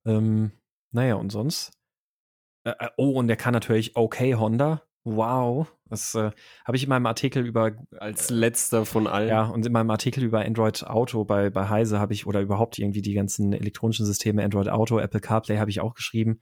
Ähm, 0.06 0.52
naja, 0.92 1.16
und 1.16 1.30
sonst? 1.30 1.72
Äh, 2.64 2.70
äh, 2.78 2.88
oh, 2.96 3.10
und 3.18 3.28
der 3.28 3.36
kann 3.36 3.52
natürlich 3.52 3.96
okay 3.96 4.34
Honda. 4.34 4.82
Wow. 5.04 5.72
Das 5.88 6.14
äh, 6.16 6.32
habe 6.64 6.76
ich 6.76 6.82
in 6.82 6.88
meinem 6.88 7.06
Artikel 7.06 7.46
über. 7.46 7.72
Als 7.98 8.30
letzter 8.30 8.84
von 8.86 9.06
allen. 9.06 9.28
Ja, 9.28 9.44
und 9.44 9.64
in 9.64 9.72
meinem 9.72 9.90
Artikel 9.90 10.24
über 10.24 10.40
Android 10.40 10.84
Auto 10.84 11.24
bei, 11.24 11.50
bei 11.50 11.68
Heise 11.68 12.00
habe 12.00 12.12
ich, 12.12 12.26
oder 12.26 12.40
überhaupt 12.40 12.78
irgendwie 12.78 13.02
die 13.02 13.14
ganzen 13.14 13.52
elektronischen 13.52 14.04
Systeme, 14.04 14.42
Android 14.42 14.68
Auto, 14.68 14.98
Apple 14.98 15.20
CarPlay, 15.20 15.58
habe 15.58 15.70
ich 15.70 15.80
auch 15.80 15.94
geschrieben. 15.94 16.40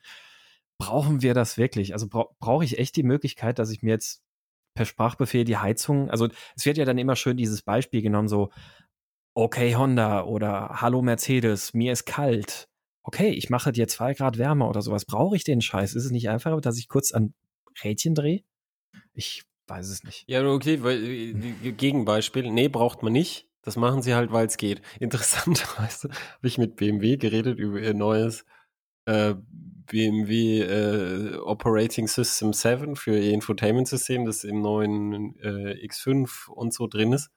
Brauchen 0.79 1.21
wir 1.21 1.35
das 1.35 1.59
wirklich? 1.59 1.93
Also 1.93 2.09
bra 2.09 2.27
brauche 2.41 2.65
ich 2.65 2.79
echt 2.79 2.97
die 2.97 3.03
Möglichkeit, 3.03 3.59
dass 3.59 3.71
ich 3.71 3.83
mir 3.83 3.91
jetzt 3.91 4.23
per 4.75 4.87
Sprachbefehl 4.87 5.45
die 5.45 5.57
Heizung, 5.57 6.11
also 6.11 6.29
es 6.57 6.67
wird 6.67 6.79
ja 6.79 6.85
dann 6.85 6.99
immer 6.99 7.15
schön 7.15 7.37
dieses 7.37 7.63
Beispiel 7.63 8.03
genommen, 8.03 8.27
so, 8.27 8.51
okay 9.35 9.77
Honda 9.77 10.25
oder 10.25 10.81
Hallo 10.81 11.01
Mercedes, 11.01 11.75
mir 11.75 11.93
ist 11.93 12.07
kalt 12.07 12.69
okay, 13.05 13.31
ich 13.31 13.51
mache 13.51 13.71
dir 13.71 13.87
zwei 13.87 14.15
Grad 14.15 14.39
wärmer 14.39 14.69
oder 14.69 14.83
sowas. 14.83 15.05
Brauche 15.05 15.37
ich 15.37 15.45
den 15.45 15.61
Scheiß? 15.61 15.95
Ist 15.95 16.05
es 16.05 16.11
nicht 16.11 16.29
einfacher, 16.29 16.61
dass 16.61 16.79
ich 16.79 16.89
kurz 16.89 17.13
an 17.13 17.35
Rädchen 17.85 18.15
drehe? 18.15 18.43
Ich 19.13 19.45
weiß 19.69 19.89
es 19.89 20.03
nicht. 20.03 20.25
Ja, 20.27 20.45
okay, 20.47 20.83
weil, 20.83 21.03
äh, 21.05 21.73
Gegenbeispiel. 21.73 22.51
Nee, 22.51 22.69
braucht 22.69 23.03
man 23.03 23.13
nicht. 23.13 23.47
Das 23.63 23.77
machen 23.77 24.03
sie 24.03 24.15
halt, 24.15 24.33
weil 24.33 24.47
es 24.47 24.57
geht. 24.57 24.83
Interessanterweise 25.01 26.09
habe 26.09 26.49
ich 26.49 26.59
mit 26.59 26.77
BMW 26.77 27.17
geredet 27.17 27.59
über 27.59 27.79
ihr 27.81 27.95
neues 27.95 28.45
äh, 29.07 29.35
BMW 29.87 30.61
äh, 30.63 31.37
Operating 31.37 32.09
System 32.09 32.53
7 32.53 32.97
für 32.97 33.19
ihr 33.19 33.33
Infotainment-System, 33.33 34.25
das 34.25 34.45
im 34.45 34.63
neuen 34.63 35.39
äh, 35.41 35.87
X5 35.87 36.49
und 36.49 36.73
so 36.73 36.87
drin 36.87 37.13
ist. 37.13 37.31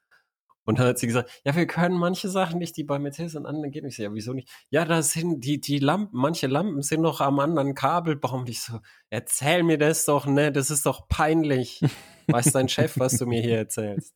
Und 0.68 0.80
dann 0.80 0.88
hat 0.88 1.00
sie 1.00 1.08
gesagt, 1.08 1.42
ja, 1.46 1.56
wir 1.56 1.66
können 1.66 1.98
manche 1.98 2.28
Sachen 2.28 2.60
nicht, 2.60 2.76
die 2.76 2.84
bei 2.84 3.00
Mercedes 3.00 3.36
und 3.36 3.46
anderen 3.46 3.72
gehen. 3.72 3.86
Ich 3.86 3.96
so, 3.96 4.04
ja, 4.04 4.14
wieso 4.14 4.34
nicht? 4.34 4.50
Ja, 4.70 4.84
da 4.84 5.02
sind 5.02 5.46
die, 5.46 5.62
die 5.62 5.80
Lampen, 5.80 6.20
manche 6.20 6.48
Lampen 6.48 6.82
sind 6.82 7.02
noch 7.02 7.22
am 7.22 7.40
anderen 7.40 7.74
Kabelbaum. 7.74 8.46
Ich 8.48 8.62
so, 8.62 8.82
erzähl 9.10 9.64
mir 9.64 9.78
das 9.78 10.04
doch, 10.04 10.26
ne? 10.26 10.52
Das 10.52 10.70
ist 10.70 10.86
doch 10.86 11.08
peinlich. 11.08 11.80
Weiß 12.28 12.52
dein 12.52 12.68
Chef, 12.68 13.00
was 13.00 13.18
du 13.18 13.26
mir 13.26 13.42
hier 13.42 13.58
erzählst? 13.58 14.14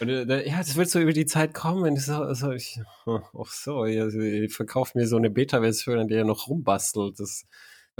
Und, 0.00 0.08
äh, 0.08 0.48
ja, 0.48 0.58
das 0.58 0.74
wird 0.74 0.90
so 0.90 0.98
über 0.98 1.12
die 1.12 1.26
Zeit 1.26 1.54
kommen. 1.54 1.94
Ich 1.94 2.04
so, 2.04 2.34
so 2.34 2.50
ich, 2.50 2.80
ach 3.06 3.52
so, 3.52 3.84
ihr 3.84 4.50
verkauft 4.50 4.96
mir 4.96 5.06
so 5.06 5.18
eine 5.18 5.30
Beta-Version, 5.30 6.00
an 6.00 6.08
der 6.08 6.18
ihr 6.18 6.24
noch 6.24 6.48
rumbastelt. 6.48 7.20
Das, 7.20 7.44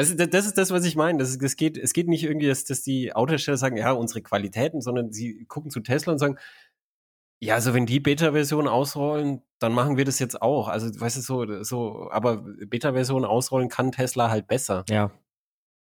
Weißt 0.00 0.18
du, 0.18 0.28
das 0.28 0.46
ist 0.46 0.56
das, 0.56 0.70
was 0.70 0.86
ich 0.86 0.96
meine. 0.96 1.18
Das, 1.18 1.36
das 1.36 1.56
geht, 1.56 1.76
es 1.76 1.92
geht 1.92 2.08
nicht 2.08 2.24
irgendwie, 2.24 2.46
dass, 2.46 2.64
dass 2.64 2.80
die 2.80 3.12
Autohersteller 3.12 3.58
sagen, 3.58 3.76
ja, 3.76 3.92
unsere 3.92 4.22
Qualitäten, 4.22 4.80
sondern 4.80 5.12
sie 5.12 5.44
gucken 5.46 5.70
zu 5.70 5.80
Tesla 5.80 6.12
und 6.12 6.18
sagen, 6.18 6.38
ja, 7.42 7.54
also 7.54 7.72
wenn 7.72 7.86
die 7.86 8.00
Beta-Version 8.00 8.68
ausrollen, 8.68 9.42
dann 9.58 9.72
machen 9.72 9.96
wir 9.96 10.04
das 10.04 10.18
jetzt 10.18 10.40
auch. 10.42 10.68
Also, 10.68 10.88
weißt 10.88 11.16
du, 11.16 11.20
so, 11.22 11.62
so, 11.62 12.10
aber 12.10 12.44
Beta-Version 12.66 13.24
ausrollen 13.24 13.70
kann 13.70 13.92
Tesla 13.92 14.30
halt 14.30 14.46
besser. 14.46 14.84
Ja. 14.90 15.10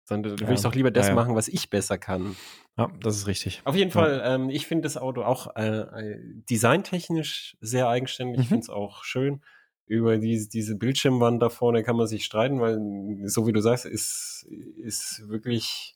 Sondern 0.05 0.35
du 0.35 0.43
ja. 0.43 0.49
willst 0.49 0.63
doch 0.63 0.75
lieber 0.75 0.91
das 0.91 1.07
ja, 1.07 1.11
ja. 1.11 1.15
machen, 1.15 1.35
was 1.35 1.47
ich 1.47 1.71
besser 1.71 1.97
kann. 1.97 2.35
Ja, 2.77 2.91
das 3.01 3.17
ist 3.17 3.27
richtig. 3.27 3.61
Auf 3.65 3.75
jeden 3.75 3.89
Fall, 3.89 4.21
ähm, 4.23 4.49
ich 4.51 4.67
finde 4.67 4.83
das 4.83 4.95
Auto 4.95 5.23
auch 5.23 5.55
äh, 5.55 6.17
designtechnisch 6.49 7.57
sehr 7.61 7.89
eigenständig. 7.89 8.37
Mhm. 8.37 8.41
Ich 8.43 8.47
finde 8.49 8.63
es 8.63 8.69
auch 8.69 9.03
schön. 9.03 9.41
über 9.87 10.19
diese, 10.19 10.49
diese 10.49 10.75
Bildschirmwand 10.75 11.41
da 11.41 11.49
vorne 11.49 11.83
kann 11.83 11.95
man 11.95 12.05
sich 12.05 12.25
streiten, 12.25 12.59
weil, 12.59 12.79
so 13.27 13.47
wie 13.47 13.53
du 13.53 13.59
sagst, 13.59 13.85
ist, 13.85 14.47
ist 14.77 15.27
wirklich 15.27 15.95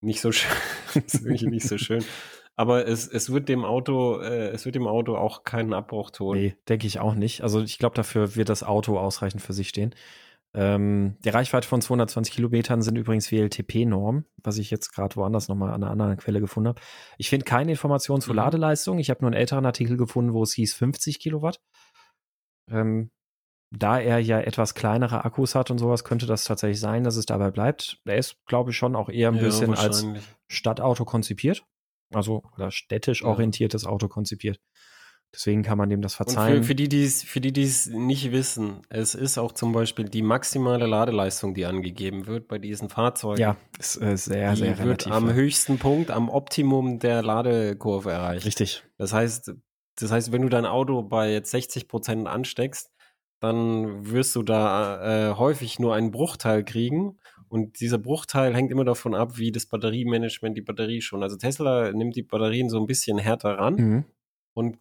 nicht 0.00 0.20
so 0.20 0.32
schön. 0.32 0.50
ist 1.06 1.22
wirklich 1.22 1.48
nicht 1.48 1.68
so 1.68 1.78
schön. 1.78 2.04
Aber 2.56 2.88
es, 2.88 3.06
es 3.06 3.30
wird 3.30 3.50
dem 3.50 3.64
Auto, 3.64 4.18
äh, 4.18 4.48
es 4.48 4.64
wird 4.64 4.74
dem 4.74 4.86
Auto 4.86 5.16
auch 5.16 5.44
keinen 5.44 5.74
Abbruch 5.74 6.10
tun. 6.10 6.38
Nee, 6.38 6.56
denke 6.68 6.86
ich 6.86 6.98
auch 6.98 7.14
nicht. 7.14 7.42
Also 7.42 7.60
ich 7.60 7.78
glaube, 7.78 7.94
dafür 7.94 8.34
wird 8.34 8.48
das 8.48 8.62
Auto 8.62 8.98
ausreichend 8.98 9.42
für 9.42 9.52
sich 9.52 9.68
stehen. 9.68 9.94
Ähm, 10.54 11.16
die 11.22 11.28
Reichweite 11.28 11.68
von 11.68 11.82
220 11.82 12.34
Kilometern 12.34 12.80
sind 12.80 12.96
übrigens 12.96 13.30
WLTP-Norm, 13.30 14.24
was 14.42 14.56
ich 14.56 14.70
jetzt 14.70 14.94
gerade 14.94 15.14
woanders 15.16 15.48
nochmal 15.48 15.70
an 15.70 15.82
einer 15.82 15.92
anderen 15.92 16.16
Quelle 16.16 16.40
gefunden 16.40 16.68
habe. 16.68 16.80
Ich 17.18 17.28
finde 17.28 17.44
keine 17.44 17.72
Informationen 17.72 18.22
zur 18.22 18.32
mhm. 18.32 18.38
Ladeleistung. 18.38 18.98
Ich 18.98 19.10
habe 19.10 19.20
nur 19.20 19.28
einen 19.28 19.38
älteren 19.38 19.66
Artikel 19.66 19.98
gefunden, 19.98 20.32
wo 20.32 20.42
es 20.42 20.54
hieß 20.54 20.72
50 20.72 21.20
Kilowatt. 21.20 21.60
Ähm, 22.70 23.10
da 23.70 23.98
er 23.98 24.18
ja 24.18 24.40
etwas 24.40 24.74
kleinere 24.74 25.26
Akkus 25.26 25.54
hat 25.54 25.70
und 25.70 25.76
sowas, 25.76 26.04
könnte 26.04 26.24
das 26.24 26.44
tatsächlich 26.44 26.80
sein, 26.80 27.04
dass 27.04 27.16
es 27.16 27.26
dabei 27.26 27.50
bleibt. 27.50 28.00
Er 28.06 28.16
ist, 28.16 28.36
glaube 28.46 28.70
ich, 28.70 28.78
schon 28.78 28.96
auch 28.96 29.10
eher 29.10 29.28
ein 29.28 29.34
ja, 29.34 29.42
bisschen 29.42 29.74
als 29.74 30.06
Stadtauto 30.48 31.04
konzipiert. 31.04 31.66
Also, 32.12 32.42
oder 32.54 32.70
städtisch 32.70 33.22
ja. 33.22 33.28
orientiertes 33.28 33.84
Auto 33.84 34.08
konzipiert. 34.08 34.60
Deswegen 35.34 35.62
kann 35.62 35.76
man 35.76 35.90
dem 35.90 36.00
das 36.00 36.14
verzeihen. 36.14 36.58
Und 36.58 36.62
für, 36.62 36.68
für 36.68 36.74
die, 36.74 36.88
die 36.88 37.04
es, 37.04 37.22
für 37.22 37.40
die, 37.40 37.52
die 37.52 37.64
es 37.64 37.86
nicht 37.86 38.32
wissen, 38.32 38.82
es 38.88 39.14
ist 39.14 39.36
auch 39.36 39.52
zum 39.52 39.72
Beispiel 39.72 40.06
die 40.06 40.22
maximale 40.22 40.86
Ladeleistung, 40.86 41.52
die 41.52 41.66
angegeben 41.66 42.26
wird 42.26 42.48
bei 42.48 42.58
diesen 42.58 42.88
Fahrzeugen. 42.88 43.40
Ja, 43.40 43.56
ist 43.78 44.00
äh, 44.00 44.16
sehr, 44.16 44.52
die 44.52 44.60
sehr 44.60 44.78
wird 44.78 45.08
am 45.08 45.32
höchsten 45.32 45.78
Punkt, 45.78 46.10
am 46.10 46.30
Optimum 46.30 47.00
der 47.00 47.22
Ladekurve 47.22 48.12
erreicht. 48.12 48.46
Richtig. 48.46 48.84
Das 48.96 49.12
heißt, 49.12 49.52
das 49.98 50.10
heißt, 50.10 50.32
wenn 50.32 50.42
du 50.42 50.48
dein 50.48 50.64
Auto 50.64 51.02
bei 51.02 51.30
jetzt 51.32 51.50
60 51.50 51.88
Prozent 51.88 52.26
ansteckst, 52.28 52.90
dann 53.40 54.10
wirst 54.10 54.34
du 54.36 54.42
da 54.42 55.32
äh, 55.32 55.34
häufig 55.34 55.78
nur 55.78 55.94
einen 55.94 56.12
Bruchteil 56.12 56.64
kriegen. 56.64 57.18
Und 57.48 57.80
dieser 57.80 57.98
Bruchteil 57.98 58.54
hängt 58.54 58.70
immer 58.70 58.84
davon 58.84 59.14
ab, 59.14 59.38
wie 59.38 59.52
das 59.52 59.66
Batteriemanagement 59.66 60.56
die 60.56 60.62
Batterie 60.62 61.00
schon. 61.00 61.22
Also 61.22 61.36
Tesla 61.36 61.92
nimmt 61.92 62.16
die 62.16 62.22
Batterien 62.22 62.68
so 62.68 62.80
ein 62.80 62.86
bisschen 62.86 63.18
härter 63.18 63.58
ran 63.58 63.74
mhm. 63.74 64.04
und 64.54 64.78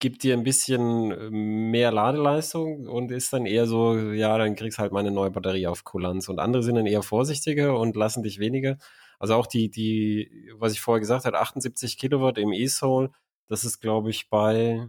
gibt 0.00 0.22
dir 0.22 0.34
ein 0.34 0.42
bisschen 0.42 1.12
äh, 1.12 1.30
mehr 1.30 1.90
Ladeleistung 1.90 2.86
und 2.86 3.10
ist 3.10 3.32
dann 3.32 3.46
eher 3.46 3.66
so, 3.66 3.96
ja, 3.96 4.36
dann 4.36 4.54
kriegst 4.54 4.78
halt 4.78 4.92
mal 4.92 5.00
eine 5.00 5.10
neue 5.10 5.30
Batterie 5.30 5.66
auf 5.66 5.84
Kulanz. 5.84 6.28
Und 6.28 6.40
andere 6.40 6.62
sind 6.62 6.74
dann 6.74 6.86
eher 6.86 7.02
vorsichtiger 7.02 7.78
und 7.78 7.96
lassen 7.96 8.22
dich 8.22 8.38
weniger. 8.38 8.76
Also 9.18 9.34
auch 9.34 9.46
die, 9.46 9.70
die, 9.70 10.52
was 10.58 10.72
ich 10.72 10.80
vorher 10.80 11.00
gesagt 11.00 11.24
habe, 11.24 11.40
78 11.40 11.96
Kilowatt 11.96 12.36
im 12.36 12.52
E-Soul, 12.52 13.12
das 13.48 13.64
ist, 13.64 13.80
glaube 13.80 14.10
ich, 14.10 14.28
bei 14.28 14.88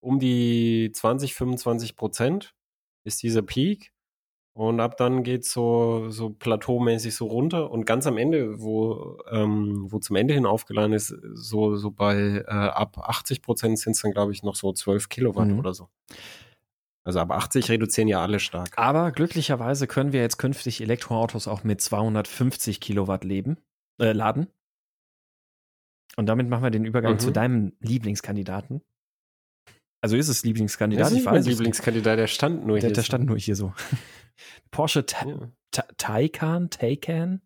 um 0.00 0.18
die 0.18 0.90
20, 0.94 1.34
25 1.34 1.96
Prozent 1.96 2.54
ist 3.04 3.22
dieser 3.22 3.42
Peak. 3.42 3.92
Und 4.52 4.80
ab 4.80 4.96
dann 4.96 5.22
geht 5.22 5.42
es 5.42 5.52
so, 5.52 6.10
so 6.10 6.30
plateaumäßig 6.30 7.14
so 7.14 7.26
runter. 7.26 7.70
Und 7.70 7.86
ganz 7.86 8.06
am 8.06 8.18
Ende, 8.18 8.60
wo, 8.60 9.18
ähm, 9.30 9.86
wo 9.88 9.98
zum 10.00 10.16
Ende 10.16 10.34
hin 10.34 10.44
aufgeladen 10.44 10.92
ist, 10.92 11.14
so, 11.34 11.76
so 11.76 11.90
bei 11.90 12.44
äh, 12.46 12.50
ab 12.50 12.98
80 12.98 13.42
Prozent 13.42 13.78
sind 13.78 13.92
es 13.92 14.02
dann, 14.02 14.12
glaube 14.12 14.32
ich, 14.32 14.42
noch 14.42 14.56
so 14.56 14.72
12 14.72 15.08
Kilowatt 15.08 15.48
mhm. 15.48 15.58
oder 15.58 15.72
so. 15.72 15.88
Also 17.04 17.20
ab 17.20 17.30
80 17.30 17.70
reduzieren 17.70 18.08
ja 18.08 18.20
alle 18.20 18.40
stark. 18.40 18.76
Aber 18.76 19.12
glücklicherweise 19.12 19.86
können 19.86 20.12
wir 20.12 20.20
jetzt 20.20 20.36
künftig 20.36 20.80
Elektroautos 20.80 21.48
auch 21.48 21.64
mit 21.64 21.80
250 21.80 22.80
Kilowatt 22.80 23.24
leben, 23.24 23.56
äh, 23.98 24.12
laden. 24.12 24.48
Und 26.16 26.26
damit 26.26 26.48
machen 26.48 26.62
wir 26.64 26.70
den 26.70 26.84
Übergang 26.84 27.14
mhm. 27.14 27.18
zu 27.20 27.30
deinem 27.30 27.72
Lieblingskandidaten. 27.80 28.82
Also 30.00 30.16
ist 30.16 30.28
es 30.28 30.44
Lieblingskandidat? 30.44 31.06
Das 31.06 31.12
ist 31.12 31.18
ich 31.18 31.26
weiß 31.26 31.46
Lieblingskandidat, 31.46 32.18
der 32.18 32.26
stand 32.26 32.66
nur 32.66 32.78
der, 32.78 32.88
hier. 32.88 32.94
Der 32.94 33.02
stand 33.02 33.26
nur 33.26 33.38
hier 33.38 33.56
so. 33.56 33.72
Porsche 34.70 35.04
Ta 35.04 35.26
Ta 35.70 35.84
Taycan? 35.98 36.70
Taycan? 36.70 37.42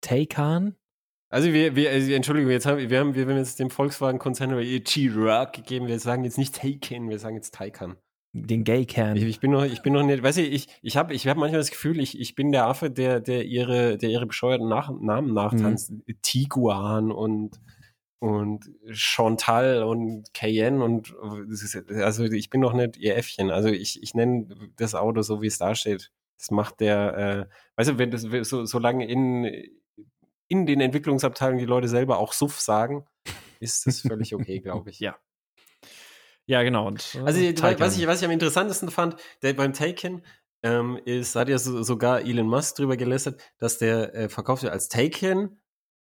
Taycan? 0.00 0.76
Also 1.30 1.52
wir, 1.52 1.76
wir 1.76 1.90
also 1.90 2.12
Entschuldigung, 2.12 2.50
jetzt 2.50 2.66
haben 2.66 2.78
wir 2.78 2.98
haben 2.98 3.14
wir 3.14 3.26
haben 3.26 3.36
jetzt 3.36 3.58
dem 3.58 3.70
Volkswagen-Konzern 3.70 4.58
ihr 4.60 4.80
G-Rock 4.80 5.52
gegeben. 5.54 5.86
Wir 5.86 5.98
sagen 5.98 6.24
jetzt 6.24 6.38
nicht 6.38 6.54
Taycan, 6.54 7.08
wir 7.08 7.18
sagen 7.18 7.36
jetzt 7.36 7.54
Taycan. 7.54 7.96
Den 8.34 8.62
Gay-Can. 8.64 9.16
Ich, 9.16 9.24
ich, 9.24 9.40
bin 9.40 9.50
noch, 9.50 9.64
ich 9.64 9.80
bin 9.80 9.94
noch 9.94 10.02
nicht, 10.02 10.22
weißt 10.22 10.38
du, 10.38 10.42
ich, 10.42 10.68
ich 10.82 10.96
habe 10.98 11.14
ich 11.14 11.26
hab 11.26 11.38
manchmal 11.38 11.60
das 11.60 11.70
Gefühl, 11.70 11.98
ich, 11.98 12.20
ich 12.20 12.34
bin 12.34 12.52
der 12.52 12.66
Affe, 12.66 12.90
der, 12.90 13.20
der 13.20 13.46
ihre, 13.46 13.96
der 13.96 14.10
ihre 14.10 14.26
bescheuerten 14.26 14.68
Nach 14.68 14.90
Namen 14.90 15.32
nachtanzt. 15.32 15.90
Mhm. 15.90 16.02
Tiguan 16.20 17.10
und 17.10 17.58
und 18.20 18.70
Chantal 18.90 19.84
und 19.84 20.32
Cayenne 20.34 20.82
und 20.82 21.14
also 22.02 22.24
ich 22.24 22.50
bin 22.50 22.60
noch 22.60 22.72
nicht 22.72 22.96
ihr 22.96 23.16
Äffchen. 23.16 23.50
Also 23.50 23.68
ich, 23.68 24.02
ich 24.02 24.14
nenne 24.14 24.70
das 24.76 24.94
Auto 24.94 25.22
so, 25.22 25.40
wie 25.40 25.46
es 25.46 25.58
da 25.58 25.74
steht. 25.74 26.10
Das 26.36 26.50
macht 26.50 26.80
der, 26.80 27.16
äh, 27.16 27.54
weißt 27.76 27.90
du, 27.90 27.98
wenn 27.98 28.10
das 28.10 28.22
so, 28.22 28.64
solange 28.64 29.08
in, 29.08 29.44
in 30.48 30.66
den 30.66 30.80
Entwicklungsabteilungen 30.80 31.58
die 31.58 31.66
Leute 31.66 31.88
selber 31.88 32.18
auch 32.18 32.32
Suff 32.32 32.60
sagen, 32.60 33.06
ist 33.60 33.86
das 33.86 34.00
völlig 34.00 34.34
okay, 34.34 34.60
glaube 34.60 34.90
ich. 34.90 35.00
Ja. 35.00 35.16
Ja, 36.50 36.62
genau. 36.62 36.86
Und, 36.86 37.14
äh, 37.14 37.18
also 37.26 37.78
was 37.78 37.98
ich, 37.98 38.06
was 38.06 38.20
ich 38.20 38.24
am 38.24 38.30
interessantesten 38.30 38.90
fand, 38.90 39.16
der 39.42 39.52
beim 39.52 39.74
Taken 39.74 40.22
ähm, 40.62 40.98
ist, 41.04 41.36
hat 41.36 41.50
ja 41.50 41.58
so, 41.58 41.82
sogar 41.82 42.22
Elon 42.22 42.46
Musk 42.46 42.76
drüber 42.76 42.96
gelästert, 42.96 43.38
dass 43.58 43.76
der 43.76 44.14
äh, 44.14 44.28
verkauft 44.30 44.62
wird 44.62 44.72
als 44.72 44.88
Taken 44.88 45.60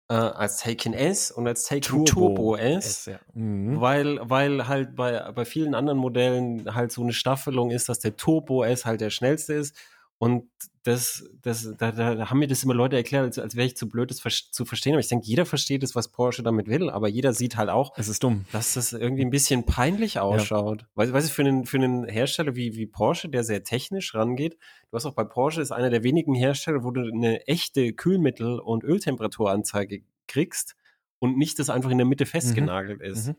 äh, 0.08 0.14
als 0.14 0.58
Taken 0.58 0.92
S 0.92 1.30
und 1.30 1.46
als 1.46 1.64
Taken 1.64 2.04
Turbo, 2.04 2.04
Turbo 2.04 2.56
S, 2.56 2.86
S 2.86 3.06
ja. 3.06 3.20
mhm. 3.34 3.80
weil, 3.80 4.18
weil 4.22 4.68
halt 4.68 4.96
bei, 4.96 5.32
bei 5.32 5.44
vielen 5.44 5.74
anderen 5.74 5.98
Modellen 5.98 6.74
halt 6.74 6.92
so 6.92 7.02
eine 7.02 7.12
Staffelung 7.12 7.70
ist, 7.70 7.88
dass 7.88 8.00
der 8.00 8.16
Turbo 8.16 8.64
S 8.64 8.84
halt 8.84 9.00
der 9.00 9.10
schnellste 9.10 9.54
ist 9.54 9.76
und 10.18 10.48
das, 10.84 11.24
das, 11.40 11.74
da, 11.78 11.92
da 11.92 12.30
haben 12.30 12.38
mir 12.38 12.46
das 12.46 12.62
immer 12.62 12.74
Leute 12.74 12.96
erklärt, 12.96 13.24
als, 13.24 13.38
als 13.38 13.56
wäre 13.56 13.66
ich 13.66 13.76
zu 13.76 13.88
blöd, 13.88 14.10
das 14.10 14.18
zu 14.50 14.64
verstehen. 14.64 14.92
Aber 14.92 15.00
ich 15.00 15.08
denke, 15.08 15.26
jeder 15.26 15.46
versteht 15.46 15.82
es, 15.82 15.94
was 15.94 16.08
Porsche 16.08 16.42
damit 16.42 16.68
will, 16.68 16.90
aber 16.90 17.08
jeder 17.08 17.32
sieht 17.32 17.56
halt 17.56 17.70
auch, 17.70 17.92
es 17.96 18.08
ist 18.08 18.22
dumm. 18.22 18.44
dass 18.52 18.74
das 18.74 18.92
irgendwie 18.92 19.24
ein 19.24 19.30
bisschen 19.30 19.64
peinlich 19.64 20.20
ausschaut. 20.20 20.82
Ja. 20.82 20.88
Weißt, 20.94 21.12
weißt 21.12 21.28
du, 21.28 21.32
für 21.32 21.42
einen, 21.42 21.64
für 21.64 21.78
einen 21.78 22.06
Hersteller 22.06 22.54
wie, 22.54 22.76
wie 22.76 22.86
Porsche, 22.86 23.28
der 23.30 23.44
sehr 23.44 23.64
technisch 23.64 24.14
rangeht, 24.14 24.58
du 24.90 24.96
hast 24.96 25.06
auch 25.06 25.14
bei 25.14 25.24
Porsche, 25.24 25.62
ist 25.62 25.72
einer 25.72 25.90
der 25.90 26.02
wenigen 26.02 26.34
Hersteller, 26.34 26.84
wo 26.84 26.90
du 26.90 27.00
eine 27.00 27.46
echte 27.46 27.92
Kühlmittel- 27.94 28.60
und 28.60 28.84
Öltemperaturanzeige 28.84 30.02
kriegst 30.28 30.76
und 31.18 31.38
nicht 31.38 31.58
das 31.58 31.70
einfach 31.70 31.90
in 31.90 31.98
der 31.98 32.06
Mitte 32.06 32.24
mhm. 32.24 32.28
festgenagelt 32.28 33.00
mhm. 33.00 33.06
ist. 33.06 33.28
Mhm 33.28 33.36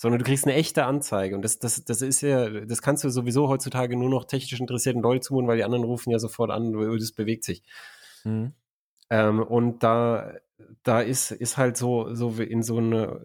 sondern 0.00 0.18
du 0.18 0.24
kriegst 0.24 0.46
eine 0.46 0.54
echte 0.54 0.86
Anzeige. 0.86 1.36
Und 1.36 1.42
das, 1.42 1.58
das, 1.58 1.84
das 1.84 2.00
ist 2.00 2.22
ja, 2.22 2.48
das 2.48 2.80
kannst 2.80 3.04
du 3.04 3.10
sowieso 3.10 3.48
heutzutage 3.48 3.98
nur 3.98 4.08
noch 4.08 4.24
technisch 4.24 4.58
interessierten 4.58 5.02
Leuten 5.02 5.20
zumuten, 5.20 5.46
weil 5.46 5.58
die 5.58 5.64
anderen 5.64 5.84
rufen 5.84 6.10
ja 6.10 6.18
sofort 6.18 6.50
an, 6.50 6.72
das 6.72 7.12
bewegt 7.12 7.44
sich. 7.44 7.62
Mhm. 8.24 8.54
Ähm, 9.10 9.42
und 9.42 9.82
da, 9.82 10.32
da 10.84 11.02
ist, 11.02 11.32
ist 11.32 11.58
halt 11.58 11.76
so, 11.76 12.14
so 12.14 12.30
in 12.30 12.62
so 12.62 12.78
eine, 12.78 13.20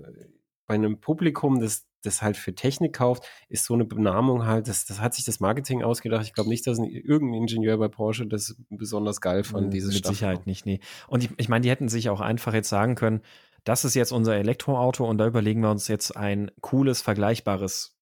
bei 0.67 0.73
einem 0.73 0.99
Publikum, 0.99 1.61
das, 1.61 1.87
das 2.01 2.21
halt 2.21 2.35
für 2.35 2.53
Technik 2.53 2.91
kauft, 2.91 3.23
ist 3.47 3.63
so 3.63 3.73
eine 3.73 3.85
Benamung 3.85 4.45
halt, 4.45 4.67
das, 4.67 4.83
das 4.83 4.99
hat 4.99 5.13
sich 5.13 5.23
das 5.23 5.39
Marketing 5.39 5.81
ausgedacht. 5.81 6.25
Ich 6.25 6.33
glaube 6.33 6.49
nicht, 6.49 6.67
dass 6.67 6.77
ein, 6.77 6.83
irgendein 6.83 7.43
Ingenieur 7.43 7.77
bei 7.77 7.87
Porsche 7.87 8.27
das 8.27 8.57
besonders 8.69 9.21
geil 9.21 9.45
fand, 9.45 9.73
dieses 9.73 9.93
Mit 9.93 9.99
Staffel. 9.99 10.15
Sicherheit 10.15 10.45
nicht, 10.45 10.65
nee. 10.65 10.81
Und 11.07 11.23
ich, 11.23 11.29
ich 11.37 11.47
meine, 11.47 11.61
die 11.61 11.69
hätten 11.69 11.87
sich 11.87 12.09
auch 12.09 12.19
einfach 12.19 12.53
jetzt 12.53 12.67
sagen 12.67 12.95
können, 12.95 13.21
das 13.65 13.83
ist 13.83 13.95
jetzt 13.95 14.11
unser 14.11 14.35
Elektroauto 14.35 15.05
und 15.05 15.17
da 15.17 15.27
überlegen 15.27 15.61
wir 15.61 15.71
uns 15.71 15.87
jetzt 15.87 16.15
ein 16.15 16.51
cooles, 16.61 17.01
vergleichbares 17.01 17.97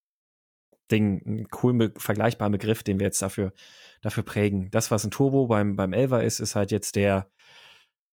Ding, 0.92 1.26
einen 1.26 1.48
coolen, 1.48 1.94
vergleichbaren 1.96 2.52
Begriff, 2.52 2.84
den 2.84 3.00
wir 3.00 3.08
jetzt 3.08 3.22
dafür, 3.22 3.54
dafür 4.02 4.24
prägen. 4.24 4.70
Das, 4.72 4.92
was 4.92 5.06
ein 5.06 5.12
Turbo 5.12 5.48
beim, 5.48 5.78
beim 5.78 5.94
Elva 5.94 6.20
ist, 6.20 6.42
ist 6.42 6.56
halt 6.56 6.72
jetzt 6.72 6.98
der, 6.98 7.32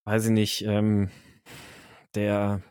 weiß 0.06 0.26
ich 0.26 0.32
nicht, 0.32 0.62
ähm, 0.62 1.10
der 2.14 2.62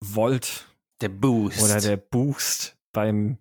Volt. 0.00 0.66
Der 1.00 1.08
Boost. 1.08 1.62
Oder 1.62 1.80
der 1.80 1.96
Boost 1.96 2.76
beim, 2.92 3.38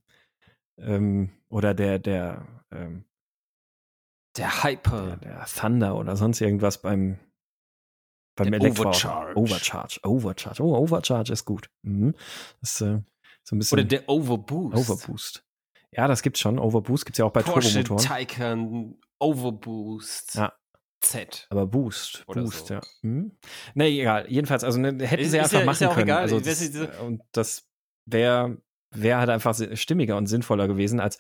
ähm, 0.78 1.32
oder 1.50 1.74
der, 1.74 1.98
der, 1.98 2.48
ähm, 2.72 3.06
der 4.38 4.64
Hyper. 4.64 5.18
Der, 5.18 5.38
der 5.38 5.46
Thunder 5.46 5.96
oder 5.96 6.16
sonst 6.16 6.42
irgendwas 6.42 6.80
beim, 6.80 7.20
beim 8.36 8.54
Elektro 8.54 8.84
Overcharge. 8.84 9.36
Overcharge. 9.36 10.00
Overcharge. 10.04 10.64
Oh, 10.64 10.76
Overcharge 10.76 11.34
ist 11.34 11.46
gut. 11.46 11.70
Mhm. 11.84 12.16
Das 12.62 12.82
äh, 12.82 13.00
so 13.44 13.56
ein 13.56 13.60
bisschen. 13.60 13.80
Oder 13.80 13.88
der 13.88 14.10
Overboost. 14.10 14.78
Overboost. 14.78 15.44
Ja, 15.92 16.08
das 16.08 16.22
gibt's 16.22 16.40
schon. 16.40 16.60
Overboost 16.60 17.06
gibt's 17.06 17.20
ja 17.20 17.26
auch 17.26 17.32
bei 17.32 17.44
Porsche 17.44 17.84
Turbomotoren. 17.84 18.06
Taycan 18.06 18.96
Overboost. 19.20 20.36
Ja. 20.36 20.54
Z. 21.04 21.48
Aber 21.50 21.68
Boost, 21.68 22.24
Oder 22.28 22.44
Boost, 22.44 22.68
so. 22.68 22.76
ja. 22.76 22.82
Hm. 23.02 23.34
Nee, 23.74 24.00
egal. 24.00 24.26
Jedenfalls, 24.30 24.64
also 24.64 24.80
ne, 24.80 24.88
hätten 25.06 25.22
ist, 25.22 25.32
sie 25.32 25.40
einfach 25.40 25.60
ja, 25.60 25.66
machen 25.66 25.84
ja 25.84 25.90
können. 25.90 26.08
Egal. 26.08 26.22
Also, 26.22 26.40
das, 26.40 26.62
und 27.02 27.22
das 27.34 27.68
wäre 28.06 28.58
wär 28.92 29.18
halt 29.18 29.30
einfach 29.30 29.56
stimmiger 29.76 30.16
und 30.18 30.28
sinnvoller 30.28 30.68
gewesen, 30.68 31.00
als 31.00 31.18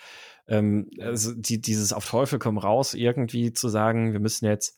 ähm, 0.47 0.89
also 0.99 1.33
die, 1.33 1.59
dieses 1.59 1.91
auf 1.91 2.09
Teufel 2.09 2.39
komm 2.39 2.57
raus, 2.57 2.93
irgendwie 2.93 3.53
zu 3.53 3.67
sagen, 3.67 4.13
wir 4.13 4.19
müssen 4.19 4.45
jetzt 4.45 4.77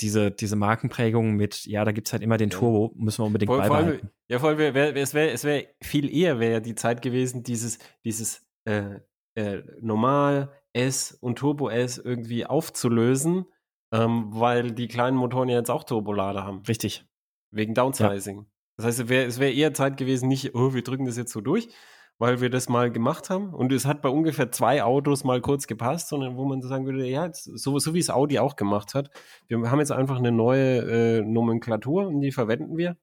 diese, 0.00 0.30
diese 0.30 0.56
Markenprägung 0.56 1.34
mit, 1.34 1.64
ja, 1.66 1.84
da 1.84 1.92
gibt 1.92 2.08
es 2.08 2.12
halt 2.12 2.22
immer 2.22 2.36
den 2.36 2.50
Turbo, 2.50 2.92
müssen 2.96 3.22
wir 3.22 3.26
unbedingt 3.26 3.48
vor, 3.48 3.58
beibehalten. 3.58 3.88
Vor 3.88 3.98
allem, 4.00 4.10
ja, 4.28 4.38
vor 4.38 4.48
allem, 4.48 4.58
wär, 4.58 4.74
wär, 4.74 4.96
es 4.96 5.14
wäre 5.14 5.30
es 5.30 5.44
wär 5.44 5.66
viel 5.82 6.12
eher 6.14 6.40
wäre 6.40 6.60
die 6.60 6.74
Zeit 6.74 7.02
gewesen, 7.02 7.42
dieses, 7.42 7.78
dieses 8.04 8.44
äh, 8.64 9.00
äh, 9.34 9.62
Normal 9.80 10.52
S 10.72 11.12
und 11.20 11.38
Turbo 11.38 11.68
S 11.68 11.98
irgendwie 11.98 12.46
aufzulösen, 12.46 13.46
ähm, 13.92 14.28
weil 14.30 14.72
die 14.72 14.88
kleinen 14.88 15.16
Motoren 15.16 15.48
ja 15.48 15.58
jetzt 15.58 15.70
auch 15.70 15.84
Turbolader 15.84 16.44
haben. 16.44 16.62
Richtig. 16.66 17.04
Wegen 17.50 17.74
Downsizing. 17.74 18.38
Ja. 18.38 18.46
Das 18.78 18.86
heißt, 18.86 19.00
es 19.00 19.08
wäre 19.08 19.38
wär 19.38 19.54
eher 19.54 19.74
Zeit 19.74 19.98
gewesen, 19.98 20.28
nicht, 20.28 20.54
oh, 20.54 20.72
wir 20.72 20.82
drücken 20.82 21.04
das 21.04 21.18
jetzt 21.18 21.32
so 21.32 21.40
durch, 21.42 21.68
weil 22.18 22.40
wir 22.40 22.50
das 22.50 22.68
mal 22.68 22.90
gemacht 22.90 23.30
haben. 23.30 23.52
Und 23.52 23.72
es 23.72 23.84
hat 23.84 24.02
bei 24.02 24.08
ungefähr 24.08 24.52
zwei 24.52 24.82
Autos 24.82 25.24
mal 25.24 25.40
kurz 25.40 25.66
gepasst, 25.66 26.08
sondern 26.08 26.36
wo 26.36 26.44
man 26.44 26.62
sagen 26.62 26.86
würde, 26.86 27.06
ja, 27.06 27.30
so, 27.32 27.78
so 27.78 27.94
wie 27.94 27.98
es 27.98 28.10
Audi 28.10 28.38
auch 28.38 28.56
gemacht 28.56 28.94
hat. 28.94 29.10
Wir 29.48 29.58
haben 29.70 29.78
jetzt 29.80 29.92
einfach 29.92 30.18
eine 30.18 30.32
neue 30.32 31.18
äh, 31.18 31.22
Nomenklatur 31.22 32.06
und 32.06 32.20
die 32.20 32.32
verwenden 32.32 32.76
wir. 32.76 32.96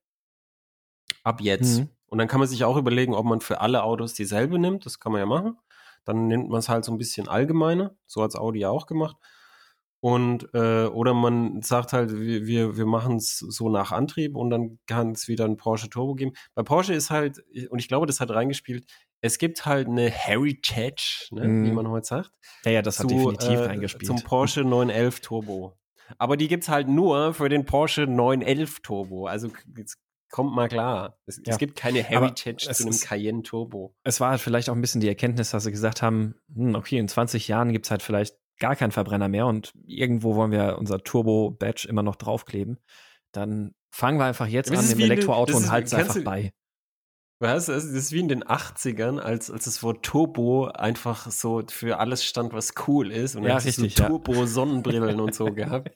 Ab 1.24 1.42
jetzt. 1.42 1.80
Mhm. 1.80 1.90
Und 2.08 2.18
dann 2.18 2.28
kann 2.28 2.40
man 2.40 2.48
sich 2.48 2.64
auch 2.64 2.78
überlegen, 2.78 3.14
ob 3.14 3.26
man 3.26 3.42
für 3.42 3.62
alle 3.62 3.84
Autos 3.84 4.14
dieselbe 4.14 4.58
nimmt. 4.58 4.86
Das 4.86 5.00
kann 5.00 5.12
man 5.12 5.20
ja 5.20 5.26
machen. 5.26 5.58
Dann 6.06 6.28
nimmt 6.28 6.50
man 6.50 6.60
es 6.60 6.70
halt 6.70 6.86
so 6.86 6.92
ein 6.92 6.98
bisschen 6.98 7.28
allgemeiner. 7.28 7.96
So 8.06 8.24
hat 8.24 8.30
es 8.30 8.36
Audi 8.36 8.66
auch 8.66 8.88
gemacht. 8.88 9.18
Und 10.02 10.48
äh, 10.54 10.86
oder 10.86 11.14
man 11.14 11.62
sagt 11.62 11.92
halt, 11.92 12.18
wir, 12.18 12.48
wir, 12.48 12.78
wir 12.78 12.86
machen 12.86 13.18
es 13.18 13.40
so 13.40 13.70
nach 13.70 13.92
Antrieb 13.92 14.36
und 14.36 14.50
dann 14.50 14.80
kann 14.88 15.12
es 15.12 15.28
wieder 15.28 15.46
ein 15.46 15.58
Porsche 15.58 15.90
Turbo 15.90 16.16
geben. 16.16 16.32
Bei 16.56 16.64
Porsche 16.64 16.94
ist 16.94 17.10
halt, 17.10 17.44
und 17.70 17.80
ich 17.80 17.90
glaube, 17.90 18.06
das 18.06 18.22
hat 18.22 18.32
reingespielt, 18.32 18.86
es 19.22 19.38
gibt 19.38 19.66
halt 19.66 19.88
eine 19.88 20.10
Heritage, 20.10 21.28
ne, 21.32 21.48
mm. 21.48 21.66
wie 21.66 21.70
mhm. 21.70 21.76
man 21.76 21.90
heute 21.90 22.08
sagt. 22.08 22.32
Ja, 22.64 22.72
ja, 22.72 22.82
das 22.82 22.96
zu, 22.96 23.04
hat 23.04 23.12
definitiv 23.12 23.50
äh, 23.50 23.66
reingespielt. 23.66 24.06
Zum 24.06 24.24
Porsche 24.24 24.62
911 24.62 25.20
Turbo. 25.20 25.78
Aber 26.18 26.38
die 26.38 26.48
gibt's 26.48 26.70
halt 26.70 26.88
nur 26.88 27.34
für 27.34 27.50
den 27.50 27.66
Porsche 27.66 28.08
911 28.08 28.80
Turbo. 28.80 29.28
Also 29.28 29.50
jetzt 29.78 29.98
kommt 30.32 30.56
mal 30.56 30.70
klar. 30.70 31.18
Es, 31.26 31.38
ja. 31.38 31.44
es 31.54 31.58
gibt 31.58 31.76
keine 31.76 32.02
Heritage 32.02 32.70
zu 32.72 32.84
einem 32.84 32.92
ist, 32.92 33.06
Cayenne 33.06 33.44
Turbo. 33.44 33.94
Es 34.04 34.20
war 34.20 34.32
halt 34.32 34.42
vielleicht 34.42 34.70
auch 34.70 34.76
ein 34.76 34.82
bisschen 34.82 35.02
die 35.02 35.08
Erkenntnis, 35.08 35.52
dass 35.52 35.66
sie 35.66 35.72
gesagt 35.72 36.02
haben, 36.02 36.36
hm, 36.54 36.76
okay, 36.76 36.98
in 36.98 37.08
20 37.08 37.48
Jahren 37.48 37.72
gibt's 37.74 37.92
halt 37.92 38.02
vielleicht 38.02 38.38
gar 38.60 38.76
keinen 38.76 38.92
Verbrenner 38.92 39.30
mehr 39.30 39.48
und 39.48 39.74
irgendwo 39.86 40.36
wollen 40.36 40.52
wir 40.52 40.78
unser 40.78 41.00
Turbo-Badge 41.00 41.88
immer 41.88 42.04
noch 42.04 42.16
draufkleben. 42.16 42.78
Dann 43.32 43.74
fangen 43.92 44.20
wir 44.20 44.26
einfach 44.26 44.48
jetzt 44.48 44.72
an 44.72 44.78
mit 44.78 44.92
dem 44.92 45.00
Elektroauto 45.00 45.56
und 45.58 45.72
halten 45.72 45.88
es 45.88 45.94
einfach 45.94 46.24
bei. 46.24 46.54
Weißt 47.42 47.70
du, 47.70 47.72
das 47.72 47.86
ist 47.86 48.12
wie 48.12 48.20
in 48.20 48.28
den 48.28 48.44
80ern, 48.44 49.18
als, 49.18 49.50
als 49.50 49.64
das 49.64 49.82
Wort 49.82 50.04
Turbo 50.04 50.66
einfach 50.66 51.32
so 51.32 51.64
für 51.70 51.98
alles 51.98 52.26
stand, 52.26 52.52
was 52.52 52.74
cool 52.88 53.14
ist. 53.14 53.38
Und 53.38 53.44
ja, 53.44 53.50
dann 53.50 53.60
richtig, 53.60 53.96
so 53.96 54.04
Turbo-Sonnenbrillen 54.04 55.22
und 55.22 55.34
so 55.34 55.46
gehabt. 55.54 55.96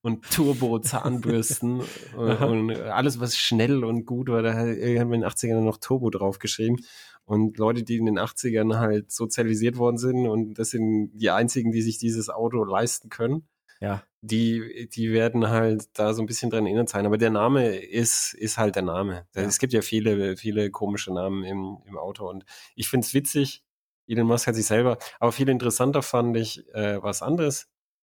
Und 0.00 0.30
Turbo-Zahnbürsten 0.30 1.82
und, 2.16 2.40
und, 2.40 2.76
alles, 2.76 3.18
was 3.18 3.36
schnell 3.36 3.82
und 3.82 4.04
gut 4.04 4.28
war, 4.28 4.42
da 4.42 4.54
haben 4.54 4.76
wir 4.76 5.00
in 5.00 5.10
den 5.10 5.24
80ern 5.24 5.62
noch 5.62 5.78
Turbo 5.78 6.10
draufgeschrieben. 6.10 6.84
Und 7.26 7.58
Leute, 7.58 7.82
die 7.82 7.96
in 7.96 8.06
den 8.06 8.18
80ern 8.18 8.78
halt 8.78 9.10
sozialisiert 9.10 9.76
worden 9.76 9.98
sind 9.98 10.28
und 10.28 10.54
das 10.54 10.70
sind 10.70 11.10
die 11.12 11.30
einzigen, 11.30 11.72
die 11.72 11.82
sich 11.82 11.98
dieses 11.98 12.30
Auto 12.30 12.64
leisten 12.64 13.10
können. 13.10 13.48
Ja. 13.80 14.02
Die, 14.22 14.88
die 14.92 15.12
werden 15.12 15.48
halt 15.48 15.88
da 15.94 16.14
so 16.14 16.22
ein 16.22 16.26
bisschen 16.26 16.50
dran 16.50 16.66
erinnert 16.66 16.88
sein. 16.88 17.04
Aber 17.04 17.18
der 17.18 17.30
Name 17.30 17.76
ist, 17.76 18.32
ist 18.32 18.58
halt 18.58 18.76
der 18.76 18.82
Name. 18.82 19.26
Ja. 19.34 19.42
Es 19.42 19.58
gibt 19.58 19.72
ja 19.72 19.82
viele, 19.82 20.36
viele 20.36 20.70
komische 20.70 21.12
Namen 21.12 21.44
im, 21.44 21.78
im 21.84 21.98
Auto. 21.98 22.28
Und 22.30 22.44
ich 22.74 22.88
finde 22.88 23.04
es 23.04 23.12
witzig. 23.12 23.64
Elon 24.06 24.26
Musk 24.26 24.46
hat 24.46 24.54
sich 24.54 24.66
selber, 24.66 24.98
aber 25.18 25.32
viel 25.32 25.48
interessanter 25.48 26.00
fand 26.00 26.36
ich 26.36 26.64
äh, 26.74 27.02
was 27.02 27.22
anderes, 27.22 27.68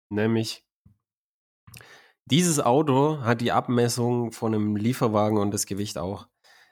nämlich 0.09 0.65
dieses 2.27 2.59
Auto 2.59 3.21
hat 3.21 3.41
die 3.41 3.53
Abmessung 3.53 4.33
von 4.33 4.55
einem 4.55 4.77
Lieferwagen 4.77 5.39
und 5.39 5.53
das 5.53 5.67
Gewicht 5.67 5.99
auch. 5.99 6.27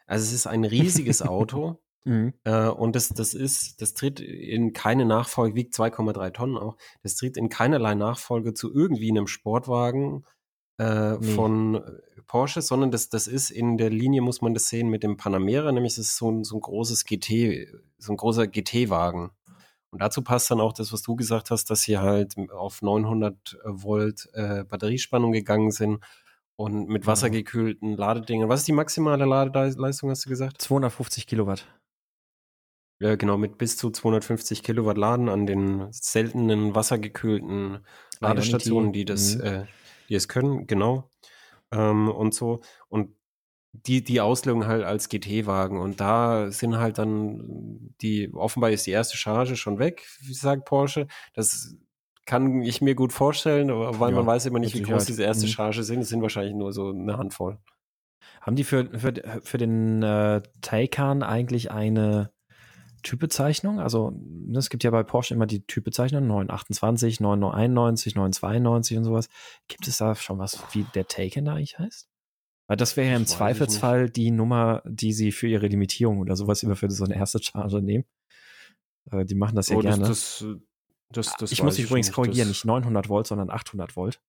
Also 0.06 0.24
es 0.24 0.32
ist 0.32 0.46
ein 0.46 0.64
riesiges 0.64 1.22
Auto 1.22 1.81
Mhm. 2.04 2.34
Äh, 2.44 2.68
und 2.68 2.96
das, 2.96 3.10
das 3.10 3.34
ist, 3.34 3.80
das 3.80 3.94
tritt 3.94 4.20
in 4.20 4.72
keine 4.72 5.04
Nachfolge, 5.04 5.54
wiegt 5.54 5.74
2,3 5.74 6.32
Tonnen 6.32 6.56
auch, 6.56 6.76
das 7.02 7.16
tritt 7.16 7.36
in 7.36 7.48
keinerlei 7.48 7.94
Nachfolge 7.94 8.54
zu 8.54 8.72
irgendwie 8.74 9.10
einem 9.10 9.26
Sportwagen 9.26 10.24
äh, 10.78 11.12
nee. 11.12 11.34
von 11.34 11.80
Porsche, 12.26 12.62
sondern 12.62 12.90
das, 12.90 13.08
das 13.08 13.26
ist 13.26 13.50
in 13.50 13.76
der 13.76 13.90
Linie, 13.90 14.22
muss 14.22 14.42
man 14.42 14.54
das 14.54 14.68
sehen, 14.68 14.88
mit 14.88 15.02
dem 15.02 15.16
Panamera, 15.16 15.70
nämlich 15.70 15.94
das 15.94 16.06
ist 16.06 16.16
so 16.16 16.30
ein, 16.30 16.44
so 16.44 16.56
ein 16.56 16.60
großes 16.60 17.04
GT, 17.04 17.68
so 17.98 18.12
ein 18.12 18.16
großer 18.16 18.46
GT-Wagen. 18.46 19.30
Und 19.90 20.00
dazu 20.00 20.22
passt 20.22 20.50
dann 20.50 20.60
auch 20.60 20.72
das, 20.72 20.92
was 20.92 21.02
du 21.02 21.16
gesagt 21.16 21.50
hast, 21.50 21.68
dass 21.68 21.82
sie 21.82 21.98
halt 21.98 22.34
auf 22.50 22.80
900 22.80 23.58
Volt 23.64 24.28
äh, 24.32 24.64
Batteriespannung 24.64 25.32
gegangen 25.32 25.70
sind 25.70 26.02
und 26.56 26.88
mit 26.88 27.02
genau. 27.02 27.12
wassergekühlten 27.12 27.96
Ladedingen. 27.96 28.48
Was 28.48 28.60
ist 28.60 28.68
die 28.68 28.72
maximale 28.72 29.26
Ladeleistung, 29.26 30.08
hast 30.08 30.24
du 30.24 30.30
gesagt? 30.30 30.62
250 30.62 31.26
Kilowatt. 31.26 31.66
Ja, 33.02 33.16
genau, 33.16 33.36
mit 33.36 33.58
bis 33.58 33.76
zu 33.76 33.90
250 33.90 34.62
Kilowatt 34.62 34.96
laden 34.96 35.28
an 35.28 35.44
den 35.44 35.88
seltenen 35.90 36.76
wassergekühlten 36.76 37.80
Ladestationen, 38.20 38.92
die 38.92 39.04
das, 39.04 39.38
mhm. 39.38 39.44
äh, 39.44 39.64
die 40.08 40.14
es 40.14 40.28
können, 40.28 40.68
genau. 40.68 41.10
Ähm, 41.72 42.08
und 42.08 42.32
so. 42.32 42.60
Und 42.88 43.16
die, 43.72 44.04
die 44.04 44.20
Auslegung 44.20 44.68
halt 44.68 44.84
als 44.84 45.08
GT-Wagen. 45.08 45.80
Und 45.80 45.98
da 45.98 46.52
sind 46.52 46.78
halt 46.78 46.98
dann 46.98 47.92
die, 48.00 48.32
offenbar 48.32 48.70
ist 48.70 48.86
die 48.86 48.92
erste 48.92 49.16
Charge 49.16 49.56
schon 49.56 49.80
weg, 49.80 50.06
wie 50.20 50.34
sagt 50.34 50.64
Porsche. 50.64 51.08
Das 51.34 51.74
kann 52.24 52.62
ich 52.62 52.82
mir 52.82 52.94
gut 52.94 53.12
vorstellen, 53.12 53.68
weil 53.68 54.10
ja, 54.10 54.16
man 54.16 54.26
weiß 54.26 54.46
immer 54.46 54.60
nicht, 54.60 54.76
wie 54.76 54.82
groß 54.82 55.06
diese 55.06 55.24
erste 55.24 55.46
mhm. 55.46 55.50
Charge 55.50 55.82
sind. 55.82 56.02
Es 56.02 56.08
sind 56.08 56.22
wahrscheinlich 56.22 56.54
nur 56.54 56.72
so 56.72 56.90
eine 56.90 57.18
Handvoll. 57.18 57.58
Haben 58.42 58.54
die 58.54 58.62
für, 58.62 58.96
für, 58.96 59.40
für 59.42 59.58
den 59.58 60.04
äh, 60.04 60.40
Taycan 60.60 61.24
eigentlich 61.24 61.72
eine 61.72 62.30
Typbezeichnung. 63.02 63.80
Also 63.80 64.12
ne, 64.20 64.58
es 64.58 64.70
gibt 64.70 64.84
ja 64.84 64.90
bei 64.90 65.02
Porsche 65.02 65.34
immer 65.34 65.46
die 65.46 65.66
Typbezeichnung 65.66 66.26
928, 66.26 67.20
9991, 67.20 68.14
992 68.14 68.98
und 68.98 69.04
sowas. 69.04 69.28
Gibt 69.68 69.86
es 69.88 69.98
da 69.98 70.14
schon 70.14 70.38
was, 70.38 70.62
wie 70.72 70.84
der 70.94 71.06
Taken 71.06 71.44
da 71.44 71.54
eigentlich 71.54 71.78
heißt? 71.78 72.08
Weil 72.68 72.76
das 72.76 72.96
wäre 72.96 73.10
ja 73.10 73.16
im 73.16 73.26
Zweifelsfall 73.26 74.08
die 74.08 74.30
Nummer, 74.30 74.82
die 74.86 75.12
sie 75.12 75.32
für 75.32 75.48
ihre 75.48 75.66
Limitierung 75.66 76.20
oder 76.20 76.36
sowas 76.36 76.62
immer 76.62 76.76
für 76.76 76.90
so 76.90 77.04
eine 77.04 77.16
erste 77.16 77.42
Charge 77.42 77.82
nehmen. 77.82 78.04
Äh, 79.10 79.24
die 79.24 79.34
machen 79.34 79.56
das 79.56 79.68
ja 79.68 79.76
oh, 79.76 79.80
gerne. 79.80 80.06
Das, 80.06 80.44
das, 81.10 81.26
das, 81.26 81.36
das 81.36 81.52
ich 81.52 81.62
muss 81.62 81.76
mich 81.76 81.86
übrigens 81.86 82.06
nicht, 82.06 82.14
korrigieren, 82.14 82.48
nicht 82.48 82.64
900 82.64 83.08
Volt, 83.08 83.26
sondern 83.26 83.50
800 83.50 83.96
Volt. 83.96 84.22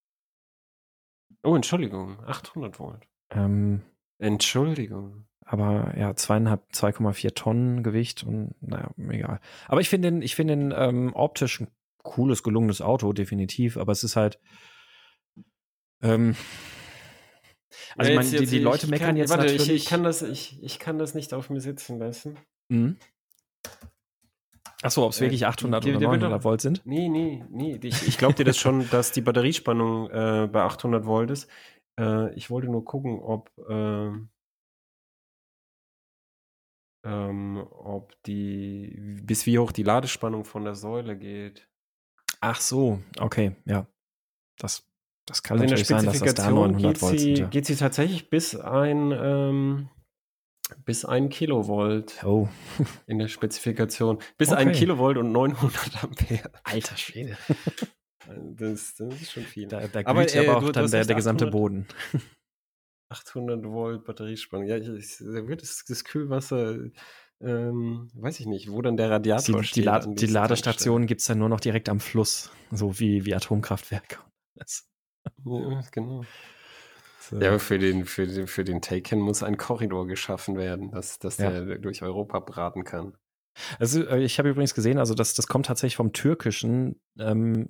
Oh, 1.44 1.56
Entschuldigung, 1.56 2.20
800 2.26 2.80
Volt. 2.80 3.08
Ähm, 3.30 3.82
Entschuldigung. 4.18 5.26
Aber 5.46 5.94
ja, 5.98 6.16
zweieinhalb, 6.16 6.64
2,4 6.74 7.34
Tonnen 7.36 7.84
Gewicht 7.84 8.24
und 8.24 8.56
naja, 8.62 8.92
egal. 9.10 9.40
Aber 9.68 9.82
ich 9.82 9.90
finde 9.90 10.12
den, 10.12 10.22
ich 10.22 10.36
finde 10.36 10.56
den 10.56 10.74
ähm, 10.76 11.12
optisch 11.14 11.62
ein 11.62 11.68
cooles, 12.02 12.44
gelungenes 12.44 12.82
Auto, 12.82 13.14
definitiv. 13.14 13.78
Aber 13.78 13.92
es 13.92 14.04
ist 14.04 14.16
halt. 14.16 14.40
Ähm, 16.02 16.36
also 17.98 18.12
ja, 18.12 18.22
ich 18.22 18.26
meine, 18.32 18.40
die, 18.40 18.46
die 18.50 18.60
Leute 18.60 18.88
meckern 18.88 19.08
kann, 19.08 19.18
jetzt 19.18 19.30
warte, 19.30 19.44
natürlich. 19.44 19.70
Ich, 19.70 19.84
ich, 19.84 19.86
kann 19.86 20.04
das, 20.04 20.22
ich, 20.22 20.62
ich 20.62 20.80
kann 20.80 20.98
das 20.98 21.14
nicht 21.14 21.34
auf 21.34 21.50
mir 21.50 21.62
sitzen 21.62 22.00
lassen. 22.00 22.38
Mhm. 22.70 22.98
Achso, 24.82 25.06
ob 25.06 25.12
es 25.12 25.20
äh, 25.20 25.22
wirklich 25.22 25.46
800 25.46 25.84
die, 25.84 25.92
oder 25.92 26.00
900 26.02 26.32
doch, 26.32 26.44
Volt 26.44 26.62
sind? 26.62 26.82
Nee, 26.86 27.08
nee, 27.10 27.44
nee. 27.50 27.80
Ich, 27.82 28.08
ich 28.08 28.18
glaube 28.18 28.36
dir 28.36 28.44
das 28.44 28.58
schon, 28.58 28.90
dass 28.92 29.12
die 29.12 29.22
Batteriespannung 29.22 30.10
äh, 30.10 30.50
bei 30.52 30.62
800 30.62 31.06
Volt 31.06 31.32
ist. 31.32 31.50
Äh, 32.00 32.34
ich 32.36 32.50
wollte 32.50 32.68
nur 32.68 32.84
gucken, 32.84 33.20
ob. 33.20 33.50
Äh, 37.04 37.10
ähm, 37.10 37.66
ob 37.72 38.14
die, 38.24 39.20
bis 39.24 39.46
wie 39.46 39.60
hoch 39.60 39.72
die 39.72 39.84
Ladespannung 39.84 40.46
von 40.46 40.64
der 40.64 40.76
Säule 40.76 41.18
geht. 41.18 41.68
Ach 42.42 42.60
so, 42.60 43.02
okay, 43.20 43.56
ja. 43.66 43.88
Das, 44.58 44.90
das 45.26 45.44
kann 45.44 45.58
also 45.58 45.66
natürlich 45.66 45.88
sein, 45.88 46.06
dass 46.06 46.20
das 46.20 46.34
da 46.36 46.50
900 46.50 47.02
Volt 47.02 47.20
sie, 47.20 47.20
sind. 47.20 47.38
Ja. 47.38 47.48
Geht 47.48 47.66
sie 47.66 47.76
tatsächlich 47.76 48.30
bis 48.30 48.56
ein, 48.56 49.12
ähm, 49.12 49.90
bis 50.86 51.06
ein 51.06 51.30
Kilovolt 51.30 52.24
oh. 52.24 52.48
in 53.08 53.20
der 53.20 53.28
Spezifikation. 53.28 54.20
Bis 54.38 54.50
okay. 54.50 54.58
ein 54.60 54.72
Kilovolt 54.72 55.18
und 55.18 55.32
900 55.32 56.04
Ampere. 56.04 56.52
Alter 56.64 56.98
Schwede. 56.98 57.38
Das, 58.56 58.96
das 58.96 59.22
ist 59.22 59.34
schon 59.34 59.44
viel. 59.44 59.68
Da, 59.68 59.86
da 59.86 60.00
aber, 60.06 60.34
äh, 60.34 60.48
aber 60.48 60.58
auch 60.58 60.64
du, 60.64 60.72
dann 60.72 60.90
der, 60.90 61.04
der 61.04 61.16
gesamte 61.18 61.48
Boden. 61.48 61.88
800 63.14 63.64
Volt 63.66 64.06
Batteriespannung. 64.06 64.68
Ja, 64.68 64.78
ich, 64.78 64.88
ich, 64.88 65.20
wird 65.22 65.62
das, 65.62 65.86
das 65.88 66.04
Kühlwasser, 66.04 66.78
ähm, 67.42 68.10
weiß 68.16 68.40
ich 68.40 68.46
nicht, 68.48 68.72
wo 68.72 68.82
dann 68.82 68.98
der 68.98 69.12
Radiator 69.12 69.62
die, 69.62 69.68
steht. 69.68 69.84
Die, 69.84 69.88
La 69.88 70.00
die 70.00 70.26
Ladestationen 70.26 71.08
gibt 71.08 71.22
es 71.22 71.28
dann 71.28 71.40
nur 71.40 71.50
noch 71.50 71.60
direkt 71.60 71.90
am 71.90 72.00
Fluss, 72.00 72.52
so 72.72 73.00
wie, 73.00 73.26
wie 73.26 73.36
Atomkraftwerke. 73.36 74.18
ja, 75.46 75.82
genau. 75.92 76.24
So. 77.20 77.40
Ja, 77.40 77.58
für 77.58 77.80
den, 77.80 78.06
für, 78.06 78.28
den, 78.28 78.48
für 78.48 78.64
den 78.66 78.82
Taken 78.82 79.20
muss 79.20 79.44
ein 79.44 79.58
Korridor 79.58 80.08
geschaffen 80.08 80.58
werden, 80.58 80.92
dass, 80.92 81.20
dass 81.20 81.38
ja. 81.38 81.52
der 81.52 81.78
durch 81.78 82.02
Europa 82.02 82.40
braten 82.40 82.84
kann. 82.84 83.16
Also, 83.80 84.06
äh, 84.06 84.24
ich 84.24 84.40
habe 84.40 84.50
übrigens 84.50 84.74
gesehen, 84.74 84.98
also 84.98 85.14
das, 85.14 85.34
das 85.34 85.48
kommt 85.48 85.68
tatsächlich 85.68 85.96
vom 85.96 86.12
Türkischen. 86.12 87.00
Ähm, 87.18 87.68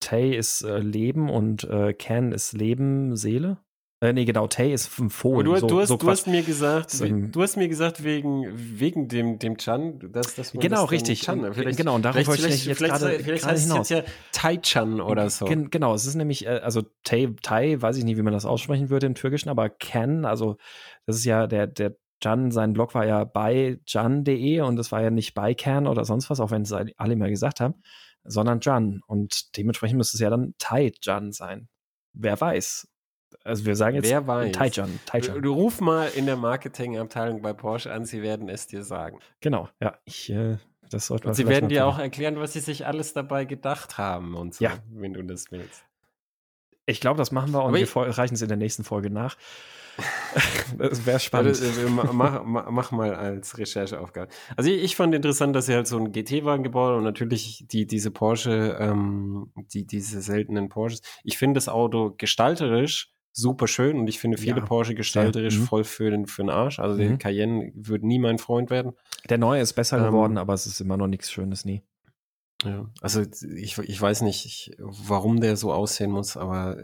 Tay 0.00 0.36
ist 0.36 0.62
äh, 0.62 0.78
Leben 0.78 1.30
und 1.30 1.64
äh, 1.64 1.94
Can 1.94 2.32
ist 2.32 2.52
Leben, 2.52 3.16
Seele. 3.16 3.58
Äh, 4.04 4.12
nee, 4.12 4.26
genau, 4.26 4.46
Tay 4.46 4.70
ist 4.74 4.98
ein 4.98 5.08
Fohlen. 5.08 5.46
Du, 5.46 5.56
so, 5.56 5.66
du, 5.66 5.80
hast, 5.80 5.88
so 5.88 5.96
du 5.96 6.10
hast, 6.10 6.26
mir 6.26 6.42
gesagt, 6.42 7.00
ähm, 7.00 7.32
du 7.32 7.40
hast 7.40 7.56
mir 7.56 7.68
gesagt, 7.68 8.04
wegen, 8.04 8.44
wegen 8.52 9.08
dem, 9.08 9.38
dem 9.38 9.56
Chan, 9.56 9.98
dass, 10.12 10.34
dass 10.34 10.52
man 10.52 10.60
Genau, 10.60 10.82
das 10.82 10.90
richtig. 10.90 11.22
Chan, 11.22 11.54
vielleicht, 11.54 11.78
genau, 11.78 11.94
und 11.94 12.04
darauf 12.04 12.26
wollte 12.26 12.46
ich 12.48 12.66
jetzt 12.66 12.76
vielleicht, 12.76 13.00
gerade 13.00 13.18
Vielleicht 13.20 13.46
heißt 13.46 13.62
hinaus. 13.62 13.80
es 13.80 13.88
jetzt 13.88 14.06
ja 14.06 14.12
Tai 14.32 14.58
Chan 14.58 15.00
oder 15.00 15.30
so. 15.30 15.46
Gen, 15.46 15.70
genau, 15.70 15.94
es 15.94 16.04
ist 16.04 16.16
nämlich, 16.16 16.44
äh, 16.44 16.60
also 16.62 16.82
Tay, 17.02 17.34
Tai, 17.40 17.80
weiß 17.80 17.96
ich 17.96 18.04
nicht, 18.04 18.18
wie 18.18 18.22
man 18.22 18.34
das 18.34 18.44
aussprechen 18.44 18.90
würde 18.90 19.06
im 19.06 19.14
Türkischen, 19.14 19.48
aber 19.48 19.70
Ken, 19.70 20.26
also 20.26 20.58
das 21.06 21.16
ist 21.16 21.24
ja 21.24 21.46
der, 21.46 21.66
der 21.66 21.96
Jan, 22.22 22.50
sein 22.50 22.74
Blog 22.74 22.94
war 22.94 23.06
ja 23.06 23.24
bei 23.24 23.80
jan.de 23.86 24.60
und 24.60 24.78
es 24.78 24.92
war 24.92 25.00
ja 25.00 25.10
nicht 25.10 25.32
bei 25.32 25.54
Can 25.54 25.86
oder 25.86 26.04
sonst 26.04 26.28
was, 26.28 26.40
auch 26.40 26.50
wenn 26.50 26.62
es 26.62 26.72
alle 26.72 27.12
immer 27.14 27.30
gesagt 27.30 27.60
haben, 27.60 27.76
sondern 28.22 28.60
Jan. 28.60 29.00
Und 29.06 29.56
dementsprechend 29.56 29.96
müsste 29.96 30.18
es 30.18 30.20
ja 30.20 30.28
dann 30.28 30.54
Tai 30.58 30.92
Jan 31.02 31.32
sein. 31.32 31.68
Wer 32.12 32.38
weiß. 32.38 32.86
Also 33.42 33.66
wir 33.66 33.76
sagen 33.76 33.96
jetzt 33.96 34.08
Wer 34.08 34.26
weiß. 34.26 34.52
Taijan. 34.52 35.00
Taijan. 35.06 35.34
Du, 35.36 35.40
du 35.40 35.52
ruf 35.54 35.80
mal 35.80 36.08
in 36.14 36.26
der 36.26 36.36
Marketingabteilung 36.36 37.42
bei 37.42 37.52
Porsche 37.52 37.92
an, 37.92 38.04
sie 38.04 38.22
werden 38.22 38.48
es 38.48 38.66
dir 38.66 38.82
sagen. 38.82 39.18
Genau, 39.40 39.68
ja. 39.80 39.98
Ich, 40.04 40.30
äh, 40.30 40.58
das 40.90 41.06
sollte 41.06 41.28
und 41.28 41.34
sie 41.34 41.48
werden 41.48 41.68
dir 41.68 41.86
auch 41.86 41.98
erklären, 41.98 42.36
was 42.38 42.52
sie 42.52 42.60
sich 42.60 42.86
alles 42.86 43.12
dabei 43.12 43.44
gedacht 43.44 43.98
haben 43.98 44.34
und 44.34 44.54
so, 44.54 44.64
ja. 44.64 44.72
wenn 44.92 45.12
du 45.12 45.22
das 45.22 45.50
willst. 45.50 45.84
Ich 46.86 47.00
glaube, 47.00 47.18
das 47.18 47.32
machen 47.32 47.52
wir 47.52 47.64
und 47.64 47.74
wir 47.74 47.96
reichen 47.96 48.34
es 48.34 48.42
in 48.42 48.48
der 48.48 48.58
nächsten 48.58 48.84
Folge 48.84 49.10
nach. 49.10 49.36
das 50.78 51.06
wäre 51.06 51.20
spannend. 51.20 51.60
Ja, 51.60 51.88
mach, 51.88 52.12
mach, 52.44 52.70
mach, 52.70 52.90
mal 52.90 53.14
als 53.14 53.58
Rechercheaufgabe. 53.58 54.28
Also 54.56 54.70
ich, 54.70 54.82
ich, 54.82 54.96
fand 54.96 55.14
interessant, 55.14 55.54
dass 55.54 55.66
sie 55.66 55.74
halt 55.74 55.86
so 55.86 55.96
einen 55.96 56.12
GT-Wagen 56.12 56.64
gebaut 56.64 56.90
haben 56.90 56.98
und 56.98 57.04
natürlich 57.04 57.64
die, 57.68 57.86
diese 57.86 58.10
Porsche, 58.10 58.76
ähm, 58.80 59.52
die, 59.56 59.86
diese 59.86 60.20
seltenen 60.20 60.68
Porsches. 60.68 61.02
Ich 61.22 61.38
finde 61.38 61.58
das 61.58 61.68
Auto 61.68 62.14
gestalterisch 62.16 63.13
super 63.34 63.66
schön 63.66 63.98
und 63.98 64.06
ich 64.06 64.20
finde 64.20 64.38
viele 64.38 64.60
ja, 64.60 64.64
Porsche 64.64 64.94
gestalterisch 64.94 65.58
mhm. 65.58 65.64
voll 65.64 65.84
für 65.84 66.10
den, 66.10 66.26
für 66.26 66.42
den 66.42 66.50
Arsch. 66.50 66.78
Also 66.78 66.94
mhm. 66.94 67.08
der 67.08 67.18
Cayenne 67.18 67.72
würde 67.74 68.06
nie 68.06 68.20
mein 68.20 68.38
Freund 68.38 68.70
werden. 68.70 68.92
Der 69.28 69.38
neue 69.38 69.60
ist 69.60 69.72
besser 69.72 69.98
ähm, 69.98 70.04
geworden, 70.04 70.38
aber 70.38 70.54
es 70.54 70.66
ist 70.66 70.80
immer 70.80 70.96
noch 70.96 71.08
nichts 71.08 71.30
Schönes 71.30 71.64
nie. 71.64 71.82
Ja, 72.64 72.88
also 73.00 73.22
ich, 73.56 73.76
ich 73.76 74.00
weiß 74.00 74.22
nicht, 74.22 74.76
warum 74.78 75.40
der 75.40 75.56
so 75.56 75.72
aussehen 75.72 76.12
muss, 76.12 76.36
aber 76.36 76.80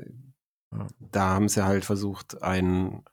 ja. 0.72 0.88
da 0.98 1.28
haben 1.30 1.48
sie 1.48 1.64
halt 1.64 1.84
versucht, 1.84 2.42
einen, 2.42 3.04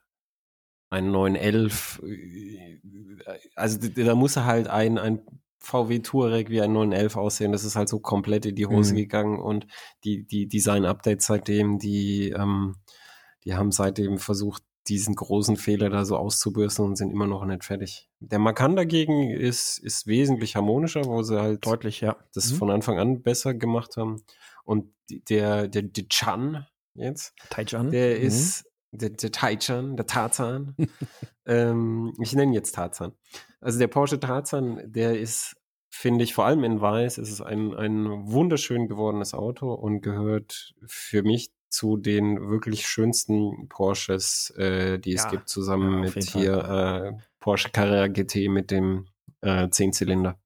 einen 0.90 1.12
911, 1.12 2.02
äh, 2.04 2.80
also 3.54 3.78
da 3.78 4.14
muss 4.16 4.36
er 4.36 4.44
halt 4.46 4.66
ein, 4.66 4.98
ein 4.98 5.20
VW 5.60 6.00
Touareg 6.00 6.50
wie 6.50 6.60
ein 6.60 6.72
911 6.72 7.16
aussehen. 7.16 7.52
Das 7.52 7.64
ist 7.64 7.76
halt 7.76 7.88
so 7.88 8.00
komplett 8.00 8.46
in 8.46 8.56
die 8.56 8.66
Hose 8.66 8.92
mhm. 8.94 8.98
gegangen 8.98 9.38
und 9.38 9.66
die, 10.04 10.24
die 10.24 10.48
Design-Updates 10.48 11.26
seitdem, 11.26 11.78
die, 11.78 12.30
ähm, 12.30 12.74
die 13.48 13.54
haben 13.54 13.72
seitdem 13.72 14.18
versucht, 14.18 14.62
diesen 14.88 15.14
großen 15.14 15.56
Fehler 15.56 15.88
da 15.88 16.04
so 16.04 16.18
auszubürsten 16.18 16.84
und 16.84 16.96
sind 16.96 17.10
immer 17.10 17.26
noch 17.26 17.46
nicht 17.46 17.64
fertig. 17.64 18.10
Der 18.20 18.38
Macan 18.38 18.76
dagegen 18.76 19.30
ist, 19.30 19.78
ist 19.78 20.06
wesentlich 20.06 20.54
harmonischer, 20.54 21.06
wo 21.06 21.22
sie 21.22 21.40
halt 21.40 21.64
deutlich, 21.64 22.02
ja. 22.02 22.16
das 22.34 22.52
mhm. 22.52 22.56
von 22.56 22.70
Anfang 22.70 22.98
an 22.98 23.22
besser 23.22 23.54
gemacht 23.54 23.96
haben. 23.96 24.22
Und 24.64 24.92
der, 25.08 25.66
der, 25.66 25.82
der 25.82 26.08
Chan 26.10 26.66
jetzt, 26.92 27.34
Taichan. 27.48 27.90
der 27.90 28.18
mhm. 28.18 28.26
ist, 28.26 28.66
der, 28.90 29.10
der 29.10 29.32
Taichan, 29.32 29.96
der 29.96 30.06
Tarzan. 30.06 30.76
ähm, 31.46 32.12
ich 32.20 32.34
nenne 32.34 32.54
jetzt 32.54 32.74
Tarzan. 32.74 33.12
Also 33.62 33.78
der 33.78 33.88
Porsche 33.88 34.20
Tarzan, 34.20 34.82
der 34.84 35.18
ist, 35.18 35.56
finde 35.88 36.22
ich, 36.22 36.34
vor 36.34 36.44
allem 36.44 36.64
in 36.64 36.82
Weiß, 36.82 37.16
ist 37.16 37.30
es 37.30 37.40
ein, 37.40 37.72
ein 37.74 38.30
wunderschön 38.30 38.88
gewordenes 38.88 39.32
Auto 39.32 39.72
und 39.72 40.02
gehört 40.02 40.74
für 40.86 41.22
mich 41.22 41.50
zu 41.68 41.96
den 41.96 42.48
wirklich 42.48 42.86
schönsten 42.86 43.68
Porsches, 43.68 44.50
äh, 44.56 44.98
die 44.98 45.14
es 45.14 45.24
ja, 45.24 45.30
gibt, 45.30 45.48
zusammen 45.48 46.04
ja, 46.04 46.10
mit 46.14 46.24
hier 46.24 46.54
äh, 46.54 47.22
Porsche 47.40 47.70
Carrera 47.70 48.08
GT 48.08 48.48
mit 48.48 48.70
dem 48.70 49.06
äh, 49.42 49.64
10-Zylinder. 49.64 50.38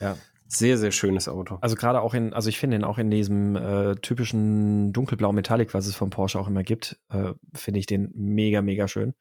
Ja. 0.00 0.16
Sehr, 0.48 0.78
sehr 0.78 0.92
schönes 0.92 1.28
Auto. 1.28 1.58
Also 1.60 1.74
gerade 1.74 2.00
auch 2.00 2.14
in, 2.14 2.32
also 2.32 2.48
ich 2.48 2.58
finde 2.58 2.76
ihn 2.76 2.84
auch 2.84 2.98
in 2.98 3.10
diesem 3.10 3.56
äh, 3.56 3.96
typischen 3.96 4.92
dunkelblau 4.92 5.32
Metallic, 5.32 5.74
was 5.74 5.86
es 5.86 5.96
vom 5.96 6.10
Porsche 6.10 6.38
auch 6.38 6.46
immer 6.46 6.62
gibt, 6.62 7.00
äh, 7.08 7.32
finde 7.52 7.80
ich 7.80 7.86
den 7.86 8.12
mega, 8.14 8.62
mega 8.62 8.86
schön. 8.86 9.14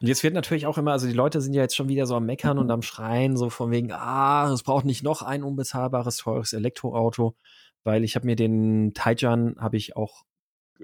Und 0.00 0.06
jetzt 0.06 0.22
wird 0.22 0.34
natürlich 0.34 0.66
auch 0.66 0.78
immer, 0.78 0.92
also 0.92 1.06
die 1.06 1.12
Leute 1.12 1.40
sind 1.40 1.54
ja 1.54 1.62
jetzt 1.62 1.76
schon 1.76 1.88
wieder 1.88 2.06
so 2.06 2.16
am 2.16 2.26
Meckern 2.26 2.58
und 2.58 2.70
am 2.70 2.82
Schreien, 2.82 3.36
so 3.36 3.50
von 3.50 3.70
wegen, 3.70 3.92
ah, 3.92 4.50
es 4.52 4.62
braucht 4.62 4.84
nicht 4.84 5.02
noch 5.02 5.22
ein 5.22 5.42
unbezahlbares, 5.42 6.18
teures 6.18 6.52
Elektroauto, 6.52 7.36
weil 7.84 8.04
ich 8.04 8.16
habe 8.16 8.26
mir 8.26 8.36
den 8.36 8.94
Taijan, 8.94 9.56
habe 9.58 9.76
ich 9.76 9.96
auch 9.96 10.24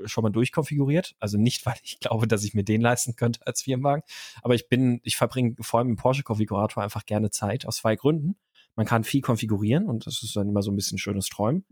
schon 0.04 0.22
mal 0.22 0.30
durchkonfiguriert. 0.30 1.14
Also 1.20 1.38
nicht, 1.38 1.64
weil 1.66 1.76
ich 1.82 2.00
glaube, 2.00 2.26
dass 2.26 2.44
ich 2.44 2.54
mir 2.54 2.64
den 2.64 2.80
leisten 2.80 3.16
könnte 3.16 3.46
als 3.46 3.62
Firmenwagen. 3.62 4.02
Aber 4.42 4.54
ich 4.54 4.68
bin, 4.68 5.00
ich 5.02 5.16
verbringe 5.16 5.56
vor 5.60 5.80
allem 5.80 5.90
im 5.90 5.96
Porsche-Konfigurator 5.96 6.82
einfach 6.82 7.06
gerne 7.06 7.30
Zeit 7.30 7.66
aus 7.66 7.78
zwei 7.78 7.96
Gründen. 7.96 8.36
Man 8.76 8.86
kann 8.86 9.04
viel 9.04 9.20
konfigurieren 9.20 9.86
und 9.86 10.06
das 10.06 10.22
ist 10.22 10.34
dann 10.36 10.48
immer 10.48 10.62
so 10.62 10.70
ein 10.70 10.76
bisschen 10.76 10.98
schönes 10.98 11.28
Träumen. 11.28 11.64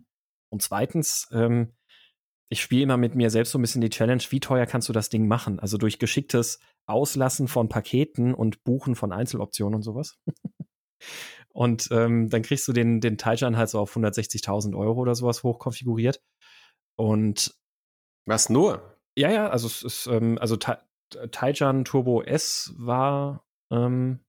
Und 0.50 0.62
zweitens, 0.62 1.28
ähm, 1.32 1.72
ich 2.48 2.60
spiele 2.60 2.82
immer 2.82 2.98
mit 2.98 3.14
mir 3.14 3.30
selbst 3.30 3.52
so 3.52 3.58
ein 3.58 3.62
bisschen 3.62 3.80
die 3.80 3.88
Challenge, 3.88 4.22
wie 4.28 4.40
teuer 4.40 4.66
kannst 4.66 4.88
du 4.88 4.92
das 4.92 5.08
Ding 5.08 5.26
machen? 5.26 5.58
Also 5.58 5.78
durch 5.78 5.98
geschicktes 5.98 6.60
Auslassen 6.86 7.48
von 7.48 7.70
Paketen 7.70 8.34
und 8.34 8.62
Buchen 8.62 8.94
von 8.94 9.12
Einzeloptionen 9.12 9.76
und 9.76 9.82
sowas. 9.82 10.18
und 11.48 11.88
ähm, 11.90 12.28
dann 12.28 12.42
kriegst 12.42 12.68
du 12.68 12.74
den, 12.74 13.00
den 13.00 13.16
Taijan 13.16 13.56
halt 13.56 13.70
so 13.70 13.78
auf 13.78 13.96
160.000 13.96 14.76
Euro 14.76 15.00
oder 15.00 15.14
sowas 15.14 15.42
hochkonfiguriert. 15.42 16.20
Und 16.96 17.54
was 18.26 18.48
nur? 18.48 18.98
Ja, 19.16 19.30
ja, 19.30 19.48
also 19.48 19.66
es 19.66 19.82
ist, 19.82 20.06
ähm, 20.06 20.38
also 20.38 20.56
Taijan 20.56 21.84
Turbo 21.84 22.22
S 22.22 22.74
war, 22.76 23.44
ähm, 23.70 24.20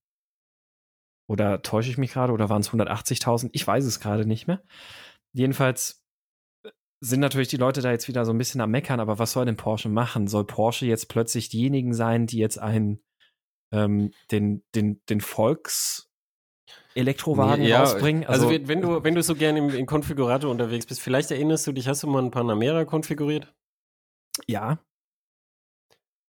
oder 1.27 1.61
täusche 1.61 1.89
ich 1.89 1.97
mich 1.97 2.11
gerade, 2.11 2.33
oder 2.33 2.49
waren 2.49 2.61
es 2.61 2.69
180.000? 2.69 3.49
Ich 3.53 3.65
weiß 3.65 3.85
es 3.85 3.99
gerade 3.99 4.25
nicht 4.25 4.47
mehr. 4.47 4.61
Jedenfalls 5.31 6.03
äh, 6.63 6.69
sind 6.99 7.21
natürlich 7.21 7.47
die 7.47 7.57
Leute 7.57 7.81
da 7.81 7.91
jetzt 7.91 8.07
wieder 8.07 8.25
so 8.25 8.33
ein 8.33 8.37
bisschen 8.37 8.61
am 8.61 8.71
Meckern, 8.71 8.99
aber 8.99 9.19
was 9.19 9.31
soll 9.31 9.45
denn 9.45 9.55
Porsche 9.55 9.89
machen? 9.89 10.27
Soll 10.27 10.45
Porsche 10.45 10.85
jetzt 10.85 11.07
plötzlich 11.07 11.49
diejenigen 11.49 11.93
sein, 11.93 12.27
die 12.27 12.39
jetzt 12.39 12.59
einen, 12.59 13.01
ähm, 13.71 14.11
den, 14.31 14.63
den, 14.75 15.01
den 15.09 15.21
Volks, 15.21 16.09
Elektrowagen 16.95 17.65
ja, 17.65 17.79
rausbringen. 17.79 18.25
Also, 18.25 18.47
also, 18.47 18.67
wenn 18.67 18.81
du, 18.81 19.03
wenn 19.03 19.15
du 19.15 19.23
so 19.23 19.35
gerne 19.35 19.59
im, 19.59 19.69
im, 19.69 19.85
Konfigurator 19.85 20.51
unterwegs 20.51 20.85
bist, 20.85 21.01
vielleicht 21.01 21.31
erinnerst 21.31 21.65
du 21.65 21.71
dich, 21.71 21.87
hast 21.87 22.03
du 22.03 22.07
mal 22.07 22.21
ein 22.21 22.31
Panamera 22.31 22.85
konfiguriert? 22.85 23.53
Ja. 24.47 24.79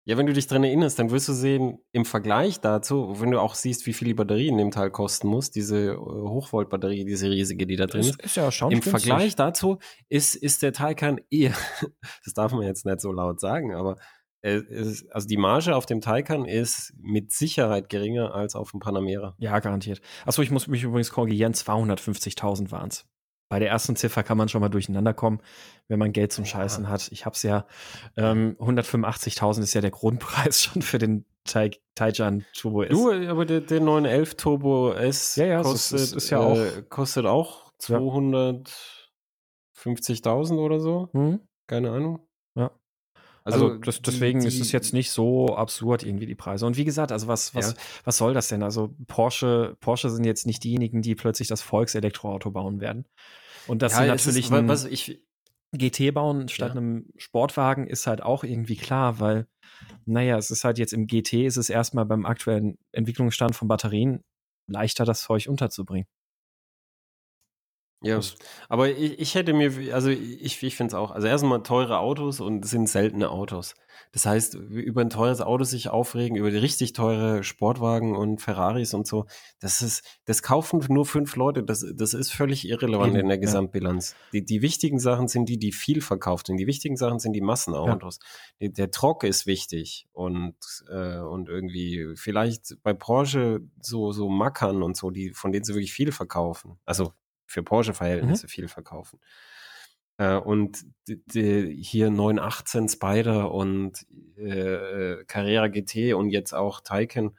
Ja, 0.06 0.16
wenn 0.16 0.26
du 0.26 0.32
dich 0.32 0.46
dran 0.46 0.64
erinnerst, 0.64 0.98
dann 0.98 1.10
wirst 1.10 1.28
du 1.28 1.32
sehen, 1.32 1.78
im 1.92 2.04
Vergleich 2.04 2.60
dazu, 2.60 3.20
wenn 3.20 3.30
du 3.30 3.40
auch 3.40 3.54
siehst, 3.54 3.86
wie 3.86 3.92
viel 3.92 4.08
die 4.08 4.14
Batterie 4.14 4.48
in 4.48 4.56
dem 4.56 4.70
Teil 4.70 4.90
kosten 4.90 5.28
muss, 5.28 5.50
diese 5.50 5.92
äh, 5.92 5.96
Hochvolt-Batterie, 5.96 7.04
diese 7.04 7.30
riesige, 7.30 7.66
die 7.66 7.76
da 7.76 7.86
drin 7.86 8.00
ist. 8.00 8.20
ist 8.20 8.36
ja 8.36 8.50
schon 8.50 8.72
Im 8.72 8.82
Vergleich 8.82 9.36
dazu 9.36 9.78
ist, 10.08 10.34
ist 10.34 10.62
der 10.62 10.72
Taycan 10.72 11.20
eher, 11.30 11.54
das 12.24 12.34
darf 12.34 12.52
man 12.52 12.62
jetzt 12.62 12.86
nicht 12.86 13.00
so 13.00 13.12
laut 13.12 13.40
sagen, 13.40 13.74
aber 13.74 13.98
ist, 14.42 15.04
also 15.12 15.28
die 15.28 15.36
Marge 15.36 15.76
auf 15.76 15.84
dem 15.84 16.00
Taycan 16.00 16.46
ist 16.46 16.94
mit 16.98 17.30
Sicherheit 17.30 17.90
geringer 17.90 18.34
als 18.34 18.54
auf 18.54 18.70
dem 18.70 18.80
Panamera. 18.80 19.36
Ja, 19.38 19.58
garantiert. 19.58 20.00
Achso, 20.24 20.40
ich 20.40 20.50
muss 20.50 20.66
mich 20.66 20.82
übrigens 20.82 21.10
korrigieren, 21.10 21.52
250.000 21.52 22.70
waren 22.70 22.88
es 22.88 23.06
bei 23.50 23.58
der 23.58 23.68
ersten 23.68 23.96
Ziffer 23.96 24.22
kann 24.22 24.38
man 24.38 24.48
schon 24.48 24.62
mal 24.62 24.68
durcheinander 24.68 25.12
kommen, 25.12 25.40
wenn 25.88 25.98
man 25.98 26.12
Geld 26.12 26.30
zum 26.32 26.44
Scheißen 26.44 26.84
ja. 26.84 26.90
hat. 26.90 27.08
Ich 27.10 27.26
habe 27.26 27.34
es 27.34 27.42
ja, 27.42 27.66
ähm, 28.16 28.54
185.000 28.60 29.62
ist 29.62 29.74
ja 29.74 29.80
der 29.80 29.90
Grundpreis 29.90 30.62
schon 30.70 30.82
für 30.82 30.98
den 30.98 31.24
Tai 31.44 31.72
Taijan 31.96 32.44
Turbo 32.54 32.84
S. 32.84 32.90
Du, 32.90 33.10
aber 33.28 33.44
der, 33.44 33.60
der 33.60 33.80
911 33.80 34.36
Turbo 34.36 34.92
S 34.92 35.34
ja, 35.34 35.46
ja, 35.46 35.62
kostet, 35.62 36.00
ist, 36.00 36.14
ist 36.14 36.30
ja 36.30 36.38
auch, 36.38 36.56
äh, 36.56 36.84
kostet 36.88 37.26
auch 37.26 37.72
250.000 37.80 40.58
oder 40.58 40.78
so. 40.78 41.08
Hm? 41.12 41.40
Keine 41.66 41.90
Ahnung. 41.90 42.20
Also, 43.44 43.68
also 43.68 43.78
das, 43.78 44.02
deswegen 44.02 44.40
die, 44.40 44.46
ist 44.46 44.60
es 44.60 44.72
jetzt 44.72 44.92
nicht 44.92 45.10
so 45.10 45.56
absurd 45.56 46.02
irgendwie 46.02 46.26
die 46.26 46.34
Preise. 46.34 46.66
Und 46.66 46.76
wie 46.76 46.84
gesagt, 46.84 47.10
also 47.12 47.26
was, 47.26 47.54
was, 47.54 47.72
ja. 47.72 47.76
was 48.04 48.16
soll 48.16 48.34
das 48.34 48.48
denn? 48.48 48.62
Also 48.62 48.94
Porsche, 49.06 49.76
Porsche 49.80 50.10
sind 50.10 50.24
jetzt 50.24 50.46
nicht 50.46 50.62
diejenigen, 50.62 51.02
die 51.02 51.14
plötzlich 51.14 51.48
das 51.48 51.62
Volkselektroauto 51.62 52.50
bauen 52.50 52.80
werden. 52.80 53.06
Und 53.66 53.82
das 53.82 53.92
ja, 53.92 53.98
sind 53.98 54.08
natürlich 54.08 54.46
ist, 54.46 54.52
ein 54.52 54.68
was 54.68 54.84
ich, 54.84 55.22
GT 55.72 56.12
bauen 56.12 56.48
statt 56.48 56.74
ja. 56.74 56.80
einem 56.80 57.06
Sportwagen 57.16 57.86
ist 57.86 58.06
halt 58.06 58.22
auch 58.22 58.42
irgendwie 58.42 58.76
klar, 58.76 59.20
weil, 59.20 59.46
naja, 60.04 60.36
es 60.36 60.50
ist 60.50 60.64
halt 60.64 60.78
jetzt 60.78 60.92
im 60.92 61.06
GT 61.06 61.46
ist 61.46 61.56
es 61.56 61.70
erstmal 61.70 62.06
beim 62.06 62.26
aktuellen 62.26 62.78
Entwicklungsstand 62.92 63.54
von 63.54 63.68
Batterien 63.68 64.24
leichter, 64.66 65.04
das 65.04 65.22
Zeug 65.22 65.48
unterzubringen. 65.48 66.08
Ja, 68.02 68.16
das, 68.16 68.34
aber 68.70 68.88
ich, 68.88 69.18
ich, 69.18 69.34
hätte 69.34 69.52
mir, 69.52 69.94
also 69.94 70.08
ich, 70.08 70.62
ich 70.62 70.76
finde 70.76 70.92
es 70.92 70.94
auch, 70.94 71.10
also 71.10 71.26
erstmal 71.26 71.62
teure 71.62 71.98
Autos 71.98 72.40
und 72.40 72.64
sind 72.64 72.88
seltene 72.88 73.30
Autos. 73.30 73.74
Das 74.12 74.24
heißt, 74.24 74.54
über 74.54 75.02
ein 75.02 75.10
teures 75.10 75.42
Auto 75.42 75.64
sich 75.64 75.90
aufregen, 75.90 76.36
über 76.36 76.50
die 76.50 76.56
richtig 76.56 76.94
teure 76.94 77.44
Sportwagen 77.44 78.16
und 78.16 78.40
Ferraris 78.40 78.94
und 78.94 79.06
so, 79.06 79.26
das 79.60 79.82
ist, 79.82 80.02
das 80.24 80.42
kaufen 80.42 80.82
nur 80.88 81.04
fünf 81.04 81.36
Leute, 81.36 81.62
das, 81.62 81.84
das 81.94 82.14
ist 82.14 82.32
völlig 82.32 82.66
irrelevant 82.66 83.12
Eben, 83.12 83.20
in 83.20 83.28
der 83.28 83.38
Gesamtbilanz. 83.38 84.12
Ja. 84.12 84.16
Die, 84.40 84.44
die 84.46 84.62
wichtigen 84.62 84.98
Sachen 84.98 85.28
sind 85.28 85.48
die, 85.50 85.58
die 85.58 85.72
viel 85.72 86.00
verkauft 86.00 86.46
sind. 86.46 86.56
Die 86.56 86.66
wichtigen 86.66 86.96
Sachen 86.96 87.18
sind 87.18 87.34
die 87.34 87.42
Massenautos. 87.42 88.18
Ja. 88.58 88.68
Der 88.68 88.90
Trock 88.90 89.24
ist 89.24 89.46
wichtig 89.46 90.06
und, 90.12 90.56
äh, 90.90 91.18
und 91.18 91.48
irgendwie 91.48 92.14
vielleicht 92.16 92.76
bei 92.82 92.94
Porsche 92.94 93.60
so, 93.80 94.12
so 94.12 94.30
Mackern 94.30 94.82
und 94.82 94.96
so, 94.96 95.10
die, 95.10 95.32
von 95.34 95.52
denen 95.52 95.64
sie 95.64 95.74
wirklich 95.74 95.92
viel 95.92 96.12
verkaufen. 96.12 96.78
Also 96.86 97.12
für 97.50 97.62
Porsche-Verhältnisse 97.62 98.46
mhm. 98.46 98.50
viel 98.50 98.68
verkaufen. 98.68 99.20
Äh, 100.18 100.36
und 100.36 100.84
hier 101.32 102.10
918 102.10 102.88
Spider 102.88 103.52
und 103.52 104.06
äh, 104.36 105.24
Carrera 105.24 105.66
GT 105.66 106.14
und 106.14 106.30
jetzt 106.30 106.54
auch 106.54 106.80
Taycan 106.80 107.36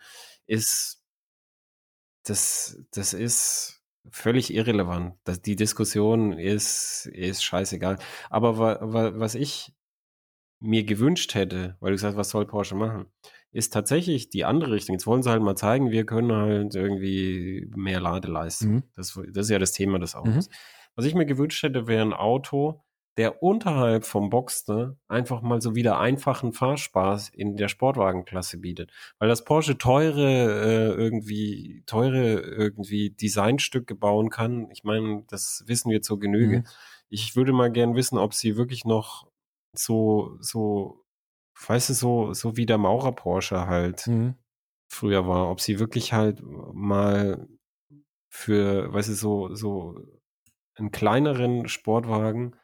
ist, 0.47 1.01
das, 2.23 2.77
das 2.91 3.13
ist 3.13 3.81
völlig 4.09 4.53
irrelevant. 4.53 5.15
Das, 5.23 5.41
die 5.41 5.55
Diskussion 5.55 6.33
ist, 6.33 7.05
ist 7.05 7.43
scheißegal. 7.43 7.97
Aber 8.29 8.57
wa, 8.57 8.79
wa, 8.81 9.19
was 9.19 9.35
ich 9.35 9.73
mir 10.59 10.83
gewünscht 10.83 11.33
hätte, 11.35 11.77
weil 11.79 11.93
du 11.93 11.97
sagst, 11.97 12.17
was 12.17 12.29
soll 12.29 12.45
Porsche 12.45 12.75
machen, 12.75 13.05
ist 13.51 13.73
tatsächlich 13.73 14.29
die 14.29 14.45
andere 14.45 14.71
Richtung. 14.71 14.93
Jetzt 14.93 15.07
wollen 15.07 15.23
sie 15.23 15.29
halt 15.29 15.41
mal 15.41 15.55
zeigen, 15.55 15.91
wir 15.91 16.05
können 16.05 16.31
halt 16.31 16.75
irgendwie 16.75 17.69
mehr 17.75 17.99
Ladeleistung. 17.99 18.75
Mhm. 18.75 18.83
Das, 18.95 19.19
das, 19.33 19.45
ist 19.45 19.49
ja 19.49 19.59
das 19.59 19.73
Thema 19.73 19.99
des 19.99 20.15
Autos. 20.15 20.47
Mhm. 20.47 20.53
Was 20.95 21.05
ich 21.05 21.15
mir 21.15 21.25
gewünscht 21.25 21.63
hätte, 21.63 21.87
wäre 21.87 22.01
ein 22.01 22.13
Auto, 22.13 22.83
der 23.17 23.43
unterhalb 23.43 24.05
vom 24.05 24.29
Boxster 24.29 24.97
einfach 25.07 25.41
mal 25.41 25.61
so 25.61 25.75
wieder 25.75 25.99
einfachen 25.99 26.53
Fahrspaß 26.53 27.29
in 27.29 27.57
der 27.57 27.67
Sportwagenklasse 27.67 28.57
bietet. 28.57 28.91
Weil 29.19 29.27
das 29.27 29.43
Porsche 29.43 29.77
teure, 29.77 30.23
äh, 30.23 30.93
irgendwie, 30.93 31.83
teure 31.85 32.39
irgendwie 32.39 33.09
Designstücke 33.09 33.95
bauen 33.95 34.29
kann. 34.29 34.69
Ich 34.71 34.83
meine, 34.83 35.23
das 35.27 35.63
wissen 35.67 35.91
wir 35.91 36.01
zur 36.01 36.19
Genüge. 36.19 36.59
Mhm. 36.59 36.63
Ich 37.09 37.35
würde 37.35 37.51
mal 37.51 37.71
gern 37.71 37.95
wissen, 37.95 38.17
ob 38.17 38.33
sie 38.33 38.55
wirklich 38.55 38.85
noch 38.85 39.27
so, 39.73 40.37
so, 40.39 41.03
weißt 41.67 41.89
du, 41.89 41.93
so, 41.93 42.33
so 42.33 42.57
wie 42.57 42.65
der 42.65 42.77
Maurer 42.77 43.13
Porsche 43.13 43.67
halt 43.67 44.07
mhm. 44.07 44.35
früher 44.91 45.27
war, 45.27 45.49
ob 45.49 45.61
sie 45.61 45.79
wirklich 45.79 46.13
halt 46.13 46.41
mal 46.73 47.47
für, 48.29 48.93
weißt 48.93 49.09
du, 49.09 49.13
so, 49.13 49.53
so 49.53 49.95
einen 50.75 50.91
kleineren 50.91 51.67
Sportwagen 51.67 52.55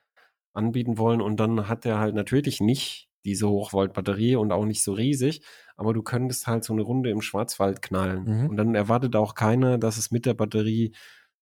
anbieten 0.54 0.98
wollen 0.98 1.22
und 1.22 1.40
dann 1.40 1.68
hat 1.68 1.86
er 1.86 2.00
halt 2.00 2.16
natürlich 2.16 2.62
nicht 2.62 3.10
diese 3.26 3.50
Hochvolt-Batterie 3.50 4.38
und 4.38 4.52
auch 4.52 4.66
nicht 4.66 4.82
so 4.82 4.94
riesig, 4.94 5.42
aber 5.76 5.94
du 5.94 6.02
könntest 6.02 6.48
halt 6.48 6.64
so 6.64 6.74
eine 6.74 6.82
Runde 6.82 7.10
im 7.10 7.22
Schwarzwald 7.22 7.82
knallen 7.82 8.24
mhm. 8.24 8.50
und 8.50 8.58
dann 8.58 8.74
erwartet 8.74 9.16
auch 9.16 9.36
keiner, 9.36 9.78
dass 9.78 9.98
es 9.98 10.12
mit 10.12 10.26
der 10.26 10.34
Batterie 10.34 10.96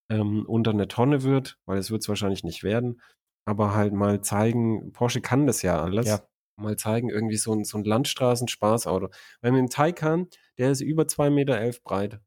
ähm, 0.10 0.46
unter 0.48 0.72
eine 0.72 0.88
Tonne 0.88 1.24
wird, 1.24 1.60
weil 1.66 1.78
es 1.78 1.92
wird 1.92 2.02
es 2.02 2.10
wahrscheinlich 2.10 2.44
nicht 2.44 2.64
werden, 2.64 3.02
aber 3.46 3.76
halt 3.76 3.94
mal 3.94 4.22
zeigen, 4.22 4.92
Porsche 4.92 5.22
kann 5.22 5.46
das 5.46 5.62
ja 5.62 5.82
alles. 5.82 6.08
Ja. 6.08 6.20
Mal 6.58 6.78
zeigen, 6.78 7.10
irgendwie 7.10 7.38
so 7.38 7.54
ein, 7.54 7.64
so 7.64 7.78
ein 7.78 7.84
Landstraßen-Spaßauto. 7.84 9.10
Weil 9.42 9.52
mit 9.52 9.60
dem 9.60 9.70
Taycan, 9.70 10.28
der 10.58 10.72
ist 10.72 10.82
über 10.82 11.04
2,11 11.04 11.30
Meter 11.32 11.58
elf 11.58 11.84
breit. 11.84 12.20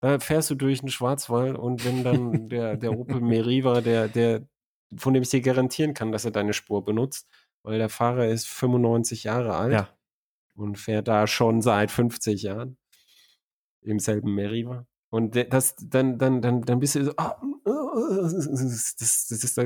Da 0.00 0.18
fährst 0.18 0.50
du 0.50 0.54
durch 0.54 0.80
den 0.80 0.90
Schwarzwald 0.90 1.56
und 1.56 1.84
wenn 1.84 2.04
dann 2.04 2.48
der, 2.48 2.76
der 2.76 2.98
Opel 2.98 3.20
Meriva, 3.20 3.80
der, 3.80 4.08
der, 4.08 4.46
von 4.96 5.14
dem 5.14 5.22
ich 5.22 5.30
dir 5.30 5.40
garantieren 5.40 5.94
kann, 5.94 6.12
dass 6.12 6.24
er 6.24 6.30
deine 6.30 6.52
Spur 6.52 6.84
benutzt, 6.84 7.28
weil 7.62 7.78
der 7.78 7.88
Fahrer 7.88 8.28
ist 8.28 8.46
95 8.46 9.24
Jahre 9.24 9.56
alt 9.56 9.72
ja. 9.72 9.88
und 10.54 10.76
fährt 10.76 11.08
da 11.08 11.26
schon 11.26 11.62
seit 11.62 11.90
50 11.90 12.42
Jahren 12.42 12.76
im 13.82 13.98
selben 13.98 14.34
Meriva. 14.34 14.86
Und 15.14 15.36
das, 15.52 15.76
dann, 15.76 16.18
dann, 16.18 16.42
dann, 16.42 16.62
dann 16.62 16.80
bist 16.80 16.96
du 16.96 17.04
so, 17.04 17.12
ah, 17.18 17.36
das, 17.64 18.96
das, 18.98 19.44
ist, 19.44 19.58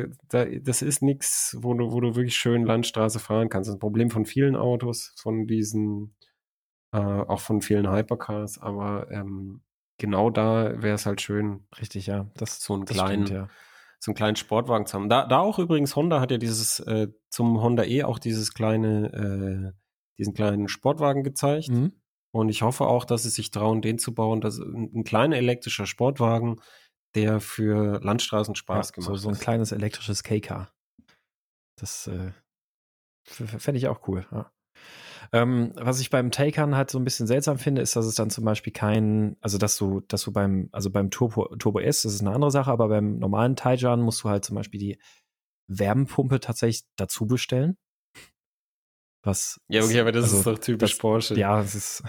das 0.63 0.83
ist 0.83 1.01
nichts, 1.01 1.57
wo 1.59 1.73
du, 1.73 1.91
wo 1.91 2.01
du 2.01 2.17
wirklich 2.17 2.37
schön 2.37 2.67
Landstraße 2.67 3.19
fahren 3.19 3.49
kannst. 3.49 3.67
Das 3.67 3.73
ist 3.73 3.79
ein 3.79 3.81
Problem 3.81 4.11
von 4.11 4.27
vielen 4.27 4.57
Autos, 4.57 5.15
von 5.17 5.47
diesen, 5.47 6.15
äh, 6.93 6.99
auch 6.99 7.41
von 7.41 7.63
vielen 7.63 7.91
Hypercars, 7.91 8.59
aber 8.59 9.11
ähm, 9.11 9.63
genau 9.97 10.29
da 10.29 10.83
wäre 10.83 10.97
es 10.97 11.07
halt 11.07 11.23
schön. 11.23 11.67
Richtig, 11.81 12.09
ja. 12.09 12.31
Das, 12.37 12.61
so 12.61 12.75
einen 12.75 12.85
kleinen, 12.85 13.27
stimmt, 13.27 13.31
ja 13.31 13.49
so 14.01 14.11
einen 14.11 14.17
kleinen 14.17 14.37
Sportwagen 14.37 14.85
zu 14.85 14.99
haben. 14.99 15.09
Da, 15.09 15.27
da 15.27 15.39
auch 15.39 15.59
übrigens 15.59 15.97
Honda 15.97 16.21
hat 16.21 16.31
ja 16.31 16.37
dieses 16.37 16.79
äh, 16.81 17.09
zum 17.31 17.63
Honda 17.63 17.85
E 17.85 18.05
auch 18.05 18.19
dieses 18.19 18.53
kleine, 18.53 19.73
äh, 19.73 19.79
diesen 20.19 20.35
kleinen 20.35 20.69
Sportwagen 20.69 21.23
gezeigt. 21.23 21.71
Mhm. 21.71 21.95
Und 22.31 22.49
ich 22.49 22.63
hoffe 22.63 22.87
auch, 22.87 23.05
dass 23.05 23.23
sie 23.23 23.31
sich 23.31 23.51
trauen, 23.51 23.83
den 23.83 23.99
zu 23.99 24.15
bauen. 24.15 24.41
Das 24.41 24.59
ein, 24.59 24.91
ein 24.95 25.05
kleiner 25.05 25.37
elektrischer 25.37 25.87
Sportwagen, 25.87 26.61
der 27.15 27.41
für 27.41 28.01
Landstraßen 28.03 28.55
Spaß 28.55 28.89
ja, 28.89 28.95
gemacht 28.95 29.09
so, 29.09 29.17
so 29.17 29.29
ein 29.29 29.35
ist. 29.35 29.41
kleines 29.41 29.73
elektrisches 29.73 30.23
K-Car. 30.23 30.73
Das 31.77 32.07
äh, 32.07 32.33
fände 33.25 33.79
ich 33.79 33.89
auch 33.89 34.07
cool. 34.09 34.27
Ja. 34.31 34.53
Ähm, 35.33 35.73
was 35.75 36.01
ich 36.01 36.11
beim 36.11 36.31
Taycan 36.31 36.75
halt 36.75 36.91
so 36.91 36.99
ein 36.99 37.05
bisschen 37.05 37.27
seltsam 37.27 37.59
finde, 37.59 37.83
ist, 37.83 37.97
dass 37.97 38.07
es 38.07 38.15
dann 38.15 38.31
zum 38.31 38.45
Beispiel 38.45 38.73
kein, 38.73 39.37
also 39.41 39.59
dass 39.59 39.77
du, 39.77 40.01
dass 40.01 40.23
du 40.23 40.33
beim, 40.33 40.69
also 40.73 40.91
beim 40.91 41.11
Turbo, 41.11 41.55
Turbo 41.57 41.81
S, 41.81 42.03
das 42.03 42.15
ist 42.15 42.21
eine 42.21 42.33
andere 42.33 42.51
Sache, 42.51 42.71
aber 42.71 42.89
beim 42.89 43.19
normalen 43.19 43.57
Taycan 43.57 44.01
musst 44.01 44.25
du 44.25 44.31
halt 44.31 44.45
zum 44.45 44.57
Beispiel 44.57 44.81
die 44.81 44.99
Wärmepumpe 45.67 46.41
tatsächlich 46.41 46.87
dazu 46.97 47.27
bestellen. 47.27 47.77
Was? 49.29 49.61
Ja, 49.69 49.85
okay, 49.85 50.01
aber 50.01 50.11
das 50.11 50.25
also, 50.25 50.39
ist 50.39 50.47
doch 50.47 50.59
typisch 50.59 50.93
das, 50.93 50.99
Porsche. 50.99 51.35
Ja, 51.35 51.61
das 51.61 51.75
ist. 51.75 52.03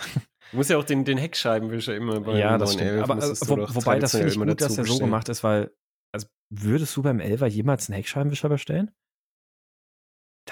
Du 0.51 0.57
musst 0.57 0.69
ja 0.69 0.77
auch 0.77 0.85
den, 0.85 1.03
den 1.03 1.17
Heckscheibenwischer 1.17 1.93
immer 1.93 2.21
bei 2.21 2.39
Ja, 2.39 2.57
das 2.57 2.73
stimmt. 2.73 3.03
Aber 3.03 3.15
also, 3.15 3.49
wo, 3.49 3.75
wobei 3.75 3.99
das 3.99 4.11
finde 4.11 4.29
ich 4.29 4.39
gut, 4.39 4.61
dass 4.61 4.77
er 4.77 4.85
so 4.85 4.99
gemacht 4.99 5.27
ist, 5.27 5.43
weil, 5.43 5.69
also 6.13 6.27
würdest 6.49 6.95
du 6.95 7.01
beim 7.01 7.19
Elver 7.19 7.45
jemals 7.47 7.89
einen 7.89 7.97
Heckscheibenwischer 7.97 8.47
bestellen? 8.47 8.91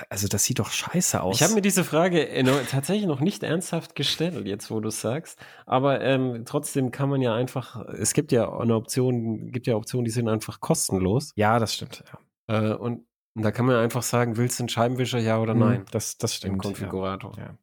Also 0.10 0.28
das 0.28 0.44
sieht 0.44 0.60
doch 0.60 0.70
scheiße 0.70 1.24
aus. 1.24 1.38
Ich 1.38 1.44
habe 1.44 1.54
mir 1.54 1.62
diese 1.62 1.86
Frage 1.86 2.28
äh, 2.28 2.44
tatsächlich 2.70 3.08
noch 3.08 3.22
nicht 3.22 3.44
ernsthaft 3.44 3.96
gestellt, 3.96 4.46
jetzt 4.46 4.70
wo 4.70 4.82
du 4.82 4.90
es 4.90 5.00
sagst. 5.00 5.40
Aber 5.66 6.02
ähm, 6.02 6.44
trotzdem 6.46 6.92
kann 6.92 7.10
man 7.10 7.22
ja 7.22 7.34
einfach, 7.34 7.84
es 7.94 8.14
gibt 8.14 8.34
ja 8.34 8.52
eine 8.60 8.76
Option, 8.76 9.52
gibt 9.52 9.68
ja 9.68 9.76
Optionen, 9.76 10.04
die 10.04 10.12
sind 10.12 10.28
einfach 10.28 10.60
kostenlos. 10.60 11.32
Ja, 11.36 11.60
das 11.60 11.74
stimmt. 11.74 12.04
Ja. 12.48 12.72
Äh, 12.72 12.76
und, 12.76 13.07
und, 13.38 13.44
da 13.44 13.52
kann 13.52 13.66
man 13.66 13.76
einfach 13.76 14.04
sagen, 14.04 14.38
willst 14.38 14.60
du 14.60 14.64
einen 14.64 14.70
Scheibenwischer, 14.70 15.20
ja 15.20 15.40
oder 15.40 15.54
hm, 15.54 15.60
nein? 15.60 15.86
Das, 15.92 16.18
das 16.18 16.36
stimmt. 16.36 16.56
Im 16.56 16.62
Konfigurator. 16.62 17.38
Ja. 17.38 17.44
Ja. 17.44 17.58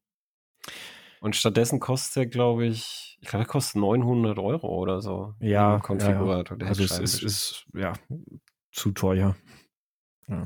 Und 1.21 1.37
stattdessen 1.37 1.81
kostet 1.81 2.17
er, 2.17 2.27
glaube 2.27 2.67
ich, 2.67 3.19
ich 3.21 3.29
glaube, 3.29 3.45
er 3.45 3.49
kostet 3.49 3.77
900 3.77 4.39
Euro 4.39 4.69
oder 4.69 5.01
so. 5.01 5.35
Ja. 5.41 5.77
Im 5.77 5.83
Konfigurator. 5.83 6.59
Ja, 6.61 6.67
also 6.67 6.85
es 6.85 6.99
ist, 6.99 7.23
ist, 7.23 7.67
ja, 7.75 7.95
zu 8.71 8.93
teuer. 8.93 9.35
Ja. 10.29 10.45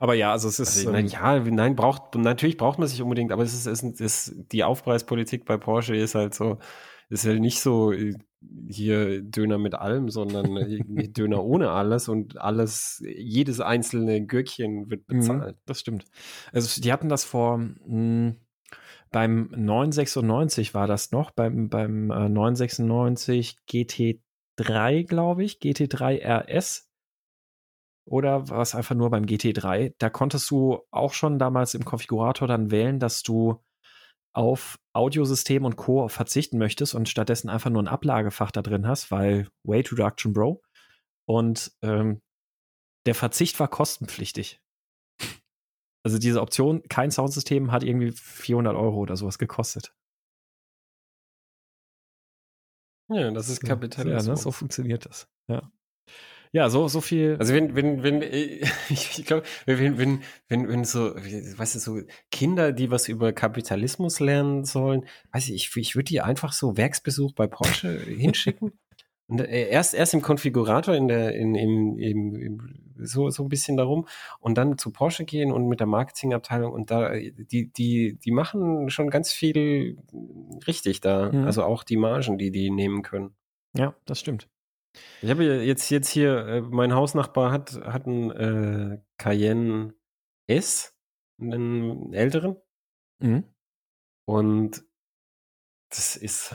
Aber 0.00 0.14
ja, 0.14 0.32
also 0.32 0.48
es 0.48 0.58
ist. 0.58 0.86
Also, 0.86 0.92
ähm, 0.92 1.06
ja, 1.06 1.38
nein, 1.38 1.76
braucht, 1.76 2.14
natürlich 2.14 2.56
braucht 2.56 2.78
man 2.78 2.88
sich 2.88 3.02
unbedingt, 3.02 3.32
aber 3.32 3.42
es 3.42 3.54
ist, 3.54 3.66
es 3.66 4.00
ist, 4.00 4.34
die 4.52 4.64
Aufpreispolitik 4.64 5.44
bei 5.44 5.56
Porsche 5.56 5.94
ist 5.96 6.14
halt 6.14 6.34
so, 6.34 6.58
ist 7.08 7.26
halt 7.26 7.40
nicht 7.40 7.60
so 7.60 7.92
äh, 7.92 8.14
hier 8.68 9.22
Döner 9.22 9.58
mit 9.58 9.74
allem, 9.74 10.08
sondern 10.08 10.56
äh, 10.56 11.08
Döner 11.08 11.44
ohne 11.44 11.70
alles 11.70 12.08
und 12.08 12.40
alles, 12.40 13.02
jedes 13.04 13.60
einzelne 13.60 14.24
Gürkchen 14.26 14.90
wird 14.90 15.08
mhm, 15.08 15.18
bezahlt. 15.18 15.56
das 15.66 15.80
stimmt. 15.80 16.04
Also 16.52 16.80
die 16.80 16.92
hatten 16.92 17.08
das 17.08 17.24
vor, 17.24 17.58
mh, 17.58 17.72
hm, 17.86 18.36
beim 19.10 19.50
996 19.54 20.72
war 20.72 20.86
das 20.86 21.12
noch, 21.12 21.32
beim, 21.32 21.68
beim 21.68 22.10
äh, 22.10 22.28
996 22.28 23.58
GT3, 23.68 25.04
glaube 25.06 25.44
ich, 25.44 25.58
GT3 25.58 26.22
RS 26.24 26.88
oder 28.04 28.48
war 28.48 28.62
es 28.62 28.74
einfach 28.74 28.94
nur 28.94 29.10
beim 29.10 29.24
GT3? 29.24 29.94
Da 29.98 30.10
konntest 30.10 30.50
du 30.50 30.80
auch 30.90 31.12
schon 31.12 31.38
damals 31.38 31.74
im 31.74 31.84
Konfigurator 31.84 32.48
dann 32.48 32.70
wählen, 32.70 32.98
dass 32.98 33.22
du 33.22 33.62
auf 34.34 34.78
Audiosystem 34.94 35.64
und 35.64 35.76
Co. 35.76 36.08
verzichten 36.08 36.58
möchtest 36.58 36.94
und 36.94 37.08
stattdessen 37.08 37.48
einfach 37.48 37.70
nur 37.70 37.82
ein 37.82 37.88
Ablagefach 37.88 38.50
da 38.50 38.62
drin 38.62 38.86
hast, 38.86 39.10
weil 39.10 39.48
Weight 39.64 39.92
Reduction 39.92 40.32
Bro. 40.32 40.62
Und 41.28 41.72
ähm, 41.82 42.20
der 43.06 43.14
Verzicht 43.14 43.58
war 43.60 43.68
kostenpflichtig. 43.68 44.60
Also 46.04 46.18
diese 46.18 46.40
Option, 46.40 46.82
kein 46.88 47.10
Soundsystem, 47.10 47.70
hat 47.70 47.84
irgendwie 47.84 48.10
400 48.12 48.74
Euro 48.74 48.98
oder 48.98 49.16
sowas 49.16 49.38
gekostet. 49.38 49.94
Ja, 53.08 53.30
das 53.30 53.48
ist 53.48 53.60
Kapitalismus. 53.62 54.26
Ja, 54.26 54.32
ne? 54.32 54.36
so 54.36 54.50
funktioniert 54.50 55.06
das. 55.06 55.28
Ja. 55.48 55.70
Ja, 56.54 56.68
so, 56.68 56.86
so 56.86 57.00
viel. 57.00 57.36
Also 57.38 57.54
wenn, 57.54 57.74
wenn, 57.74 58.02
wenn, 58.02 58.22
ich 58.90 59.24
glaube, 59.24 59.42
wenn, 59.64 59.96
wenn, 59.98 60.20
wenn, 60.48 60.68
wenn 60.68 60.84
so, 60.84 61.14
weißt 61.14 61.74
du, 61.74 61.78
so 61.78 62.00
Kinder, 62.30 62.72
die 62.72 62.90
was 62.90 63.08
über 63.08 63.32
Kapitalismus 63.32 64.20
lernen 64.20 64.64
sollen, 64.64 65.06
weiß 65.32 65.48
ich, 65.48 65.54
ich, 65.54 65.76
ich 65.76 65.96
würde 65.96 66.08
die 66.08 66.20
einfach 66.20 66.52
so 66.52 66.76
Werksbesuch 66.76 67.32
bei 67.32 67.46
Porsche 67.46 67.98
hinschicken. 68.06 68.72
Und 69.28 69.40
äh, 69.40 69.68
erst, 69.70 69.94
erst 69.94 70.12
im 70.12 70.20
Konfigurator, 70.20 70.94
in 70.94 71.08
der, 71.08 71.34
in, 71.34 71.54
im, 71.54 71.98
im, 71.98 72.34
im, 72.34 72.82
so, 72.98 73.30
so 73.30 73.44
ein 73.44 73.48
bisschen 73.48 73.78
darum 73.78 74.06
und 74.38 74.58
dann 74.58 74.76
zu 74.76 74.92
Porsche 74.92 75.24
gehen 75.24 75.52
und 75.52 75.68
mit 75.68 75.80
der 75.80 75.86
Marketingabteilung 75.86 76.70
und 76.70 76.90
da, 76.90 77.14
die, 77.14 77.72
die, 77.72 78.18
die 78.18 78.30
machen 78.30 78.90
schon 78.90 79.08
ganz 79.08 79.32
viel 79.32 79.96
richtig 80.66 81.00
da. 81.00 81.32
Mhm. 81.32 81.44
Also 81.44 81.64
auch 81.64 81.82
die 81.82 81.96
Margen, 81.96 82.36
die 82.36 82.50
die 82.50 82.70
nehmen 82.70 83.02
können. 83.02 83.34
Ja, 83.74 83.94
das 84.04 84.20
stimmt. 84.20 84.51
Ich 85.22 85.30
habe 85.30 85.44
jetzt, 85.44 85.90
jetzt 85.90 86.08
hier, 86.08 86.46
äh, 86.46 86.60
mein 86.60 86.94
Hausnachbar 86.94 87.50
hat, 87.50 87.72
hat 87.84 88.06
einen 88.06 88.30
äh, 88.30 88.98
Cayenne 89.18 89.94
S, 90.46 90.96
einen 91.40 92.12
älteren. 92.12 92.56
Mhm. 93.20 93.44
Und 94.26 94.84
das 95.90 96.16
ist, 96.16 96.54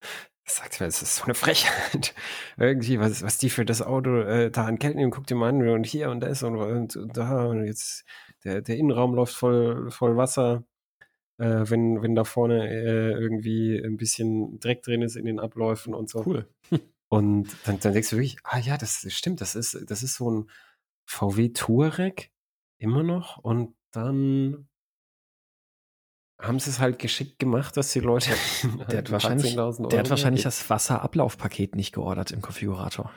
das 0.44 0.56
sagt 0.56 0.80
mir, 0.80 0.86
das 0.86 1.02
ist 1.02 1.16
so 1.16 1.24
eine 1.24 1.34
Frechheit. 1.34 2.14
Irgendwie, 2.56 3.00
was, 3.00 3.22
was 3.22 3.38
die 3.38 3.50
für 3.50 3.64
das 3.64 3.82
Auto 3.82 4.20
äh, 4.20 4.50
da 4.50 4.66
an 4.66 4.78
Geld 4.78 4.96
nehmen, 4.96 5.10
guck 5.10 5.26
dir 5.26 5.34
mal 5.34 5.48
an 5.48 5.66
und 5.68 5.86
hier 5.86 6.10
und 6.10 6.20
das 6.20 6.42
und, 6.42 6.56
und, 6.56 6.96
und 6.96 7.16
da 7.16 7.46
und 7.46 7.64
jetzt 7.66 8.04
der, 8.44 8.62
der 8.62 8.76
Innenraum 8.76 9.14
läuft 9.14 9.34
voll, 9.34 9.90
voll 9.90 10.16
Wasser. 10.16 10.64
Äh, 11.38 11.70
wenn, 11.70 12.02
wenn 12.02 12.14
da 12.14 12.24
vorne 12.24 12.68
äh, 12.68 13.12
irgendwie 13.12 13.78
ein 13.78 13.96
bisschen 13.96 14.60
Dreck 14.60 14.82
drin 14.82 15.02
ist 15.02 15.16
in 15.16 15.24
den 15.24 15.40
Abläufen 15.40 15.94
und 15.94 16.10
so. 16.10 16.24
Cool. 16.26 16.48
Und 17.12 17.54
dann, 17.64 17.78
dann 17.78 17.92
denkst 17.92 18.08
du 18.08 18.16
wirklich, 18.16 18.38
ah 18.42 18.56
ja, 18.56 18.78
das 18.78 19.04
stimmt, 19.12 19.42
das 19.42 19.54
ist, 19.54 19.78
das 19.86 20.02
ist 20.02 20.14
so 20.14 20.30
ein 20.30 20.50
VW 21.04 21.50
Touareg 21.50 22.32
immer 22.78 23.02
noch 23.02 23.36
und 23.36 23.74
dann 23.90 24.66
haben 26.40 26.58
sie 26.58 26.70
es 26.70 26.80
halt 26.80 26.98
geschickt 26.98 27.38
gemacht, 27.38 27.76
dass 27.76 27.92
die 27.92 28.00
Leute. 28.00 28.30
der 28.90 28.96
hat 29.00 29.10
wahrscheinlich, 29.10 29.54
der 29.54 29.98
hat 29.98 30.08
wahrscheinlich 30.08 30.42
das 30.42 30.70
Wasserablaufpaket 30.70 31.76
nicht 31.76 31.92
geordert 31.92 32.30
im 32.30 32.40
Konfigurator. 32.40 33.12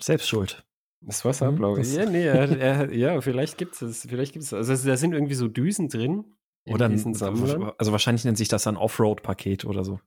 Selbst 0.00 0.26
schuld. 0.26 0.64
Das 1.02 1.26
Wasserablauf. 1.26 1.76
Mhm, 1.76 1.84
ja, 1.84 2.06
nee, 2.06 2.24
er, 2.24 2.58
er, 2.58 2.94
ja, 2.94 3.20
vielleicht 3.20 3.58
gibt 3.58 3.82
es 3.82 4.06
Vielleicht 4.08 4.32
gibt 4.32 4.46
es. 4.46 4.54
Also 4.54 4.88
da 4.88 4.96
sind 4.96 5.12
irgendwie 5.12 5.34
so 5.34 5.46
Düsen 5.46 5.90
drin. 5.90 6.24
Oder 6.64 6.96
Sammlern. 6.96 7.72
Also 7.76 7.92
wahrscheinlich 7.92 8.24
nennt 8.24 8.38
sich 8.38 8.48
das 8.48 8.62
dann 8.62 8.78
Offroad-Paket 8.78 9.66
oder 9.66 9.84
so. 9.84 10.00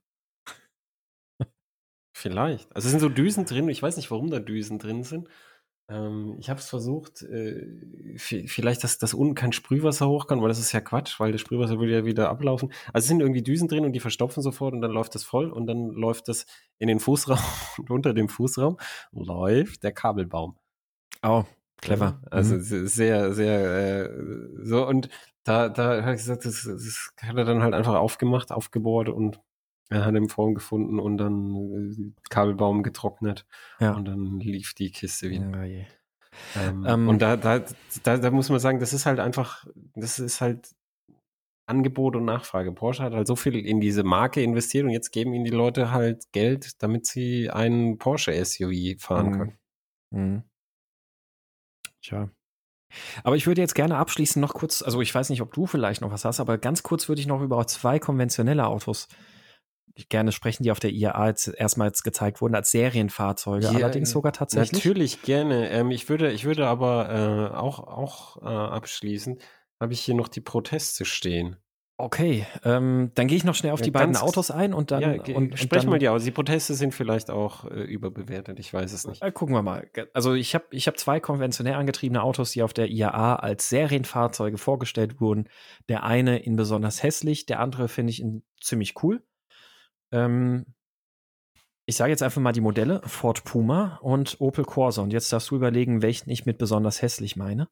Vielleicht. 2.18 2.74
Also 2.74 2.86
es 2.86 2.92
sind 2.92 3.00
so 3.00 3.10
Düsen 3.10 3.44
drin. 3.44 3.68
Ich 3.68 3.82
weiß 3.82 3.98
nicht, 3.98 4.10
warum 4.10 4.30
da 4.30 4.38
Düsen 4.38 4.78
drin 4.78 5.02
sind. 5.02 5.28
Ähm, 5.90 6.34
ich 6.38 6.48
habe 6.48 6.58
es 6.58 6.66
versucht, 6.66 7.20
äh, 7.20 8.16
vielleicht, 8.16 8.82
dass 8.84 8.96
das 8.96 9.12
unten 9.12 9.34
kein 9.34 9.52
Sprühwasser 9.52 10.08
hoch 10.08 10.26
kann, 10.26 10.40
weil 10.40 10.48
das 10.48 10.58
ist 10.58 10.72
ja 10.72 10.80
Quatsch, 10.80 11.20
weil 11.20 11.32
das 11.32 11.42
Sprühwasser 11.42 11.78
würde 11.78 11.92
ja 11.92 12.04
wieder 12.06 12.30
ablaufen. 12.30 12.72
Also 12.94 13.04
es 13.04 13.08
sind 13.08 13.20
irgendwie 13.20 13.42
Düsen 13.42 13.68
drin 13.68 13.84
und 13.84 13.92
die 13.92 14.00
verstopfen 14.00 14.42
sofort 14.42 14.72
und 14.72 14.80
dann 14.80 14.92
läuft 14.92 15.14
das 15.14 15.24
voll 15.24 15.50
und 15.50 15.66
dann 15.66 15.90
läuft 15.90 16.28
das 16.28 16.46
in 16.78 16.88
den 16.88 17.00
Fußraum 17.00 17.38
und 17.80 17.90
unter 17.90 18.14
dem 18.14 18.30
Fußraum 18.30 18.78
läuft 19.12 19.82
der 19.82 19.92
Kabelbaum. 19.92 20.56
Oh, 21.22 21.44
clever. 21.82 22.22
Also 22.30 22.54
mhm. 22.54 22.86
sehr, 22.86 23.34
sehr 23.34 24.06
äh, 24.06 24.10
so 24.62 24.86
und 24.88 25.10
da, 25.44 25.68
da 25.68 26.00
habe 26.00 26.12
ich 26.12 26.22
gesagt, 26.22 26.46
das, 26.46 26.62
das 26.62 27.12
hat 27.20 27.36
er 27.36 27.44
dann 27.44 27.62
halt 27.62 27.74
einfach 27.74 27.96
aufgemacht, 27.96 28.52
aufgebohrt 28.52 29.10
und 29.10 29.38
hat 29.90 30.14
im 30.14 30.28
Form 30.28 30.54
gefunden 30.54 30.98
und 30.98 31.18
dann 31.18 31.54
äh, 31.54 32.12
Kabelbaum 32.28 32.82
getrocknet 32.82 33.46
ja. 33.78 33.92
und 33.94 34.06
dann 34.06 34.40
lief 34.40 34.74
die 34.74 34.90
Kiste 34.90 35.30
wieder. 35.30 35.64
Ja, 35.64 35.84
ähm, 36.56 36.84
ähm, 36.86 37.08
und 37.08 37.22
da, 37.22 37.36
da, 37.36 37.62
da, 38.02 38.16
da 38.18 38.30
muss 38.30 38.50
man 38.50 38.60
sagen, 38.60 38.80
das 38.80 38.92
ist 38.92 39.06
halt 39.06 39.20
einfach, 39.20 39.66
das 39.94 40.18
ist 40.18 40.40
halt 40.40 40.74
Angebot 41.66 42.14
und 42.14 42.24
Nachfrage. 42.24 42.72
Porsche 42.72 43.02
hat 43.02 43.12
halt 43.12 43.26
so 43.26 43.36
viel 43.36 43.56
in 43.56 43.80
diese 43.80 44.04
Marke 44.04 44.42
investiert 44.42 44.84
und 44.84 44.90
jetzt 44.90 45.10
geben 45.10 45.34
ihnen 45.34 45.44
die 45.44 45.50
Leute 45.50 45.90
halt 45.90 46.24
Geld, 46.32 46.82
damit 46.82 47.06
sie 47.06 47.50
einen 47.50 47.98
Porsche 47.98 48.32
SUV 48.44 48.98
fahren 48.98 49.26
mhm. 49.26 49.32
können. 49.32 49.58
Mhm. 50.10 50.42
Tja. 52.02 52.30
Aber 53.24 53.34
ich 53.34 53.48
würde 53.48 53.60
jetzt 53.60 53.74
gerne 53.74 53.96
abschließen 53.96 54.40
noch 54.40 54.54
kurz, 54.54 54.80
also 54.82 55.00
ich 55.00 55.12
weiß 55.12 55.30
nicht, 55.30 55.42
ob 55.42 55.52
du 55.52 55.66
vielleicht 55.66 56.00
noch 56.02 56.12
was 56.12 56.24
hast, 56.24 56.38
aber 56.38 56.56
ganz 56.56 56.84
kurz 56.84 57.08
würde 57.08 57.20
ich 57.20 57.26
noch 57.26 57.42
über 57.42 57.66
zwei 57.66 57.98
konventionelle 57.98 58.66
Autos 58.66 59.08
gerne 60.08 60.32
sprechen, 60.32 60.62
die 60.62 60.70
auf 60.70 60.80
der 60.80 60.90
IAA 60.90 61.28
jetzt 61.28 61.48
erstmals 61.48 62.02
gezeigt 62.02 62.40
wurden 62.40 62.54
als 62.54 62.70
Serienfahrzeuge, 62.70 63.66
ja, 63.66 63.72
allerdings 63.72 64.10
sogar 64.10 64.32
tatsächlich. 64.32 64.72
Natürlich 64.72 65.22
gerne. 65.22 65.70
Ähm, 65.70 65.90
ich 65.90 66.08
würde, 66.08 66.32
ich 66.32 66.44
würde 66.44 66.66
aber 66.66 67.50
äh, 67.52 67.56
auch, 67.56 67.78
auch 67.80 68.42
äh, 68.42 68.46
abschließen, 68.46 69.38
habe 69.80 69.92
ich 69.92 70.00
hier 70.00 70.14
noch 70.14 70.28
die 70.28 70.40
Proteste 70.40 71.04
stehen. 71.04 71.56
Okay, 71.98 72.46
ähm, 72.62 73.10
dann 73.14 73.26
gehe 73.26 73.38
ich 73.38 73.44
noch 73.44 73.54
schnell 73.54 73.72
auf 73.72 73.80
ja, 73.80 73.84
die 73.84 73.90
beiden 73.90 74.16
Autos 74.16 74.50
ein 74.50 74.74
und 74.74 74.90
dann. 74.90 75.00
Ja, 75.00 75.12
und, 75.12 75.30
und 75.30 75.58
sprechen 75.58 75.90
wir 75.90 75.98
die 75.98 76.10
aus. 76.10 76.24
Die 76.24 76.30
Proteste 76.30 76.74
sind 76.74 76.94
vielleicht 76.94 77.30
auch 77.30 77.64
äh, 77.70 77.84
überbewertet, 77.84 78.58
ich 78.60 78.72
weiß 78.74 78.92
es 78.92 79.06
nicht. 79.06 79.22
Äh, 79.22 79.32
gucken 79.32 79.54
wir 79.54 79.62
mal. 79.62 79.88
Also 80.12 80.34
ich 80.34 80.54
habe 80.54 80.66
ich 80.72 80.88
hab 80.88 80.98
zwei 80.98 81.20
konventionell 81.20 81.72
angetriebene 81.72 82.22
Autos, 82.22 82.50
die 82.50 82.62
auf 82.62 82.74
der 82.74 82.90
IAA 82.90 83.36
als 83.36 83.70
Serienfahrzeuge 83.70 84.58
vorgestellt 84.58 85.22
wurden. 85.22 85.48
Der 85.88 86.04
eine 86.04 86.38
in 86.38 86.56
besonders 86.56 87.02
hässlich, 87.02 87.46
der 87.46 87.60
andere 87.60 87.88
finde 87.88 88.10
ich 88.10 88.20
in 88.20 88.42
ziemlich 88.60 89.02
cool. 89.02 89.22
Ähm, 90.12 90.66
ich 91.88 91.96
sage 91.96 92.10
jetzt 92.10 92.22
einfach 92.22 92.40
mal 92.40 92.52
die 92.52 92.60
Modelle: 92.60 93.00
Ford 93.04 93.44
Puma 93.44 93.98
und 94.02 94.40
Opel 94.40 94.64
Corsa. 94.64 95.02
Und 95.02 95.12
jetzt 95.12 95.32
darfst 95.32 95.50
du 95.50 95.56
überlegen, 95.56 96.02
welchen 96.02 96.30
ich 96.30 96.46
mit 96.46 96.58
besonders 96.58 97.02
hässlich 97.02 97.36
meine. 97.36 97.68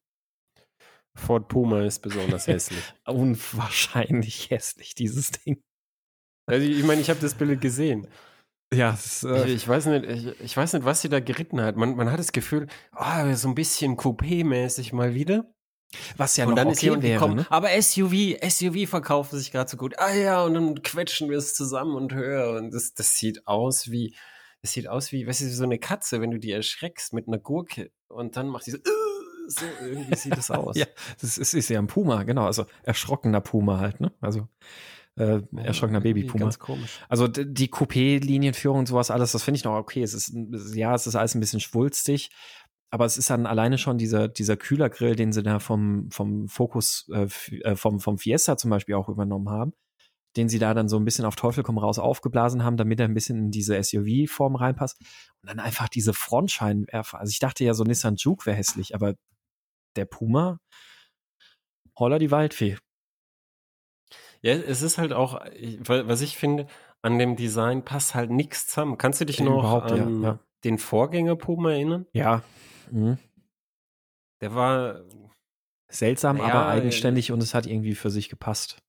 Ford 1.17 1.47
Puma 1.47 1.83
ist 1.83 1.99
besonders 1.99 2.47
hässlich. 2.47 2.83
Unwahrscheinlich 3.05 4.49
hässlich, 4.49 4.95
dieses 4.95 5.31
Ding. 5.31 5.61
Also 6.47 6.65
ich 6.65 6.83
meine, 6.83 7.01
ich 7.01 7.09
habe 7.09 7.19
das 7.19 7.35
Bild 7.35 7.61
gesehen. 7.61 8.07
Ja, 8.73 8.91
ist, 8.91 9.23
äh, 9.23 9.45
ich, 9.45 9.55
ich, 9.55 9.67
weiß 9.67 9.85
nicht, 9.87 10.05
ich, 10.05 10.39
ich, 10.41 10.57
weiß 10.57 10.73
nicht, 10.73 10.85
was 10.85 11.01
sie 11.01 11.09
da 11.09 11.19
geritten 11.19 11.61
hat. 11.61 11.75
Man, 11.75 11.95
man 11.95 12.11
hat 12.11 12.19
das 12.19 12.31
Gefühl, 12.31 12.67
oh, 12.95 13.33
so 13.33 13.47
ein 13.47 13.55
bisschen 13.55 13.95
Coupé-mäßig 13.95 14.93
mal 14.93 15.13
wieder. 15.13 15.51
Was 16.17 16.37
ja 16.37 16.45
und 16.45 16.51
noch 16.51 16.55
dann 16.57 16.67
okay 16.67 16.89
ist 16.89 17.01
wäre, 17.01 17.13
gekommen, 17.13 17.35
ne? 17.37 17.47
aber 17.49 17.69
SUV, 17.81 18.37
SUV 18.47 18.89
verkaufen 18.89 19.37
sich 19.39 19.51
gerade 19.51 19.69
so 19.69 19.77
gut. 19.77 19.97
Ah 19.97 20.13
ja, 20.13 20.43
und 20.43 20.53
dann 20.53 20.81
quetschen 20.81 21.29
wir 21.29 21.37
es 21.37 21.53
zusammen 21.53 21.95
und 21.95 22.13
höher 22.13 22.57
und 22.57 22.73
das, 22.73 22.93
das 22.93 23.17
sieht 23.17 23.47
aus 23.47 23.91
wie, 23.91 24.15
das 24.61 24.73
sieht 24.73 24.87
aus 24.87 25.11
wie, 25.11 25.25
weißt 25.25 25.41
du, 25.41 25.49
so 25.49 25.63
eine 25.63 25.79
Katze, 25.79 26.21
wenn 26.21 26.31
du 26.31 26.39
die 26.39 26.51
erschreckst 26.51 27.13
mit 27.13 27.27
einer 27.27 27.37
Gurke 27.37 27.91
und 28.07 28.35
dann 28.35 28.47
macht 28.47 28.67
die 28.67 28.71
so, 28.71 28.77
uh, 28.77 29.49
so 29.49 29.65
irgendwie 29.81 30.15
sieht 30.15 30.37
das 30.37 30.51
aus. 30.51 30.75
ja, 30.75 30.85
das 31.21 31.37
ist, 31.37 31.53
ist 31.53 31.69
ja 31.69 31.79
ein 31.79 31.87
Puma, 31.87 32.23
genau, 32.23 32.45
also 32.45 32.65
erschrockener 32.83 33.41
Puma 33.41 33.79
halt, 33.79 34.01
ne? 34.01 34.11
Also 34.21 34.47
äh, 35.17 35.41
erschrockener 35.55 36.01
Baby-Puma. 36.01 36.43
Ganz 36.43 36.59
komisch. 36.59 36.99
Also 37.07 37.27
die 37.27 37.69
Coupé-Linienführung 37.69 38.79
und 38.79 38.87
sowas 38.87 39.11
alles, 39.11 39.31
das 39.31 39.43
finde 39.43 39.57
ich 39.57 39.63
noch 39.63 39.75
okay. 39.75 40.03
Es 40.03 40.13
ist, 40.13 40.33
ja, 40.73 40.93
es 40.93 41.07
ist 41.07 41.15
alles 41.15 41.35
ein 41.35 41.39
bisschen 41.39 41.61
schwulstig, 41.61 42.31
aber 42.91 43.05
es 43.05 43.17
ist 43.17 43.29
dann 43.29 43.45
alleine 43.45 43.77
schon 43.77 43.97
dieser, 43.97 44.27
dieser 44.27 44.57
Kühlergrill, 44.57 45.15
den 45.15 45.31
sie 45.31 45.43
da 45.43 45.59
vom, 45.59 46.09
vom 46.11 46.47
Focus, 46.47 47.09
äh, 47.11 47.27
äh, 47.61 47.75
vom, 47.75 47.99
vom 47.99 48.17
Fiesta 48.17 48.57
zum 48.57 48.69
Beispiel 48.69 48.95
auch 48.95 49.09
übernommen 49.09 49.49
haben, 49.49 49.73
den 50.37 50.49
sie 50.49 50.59
da 50.59 50.73
dann 50.73 50.87
so 50.87 50.97
ein 50.97 51.05
bisschen 51.05 51.25
auf 51.25 51.35
Teufel 51.35 51.63
komm 51.63 51.77
raus 51.77 51.99
aufgeblasen 51.99 52.63
haben, 52.63 52.77
damit 52.77 52.99
er 52.99 53.07
ein 53.07 53.13
bisschen 53.13 53.37
in 53.37 53.51
diese 53.51 53.81
SUV-Form 53.81 54.55
reinpasst. 54.55 54.99
Und 55.41 55.49
dann 55.49 55.59
einfach 55.59 55.89
diese 55.89 56.13
Frontscheinwerfer. 56.13 57.19
Also 57.19 57.31
ich 57.31 57.39
dachte 57.39 57.63
ja, 57.63 57.73
so 57.73 57.83
Nissan 57.83 58.15
Juke 58.15 58.45
wäre 58.45 58.57
hässlich, 58.57 58.95
aber 58.95 59.15
der 59.95 60.05
Puma, 60.05 60.59
holla 61.97 62.19
die 62.19 62.31
Waldfee. 62.31 62.77
Ja, 64.41 64.53
es 64.53 64.81
ist 64.81 64.97
halt 64.97 65.11
auch, 65.11 65.41
was 65.87 66.21
ich 66.21 66.37
finde, 66.37 66.67
an 67.01 67.17
dem 67.17 67.35
Design 67.35 67.83
passt 67.83 68.15
halt 68.15 68.29
nichts 68.29 68.67
zusammen. 68.67 68.97
Kannst 68.97 69.21
du 69.21 69.25
dich 69.25 69.39
noch 69.39 69.83
an 69.83 70.21
ja, 70.21 70.29
ja. 70.29 70.39
den 70.63 70.77
Vorgänger 70.77 71.35
Puma 71.35 71.71
erinnern? 71.71 72.05
Ja, 72.13 72.43
Mhm. 72.91 73.17
Der 74.41 74.53
war 74.53 75.01
seltsam, 75.89 76.37
ja, 76.37 76.43
aber 76.43 76.67
eigenständig 76.67 77.31
und 77.31 77.41
es 77.41 77.53
hat 77.53 77.65
irgendwie 77.65 77.95
für 77.95 78.09
sich 78.09 78.29
gepasst. 78.29 78.81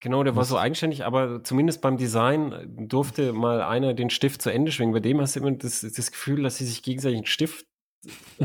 Genau, 0.00 0.22
der 0.22 0.36
war 0.36 0.44
so 0.44 0.58
eigenständig, 0.58 1.04
aber 1.04 1.42
zumindest 1.42 1.80
beim 1.80 1.96
Design 1.96 2.76
durfte 2.88 3.32
mal 3.32 3.62
einer 3.62 3.94
den 3.94 4.10
Stift 4.10 4.42
zu 4.42 4.50
Ende 4.50 4.70
schwingen. 4.70 4.92
Bei 4.92 5.00
dem 5.00 5.20
hast 5.20 5.36
du 5.36 5.40
immer 5.40 5.52
das, 5.52 5.80
das 5.80 6.12
Gefühl, 6.12 6.42
dass 6.42 6.58
sie 6.58 6.66
sich 6.66 6.82
gegenseitig 6.82 7.16
einen 7.16 7.26
Stift 7.26 7.66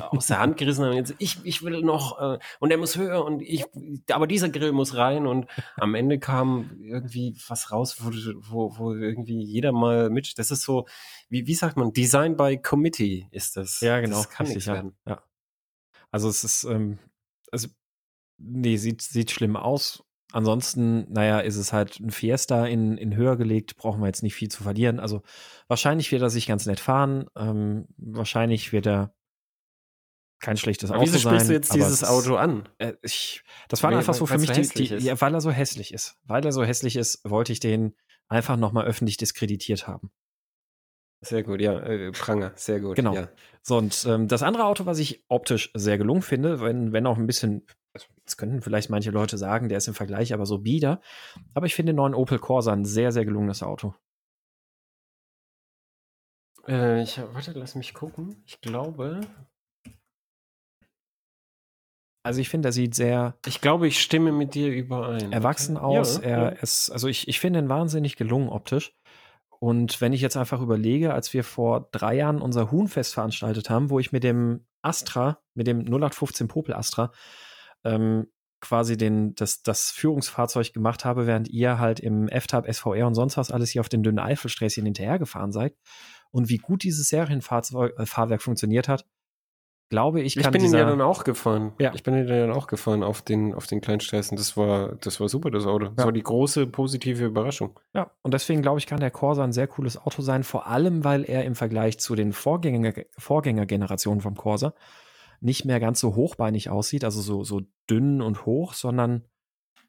aus 0.10 0.28
der 0.28 0.40
Hand 0.40 0.58
gerissen 0.58 0.86
haben. 0.86 0.94
Jetzt, 0.94 1.16
ich, 1.18 1.38
ich 1.44 1.64
will 1.64 1.82
noch 1.82 2.20
äh, 2.20 2.40
und 2.60 2.70
der 2.70 2.78
muss 2.78 2.98
höher 2.98 3.24
und 3.24 3.42
ich, 3.42 3.66
aber 4.10 4.28
dieser 4.28 4.50
Grill 4.50 4.72
muss 4.72 4.96
rein 4.96 5.28
und 5.28 5.48
am 5.76 5.96
Ende 5.96 6.20
kam 6.20 6.72
irgendwie 6.82 7.36
was 7.48 7.72
raus, 7.72 7.98
wo, 8.00 8.12
wo, 8.50 8.78
wo 8.78 8.94
irgendwie 8.94 9.42
jeder 9.44 9.72
mal 9.72 10.10
mit. 10.10 10.38
Das 10.38 10.52
ist 10.52 10.64
so, 10.64 10.88
wie, 11.30 11.48
wie 11.48 11.56
sagt 11.56 11.78
man, 11.78 11.94
Design 11.94 12.38
by 12.38 12.58
Committee 12.58 13.28
ist 13.32 13.58
das. 13.58 13.82
Ja, 13.82 14.00
genau. 14.00 14.18
Das 14.18 14.30
kann 14.30 14.48
nicht 14.48 14.68
werden. 14.68 14.96
Ja. 15.06 15.22
Also 16.12 16.28
es 16.30 16.44
ist, 16.44 16.66
ähm, 16.66 17.00
also, 17.52 17.68
nee, 18.38 18.78
sieht, 18.78 19.02
sieht 19.02 19.32
schlimm 19.32 19.56
aus. 19.56 20.04
Ansonsten, 20.34 21.12
naja, 21.12 21.40
ist 21.40 21.58
es 21.58 21.74
halt 21.74 22.00
ein 22.00 22.10
Fiesta 22.10 22.66
in, 22.66 22.98
in 22.98 23.16
höher 23.16 23.36
gelegt, 23.36 23.76
brauchen 23.76 24.00
wir 24.00 24.08
jetzt 24.08 24.24
nicht 24.24 24.36
viel 24.36 24.50
zu 24.50 24.64
verlieren. 24.64 25.00
Also 25.00 25.24
wahrscheinlich 25.68 26.12
wird 26.12 26.22
er 26.22 26.30
sich 26.30 26.48
ganz 26.48 26.66
nett 26.66 26.80
fahren. 26.80 27.26
Ähm, 27.36 27.88
wahrscheinlich 27.98 28.72
wird 28.72 28.88
er 28.88 29.14
kein 30.42 30.58
schlechtes 30.58 30.92
Auto 30.92 31.04
wieso 31.04 31.20
sprichst 31.20 31.50
du 31.50 31.54
jetzt 31.54 31.74
dieses 31.74 32.04
Auto 32.04 32.36
an? 32.36 32.68
Äh, 32.80 32.94
ich, 33.02 33.44
das 33.70 33.84
war 33.84 33.92
einfach 33.92 34.14
so 34.14 34.26
für 34.26 34.38
mich, 34.38 34.52
die, 34.52 34.68
die, 34.68 34.96
ja, 34.98 35.20
weil 35.22 35.34
er 35.34 35.42
so 35.42 35.52
hässlich 35.52 35.94
ist. 35.94 36.18
Weil 36.26 36.44
er 36.44 36.52
so 36.52 36.64
hässlich 36.64 36.96
ist, 36.96 37.22
wollte 37.24 37.54
ich 37.54 37.60
den 37.60 37.96
einfach 38.28 38.58
nochmal 38.58 38.86
öffentlich 38.86 39.18
diskreditiert 39.18 39.88
haben. 39.88 40.12
Sehr 41.24 41.44
gut, 41.44 41.62
ja. 41.62 41.80
Äh, 41.80 42.12
Pranger, 42.12 42.52
sehr 42.56 42.80
gut. 42.80 42.96
Genau. 42.96 43.14
Ja. 43.14 43.30
So, 43.62 43.78
und 43.78 44.06
ähm, 44.08 44.28
das 44.28 44.42
andere 44.42 44.66
Auto, 44.66 44.88
was 44.88 44.98
ich 44.98 45.24
optisch 45.28 45.70
sehr 45.76 46.00
gelungen 46.00 46.24
finde, 46.24 46.60
wenn, 46.62 46.94
wenn 46.94 47.06
auch 47.06 47.18
ein 47.18 47.28
bisschen, 47.28 47.68
also 47.94 48.08
jetzt 48.18 48.38
könnten 48.38 48.62
vielleicht 48.62 48.90
manche 48.90 49.12
Leute 49.12 49.38
sagen, 49.38 49.70
der 49.70 49.78
ist 49.78 49.88
im 49.88 49.94
Vergleich 49.94 50.34
aber 50.34 50.48
so 50.48 50.58
bieder, 50.58 51.00
aber 51.54 51.68
ich 51.68 51.76
finde 51.76 51.92
den 51.92 51.98
neuen 51.98 52.16
Opel 52.16 52.40
Corsa 52.40 52.74
ein 52.74 52.86
sehr, 52.86 53.12
sehr 53.12 53.26
gelungenes 53.26 53.62
Auto. 53.62 53.94
Äh, 56.68 57.04
ich, 57.04 57.20
warte, 57.34 57.52
lass 57.52 57.76
mich 57.76 57.94
gucken. 57.94 58.44
Ich 58.48 58.60
glaube. 58.62 59.22
Also 62.24 62.40
ich 62.40 62.50
finde, 62.50 62.70
er 62.70 62.72
sieht 62.72 62.94
sehr. 62.94 63.36
Ich 63.46 63.62
glaube, 63.62 63.88
ich 63.88 64.00
stimme 64.00 64.32
mit 64.32 64.54
dir 64.54 64.72
überein. 64.72 65.32
Erwachsen 65.32 65.78
okay. 65.78 66.00
aus. 66.00 66.18
Ja, 66.18 66.22
er 66.22 66.40
ja. 66.40 66.50
ist, 66.50 66.92
also 66.92 67.08
ich, 67.08 67.28
ich 67.28 67.40
finde 67.40 67.60
ihn 67.60 67.70
wahnsinnig 67.70 68.16
gelungen 68.16 68.50
optisch. 68.50 68.94
Und 69.60 70.02
wenn 70.02 70.14
ich 70.14 70.22
jetzt 70.22 70.38
einfach 70.38 70.62
überlege, 70.62 71.14
als 71.14 71.34
wir 71.34 71.44
vor 71.44 71.90
drei 71.92 72.16
Jahren 72.16 72.42
unser 72.42 72.72
Huhnfest 72.72 73.14
veranstaltet 73.14 73.70
haben, 73.70 73.90
wo 73.90 74.00
ich 74.00 74.12
mit 74.12 74.24
dem 74.24 74.66
Astra, 74.82 75.40
mit 75.54 75.68
dem 75.68 75.82
0815 75.82 76.48
Popel 76.48 76.74
Astra, 76.74 77.12
ähm, 77.84 78.28
quasi 78.60 78.96
den, 78.96 79.36
das, 79.36 79.64
das 79.64 79.90
Führungsfahrzeug 79.90 80.74
gemacht 80.74 81.06
habe, 81.06 81.28
während 81.28 81.48
ihr 81.50 81.80
halt 81.80 82.00
im 82.00 82.28
F-Type, 82.28 82.72
SVR 82.72 83.08
und 83.08 83.16
sonst 83.16 83.38
was 83.38 83.52
alles 83.52 83.72
hier 83.72 83.82
auf 83.82 83.90
den 83.90 84.04
dünnen 84.04 84.20
Eifelsträßchen 84.20 84.86
hinterhergefahren 84.86 85.52
seid. 85.52 85.76
Und 86.32 86.50
wie 86.50 86.58
gut 86.58 86.84
dieses 86.84 87.10
Serienfahrwerk 87.10 88.32
äh, 88.32 88.40
funktioniert 88.40 88.88
hat, 88.88 89.06
glaube 89.92 90.22
ich, 90.22 90.36
kann 90.36 90.46
Ich 90.46 90.52
bin 90.52 90.66
ihn 90.66 90.74
ja 90.74 90.86
dann 90.86 91.02
auch 91.02 91.24
gefahren. 91.24 91.74
Ja. 91.78 91.94
Ich 91.94 92.02
bin 92.02 92.16
ihn 92.16 92.26
dann 92.26 92.52
auch 92.52 92.68
gefahren 92.68 93.04
auf 93.04 93.22
den, 93.22 93.54
auf 93.54 93.68
den 93.68 93.82
kleinen 93.82 94.00
Straßen. 94.00 94.38
Das 94.38 94.58
war, 94.58 94.96
das 95.02 95.20
war 95.20 95.28
super, 95.30 95.52
das 95.52 95.68
Auto. 95.68 95.88
Das 95.88 95.94
ja. 96.00 96.06
war 96.06 96.12
die 96.14 96.24
große 96.24 96.66
positive 96.66 97.26
Überraschung. 97.26 97.80
Ja, 97.94 98.10
und 98.24 98.34
deswegen 98.34 98.62
glaube 98.62 98.80
ich, 98.80 98.88
kann 98.88 99.02
der 99.02 99.12
Corsa 99.12 99.44
ein 99.44 99.52
sehr 99.52 99.68
cooles 99.68 99.98
Auto 99.98 100.22
sein, 100.22 100.44
vor 100.44 100.66
allem, 100.66 101.04
weil 101.04 101.26
er 101.26 101.44
im 101.44 101.56
Vergleich 101.56 102.00
zu 102.00 102.16
den 102.16 102.32
Vorgänger, 102.32 102.94
Vorgängergenerationen 103.18 104.22
vom 104.22 104.36
Corsa 104.36 104.74
nicht 105.42 105.66
mehr 105.66 105.80
ganz 105.80 106.00
so 106.00 106.16
hochbeinig 106.16 106.70
aussieht, 106.70 107.04
also 107.04 107.22
so, 107.22 107.44
so 107.44 107.62
dünn 107.90 108.22
und 108.22 108.46
hoch, 108.46 108.74
sondern 108.74 109.26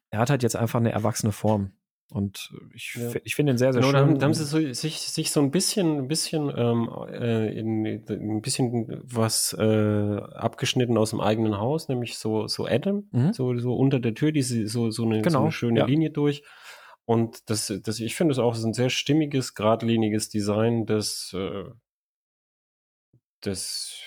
er 0.09 0.19
hat 0.19 0.29
halt 0.29 0.43
jetzt 0.43 0.55
einfach 0.57 0.79
eine 0.79 0.91
erwachsene 0.91 1.31
Form. 1.31 1.71
Und 2.13 2.53
ich, 2.75 2.93
ja. 2.93 3.11
ich 3.23 3.33
finde 3.33 3.53
ihn 3.53 3.57
sehr, 3.57 3.73
sehr 3.73 3.81
genau, 3.81 4.05
schön. 4.05 4.19
Da 4.19 4.25
haben 4.25 4.35
sie 4.35 4.45
so, 4.45 4.59
sich, 4.71 4.99
sich 4.99 5.31
so 5.31 5.39
ein 5.39 5.49
bisschen, 5.49 5.97
ein 5.97 6.07
bisschen, 6.07 6.53
ähm, 6.55 6.87
äh, 7.09 7.57
in, 7.57 7.83
ein 7.85 8.41
bisschen 8.41 9.01
was 9.03 9.53
äh, 9.57 10.17
abgeschnitten 10.17 10.95
aus 10.95 11.09
dem 11.09 11.21
eigenen 11.21 11.57
Haus, 11.57 11.89
nämlich 11.89 12.19
so, 12.19 12.45
so 12.45 12.67
Adam, 12.67 13.07
mhm. 13.11 13.33
so, 13.33 13.57
so 13.57 13.75
unter 13.75 13.99
der 13.99 14.13
Tür, 14.13 14.31
diese, 14.31 14.67
so, 14.67 14.91
so, 14.91 15.05
eine, 15.05 15.23
genau, 15.23 15.39
so 15.39 15.43
eine 15.45 15.51
schöne 15.51 15.79
ja. 15.79 15.85
Linie 15.87 16.11
durch. 16.11 16.43
Und 17.05 17.49
das, 17.49 17.73
das, 17.83 17.99
ich 17.99 18.13
finde 18.13 18.33
es 18.33 18.39
auch 18.39 18.55
ein 18.55 18.73
sehr 18.73 18.91
stimmiges, 18.91 19.55
geradliniges 19.55 20.29
Design, 20.29 20.85
das, 20.85 21.35
äh, 21.35 21.63
das 23.41 23.97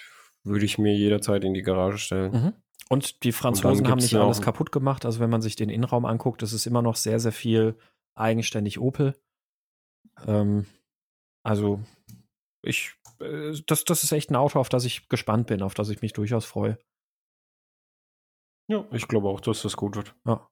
würde 0.44 0.64
ich 0.64 0.78
mir 0.78 0.94
jederzeit 0.94 1.42
in 1.42 1.54
die 1.54 1.62
Garage 1.62 1.98
stellen. 1.98 2.32
Mhm. 2.32 2.52
Und 2.88 3.24
die 3.24 3.32
Franzosen 3.32 3.84
Und 3.84 3.90
haben 3.90 3.98
nicht 3.98 4.14
alles 4.14 4.40
kaputt 4.40 4.70
gemacht. 4.70 5.04
Also 5.04 5.18
wenn 5.18 5.30
man 5.30 5.42
sich 5.42 5.56
den 5.56 5.70
Innenraum 5.70 6.04
anguckt, 6.04 6.44
ist 6.44 6.52
es 6.52 6.66
immer 6.66 6.82
noch 6.82 6.94
sehr, 6.94 7.18
sehr 7.18 7.32
viel 7.32 7.76
eigenständig 8.16 8.78
Opel. 8.78 9.14
Ähm, 10.26 10.66
also 11.44 11.80
ich, 12.62 12.94
äh, 13.20 13.52
das, 13.66 13.84
das 13.84 14.02
ist 14.02 14.12
echt 14.12 14.30
ein 14.30 14.36
Auto, 14.36 14.58
auf 14.58 14.68
das 14.68 14.84
ich 14.84 15.08
gespannt 15.08 15.46
bin, 15.46 15.62
auf 15.62 15.74
das 15.74 15.88
ich 15.88 16.02
mich 16.02 16.12
durchaus 16.12 16.44
freue. 16.44 16.78
Ja, 18.68 18.84
ich 18.90 19.06
glaube 19.06 19.28
auch, 19.28 19.40
dass 19.40 19.62
das 19.62 19.76
gut 19.76 19.96
wird. 19.96 20.14
Ja. 20.26 20.48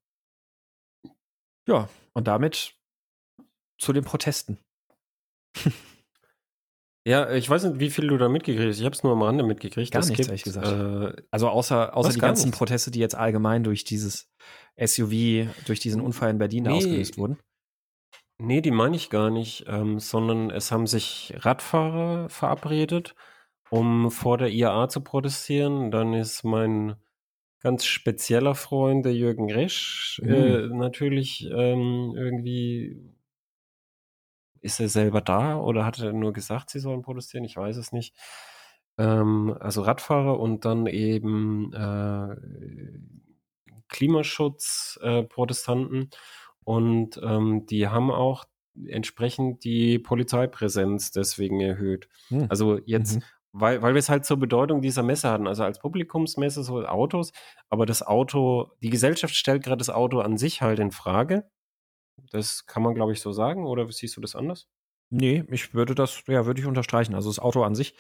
Ja, 1.67 1.89
und 2.13 2.29
damit 2.29 2.77
zu 3.81 3.93
den 3.93 4.05
Protesten. 4.05 4.59
Ja, 7.07 7.31
ich 7.31 7.51
weiß 7.51 7.65
nicht, 7.65 7.81
wie 7.81 7.91
viel 7.91 8.09
du 8.09 8.17
da 8.17 8.31
mitgekriegt 8.31 8.67
hast. 8.67 8.79
Ich 8.79 8.85
habe 8.87 8.95
es 8.95 9.03
nur 9.03 9.13
am 9.13 9.21
Rande 9.21 9.45
mitgekriegt. 9.45 9.93
Gar 9.93 10.07
nichts, 10.07 10.27
ehrlich 10.27 10.43
gesagt. 10.43 10.67
Äh, 10.67 11.23
also 11.31 11.51
außer, 11.51 11.95
außer 11.95 12.15
die 12.15 12.19
ganzen 12.19 12.47
nichts? 12.47 12.59
Proteste, 12.59 12.91
die 12.91 12.99
jetzt 12.99 13.15
allgemein 13.15 13.63
durch 13.63 13.85
dieses 13.85 14.31
SUV, 14.83 15.47
durch 15.67 15.81
diesen 15.81 16.01
Unfall 16.01 16.31
in 16.31 16.39
Berlin 16.39 16.65
nee, 16.65 16.71
ausgelöst 16.71 17.19
wurden. 17.19 17.39
Nee, 18.45 18.61
die 18.61 18.71
meine 18.71 18.95
ich 18.97 19.11
gar 19.11 19.31
nicht, 19.31 19.65
ähm, 19.69 19.99
sondern 19.99 20.51
es 20.51 20.71
haben 20.71 20.87
sich 20.87 21.35
Radfahrer 21.39 22.29
verabredet, 22.29 23.15
um 23.71 24.11
vor 24.11 24.37
der 24.39 24.51
IAA 24.51 24.89
zu 24.89 25.03
protestieren. 25.03 25.91
Dann 25.91 26.13
ist 26.13 26.45
mein 26.45 26.97
ganz 27.61 27.87
spezieller 27.87 28.55
Freund, 28.55 29.07
der 29.07 29.15
Jürgen 29.15 29.51
Resch, 29.51 30.21
mhm. 30.23 30.35
äh, 30.35 30.67
natürlich 30.69 31.49
ähm, 31.51 32.13
irgendwie 32.17 33.01
ist 34.61 34.81
er 34.81 34.89
selber 34.89 35.21
da 35.21 35.59
oder 35.59 35.85
hat 35.85 35.99
er 36.01 36.13
nur 36.13 36.33
gesagt, 36.33 36.71
sie 36.71 36.81
sollen 36.81 37.03
protestieren? 37.03 37.45
Ich 37.45 37.57
weiß 37.57 37.77
es 37.77 37.93
nicht. 37.93 38.15
Ähm, 38.99 39.57
also 39.61 39.83
Radfahrer 39.83 40.39
und 40.39 40.65
dann 40.65 40.87
eben 40.87 41.73
äh, 41.73 42.37
Klimaschutz-Protestanten. 43.89 46.03
Äh, 46.03 46.09
und 46.65 47.21
ähm, 47.23 47.67
die 47.67 47.89
haben 47.89 48.11
auch 48.11 48.45
entsprechend 48.87 49.65
die 49.65 49.99
Polizeipräsenz 49.99 51.13
deswegen 51.13 51.61
erhöht. 51.61 52.09
Hm. 52.29 52.47
Also 52.49 52.79
jetzt, 52.85 53.17
mhm. 53.17 53.23
weil, 53.53 53.83
weil 53.83 53.95
wir 53.95 53.99
es 53.99 54.09
halt 54.09 54.25
zur 54.25 54.39
Bedeutung 54.39 54.83
dieser 54.83 55.03
Messe 55.03 55.31
hatten, 55.31 55.47
also 55.47 55.63
als 55.65 55.79
Publikumsmesse 55.79 56.65
so 56.65 56.85
Autos, 56.85 57.33
aber 57.69 57.87
das 57.87 58.03
Auto, 58.03 58.73
die 58.83 58.91
Gesellschaft 58.91 59.35
stellt 59.35 59.63
gerade 59.63 59.79
das 59.79 59.91
Auto 59.91 60.21
an 60.21 60.37
sich 60.37 60.63
halt 60.63 60.79
in 60.79 60.91
Frage. 60.91 61.49
Das 62.31 62.67
kann 62.67 62.83
man, 62.83 62.95
glaube 62.95 63.13
ich, 63.13 63.21
so 63.21 63.33
sagen, 63.33 63.67
oder 63.67 63.91
siehst 63.91 64.17
du 64.17 64.21
das 64.21 64.35
anders? 64.35 64.69
Nee, 65.11 65.45
ich 65.51 65.75
würde 65.75 65.95
das, 65.95 66.23
ja, 66.27 66.47
würde 66.47 66.61
ich 66.61 66.67
unterstreichen. 66.67 67.15
Also 67.15 67.29
das 67.29 67.39
Auto 67.39 67.63
an 67.63 67.75
sich 67.75 67.97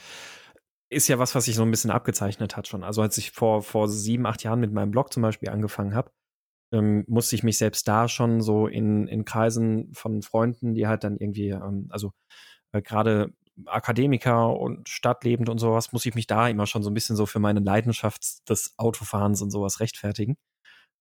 ist 0.90 1.08
ja 1.08 1.18
was, 1.18 1.34
was 1.34 1.44
sich 1.44 1.54
so 1.54 1.62
ein 1.62 1.70
bisschen 1.70 1.90
abgezeichnet 1.90 2.56
hat 2.56 2.68
schon. 2.68 2.84
Also 2.84 3.02
als 3.02 3.18
ich 3.18 3.30
vor, 3.32 3.62
vor 3.62 3.88
sieben, 3.88 4.26
acht 4.26 4.42
Jahren 4.42 4.60
mit 4.60 4.72
meinem 4.72 4.90
Blog 4.90 5.12
zum 5.12 5.22
Beispiel 5.22 5.48
angefangen 5.48 5.94
habe, 5.94 6.10
ähm, 6.74 7.04
musste 7.06 7.36
ich 7.36 7.44
mich 7.44 7.56
selbst 7.56 7.86
da 7.88 8.08
schon 8.08 8.40
so 8.40 8.66
in, 8.66 9.06
in 9.06 9.24
Kreisen 9.24 9.94
von 9.94 10.22
Freunden, 10.22 10.74
die 10.74 10.86
halt 10.86 11.04
dann 11.04 11.16
irgendwie, 11.16 11.50
ähm, 11.50 11.86
also 11.90 12.12
äh, 12.72 12.82
gerade 12.82 13.32
Akademiker 13.66 14.58
und 14.58 14.88
stadtlebend 14.88 15.48
und 15.48 15.58
sowas, 15.58 15.92
muss 15.92 16.04
ich 16.06 16.16
mich 16.16 16.26
da 16.26 16.48
immer 16.48 16.66
schon 16.66 16.82
so 16.82 16.90
ein 16.90 16.94
bisschen 16.94 17.16
so 17.16 17.26
für 17.26 17.38
meine 17.38 17.60
Leidenschaft 17.60 18.48
des 18.50 18.74
Autofahrens 18.76 19.40
und 19.42 19.50
sowas 19.50 19.78
rechtfertigen. 19.80 20.36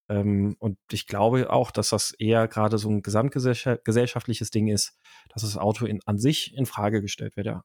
Ähm, 0.10 0.56
und 0.60 0.78
ich 0.92 1.08
glaube 1.08 1.50
auch, 1.52 1.72
dass 1.72 1.90
das 1.90 2.12
eher 2.12 2.48
gerade 2.48 2.78
so 2.78 2.90
ein 2.90 3.02
gesamtgesellschaftliches 3.02 4.52
Ding 4.52 4.68
ist, 4.68 5.00
dass 5.30 5.44
das 5.44 5.58
Auto 5.58 5.86
in, 5.86 6.02
an 6.06 6.20
sich 6.20 6.56
in 6.56 6.66
Frage 6.68 7.02
gestellt 7.02 7.36
wird, 7.38 7.48
ja. 7.48 7.64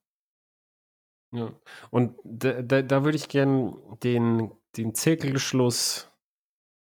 Ja, 1.31 1.53
und 1.91 2.17
da, 2.25 2.63
da, 2.63 2.81
da 2.81 3.05
würde 3.05 3.17
ich 3.17 3.29
gern 3.29 3.77
den, 4.03 4.51
den 4.79 4.95
Zirkelschluss, 4.95 6.11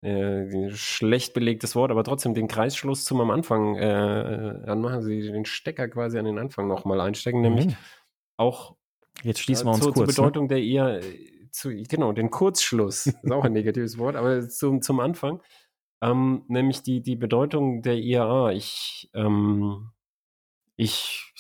äh, 0.02 0.70
schlecht 0.70 1.34
belegtes 1.34 1.76
Wort, 1.76 1.90
aber 1.90 2.04
trotzdem 2.04 2.34
den 2.34 2.48
Kreisschluss 2.48 3.04
zum 3.04 3.20
am 3.20 3.30
Anfang 3.30 3.76
äh, 3.76 4.62
anmachen, 4.66 5.02
Sie 5.02 5.22
den 5.22 5.44
Stecker 5.44 5.88
quasi 5.88 6.18
an 6.18 6.24
den 6.24 6.38
Anfang 6.38 6.66
nochmal 6.66 7.00
einstecken, 7.00 7.40
nämlich 7.40 7.66
mhm. 7.66 7.76
auch 8.36 8.76
Jetzt 9.22 9.40
schließen 9.40 9.66
wir 9.66 9.72
uns 9.72 9.82
zur, 9.82 9.92
kurz, 9.92 10.14
zur 10.14 10.24
ne? 10.24 10.30
Bedeutung 10.30 10.44
ne? 10.44 10.48
der 10.48 10.62
eher 10.62 11.00
zu, 11.50 11.70
genau, 11.70 12.12
den 12.12 12.30
Kurzschluss, 12.30 13.06
ist 13.22 13.32
auch 13.32 13.44
ein 13.44 13.52
negatives 13.52 13.98
Wort, 13.98 14.16
aber 14.16 14.48
zum, 14.48 14.82
zum 14.82 15.00
Anfang, 15.00 15.42
ähm, 16.02 16.44
nämlich 16.48 16.82
die, 16.82 17.02
die 17.02 17.16
Bedeutung 17.16 17.82
der 17.82 17.96
IAA. 17.96 18.52
Ich, 18.52 19.10
ähm, 19.14 19.90
ich, 20.76 21.32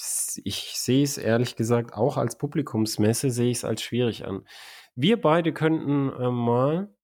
ich 0.44 0.72
sehe 0.74 1.02
es 1.02 1.16
ehrlich 1.16 1.56
gesagt 1.56 1.94
auch 1.94 2.16
als 2.16 2.36
Publikumsmesse, 2.36 3.30
sehe 3.30 3.50
ich 3.50 3.58
es 3.58 3.64
als 3.64 3.82
schwierig 3.82 4.26
an. 4.26 4.46
Wir 4.94 5.20
beide 5.20 5.52
könnten 5.52 6.10
äh, 6.10 6.30
mal, 6.30 6.94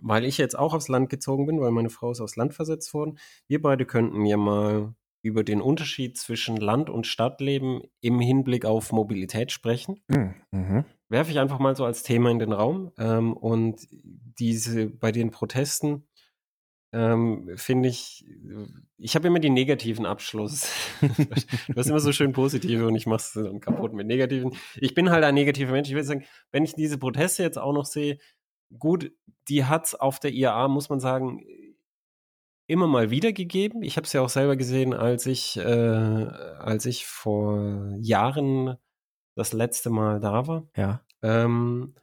weil 0.00 0.24
ich 0.24 0.38
jetzt 0.38 0.58
auch 0.58 0.74
aufs 0.74 0.88
Land 0.88 1.10
gezogen 1.10 1.46
bin, 1.46 1.60
weil 1.60 1.70
meine 1.70 1.90
Frau 1.90 2.10
ist 2.10 2.20
aufs 2.20 2.36
Land 2.36 2.54
versetzt 2.54 2.92
worden, 2.94 3.18
wir 3.46 3.62
beide 3.62 3.84
könnten 3.86 4.24
ja 4.26 4.36
mal 4.36 4.94
über 5.22 5.42
den 5.42 5.60
Unterschied 5.60 6.16
zwischen 6.16 6.56
Land- 6.56 6.90
und 6.90 7.06
Stadtleben 7.06 7.82
im 8.00 8.20
Hinblick 8.20 8.64
auf 8.64 8.92
Mobilität 8.92 9.50
sprechen. 9.50 10.00
Hm, 10.10 10.34
mhm. 10.52 10.84
Werfe 11.08 11.30
ich 11.30 11.38
einfach 11.38 11.58
mal 11.58 11.74
so 11.74 11.84
als 11.84 12.02
Thema 12.02 12.30
in 12.30 12.38
den 12.38 12.52
Raum. 12.52 12.92
Ähm, 12.98 13.36
und 13.36 13.86
diese 13.90 14.88
bei 14.88 15.10
den 15.10 15.30
Protesten 15.30 16.08
ähm, 16.92 17.50
finde 17.56 17.90
ich, 17.90 18.24
ich 18.96 19.14
habe 19.14 19.26
immer 19.26 19.40
die 19.40 19.50
negativen 19.50 20.06
Abschluss. 20.06 20.70
du 21.00 21.74
hast 21.76 21.90
immer 21.90 22.00
so 22.00 22.12
schön 22.12 22.32
positive 22.32 22.86
und 22.86 22.94
ich 22.94 23.06
mache 23.06 23.18
es 23.18 23.32
dann 23.32 23.60
kaputt 23.60 23.92
mit 23.92 24.06
negativen. 24.06 24.56
Ich 24.76 24.94
bin 24.94 25.10
halt 25.10 25.24
ein 25.24 25.34
negativer 25.34 25.72
Mensch. 25.72 25.88
Ich 25.88 25.94
würde 25.94 26.06
sagen, 26.06 26.24
wenn 26.50 26.64
ich 26.64 26.74
diese 26.74 26.96
Proteste 26.96 27.42
jetzt 27.42 27.58
auch 27.58 27.74
noch 27.74 27.84
sehe, 27.84 28.18
gut, 28.76 29.12
die 29.48 29.64
hat 29.64 29.86
es 29.86 29.94
auf 29.94 30.18
der 30.20 30.32
IAA, 30.32 30.68
muss 30.68 30.88
man 30.88 31.00
sagen, 31.00 31.44
immer 32.66 32.86
mal 32.86 33.10
wieder 33.10 33.32
gegeben. 33.32 33.82
Ich 33.82 33.96
habe 33.96 34.06
es 34.06 34.12
ja 34.12 34.20
auch 34.20 34.28
selber 34.28 34.56
gesehen, 34.56 34.92
als 34.92 35.26
ich, 35.26 35.56
äh, 35.56 35.62
als 35.62 36.84
ich 36.86 37.06
vor 37.06 37.94
Jahren 37.98 38.76
das 39.34 39.52
letzte 39.52 39.90
Mal 39.90 40.20
da 40.20 40.46
war. 40.46 40.68
Ja. 40.76 41.00
Ähm, 41.22 41.94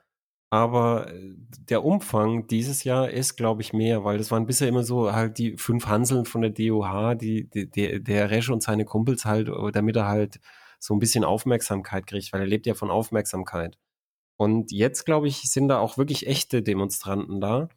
aber 0.50 1.14
äh, 1.14 1.36
der 1.70 1.84
Umfang 1.84 2.48
dieses 2.48 2.84
Jahr 2.84 3.10
ist, 3.10 3.36
glaube 3.36 3.62
ich, 3.62 3.74
mehr, 3.74 4.04
weil 4.04 4.18
das 4.18 4.32
waren 4.32 4.46
bisher 4.46 4.68
immer 4.68 4.84
so 4.84 5.14
halt 5.14 5.38
die 5.38 5.58
fünf 5.58 5.88
Hanseln 5.88 6.26
von 6.26 6.42
der 6.42 6.52
DOH, 6.52 7.16
die, 7.16 7.50
die, 7.50 7.70
die 7.70 8.04
der 8.04 8.32
Resch 8.32 8.50
und 8.50 8.64
seine 8.64 8.86
Kumpels 8.86 9.26
halt, 9.26 9.50
damit 9.74 9.96
er 9.96 10.08
halt 10.08 10.40
so 10.80 10.94
ein 10.94 11.00
bisschen 11.00 11.24
Aufmerksamkeit 11.24 12.08
kriegt, 12.08 12.32
weil 12.34 12.42
er 12.42 12.48
lebt 12.48 12.66
ja 12.66 12.74
von 12.74 12.90
Aufmerksamkeit. 12.90 13.78
Und 14.38 14.72
jetzt, 14.72 15.06
glaube 15.06 15.28
ich, 15.28 15.50
sind 15.52 15.68
da 15.70 15.80
auch 15.80 15.98
wirklich 15.98 16.28
echte 16.28 16.62
Demonstranten 16.62 17.40
da. 17.40 17.70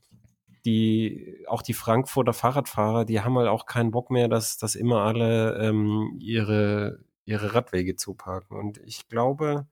Die, 0.65 1.45
auch 1.47 1.63
die 1.63 1.75
Frankfurter 1.75 2.33
Fahrradfahrer, 2.33 3.05
die 3.05 3.21
haben 3.21 3.39
halt 3.39 3.49
auch 3.49 3.67
keinen 3.67 3.91
Bock 3.91 4.11
mehr, 4.11 4.29
dass, 4.29 4.59
dass 4.59 4.75
immer 4.75 5.03
alle 5.03 5.57
ähm, 5.59 6.17
ihre, 6.21 7.05
ihre 7.25 7.55
Radwege 7.55 7.95
zuparken. 7.95 8.57
Und 8.57 8.79
ich 8.79 9.09
glaube, 9.09 9.67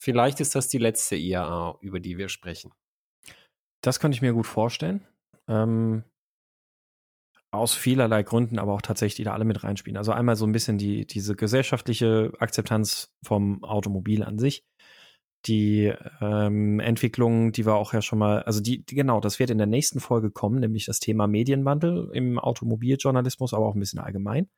vielleicht 0.00 0.40
ist 0.40 0.54
das 0.54 0.68
die 0.68 0.78
letzte 0.78 1.16
IAA, 1.16 1.78
über 1.80 1.98
die 1.98 2.18
wir 2.18 2.28
sprechen. 2.28 2.72
Das 3.82 3.98
könnte 3.98 4.14
ich 4.14 4.22
mir 4.22 4.32
gut 4.32 4.46
vorstellen. 4.46 5.04
Ähm, 5.48 6.04
aus 7.52 7.74
vielerlei 7.74 8.22
Gründen, 8.22 8.58
aber 8.58 8.72
auch 8.72 8.82
tatsächlich, 8.82 9.16
die 9.16 9.24
da 9.24 9.34
alle 9.34 9.44
mit 9.44 9.62
reinspielen. 9.62 9.98
Also 9.98 10.12
einmal 10.12 10.36
so 10.36 10.46
ein 10.46 10.52
bisschen 10.52 10.78
die, 10.78 11.06
diese 11.06 11.36
gesellschaftliche 11.36 12.32
Akzeptanz 12.38 13.12
vom 13.22 13.62
Automobil 13.62 14.24
an 14.24 14.38
sich. 14.38 14.64
Die 15.46 15.92
ähm, 16.20 16.78
Entwicklung, 16.78 17.52
die 17.52 17.66
wir 17.66 17.74
auch 17.74 17.92
ja 17.92 18.00
schon 18.00 18.18
mal, 18.18 18.42
also 18.44 18.60
die, 18.60 18.84
die, 18.84 18.94
genau, 18.94 19.20
das 19.20 19.38
wird 19.38 19.50
in 19.50 19.58
der 19.58 19.66
nächsten 19.66 19.98
Folge 19.98 20.30
kommen, 20.30 20.60
nämlich 20.60 20.86
das 20.86 21.00
Thema 21.00 21.26
Medienwandel 21.26 22.10
im 22.12 22.38
Automobiljournalismus, 22.38 23.52
aber 23.52 23.66
auch 23.66 23.74
ein 23.74 23.80
bisschen 23.80 23.98
allgemein. 23.98 24.48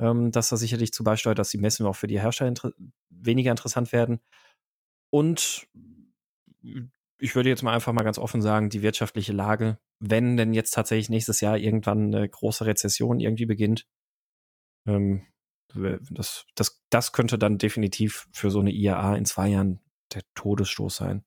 Ähm, 0.00 0.32
dass 0.32 0.48
da 0.48 0.56
sicherlich 0.56 0.92
zu 0.92 1.04
beisteuert, 1.04 1.38
dass 1.38 1.50
die 1.50 1.58
Messen 1.58 1.86
auch 1.86 1.94
für 1.94 2.06
die 2.06 2.20
Hersteller 2.20 2.48
inter 2.48 2.72
weniger 3.10 3.50
interessant 3.50 3.92
werden. 3.92 4.20
Und 5.10 5.68
ich 7.18 7.34
würde 7.34 7.50
jetzt 7.50 7.62
mal 7.62 7.74
einfach 7.74 7.92
mal 7.92 8.02
ganz 8.02 8.18
offen 8.18 8.42
sagen, 8.42 8.70
die 8.70 8.82
wirtschaftliche 8.82 9.32
Lage, 9.32 9.78
wenn 10.00 10.36
denn 10.36 10.54
jetzt 10.54 10.72
tatsächlich 10.72 11.10
nächstes 11.10 11.40
Jahr 11.40 11.58
irgendwann 11.58 12.14
eine 12.14 12.28
große 12.28 12.64
Rezession 12.64 13.20
irgendwie 13.20 13.46
beginnt, 13.46 13.86
ähm, 14.86 15.26
das, 16.10 16.46
das, 16.56 16.82
das 16.90 17.12
könnte 17.12 17.38
dann 17.38 17.58
definitiv 17.58 18.28
für 18.32 18.50
so 18.50 18.60
eine 18.60 18.72
IAA 18.72 19.16
in 19.16 19.24
zwei 19.24 19.48
Jahren 19.48 19.80
der 20.14 20.22
Todesstoß 20.34 20.96
sein. 20.96 21.24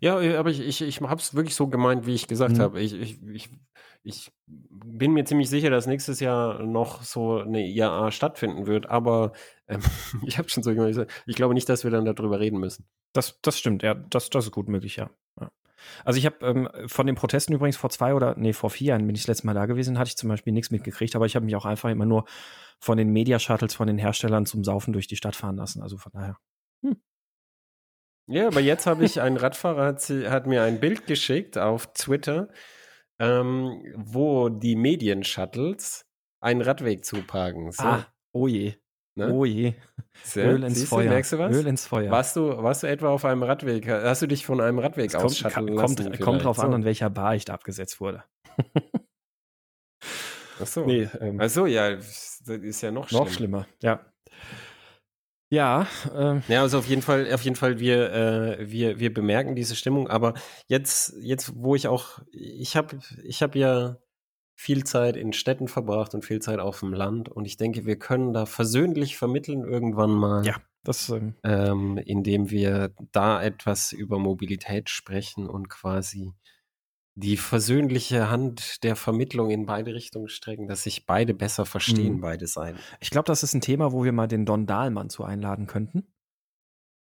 Ja, 0.00 0.20
äh, 0.20 0.36
aber 0.36 0.50
ich, 0.50 0.60
ich, 0.60 0.82
ich 0.82 1.00
habe 1.00 1.20
es 1.20 1.34
wirklich 1.34 1.54
so 1.54 1.68
gemeint, 1.68 2.06
wie 2.06 2.14
ich 2.14 2.28
gesagt 2.28 2.56
mhm. 2.56 2.60
habe. 2.60 2.80
Ich, 2.80 2.92
ich, 2.92 3.22
ich, 3.22 3.50
ich 4.02 4.32
bin 4.46 5.12
mir 5.12 5.24
ziemlich 5.24 5.48
sicher, 5.48 5.70
dass 5.70 5.86
nächstes 5.86 6.20
Jahr 6.20 6.62
noch 6.62 7.02
so 7.02 7.38
eine 7.38 7.66
IAA 7.66 8.10
stattfinden 8.10 8.66
wird, 8.66 8.86
aber 8.86 9.32
ähm, 9.68 9.80
ich 10.26 10.38
habe 10.38 10.48
schon 10.48 10.62
so 10.62 10.74
gesagt, 10.74 11.10
ich 11.26 11.36
glaube 11.36 11.54
nicht, 11.54 11.68
dass 11.68 11.84
wir 11.84 11.90
dann 11.90 12.04
darüber 12.04 12.40
reden 12.40 12.58
müssen. 12.58 12.86
Das, 13.12 13.40
das 13.42 13.58
stimmt, 13.58 13.82
ja, 13.82 13.94
das, 13.94 14.30
das 14.30 14.46
ist 14.46 14.50
gut 14.50 14.68
möglich, 14.68 14.96
ja. 14.96 15.10
ja. 15.40 15.50
Also 16.04 16.18
ich 16.18 16.26
habe 16.26 16.44
ähm, 16.44 16.68
von 16.86 17.06
den 17.06 17.14
Protesten 17.14 17.54
übrigens 17.54 17.76
vor 17.76 17.90
zwei 17.90 18.14
oder 18.14 18.34
nee, 18.36 18.52
vor 18.52 18.70
vier 18.70 18.88
Jahren 18.88 19.06
bin 19.06 19.14
ich 19.14 19.22
das 19.22 19.28
letzte 19.28 19.46
Mal 19.46 19.54
da 19.54 19.66
gewesen, 19.66 19.98
hatte 19.98 20.08
ich 20.08 20.16
zum 20.16 20.28
Beispiel 20.28 20.52
nichts 20.52 20.70
mitgekriegt, 20.70 21.14
aber 21.16 21.26
ich 21.26 21.36
habe 21.36 21.46
mich 21.46 21.56
auch 21.56 21.64
einfach 21.64 21.90
immer 21.90 22.06
nur 22.06 22.24
von 22.80 22.98
den 22.98 23.10
Media-Shuttles 23.10 23.74
von 23.74 23.86
den 23.86 23.98
Herstellern 23.98 24.44
zum 24.44 24.64
Saufen 24.64 24.92
durch 24.92 25.06
die 25.06 25.16
Stadt 25.16 25.36
fahren 25.36 25.56
lassen. 25.56 25.82
Also 25.82 25.96
von 25.96 26.12
daher. 26.12 26.36
Ja, 28.26 28.46
aber 28.46 28.60
jetzt 28.60 28.86
habe 28.86 29.04
ich, 29.04 29.20
ein 29.20 29.36
Radfahrer 29.36 29.84
hat, 29.84 30.00
hat, 30.08 30.46
mir 30.46 30.62
ein 30.62 30.80
Bild 30.80 31.06
geschickt 31.06 31.58
auf 31.58 31.92
Twitter, 31.92 32.48
ähm, 33.18 33.82
wo 33.96 34.48
die 34.48 34.76
Medien-Shuttles 34.76 36.06
einen 36.40 36.62
Radweg 36.62 37.04
zuparken. 37.04 37.70
So. 37.70 37.82
Ah, 37.82 38.06
oh 38.32 38.48
je. 38.48 38.74
Ne? 39.16 39.32
Oh 39.32 39.44
je. 39.44 39.74
Sehr, 40.24 40.52
Öl 40.52 40.64
ins 40.64 40.84
Feuer. 40.84 41.04
Du, 41.04 41.08
merkst 41.10 41.32
du 41.32 41.38
was? 41.38 41.54
Öl 41.54 41.66
ins 41.66 41.86
Feuer. 41.86 42.10
Warst 42.10 42.34
du, 42.36 42.62
warst 42.62 42.82
du 42.82 42.88
etwa 42.88 43.10
auf 43.10 43.24
einem 43.24 43.42
Radweg? 43.42 43.88
Hast 43.88 44.22
du 44.22 44.26
dich 44.26 44.44
von 44.44 44.60
einem 44.60 44.78
Radweg 44.78 45.14
aus 45.14 45.42
kommt, 45.42 45.70
lassen? 45.70 45.76
Kommt, 45.76 46.20
kommt 46.20 46.44
drauf 46.44 46.56
so. 46.56 46.62
an, 46.62 46.74
an 46.74 46.84
welcher 46.84 47.10
Bar 47.10 47.36
ich 47.36 47.44
da 47.44 47.54
abgesetzt 47.54 48.00
wurde. 48.00 48.24
Ach 50.60 50.66
so. 50.66 50.84
Nee, 50.84 51.08
ähm, 51.20 51.38
Ach 51.40 51.48
so, 51.48 51.66
ja, 51.66 51.94
das 51.94 52.40
ist 52.46 52.80
ja 52.80 52.90
noch 52.90 53.08
schlimmer. 53.08 53.24
Noch 53.24 53.32
schlimmer, 53.32 53.66
ja. 53.82 54.04
Ja, 55.54 55.86
ähm. 56.16 56.42
ja, 56.48 56.62
also 56.62 56.78
auf 56.78 56.88
jeden 56.88 57.00
Fall, 57.00 57.32
auf 57.32 57.42
jeden 57.42 57.54
Fall, 57.54 57.78
wir, 57.78 58.12
äh, 58.12 58.70
wir, 58.70 58.98
wir 58.98 59.14
bemerken 59.14 59.54
diese 59.54 59.76
Stimmung. 59.76 60.08
Aber 60.08 60.34
jetzt, 60.66 61.14
jetzt, 61.20 61.52
wo 61.54 61.76
ich 61.76 61.86
auch, 61.86 62.18
ich 62.32 62.76
habe, 62.76 62.98
ich 63.22 63.40
habe 63.40 63.56
ja 63.56 63.96
viel 64.56 64.82
Zeit 64.82 65.16
in 65.16 65.32
Städten 65.32 65.68
verbracht 65.68 66.12
und 66.14 66.24
viel 66.24 66.40
Zeit 66.40 66.58
auf 66.58 66.80
dem 66.80 66.92
Land. 66.92 67.28
Und 67.28 67.44
ich 67.44 67.56
denke, 67.56 67.86
wir 67.86 67.96
können 67.96 68.32
da 68.32 68.46
versöhnlich 68.46 69.16
vermitteln 69.16 69.62
irgendwann 69.62 70.10
mal. 70.10 70.44
Ja, 70.44 70.56
das, 70.82 71.08
ähm, 71.10 71.34
ähm, 71.44 71.98
indem 71.98 72.50
wir 72.50 72.92
da 73.12 73.40
etwas 73.40 73.92
über 73.92 74.18
Mobilität 74.18 74.90
sprechen 74.90 75.48
und 75.48 75.68
quasi 75.70 76.32
die 77.16 77.36
versöhnliche 77.36 78.28
Hand 78.28 78.82
der 78.82 78.96
Vermittlung 78.96 79.50
in 79.50 79.66
beide 79.66 79.94
Richtungen 79.94 80.28
strecken, 80.28 80.66
dass 80.66 80.82
sich 80.82 81.06
beide 81.06 81.32
besser 81.32 81.64
verstehen, 81.64 82.16
mhm. 82.16 82.20
beide 82.20 82.46
Seiten. 82.46 82.78
Ich 83.00 83.10
glaube, 83.10 83.26
das 83.26 83.42
ist 83.42 83.54
ein 83.54 83.60
Thema, 83.60 83.92
wo 83.92 84.04
wir 84.04 84.12
mal 84.12 84.26
den 84.26 84.46
Don 84.46 84.66
Dahlmann 84.66 85.10
zu 85.10 85.24
einladen 85.24 85.66
könnten. 85.66 86.08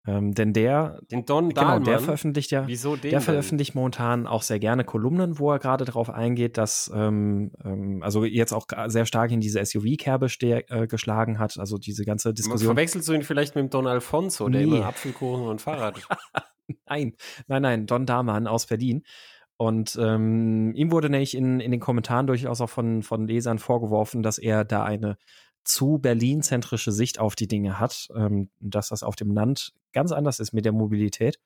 Ähm, 0.07 0.33
denn 0.33 0.51
der, 0.51 0.99
den 1.11 1.25
Don 1.25 1.49
genau, 1.49 1.61
Dahlmann, 1.61 1.83
der 1.83 1.99
veröffentlicht 1.99 2.49
ja, 2.49 2.65
Wieso 2.65 2.95
den 2.95 3.11
der 3.11 3.21
veröffentlicht 3.21 3.75
denn? 3.75 3.79
momentan 3.79 4.25
auch 4.25 4.41
sehr 4.41 4.57
gerne 4.57 4.83
Kolumnen, 4.83 5.37
wo 5.37 5.51
er 5.51 5.59
gerade 5.59 5.85
darauf 5.85 6.09
eingeht, 6.09 6.57
dass 6.57 6.91
ähm, 6.93 7.51
ähm, 7.63 8.01
also 8.01 8.25
jetzt 8.25 8.51
auch 8.51 8.65
sehr 8.87 9.05
stark 9.05 9.31
in 9.31 9.41
diese 9.41 9.63
SUV-Kerbe 9.63 10.27
äh, 10.41 10.87
geschlagen 10.87 11.37
hat, 11.37 11.57
also 11.59 11.77
diese 11.77 12.03
ganze 12.03 12.33
Diskussion. 12.33 12.73
Verwechselst 12.73 13.07
du 13.07 13.13
ihn 13.13 13.21
vielleicht 13.21 13.55
mit 13.55 13.65
dem 13.65 13.69
Don 13.69 13.85
Alfonso, 13.85 14.49
der 14.49 14.65
nee. 14.65 14.77
immer 14.77 14.87
Apfelkuchen 14.87 15.47
und 15.47 15.61
Fahrrad? 15.61 16.01
nein, 16.87 17.15
nein, 17.47 17.61
nein, 17.61 17.85
Don 17.85 18.07
Dahlmann 18.07 18.47
aus 18.47 18.65
Berlin. 18.65 19.03
Und 19.61 19.95
ähm, 20.01 20.73
ihm 20.73 20.91
wurde 20.91 21.11
nämlich 21.11 21.37
in, 21.37 21.59
in 21.59 21.69
den 21.69 21.79
Kommentaren 21.79 22.25
durchaus 22.25 22.61
auch 22.61 22.69
von, 22.71 23.03
von 23.03 23.27
Lesern 23.27 23.59
vorgeworfen, 23.59 24.23
dass 24.23 24.39
er 24.39 24.65
da 24.65 24.83
eine 24.83 25.17
zu 25.63 25.99
Berlin-zentrische 25.99 26.91
Sicht 26.91 27.19
auf 27.19 27.35
die 27.35 27.47
Dinge 27.47 27.79
hat, 27.79 28.07
ähm, 28.15 28.49
dass 28.59 28.87
das 28.87 29.03
auf 29.03 29.15
dem 29.15 29.29
Land 29.29 29.73
ganz 29.93 30.11
anders 30.13 30.39
ist 30.39 30.51
mit 30.51 30.65
der 30.65 30.71
Mobilität. 30.71 31.39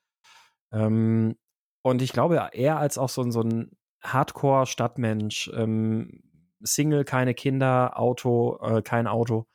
Ähm, 0.71 1.35
und 1.81 2.01
ich 2.01 2.13
glaube, 2.13 2.51
er 2.53 2.79
als 2.79 2.97
auch 2.97 3.09
so, 3.09 3.29
so 3.31 3.41
ein 3.41 3.71
Hardcore-Stadtmensch, 4.01 5.51
ähm, 5.53 6.23
Single, 6.61 7.03
keine 7.03 7.33
Kinder, 7.33 7.99
Auto, 7.99 8.57
äh, 8.61 8.81
kein 8.81 9.07
Auto, 9.07 9.45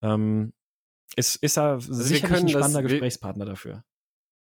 ähm, 0.00 0.54
ist, 1.14 1.36
ist 1.36 1.58
er 1.58 1.72
also 1.72 1.92
sicherlich 1.92 2.42
ein 2.42 2.48
spannender 2.48 2.80
das, 2.80 2.90
Gesprächspartner 2.90 3.44
dafür. 3.44 3.84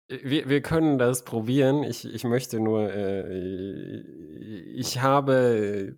Wir, 0.08 0.48
wir 0.48 0.60
können 0.60 0.98
das 0.98 1.24
probieren. 1.24 1.84
Ich, 1.84 2.04
ich 2.04 2.24
möchte 2.24 2.60
nur, 2.60 2.92
äh, 2.92 4.00
ich 4.74 5.00
habe, 5.00 5.96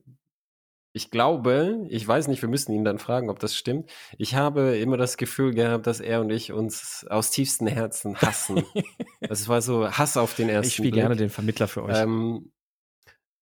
ich 0.92 1.10
glaube, 1.10 1.86
ich 1.88 2.06
weiß 2.06 2.28
nicht, 2.28 2.40
wir 2.40 2.48
müssen 2.48 2.72
ihn 2.72 2.84
dann 2.84 2.98
fragen, 2.98 3.28
ob 3.28 3.40
das 3.40 3.56
stimmt. 3.56 3.90
Ich 4.18 4.36
habe 4.36 4.76
immer 4.76 4.96
das 4.96 5.16
Gefühl 5.16 5.52
gehabt, 5.52 5.86
dass 5.86 6.00
er 6.00 6.20
und 6.20 6.30
ich 6.30 6.52
uns 6.52 7.04
aus 7.10 7.30
tiefstem 7.30 7.66
Herzen 7.66 8.16
hassen. 8.20 8.62
das 9.20 9.48
war 9.48 9.60
so 9.60 9.90
Hass 9.90 10.16
auf 10.16 10.34
den 10.36 10.48
ersten 10.48 10.68
Ich 10.68 10.74
spiele 10.74 10.92
gerne 10.92 11.16
den 11.16 11.30
Vermittler 11.30 11.66
für 11.66 11.82
euch. 11.82 11.98
Ähm, 11.98 12.52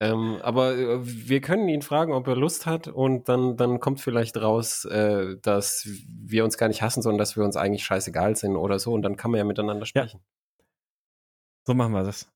ähm, 0.02 0.40
aber 0.42 0.76
äh, 0.76 0.98
wir 1.02 1.40
können 1.40 1.68
ihn 1.68 1.82
fragen, 1.82 2.12
ob 2.12 2.26
er 2.26 2.34
Lust 2.34 2.66
hat 2.66 2.88
und 2.88 3.28
dann, 3.28 3.56
dann 3.56 3.78
kommt 3.78 4.00
vielleicht 4.00 4.36
raus, 4.36 4.84
äh, 4.84 5.36
dass 5.40 5.86
wir 6.08 6.42
uns 6.42 6.58
gar 6.58 6.66
nicht 6.66 6.82
hassen, 6.82 7.02
sondern 7.02 7.18
dass 7.18 7.36
wir 7.36 7.44
uns 7.44 7.56
eigentlich 7.56 7.84
scheißegal 7.84 8.34
sind 8.34 8.56
oder 8.56 8.80
so 8.80 8.92
und 8.92 9.02
dann 9.02 9.16
kann 9.16 9.30
man 9.30 9.38
ja 9.38 9.44
miteinander 9.44 9.86
sprechen. 9.86 10.18
Ja. 10.18 10.41
So 11.66 11.74
machen 11.74 11.92
wir 11.92 12.02
das. 12.02 12.30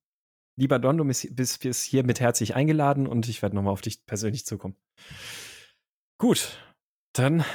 Lieber 0.55 0.79
Don, 0.79 0.97
du 0.97 1.05
bist, 1.05 1.35
bist 1.35 1.83
hier 1.83 2.03
mit 2.03 2.19
herzlich 2.19 2.55
eingeladen 2.55 3.07
und 3.07 3.27
ich 3.29 3.41
werde 3.41 3.55
nochmal 3.55 3.73
auf 3.73 3.81
dich 3.81 4.05
persönlich 4.05 4.45
zukommen. 4.45 4.75
Gut, 6.17 6.57
dann 7.13 7.45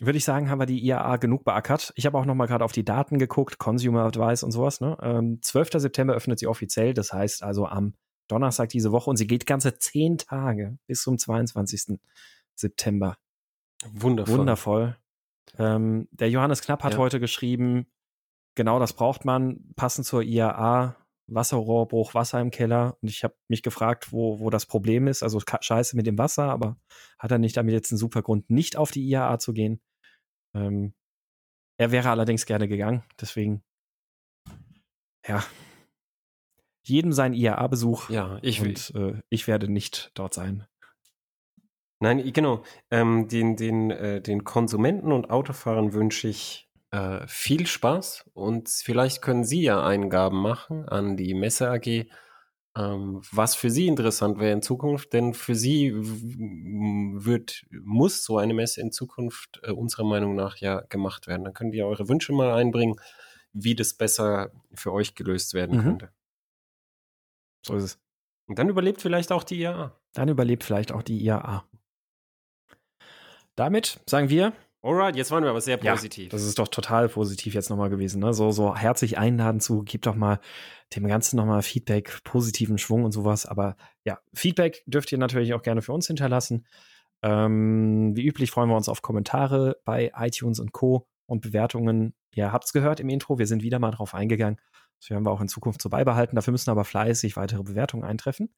würde 0.00 0.18
ich 0.18 0.24
sagen, 0.24 0.48
haben 0.48 0.60
wir 0.60 0.66
die 0.66 0.84
IAA 0.84 1.16
genug 1.16 1.44
beackert. 1.44 1.92
Ich 1.96 2.06
habe 2.06 2.18
auch 2.18 2.24
nochmal 2.24 2.46
gerade 2.46 2.64
auf 2.64 2.72
die 2.72 2.84
Daten 2.84 3.18
geguckt, 3.18 3.58
Consumer 3.58 4.04
Advice 4.04 4.42
und 4.42 4.52
sowas. 4.52 4.80
Ne? 4.80 4.96
Ähm, 5.02 5.40
12. 5.42 5.70
September 5.74 6.14
öffnet 6.14 6.38
sie 6.38 6.46
offiziell, 6.46 6.94
das 6.94 7.12
heißt 7.12 7.42
also 7.42 7.66
am 7.66 7.94
Donnerstag 8.28 8.68
diese 8.70 8.92
Woche 8.92 9.10
und 9.10 9.16
sie 9.16 9.26
geht 9.26 9.46
ganze 9.46 9.78
zehn 9.78 10.18
Tage 10.18 10.78
bis 10.86 11.02
zum 11.02 11.18
22. 11.18 11.98
September. 12.54 13.16
Wundervoll. 13.92 14.38
Wundervoll. 14.38 14.96
Ähm, 15.58 16.08
der 16.12 16.30
Johannes 16.30 16.62
Knapp 16.62 16.84
hat 16.84 16.94
ja. 16.94 16.98
heute 16.98 17.20
geschrieben, 17.20 17.86
genau 18.54 18.78
das 18.78 18.92
braucht 18.92 19.24
man, 19.24 19.72
passend 19.76 20.06
zur 20.06 20.22
IAA, 20.22 20.96
Wasserrohrbruch, 21.26 22.14
Wasser 22.14 22.40
im 22.40 22.50
Keller. 22.50 22.96
Und 23.00 23.08
ich 23.08 23.24
habe 23.24 23.34
mich 23.48 23.62
gefragt, 23.62 24.12
wo, 24.12 24.40
wo 24.40 24.50
das 24.50 24.66
Problem 24.66 25.06
ist. 25.06 25.22
Also 25.22 25.40
scheiße 25.40 25.96
mit 25.96 26.06
dem 26.06 26.18
Wasser, 26.18 26.44
aber 26.44 26.76
hat 27.18 27.30
er 27.30 27.38
nicht 27.38 27.56
damit 27.56 27.72
jetzt 27.72 27.92
einen 27.92 27.98
super 27.98 28.22
Grund, 28.22 28.50
nicht 28.50 28.76
auf 28.76 28.90
die 28.90 29.08
IAA 29.08 29.38
zu 29.38 29.52
gehen? 29.52 29.80
Ähm, 30.54 30.94
er 31.78 31.90
wäre 31.90 32.10
allerdings 32.10 32.46
gerne 32.46 32.68
gegangen, 32.68 33.02
deswegen, 33.20 33.64
ja, 35.26 35.42
jedem 36.84 37.12
sein 37.12 37.32
IAA-Besuch. 37.32 38.10
Ja, 38.10 38.38
ich 38.42 38.60
und 38.60 38.94
äh, 38.94 39.22
ich 39.30 39.46
werde 39.46 39.68
nicht 39.68 40.10
dort 40.14 40.34
sein. 40.34 40.66
Nein, 42.00 42.32
genau. 42.32 42.64
Ähm, 42.90 43.28
den, 43.28 43.56
den, 43.56 43.90
äh, 43.92 44.20
den 44.20 44.42
Konsumenten 44.42 45.12
und 45.12 45.30
Autofahrern 45.30 45.92
wünsche 45.92 46.28
ich 46.28 46.68
äh, 46.92 47.26
viel 47.26 47.66
Spaß 47.66 48.30
und 48.32 48.68
vielleicht 48.68 49.20
können 49.20 49.44
Sie 49.44 49.62
ja 49.62 49.84
Eingaben 49.84 50.40
machen 50.40 50.88
an 50.88 51.16
die 51.16 51.34
Messe 51.34 51.68
AG 51.70 52.06
ähm, 52.74 53.20
was 53.30 53.54
für 53.54 53.70
Sie 53.70 53.86
interessant 53.86 54.38
wäre 54.38 54.52
in 54.52 54.62
Zukunft, 54.62 55.12
denn 55.12 55.34
für 55.34 55.54
Sie 55.54 55.92
wird, 55.94 57.66
muss 57.70 58.24
so 58.24 58.38
eine 58.38 58.54
Messe 58.54 58.80
in 58.80 58.92
Zukunft 58.92 59.60
äh, 59.62 59.72
unserer 59.72 60.04
Meinung 60.04 60.34
nach 60.34 60.56
ja 60.56 60.80
gemacht 60.80 61.26
werden. 61.26 61.44
Dann 61.44 61.52
könnt 61.52 61.74
ihr 61.74 61.86
eure 61.86 62.08
Wünsche 62.08 62.32
mal 62.32 62.54
einbringen, 62.54 62.98
wie 63.52 63.74
das 63.74 63.92
besser 63.92 64.52
für 64.72 64.92
euch 64.92 65.14
gelöst 65.14 65.52
werden 65.52 65.78
mhm. 65.78 65.82
könnte. 65.82 66.12
So 67.66 67.76
ist 67.76 67.84
es. 67.84 67.98
Und 68.46 68.58
dann 68.58 68.70
überlebt 68.70 69.02
vielleicht 69.02 69.32
auch 69.32 69.44
die 69.44 69.60
IAA. 69.60 69.94
Dann 70.14 70.28
überlebt 70.28 70.64
vielleicht 70.64 70.92
auch 70.92 71.02
die 71.02 71.22
IAA. 71.22 71.68
Damit 73.54 74.00
sagen 74.06 74.30
wir, 74.30 74.54
Alright, 74.84 75.14
jetzt 75.14 75.30
waren 75.30 75.44
wir 75.44 75.50
aber 75.50 75.60
sehr 75.60 75.76
positiv. 75.76 76.24
Ja, 76.24 76.30
das 76.30 76.42
ist 76.42 76.58
doch 76.58 76.66
total 76.66 77.08
positiv 77.08 77.54
jetzt 77.54 77.70
nochmal 77.70 77.88
gewesen. 77.88 78.20
Ne? 78.20 78.34
So, 78.34 78.50
so 78.50 78.74
herzlich 78.74 79.16
einladen 79.16 79.60
zu, 79.60 79.84
gib 79.84 80.02
doch 80.02 80.16
mal 80.16 80.40
dem 80.96 81.06
Ganzen 81.06 81.36
nochmal 81.36 81.62
Feedback, 81.62 82.20
positiven 82.24 82.78
Schwung 82.78 83.04
und 83.04 83.12
sowas. 83.12 83.46
Aber 83.46 83.76
ja, 84.04 84.18
Feedback 84.34 84.82
dürft 84.86 85.12
ihr 85.12 85.18
natürlich 85.18 85.54
auch 85.54 85.62
gerne 85.62 85.82
für 85.82 85.92
uns 85.92 86.08
hinterlassen. 86.08 86.66
Ähm, 87.22 88.16
wie 88.16 88.26
üblich 88.26 88.50
freuen 88.50 88.68
wir 88.68 88.76
uns 88.76 88.88
auf 88.88 89.02
Kommentare 89.02 89.76
bei 89.84 90.10
iTunes 90.16 90.58
und 90.58 90.72
Co. 90.72 91.06
und 91.26 91.42
Bewertungen. 91.42 92.14
Ihr 92.34 92.50
habt's 92.50 92.72
gehört 92.72 92.98
im 92.98 93.08
Intro, 93.08 93.38
wir 93.38 93.46
sind 93.46 93.62
wieder 93.62 93.78
mal 93.78 93.92
drauf 93.92 94.14
eingegangen. 94.14 94.60
Das 94.98 95.10
werden 95.10 95.24
wir 95.24 95.30
auch 95.30 95.40
in 95.40 95.48
Zukunft 95.48 95.80
so 95.80 95.90
beibehalten. 95.90 96.34
Dafür 96.34 96.50
müssen 96.50 96.70
aber 96.70 96.84
fleißig 96.84 97.36
weitere 97.36 97.62
Bewertungen 97.62 98.02
eintreffen. 98.02 98.52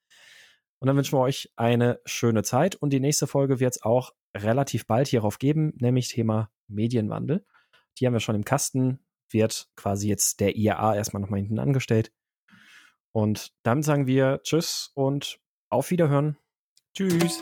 Und 0.79 0.89
dann 0.89 0.97
wünschen 0.97 1.17
wir 1.17 1.23
euch 1.23 1.53
eine 1.57 2.01
schöne 2.05 2.43
Zeit. 2.43 2.77
Und 2.77 2.91
die 2.91 3.01
nächste 3.01 3.27
Folge 3.27 3.61
wird 3.61 3.77
es 3.77 3.83
auch 3.83 4.13
relativ 4.37 4.87
bald 4.87 5.09
hierauf 5.09 5.39
geben, 5.39 5.73
nämlich 5.77 6.09
Thema 6.09 6.51
Medienwandel. 6.69 7.45
Die 7.99 8.07
haben 8.07 8.13
wir 8.13 8.21
schon 8.21 8.35
im 8.35 8.45
Kasten, 8.45 8.99
wird 9.31 9.69
quasi 9.77 10.09
jetzt 10.09 10.41
der 10.41 10.57
IAA 10.57 10.97
erstmal 10.97 11.21
nochmal 11.21 11.41
hinten 11.41 11.59
angestellt. 11.59 12.13
Und 13.13 13.53
dann 13.63 13.83
sagen 13.83 14.07
wir 14.07 14.41
Tschüss 14.43 14.91
und 14.95 15.39
auf 15.69 15.91
Wiederhören. 15.91 16.37
Tschüss. 16.95 17.41